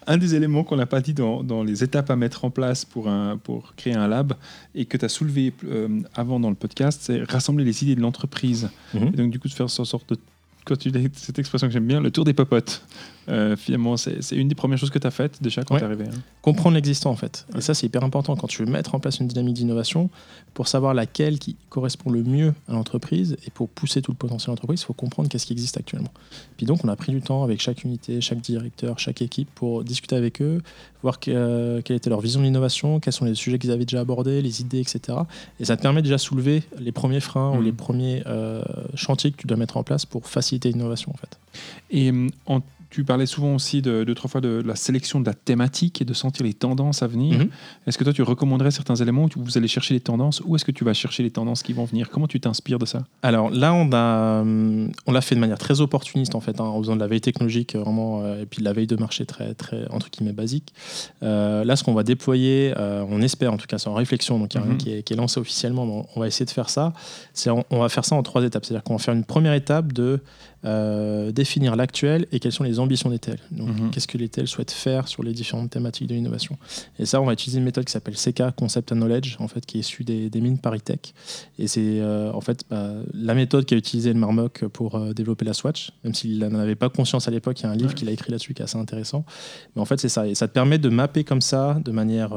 Un 0.06 0.18
des 0.18 0.34
éléments 0.34 0.64
qu'on 0.64 0.76
n'a 0.76 0.84
pas 0.86 1.00
dit 1.00 1.14
dans, 1.14 1.42
dans 1.42 1.64
les 1.64 1.82
étapes 1.82 2.10
à 2.10 2.16
mettre 2.16 2.44
en 2.44 2.50
place 2.50 2.84
pour, 2.84 3.08
un, 3.08 3.38
pour 3.38 3.74
créer 3.74 3.94
un 3.94 4.06
lab 4.06 4.34
et 4.74 4.84
que 4.84 4.98
tu 4.98 5.04
as 5.06 5.08
soulevé 5.08 5.54
euh, 5.64 5.88
avant 6.14 6.38
dans 6.38 6.50
le 6.50 6.54
podcast, 6.56 7.00
c'est 7.02 7.22
rassembler 7.22 7.64
les 7.64 7.82
idées 7.82 7.94
de 7.96 8.02
l'entreprise. 8.02 8.68
Et 8.94 8.98
donc, 9.16 9.30
du 9.30 9.38
coup, 9.38 9.48
de 9.48 9.54
faire 9.54 9.70
ce 9.70 9.82
sorte 9.84 10.10
de. 10.10 10.18
Quand 10.64 10.76
tu 10.76 10.92
dis 10.92 11.08
cette 11.14 11.38
expression 11.40 11.66
que 11.66 11.72
j'aime 11.72 11.86
bien, 11.86 12.00
le 12.00 12.10
tour 12.12 12.24
des 12.24 12.34
popotes. 12.34 12.84
Euh, 13.28 13.56
finalement, 13.56 13.96
c'est 13.96 14.18
une 14.32 14.48
des 14.48 14.54
premières 14.54 14.78
choses 14.78 14.90
que 14.90 14.98
tu 14.98 15.06
as 15.06 15.10
faites 15.12 15.40
déjà 15.42 15.62
quand 15.62 15.74
Ouais. 15.74 15.80
tu 15.80 15.84
es 15.84 15.88
arrivé. 15.88 16.04
hein. 16.08 16.18
comprendre 16.42 16.74
l'existant 16.74 17.10
en 17.10 17.14
fait. 17.16 17.46
Ouais. 17.52 17.58
Et 17.58 17.62
ça, 17.62 17.72
c'est 17.72 17.86
hyper 17.86 18.02
important 18.02 18.34
quand 18.34 18.48
tu 18.48 18.64
veux 18.64 18.70
mettre 18.70 18.96
en 18.96 18.98
place 18.98 19.20
une 19.20 19.28
dynamique 19.28 19.54
d'innovation 19.54 20.10
pour 20.54 20.66
savoir 20.66 20.92
laquelle 20.92 21.38
qui 21.38 21.54
correspond 21.70 22.10
le 22.10 22.24
mieux 22.24 22.52
à 22.68 22.72
l'entreprise 22.72 23.36
et 23.46 23.50
pour 23.50 23.68
pousser 23.68 24.02
tout 24.02 24.10
le 24.10 24.16
potentiel 24.16 24.46
de 24.46 24.50
l'entreprise, 24.50 24.80
il 24.80 24.84
faut 24.86 24.92
comprendre 24.92 25.28
qu'est-ce 25.28 25.46
qui 25.46 25.52
existe 25.52 25.76
actuellement. 25.76 26.10
Puis 26.56 26.66
donc, 26.66 26.84
on 26.84 26.88
a 26.88 26.96
pris 26.96 27.12
du 27.12 27.20
temps 27.22 27.44
avec 27.44 27.60
chaque 27.60 27.84
unité, 27.84 28.20
chaque 28.20 28.40
directeur, 28.40 28.98
chaque 28.98 29.22
équipe 29.22 29.48
pour 29.54 29.84
discuter 29.84 30.16
avec 30.16 30.42
eux, 30.42 30.60
voir 31.02 31.20
que- 31.20 31.30
euh, 31.30 31.80
quelle 31.84 31.96
était 31.96 32.10
leur 32.10 32.20
vision 32.20 32.40
de 32.40 32.44
l'innovation, 32.46 32.98
quels 32.98 33.12
sont 33.12 33.24
les 33.24 33.36
sujets 33.36 33.60
qu'ils 33.60 33.70
avaient 33.70 33.84
déjà 33.84 34.00
abordés, 34.00 34.42
les 34.42 34.60
idées, 34.60 34.80
etc. 34.80 35.18
Et 35.60 35.64
ça 35.64 35.76
te 35.76 35.82
permet 35.82 36.02
déjà 36.02 36.16
de 36.16 36.20
soulever 36.20 36.64
les 36.80 36.90
premiers 36.92 37.20
freins 37.20 37.52
ou 37.52 37.58
Mhm. 37.58 37.64
les 37.64 37.72
premiers 37.72 38.22
euh, 38.26 38.62
chantiers 38.96 39.30
que 39.30 39.36
tu 39.36 39.46
dois 39.46 39.56
mettre 39.56 39.76
en 39.76 39.84
place 39.84 40.06
pour 40.06 40.26
faciliter 40.26 40.72
l'innovation 40.72 41.12
en 41.12 41.16
fait. 41.18 41.38
Et 41.92 42.10
hum, 42.10 42.30
en- 42.46 42.62
tu 42.92 43.04
parlais 43.04 43.24
souvent 43.24 43.54
aussi 43.54 43.80
de, 43.80 44.04
deux, 44.04 44.14
trois 44.14 44.28
fois 44.30 44.42
de 44.42 44.62
la 44.66 44.76
sélection 44.76 45.18
de 45.18 45.24
la 45.26 45.32
thématique 45.32 46.02
et 46.02 46.04
de 46.04 46.12
sentir 46.12 46.44
les 46.44 46.52
tendances 46.52 47.02
à 47.02 47.06
venir. 47.06 47.38
Mhm. 47.38 47.48
Est-ce 47.86 47.96
que 47.96 48.04
toi, 48.04 48.12
tu 48.12 48.22
recommanderais 48.22 48.70
certains 48.70 48.96
éléments 48.96 49.24
où 49.24 49.42
vous 49.42 49.56
allez 49.56 49.66
chercher 49.66 49.94
les 49.94 50.00
tendances 50.00 50.42
ou 50.44 50.54
est-ce 50.56 50.64
que 50.66 50.72
tu 50.72 50.84
vas 50.84 50.92
chercher 50.92 51.22
les 51.22 51.30
tendances 51.30 51.62
qui 51.62 51.72
vont 51.72 51.86
venir? 51.86 52.10
Comment 52.10 52.26
tu 52.28 52.38
t'inspires 52.38 52.78
de 52.78 52.84
ça? 52.84 53.02
Alors 53.22 53.50
là, 53.50 53.72
on 53.72 53.90
a, 53.92 54.42
hum, 54.42 54.90
on 55.06 55.12
l'a 55.12 55.22
fait 55.22 55.34
de 55.34 55.40
manière 55.40 55.56
très 55.58 55.80
opportuniste 55.80 56.34
en 56.34 56.40
fait, 56.40 56.60
hein, 56.60 56.64
en 56.64 56.78
faisant 56.80 56.94
de 56.94 57.00
la 57.00 57.06
veille 57.06 57.22
technologique 57.22 57.74
euh, 57.74 57.80
vraiment, 57.80 58.20
euh, 58.22 58.42
et 58.42 58.46
puis 58.46 58.58
de 58.60 58.64
la 58.64 58.74
veille 58.74 58.86
de 58.86 58.96
marché 58.96 59.24
très, 59.24 59.54
très 59.54 59.88
entre 59.88 60.10
guillemets 60.10 60.34
basique. 60.34 60.74
Euh, 61.22 61.64
là, 61.64 61.76
ce 61.76 61.84
qu'on 61.84 61.94
va 61.94 62.02
déployer, 62.02 62.74
euh, 62.76 63.04
on 63.08 63.22
espère 63.22 63.54
en 63.54 63.56
tout 63.56 63.66
cas, 63.66 63.78
c'est 63.78 63.88
en 63.88 63.94
réflexion, 63.94 64.38
donc 64.38 64.52
il 64.54 64.58
n'y 64.60 64.64
a 64.64 64.66
Mhm. 64.66 64.70
rien 64.72 64.78
qui 64.78 64.92
est, 64.92 65.02
qui 65.02 65.14
est 65.14 65.16
lancé 65.16 65.40
officiellement, 65.40 65.86
mais 65.86 66.04
on, 66.14 66.20
va 66.20 66.26
essayer 66.26 66.44
de 66.44 66.50
faire 66.50 66.68
ça. 66.68 66.92
On 67.70 67.78
va 67.80 67.88
faire 67.88 68.04
ça 68.04 68.16
en 68.16 68.22
trois 68.22 68.44
étapes, 68.44 68.66
c'est-à-dire 68.66 68.84
qu'on 68.84 68.96
va 68.96 69.02
faire 69.02 69.14
une 69.14 69.24
première 69.24 69.54
étape 69.54 69.94
de 69.94 70.20
euh, 70.64 71.32
définir 71.32 71.74
l'actuel 71.74 72.26
et 72.30 72.38
quelles 72.38 72.52
sont 72.52 72.62
les 72.62 72.78
ambitions 72.78 73.10
des 73.10 73.18
TEL. 73.18 73.38
Donc, 73.50 73.68
Mhm. 73.68 73.90
qu'est-ce 73.90 74.06
que 74.06 74.16
les 74.16 74.28
TEL 74.28 74.46
souhaitent 74.46 74.70
faire 74.70 75.08
sur 75.08 75.22
les 75.24 75.32
différentes 75.32 75.70
thématiques 75.70 76.06
de 76.06 76.14
l'innovation. 76.14 76.56
Et 77.00 77.04
ça, 77.06 77.20
on 77.20 77.24
va 77.24 77.32
utiliser 77.32 77.58
une 77.58 77.64
méthode 77.64 77.84
qui 77.84 77.90
s'appelle 77.92 78.14
CK, 78.16 78.54
Concept 78.56 78.92
and 78.92 78.96
Knowledge, 78.96 79.36
en 79.40 79.48
fait, 79.48 79.66
qui 79.66 79.78
est 79.78 79.80
issue 79.80 80.04
des, 80.04 80.30
des 80.30 80.40
mines 80.40 80.58
Paritech. 80.58 81.14
Et 81.58 81.66
c'est 81.66 81.98
euh, 82.00 82.30
en 82.32 82.40
fait 82.40 82.64
bah, 82.70 82.92
la 83.12 83.34
méthode 83.34 83.64
qu'a 83.66 83.74
utilisée 83.76 84.12
le 84.12 84.18
Marmoc 84.20 84.64
pour 84.68 84.94
euh, 84.94 85.12
développer 85.12 85.44
la 85.44 85.52
Swatch, 85.52 85.90
même 86.04 86.14
s'il 86.14 86.38
n'en 86.38 86.60
avait 86.60 86.76
pas 86.76 86.88
conscience 86.90 87.26
à 87.26 87.32
l'époque. 87.32 87.58
Il 87.60 87.64
y 87.64 87.66
a 87.66 87.70
un 87.70 87.74
livre 87.74 87.88
Ouais. 87.88 87.94
qu'il 87.94 88.08
a 88.08 88.12
écrit 88.12 88.30
là-dessus 88.30 88.54
qui 88.54 88.62
est 88.62 88.64
assez 88.64 88.78
intéressant. 88.78 89.24
Mais 89.74 89.82
en 89.82 89.84
fait, 89.84 89.98
c'est 90.00 90.08
ça. 90.08 90.28
Et 90.28 90.34
ça 90.36 90.46
te 90.46 90.52
permet 90.52 90.78
de 90.78 90.88
mapper 90.88 91.24
comme 91.24 91.40
ça, 91.40 91.80
de 91.84 91.90
manière 91.90 92.30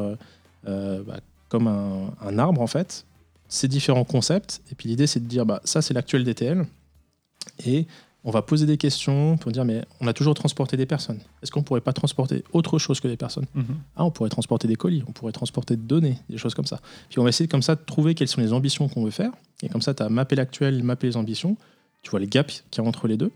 bah, 0.66 1.20
comme 1.50 1.68
un, 1.68 2.12
un 2.22 2.40
arbre, 2.40 2.60
en 2.62 2.68
fait, 2.68 3.06
ces 3.48 3.68
différents 3.68 4.04
concepts. 4.04 4.62
Et 4.72 4.76
puis 4.76 4.90
l'idée, 4.90 5.06
c'est 5.06 5.20
de 5.20 5.28
dire 5.28 5.46
bah, 5.46 5.62
ça, 5.64 5.84
c'est 5.84 5.94
l'actuel 5.94 6.24
DTL. 6.24 6.66
Et 7.66 7.86
on 8.26 8.32
va 8.32 8.42
poser 8.42 8.66
des 8.66 8.78
questions 8.78 9.38
pour 9.38 9.52
dire 9.52 9.64
mais 9.64 9.86
on 10.02 10.08
a 10.08 10.14
toujours 10.14 10.34
transporté 10.34 10.76
des 10.76 10.88
personnes. 10.88 11.20
Est-ce 11.42 11.52
qu'on 11.52 11.62
pourrait 11.62 11.82
pas 11.82 11.94
transporter 11.94 12.44
autre 12.52 12.80
chose 12.80 13.00
que 13.00 13.08
des 13.08 13.18
personnes? 13.18 13.46
Ah, 13.96 14.04
on 14.04 14.12
pourrait 14.12 14.32
transporter 14.32 14.68
des 14.68 14.76
colis, 14.76 15.04
on 15.08 15.12
pourrait 15.12 15.32
transporter 15.32 15.76
des 15.76 15.84
données, 15.84 16.18
des 16.30 16.38
choses 16.38 16.56
comme 16.56 16.66
ça. 16.66 16.82
Puis 17.10 17.20
on 17.20 17.24
va 17.24 17.30
essayer 17.30 17.48
comme 17.48 17.62
ça 17.62 17.76
de 17.76 17.82
trouver 17.86 18.16
quelles 18.16 18.28
sont 18.28 18.42
les 18.42 18.52
ambitions 18.52 18.90
qu'on 18.90 19.06
veut 19.06 19.12
faire. 19.12 19.32
Et 19.62 19.70
comme 19.70 19.82
ça, 19.82 19.94
tu 19.94 20.04
as 20.04 20.10
mappé 20.10 20.36
l'actuel, 20.36 20.84
mappé 20.84 21.08
les 21.08 21.18
ambitions. 21.18 21.56
Tu 22.02 22.10
vois 22.10 22.20
les 22.20 22.28
gaps 22.28 22.64
qu'il 22.72 22.84
y 22.84 22.86
a 22.86 22.90
entre 22.90 23.08
les 23.08 23.18
deux. 23.18 23.32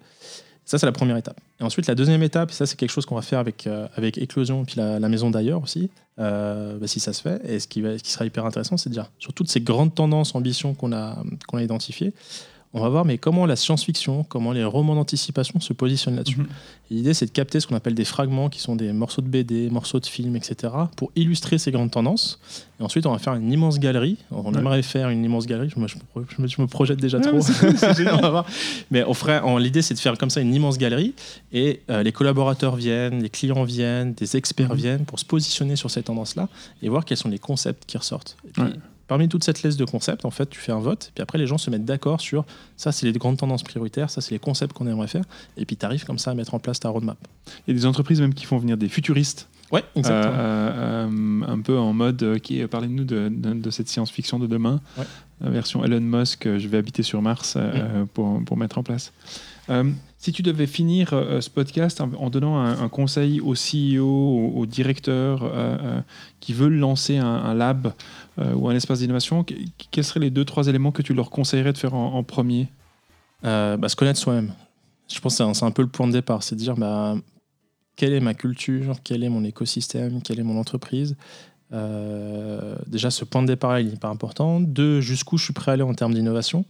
Ça, 0.66 0.78
c'est 0.78 0.86
la 0.86 0.92
première 0.92 1.18
étape. 1.18 1.40
Et 1.60 1.64
ensuite, 1.64 1.88
la 1.88 1.96
deuxième 1.96 2.22
étape, 2.22 2.52
ça, 2.52 2.68
c'est 2.68 2.76
quelque 2.76 2.92
chose 2.92 3.08
qu'on 3.08 3.16
va 3.16 3.24
faire 3.24 3.40
avec, 3.40 3.66
euh, 3.66 3.88
avec 3.96 4.20
Éclosion 4.20 4.62
et 4.62 4.66
puis 4.66 4.76
la, 4.78 5.00
la 5.00 5.10
maison 5.10 5.32
d'ailleurs 5.32 5.64
aussi, 5.64 5.90
euh, 6.20 6.78
bah, 6.78 6.86
si 6.86 7.00
ça 7.00 7.12
se 7.12 7.24
fait. 7.24 7.42
Et 7.50 7.60
ce 7.60 7.68
qui, 7.68 7.82
va, 7.82 7.98
ce 7.98 8.04
qui 8.04 8.12
sera 8.12 8.26
hyper 8.26 8.46
intéressant, 8.46 8.78
c'est 8.78 8.90
de 8.90 8.94
dire, 8.94 9.10
sur 9.18 9.34
toutes 9.34 9.50
ces 9.50 9.62
grandes 9.62 9.96
tendances, 9.96 10.36
ambitions 10.36 10.76
qu'on 10.76 10.94
a, 10.94 11.24
qu'on 11.48 11.58
a 11.58 11.64
identifiées, 11.64 12.14
on 12.74 12.82
va 12.82 12.90
voir 12.90 13.04
mais 13.06 13.18
comment 13.18 13.46
la 13.48 13.56
science-fiction, 13.56 14.24
comment 14.24 14.52
les 14.52 14.64
romans 14.64 14.94
d'anticipation 14.96 15.60
se 15.60 15.74
positionnent 15.74 16.16
là-dessus. 16.18 16.38
Mhm. 16.40 16.48
L'idée, 16.92 17.14
c'est 17.14 17.26
de 17.28 17.32
capter 17.32 17.60
ce 17.60 17.68
qu'on 17.68 17.76
appelle 17.76 17.94
des 17.94 18.06
fragments, 18.06 18.50
qui 18.50 18.60
sont 18.60 18.76
des 18.76 18.92
morceaux 18.94 19.22
de 19.22 19.28
BD, 19.28 19.70
morceaux 19.70 20.00
de 20.00 20.06
films, 20.08 20.36
etc., 20.36 20.74
pour 20.96 21.12
illustrer 21.16 21.58
ces 21.60 21.70
grandes 21.72 21.92
tendances. 21.92 22.40
Et 22.80 22.84
ensuite, 22.84 23.06
on 23.06 23.12
va 23.12 23.20
faire 23.20 23.36
une 23.36 23.52
immense 23.52 23.78
galerie. 23.80 24.18
On 24.32 24.52
Ouais. 24.52 24.60
aimerait 24.60 24.82
faire 24.82 25.10
une 25.10 25.24
immense 25.24 25.46
galerie. 25.46 25.72
Moi, 25.78 25.88
je, 25.88 25.96
me, 25.98 26.26
je 26.36 26.42
me- 26.42 26.48
je 26.48 26.62
me 26.62 26.68
projette 26.68 27.00
déjà 27.00 27.20
Ouais, 27.20 27.24
trop. 27.24 27.38
mais. 27.38 28.12
On 28.12 28.18
va 28.22 28.30
voir. 28.32 28.46
Mais 28.90 29.04
on 29.04 29.14
ferait, 29.14 29.40
en- 29.40 29.58
l'idée, 29.60 29.82
c'est 29.84 29.94
de 29.94 30.00
faire 30.00 30.18
comme 30.18 30.30
ça 30.32 30.42
une 30.42 30.54
immense 30.54 30.78
galerie. 30.80 31.14
Et 31.54 31.82
euh, 31.92 32.02
les 32.02 32.12
collaborateurs 32.12 32.76
viennent, 32.76 33.22
les 33.22 33.30
clients 33.30 33.64
viennent, 33.66 34.14
des 34.14 34.36
experts 34.36 34.70
Mhm. 34.72 34.76
viennent 34.78 35.06
pour 35.06 35.20
se 35.20 35.26
positionner 35.26 35.76
sur 35.76 35.92
ces 35.92 36.02
tendances-là 36.02 36.50
et 36.82 36.90
voir 36.90 37.06
quels 37.06 37.18
sont 37.18 37.30
les 37.30 37.40
concepts 37.40 37.84
qui 37.86 37.98
ressortent. 37.98 38.36
Et 38.48 38.52
puis, 38.52 38.62
Ouais. 38.64 38.70
Parmi 39.10 39.28
toute 39.28 39.44
cette 39.44 39.62
liste 39.64 39.78
de 39.80 39.84
concepts, 39.86 40.24
en 40.24 40.30
fait, 40.32 40.50
tu 40.50 40.60
fais 40.60 40.72
un 40.72 40.80
vote, 40.80 41.12
puis 41.14 41.22
après 41.22 41.38
les 41.38 41.48
gens 41.48 41.58
se 41.58 41.70
mettent 41.70 41.84
d'accord 41.84 42.22
sur 42.22 42.46
ça, 42.78 42.92
c'est 42.94 43.06
les 43.06 43.12
grandes 43.20 43.38
tendances 43.38 43.64
prioritaires, 43.64 44.10
ça, 44.10 44.22
c'est 44.22 44.34
les 44.36 44.40
concepts 44.40 44.72
qu'on 44.74 44.88
aimerait 44.88 45.08
faire, 45.08 45.26
et 45.58 45.66
puis 45.66 45.76
tu 45.76 45.86
arrives 45.86 46.06
comme 46.06 46.20
ça 46.20 46.32
à 46.32 46.34
mettre 46.36 46.54
en 46.54 46.60
place 46.60 46.80
ta 46.80 46.88
roadmap. 46.90 47.18
Il 47.68 47.74
y 47.74 47.78
a 47.78 47.80
des 47.80 47.86
entreprises 47.86 48.22
même 48.22 48.34
qui 48.34 48.46
font 48.46 48.58
venir 48.60 48.78
des 48.78 48.88
futuristes, 48.88 49.50
Ouais, 49.72 49.84
exactement. 49.96 50.34
euh, 50.36 51.08
euh, 51.10 51.42
un 51.48 51.60
peu 51.60 51.78
en 51.78 51.94
mode 51.94 52.24
euh, 52.24 52.38
qui 52.40 52.66
parlez-nous 52.66 53.04
de, 53.04 53.30
de- 53.30 53.54
de 53.54 53.70
cette 53.70 53.88
science-fiction 53.90 54.40
de 54.40 54.48
demain, 54.48 54.80
Ouais. 54.98 55.04
la 55.42 55.50
version 55.52 55.84
Elon 55.86 56.00
Musk, 56.02 56.48
euh, 56.48 56.58
je 56.58 56.68
vais 56.68 56.78
habiter 56.78 57.04
sur 57.04 57.22
Mars 57.22 57.54
euh, 57.58 58.06
pour, 58.14 58.44
pour 58.46 58.58
mettre 58.58 58.78
en 58.80 58.84
place. 58.84 59.12
Euh, 59.70 59.84
si 60.18 60.32
tu 60.32 60.42
devais 60.42 60.66
finir 60.66 61.10
euh, 61.14 61.40
ce 61.40 61.50
podcast 61.52 62.02
en, 62.02 62.30
donnant 62.32 62.58
un, 62.58 62.82
un 62.82 62.90
conseil 62.90 63.40
au 63.42 63.54
CEO, 63.54 64.66
euh, 64.66 65.38
euh, 65.44 66.02
qui 66.40 66.54
veulent 66.54 66.74
lancer 66.78 67.18
un, 67.18 67.28
un 67.28 67.54
lab 67.54 67.94
euh, 68.40 68.54
ou 68.54 68.70
un 68.70 68.76
espace 68.76 69.00
d'innovation, 69.00 69.44
que- 69.44 69.54
quels 69.92 70.04
seraient 70.04 70.20
les 70.20 70.30
deux, 70.30 70.46
trois 70.46 70.68
éléments 70.68 70.92
que 70.92 71.02
tu 71.02 71.14
leur 71.14 71.30
conseillerais 71.30 71.74
de 71.74 71.78
faire 71.78 71.94
en, 71.94 72.24
premier? 72.24 72.70
Euh, 73.46 73.78
bah, 73.78 73.90
se 73.90 73.96
connaître 73.96 74.20
soi-même. 74.20 74.54
Je 75.12 75.20
pense 75.20 75.38
que 75.38 75.54
c'est 75.54 75.66
un, 75.66 75.72
peu 75.72 75.82
le 75.82 75.88
point 75.88 76.08
de 76.08 76.12
départ, 76.14 76.44
c'est 76.44 76.56
de 76.56 76.60
dire 76.60 76.76
bah, 76.76 77.16
quelle 77.96 78.14
est 78.14 78.20
ma 78.20 78.34
culture, 78.34 78.98
quel 79.04 79.24
est 79.24 79.30
mon 79.30 79.44
écosystème, 79.44 80.22
quelle 80.22 80.40
est 80.40 80.44
mon 80.44 80.60
entreprise? 80.60 81.16
Euh, 81.72 82.76
déjà, 82.88 83.12
ce 83.12 83.26
point 83.26 83.42
de 83.42 83.48
départ, 83.48 83.80
il 83.80 83.88
est 83.88 83.94
hyper 83.94 84.10
important. 84.10 84.60
Deux, 84.60 85.02
jusqu'où 85.02 85.38
je 85.38 85.46
suis 85.46 85.54
prêt 85.54 85.72
à 85.72 85.74
aller 85.74 85.84
en 85.84 85.94
termes 85.94 86.14
d'innovation. 86.14 86.66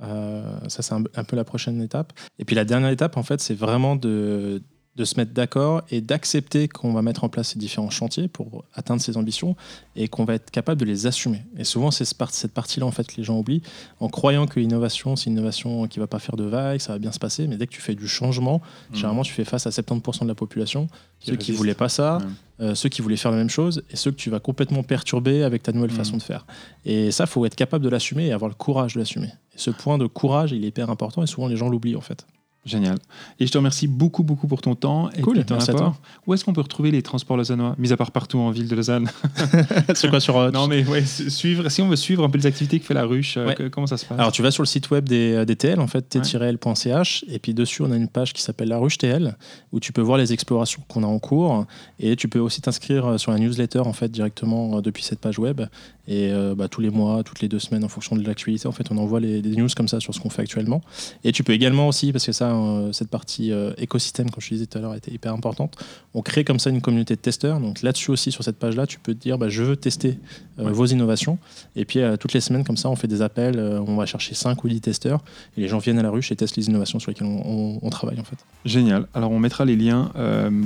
Ça, 0.00 0.82
c'est 0.82 0.94
un 0.94 1.24
peu 1.24 1.36
la 1.36 1.44
prochaine 1.44 1.80
étape. 1.80 2.12
Et 2.40 2.44
puis 2.44 2.56
la 2.56 2.64
dernière 2.64 2.90
étape, 2.90 3.16
en 3.16 3.22
fait, 3.22 3.40
c'est 3.40 3.54
vraiment 3.54 3.94
de 3.94 4.60
de 4.96 5.04
se 5.06 5.16
mettre 5.16 5.32
d'accord 5.32 5.82
et 5.90 6.02
d'accepter 6.02 6.68
qu'on 6.68 6.92
va 6.92 7.00
mettre 7.00 7.24
en 7.24 7.30
place 7.30 7.50
ces 7.50 7.58
différents 7.58 7.88
chantiers 7.88 8.28
pour 8.28 8.64
atteindre 8.74 9.00
ces 9.00 9.16
ambitions 9.16 9.56
et 9.96 10.08
qu'on 10.08 10.24
va 10.24 10.34
être 10.34 10.50
capable 10.50 10.78
de 10.78 10.84
les 10.84 11.06
assumer. 11.06 11.42
Et 11.56 11.64
souvent, 11.64 11.90
c'est 11.90 12.04
cette 12.04 12.52
partie-là 12.52 12.84
en 12.84 12.90
fait 12.90 13.06
que 13.06 13.16
les 13.16 13.24
gens 13.24 13.38
oublient 13.38 13.62
en 14.00 14.08
croyant 14.08 14.46
que 14.46 14.60
l'innovation, 14.60 15.16
c'est 15.16 15.26
une 15.26 15.32
innovation 15.32 15.86
qui 15.86 15.98
va 15.98 16.06
pas 16.06 16.18
faire 16.18 16.36
de 16.36 16.44
vagues, 16.44 16.80
ça 16.80 16.92
va 16.92 16.98
bien 16.98 17.10
se 17.12 17.18
passer. 17.18 17.46
Mais 17.46 17.56
dès 17.56 17.66
que 17.66 17.72
tu 17.72 17.80
fais 17.80 17.94
du 17.94 18.06
changement, 18.06 18.60
mmh. 18.90 18.94
généralement, 18.96 19.22
tu 19.22 19.32
fais 19.32 19.44
face 19.44 19.66
à 19.66 19.70
70% 19.70 20.24
de 20.24 20.28
la 20.28 20.34
population, 20.34 20.88
ceux 21.20 21.36
qui 21.36 21.52
voulaient 21.52 21.74
pas 21.74 21.88
ça, 21.88 22.18
euh, 22.60 22.74
ceux 22.74 22.90
qui 22.90 23.00
voulaient 23.00 23.16
faire 23.16 23.30
la 23.30 23.38
même 23.38 23.50
chose 23.50 23.82
et 23.90 23.96
ceux 23.96 24.10
que 24.10 24.16
tu 24.16 24.28
vas 24.28 24.40
complètement 24.40 24.82
perturber 24.82 25.42
avec 25.42 25.62
ta 25.62 25.72
nouvelle 25.72 25.90
mmh. 25.90 25.94
façon 25.94 26.16
de 26.18 26.22
faire. 26.22 26.46
Et 26.84 27.10
ça, 27.12 27.24
faut 27.24 27.46
être 27.46 27.56
capable 27.56 27.82
de 27.82 27.88
l'assumer 27.88 28.26
et 28.26 28.32
avoir 28.32 28.50
le 28.50 28.54
courage 28.54 28.94
de 28.94 28.98
l'assumer. 28.98 29.28
Et 29.54 29.58
ce 29.58 29.70
point 29.70 29.96
de 29.96 30.06
courage, 30.06 30.52
il 30.52 30.64
est 30.64 30.68
hyper 30.68 30.90
important 30.90 31.22
et 31.22 31.26
souvent 31.26 31.48
les 31.48 31.56
gens 31.56 31.70
l'oublient 31.70 31.96
en 31.96 32.02
fait. 32.02 32.26
Génial. 32.64 32.96
Et 33.40 33.46
je 33.46 33.50
te 33.50 33.58
remercie 33.58 33.88
beaucoup, 33.88 34.22
beaucoup 34.22 34.46
pour 34.46 34.60
ton 34.60 34.76
temps 34.76 35.10
et 35.10 35.20
cool, 35.20 35.44
ton 35.44 35.58
apport. 35.58 35.96
Où 36.28 36.34
est-ce 36.34 36.44
qu'on 36.44 36.52
peut 36.52 36.60
retrouver 36.60 36.92
les 36.92 37.02
transports 37.02 37.36
lausannois, 37.36 37.74
mis 37.76 37.92
à 37.92 37.96
part 37.96 38.12
partout 38.12 38.38
en 38.38 38.50
ville 38.52 38.68
de 38.68 38.76
Lausanne? 38.76 39.10
C'est 39.96 40.08
quoi 40.08 40.20
sur 40.20 40.52
Non, 40.52 40.68
mais 40.68 40.86
ouais, 40.86 41.04
suivre, 41.04 41.68
si 41.68 41.82
on 41.82 41.88
veut 41.88 41.96
suivre 41.96 42.22
un 42.22 42.30
peu 42.30 42.38
les 42.38 42.46
activités 42.46 42.78
que 42.78 42.86
fait 42.86 42.94
la 42.94 43.04
ruche, 43.04 43.34
euh, 43.36 43.68
comment 43.72 43.88
ça 43.88 43.96
se 43.96 44.06
passe? 44.06 44.16
Alors, 44.16 44.30
tu 44.30 44.42
vas 44.42 44.52
sur 44.52 44.62
le 44.62 44.68
site 44.68 44.90
web 44.92 45.08
des, 45.08 45.32
euh, 45.32 45.44
des 45.44 45.56
TL, 45.56 45.80
en 45.80 45.88
fait, 45.88 46.02
t-l.ch, 46.02 47.24
et 47.26 47.38
puis 47.40 47.52
dessus, 47.52 47.82
on 47.82 47.90
a 47.90 47.96
une 47.96 48.08
page 48.08 48.32
qui 48.32 48.42
s'appelle 48.42 48.68
La 48.68 48.78
Ruche 48.78 48.98
TL, 48.98 49.36
où 49.72 49.80
tu 49.80 49.92
peux 49.92 50.00
voir 50.00 50.16
les 50.16 50.32
explorations 50.32 50.82
qu'on 50.86 51.02
a 51.02 51.06
en 51.08 51.18
cours, 51.18 51.66
et 51.98 52.14
tu 52.14 52.28
peux 52.28 52.38
aussi 52.38 52.60
t'inscrire 52.60 53.06
euh, 53.06 53.18
sur 53.18 53.32
la 53.32 53.38
newsletter, 53.40 53.80
en 53.80 53.92
fait, 53.92 54.08
directement 54.08 54.80
depuis 54.80 55.02
cette 55.02 55.18
page 55.18 55.40
web. 55.40 55.62
Et 56.08 56.32
bah, 56.56 56.68
tous 56.68 56.80
les 56.80 56.90
mois, 56.90 57.22
toutes 57.22 57.40
les 57.40 57.48
deux 57.48 57.58
semaines, 57.58 57.84
en 57.84 57.88
fonction 57.88 58.16
de 58.16 58.26
l'actualité, 58.26 58.66
en 58.66 58.72
fait, 58.72 58.90
on 58.90 58.98
envoie 58.98 59.20
les, 59.20 59.40
des 59.40 59.56
news 59.56 59.68
comme 59.76 59.88
ça 59.88 60.00
sur 60.00 60.14
ce 60.14 60.20
qu'on 60.20 60.30
fait 60.30 60.42
actuellement. 60.42 60.82
Et 61.24 61.32
tu 61.32 61.44
peux 61.44 61.52
également 61.52 61.88
aussi, 61.88 62.12
parce 62.12 62.26
que 62.26 62.32
ça, 62.32 62.52
euh, 62.52 62.92
cette 62.92 63.08
partie 63.08 63.52
euh, 63.52 63.72
écosystème, 63.78 64.30
comme 64.30 64.40
je 64.40 64.48
disais 64.48 64.66
tout 64.66 64.78
à 64.78 64.80
l'heure, 64.80 64.94
était 64.94 65.12
hyper 65.12 65.32
importante. 65.32 65.76
On 66.14 66.22
crée 66.22 66.44
comme 66.44 66.58
ça 66.58 66.70
une 66.70 66.80
communauté 66.80 67.14
de 67.14 67.20
testeurs. 67.20 67.60
Donc 67.60 67.82
là-dessus 67.82 68.10
aussi, 68.10 68.32
sur 68.32 68.44
cette 68.44 68.58
page-là, 68.58 68.86
tu 68.86 68.98
peux 68.98 69.14
te 69.14 69.20
dire, 69.20 69.38
bah, 69.38 69.48
je 69.48 69.62
veux 69.62 69.76
tester 69.76 70.18
euh, 70.58 70.70
vos 70.70 70.86
innovations. 70.86 71.38
Et 71.76 71.84
puis 71.84 72.00
toutes 72.18 72.32
les 72.32 72.40
semaines, 72.40 72.64
comme 72.64 72.76
ça, 72.76 72.88
on 72.88 72.96
fait 72.96 73.08
des 73.08 73.22
appels, 73.22 73.58
on 73.58 73.96
va 73.96 74.06
chercher 74.06 74.34
5 74.34 74.62
ou 74.64 74.68
10 74.68 74.80
testeurs. 74.80 75.22
Et 75.56 75.60
les 75.60 75.68
gens 75.68 75.78
viennent 75.78 75.98
à 75.98 76.02
la 76.02 76.10
ruche 76.10 76.32
et 76.32 76.36
testent 76.36 76.56
les 76.56 76.68
innovations 76.68 76.98
sur 76.98 77.10
lesquelles 77.10 77.26
on, 77.26 77.90
travaille 77.90 78.18
en 78.18 78.24
fait. 78.24 78.36
Génial. 78.64 79.06
Alors 79.12 79.30
on 79.30 79.38
mettra 79.38 79.64
les 79.64 79.76
liens 79.76 80.10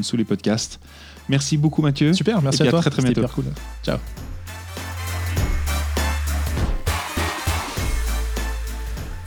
sous 0.02 0.16
les 0.16 0.24
podcasts. 0.24 0.80
Merci 1.28 1.56
beaucoup 1.56 1.82
Mathieu. 1.82 2.12
Super, 2.12 2.40
merci 2.40 2.62
à, 2.62 2.70
toi. 2.70 2.80
Très 2.80 2.90
très 2.90 3.02
bientôt. 3.02 3.20
Hyper 3.20 3.32
cool. 3.32 3.44
Ciao. 3.84 3.98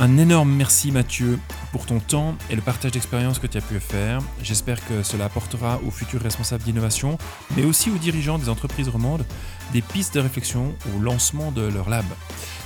Un 0.01 0.17
énorme 0.17 0.49
merci 0.53 0.93
Mathieu 0.93 1.39
pour 1.73 1.85
ton 1.85 1.99
temps 1.99 2.37
et 2.49 2.55
le 2.55 2.61
partage 2.61 2.93
d'expérience 2.93 3.37
que 3.37 3.47
tu 3.47 3.57
as 3.57 3.61
pu 3.61 3.81
faire. 3.81 4.21
J'espère 4.41 4.85
que 4.87 5.03
cela 5.03 5.25
apportera 5.25 5.81
aux 5.85 5.91
futurs 5.91 6.21
responsables 6.21 6.63
d'innovation, 6.63 7.17
mais 7.57 7.65
aussi 7.65 7.91
aux 7.91 7.97
dirigeants 7.97 8.39
des 8.39 8.47
entreprises 8.47 8.87
romandes, 8.87 9.25
des 9.73 9.81
pistes 9.81 10.15
de 10.15 10.21
réflexion 10.21 10.73
au 10.95 11.01
lancement 11.01 11.51
de 11.51 11.63
leur 11.63 11.89
lab. 11.89 12.05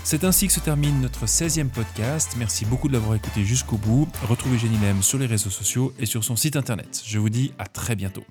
C'est 0.04 0.26
ainsi 0.26 0.46
que 0.46 0.54
se 0.54 0.60
termine 0.60 1.02
notre 1.02 1.26
16e 1.26 1.70
podcast. 1.70 2.36
Merci 2.38 2.66
beaucoup 2.66 2.88
de 2.88 2.94
l'avoir 2.94 3.16
écouté 3.16 3.44
jusqu'au 3.44 3.78
bout. 3.78 4.08
Retrouvez 4.30 4.60
Jenny 4.60 4.78
Lem 4.78 5.02
sur 5.02 5.18
les 5.18 5.26
réseaux 5.26 5.50
sociaux 5.50 5.92
et 5.98 6.06
sur 6.06 6.24
son 6.24 6.36
site 6.36 6.56
internet. 6.56 7.02
Je 7.04 7.18
vous 7.18 7.30
dis 7.30 7.52
à 7.58 7.66
très 7.66 7.96
bientôt. 7.96 8.24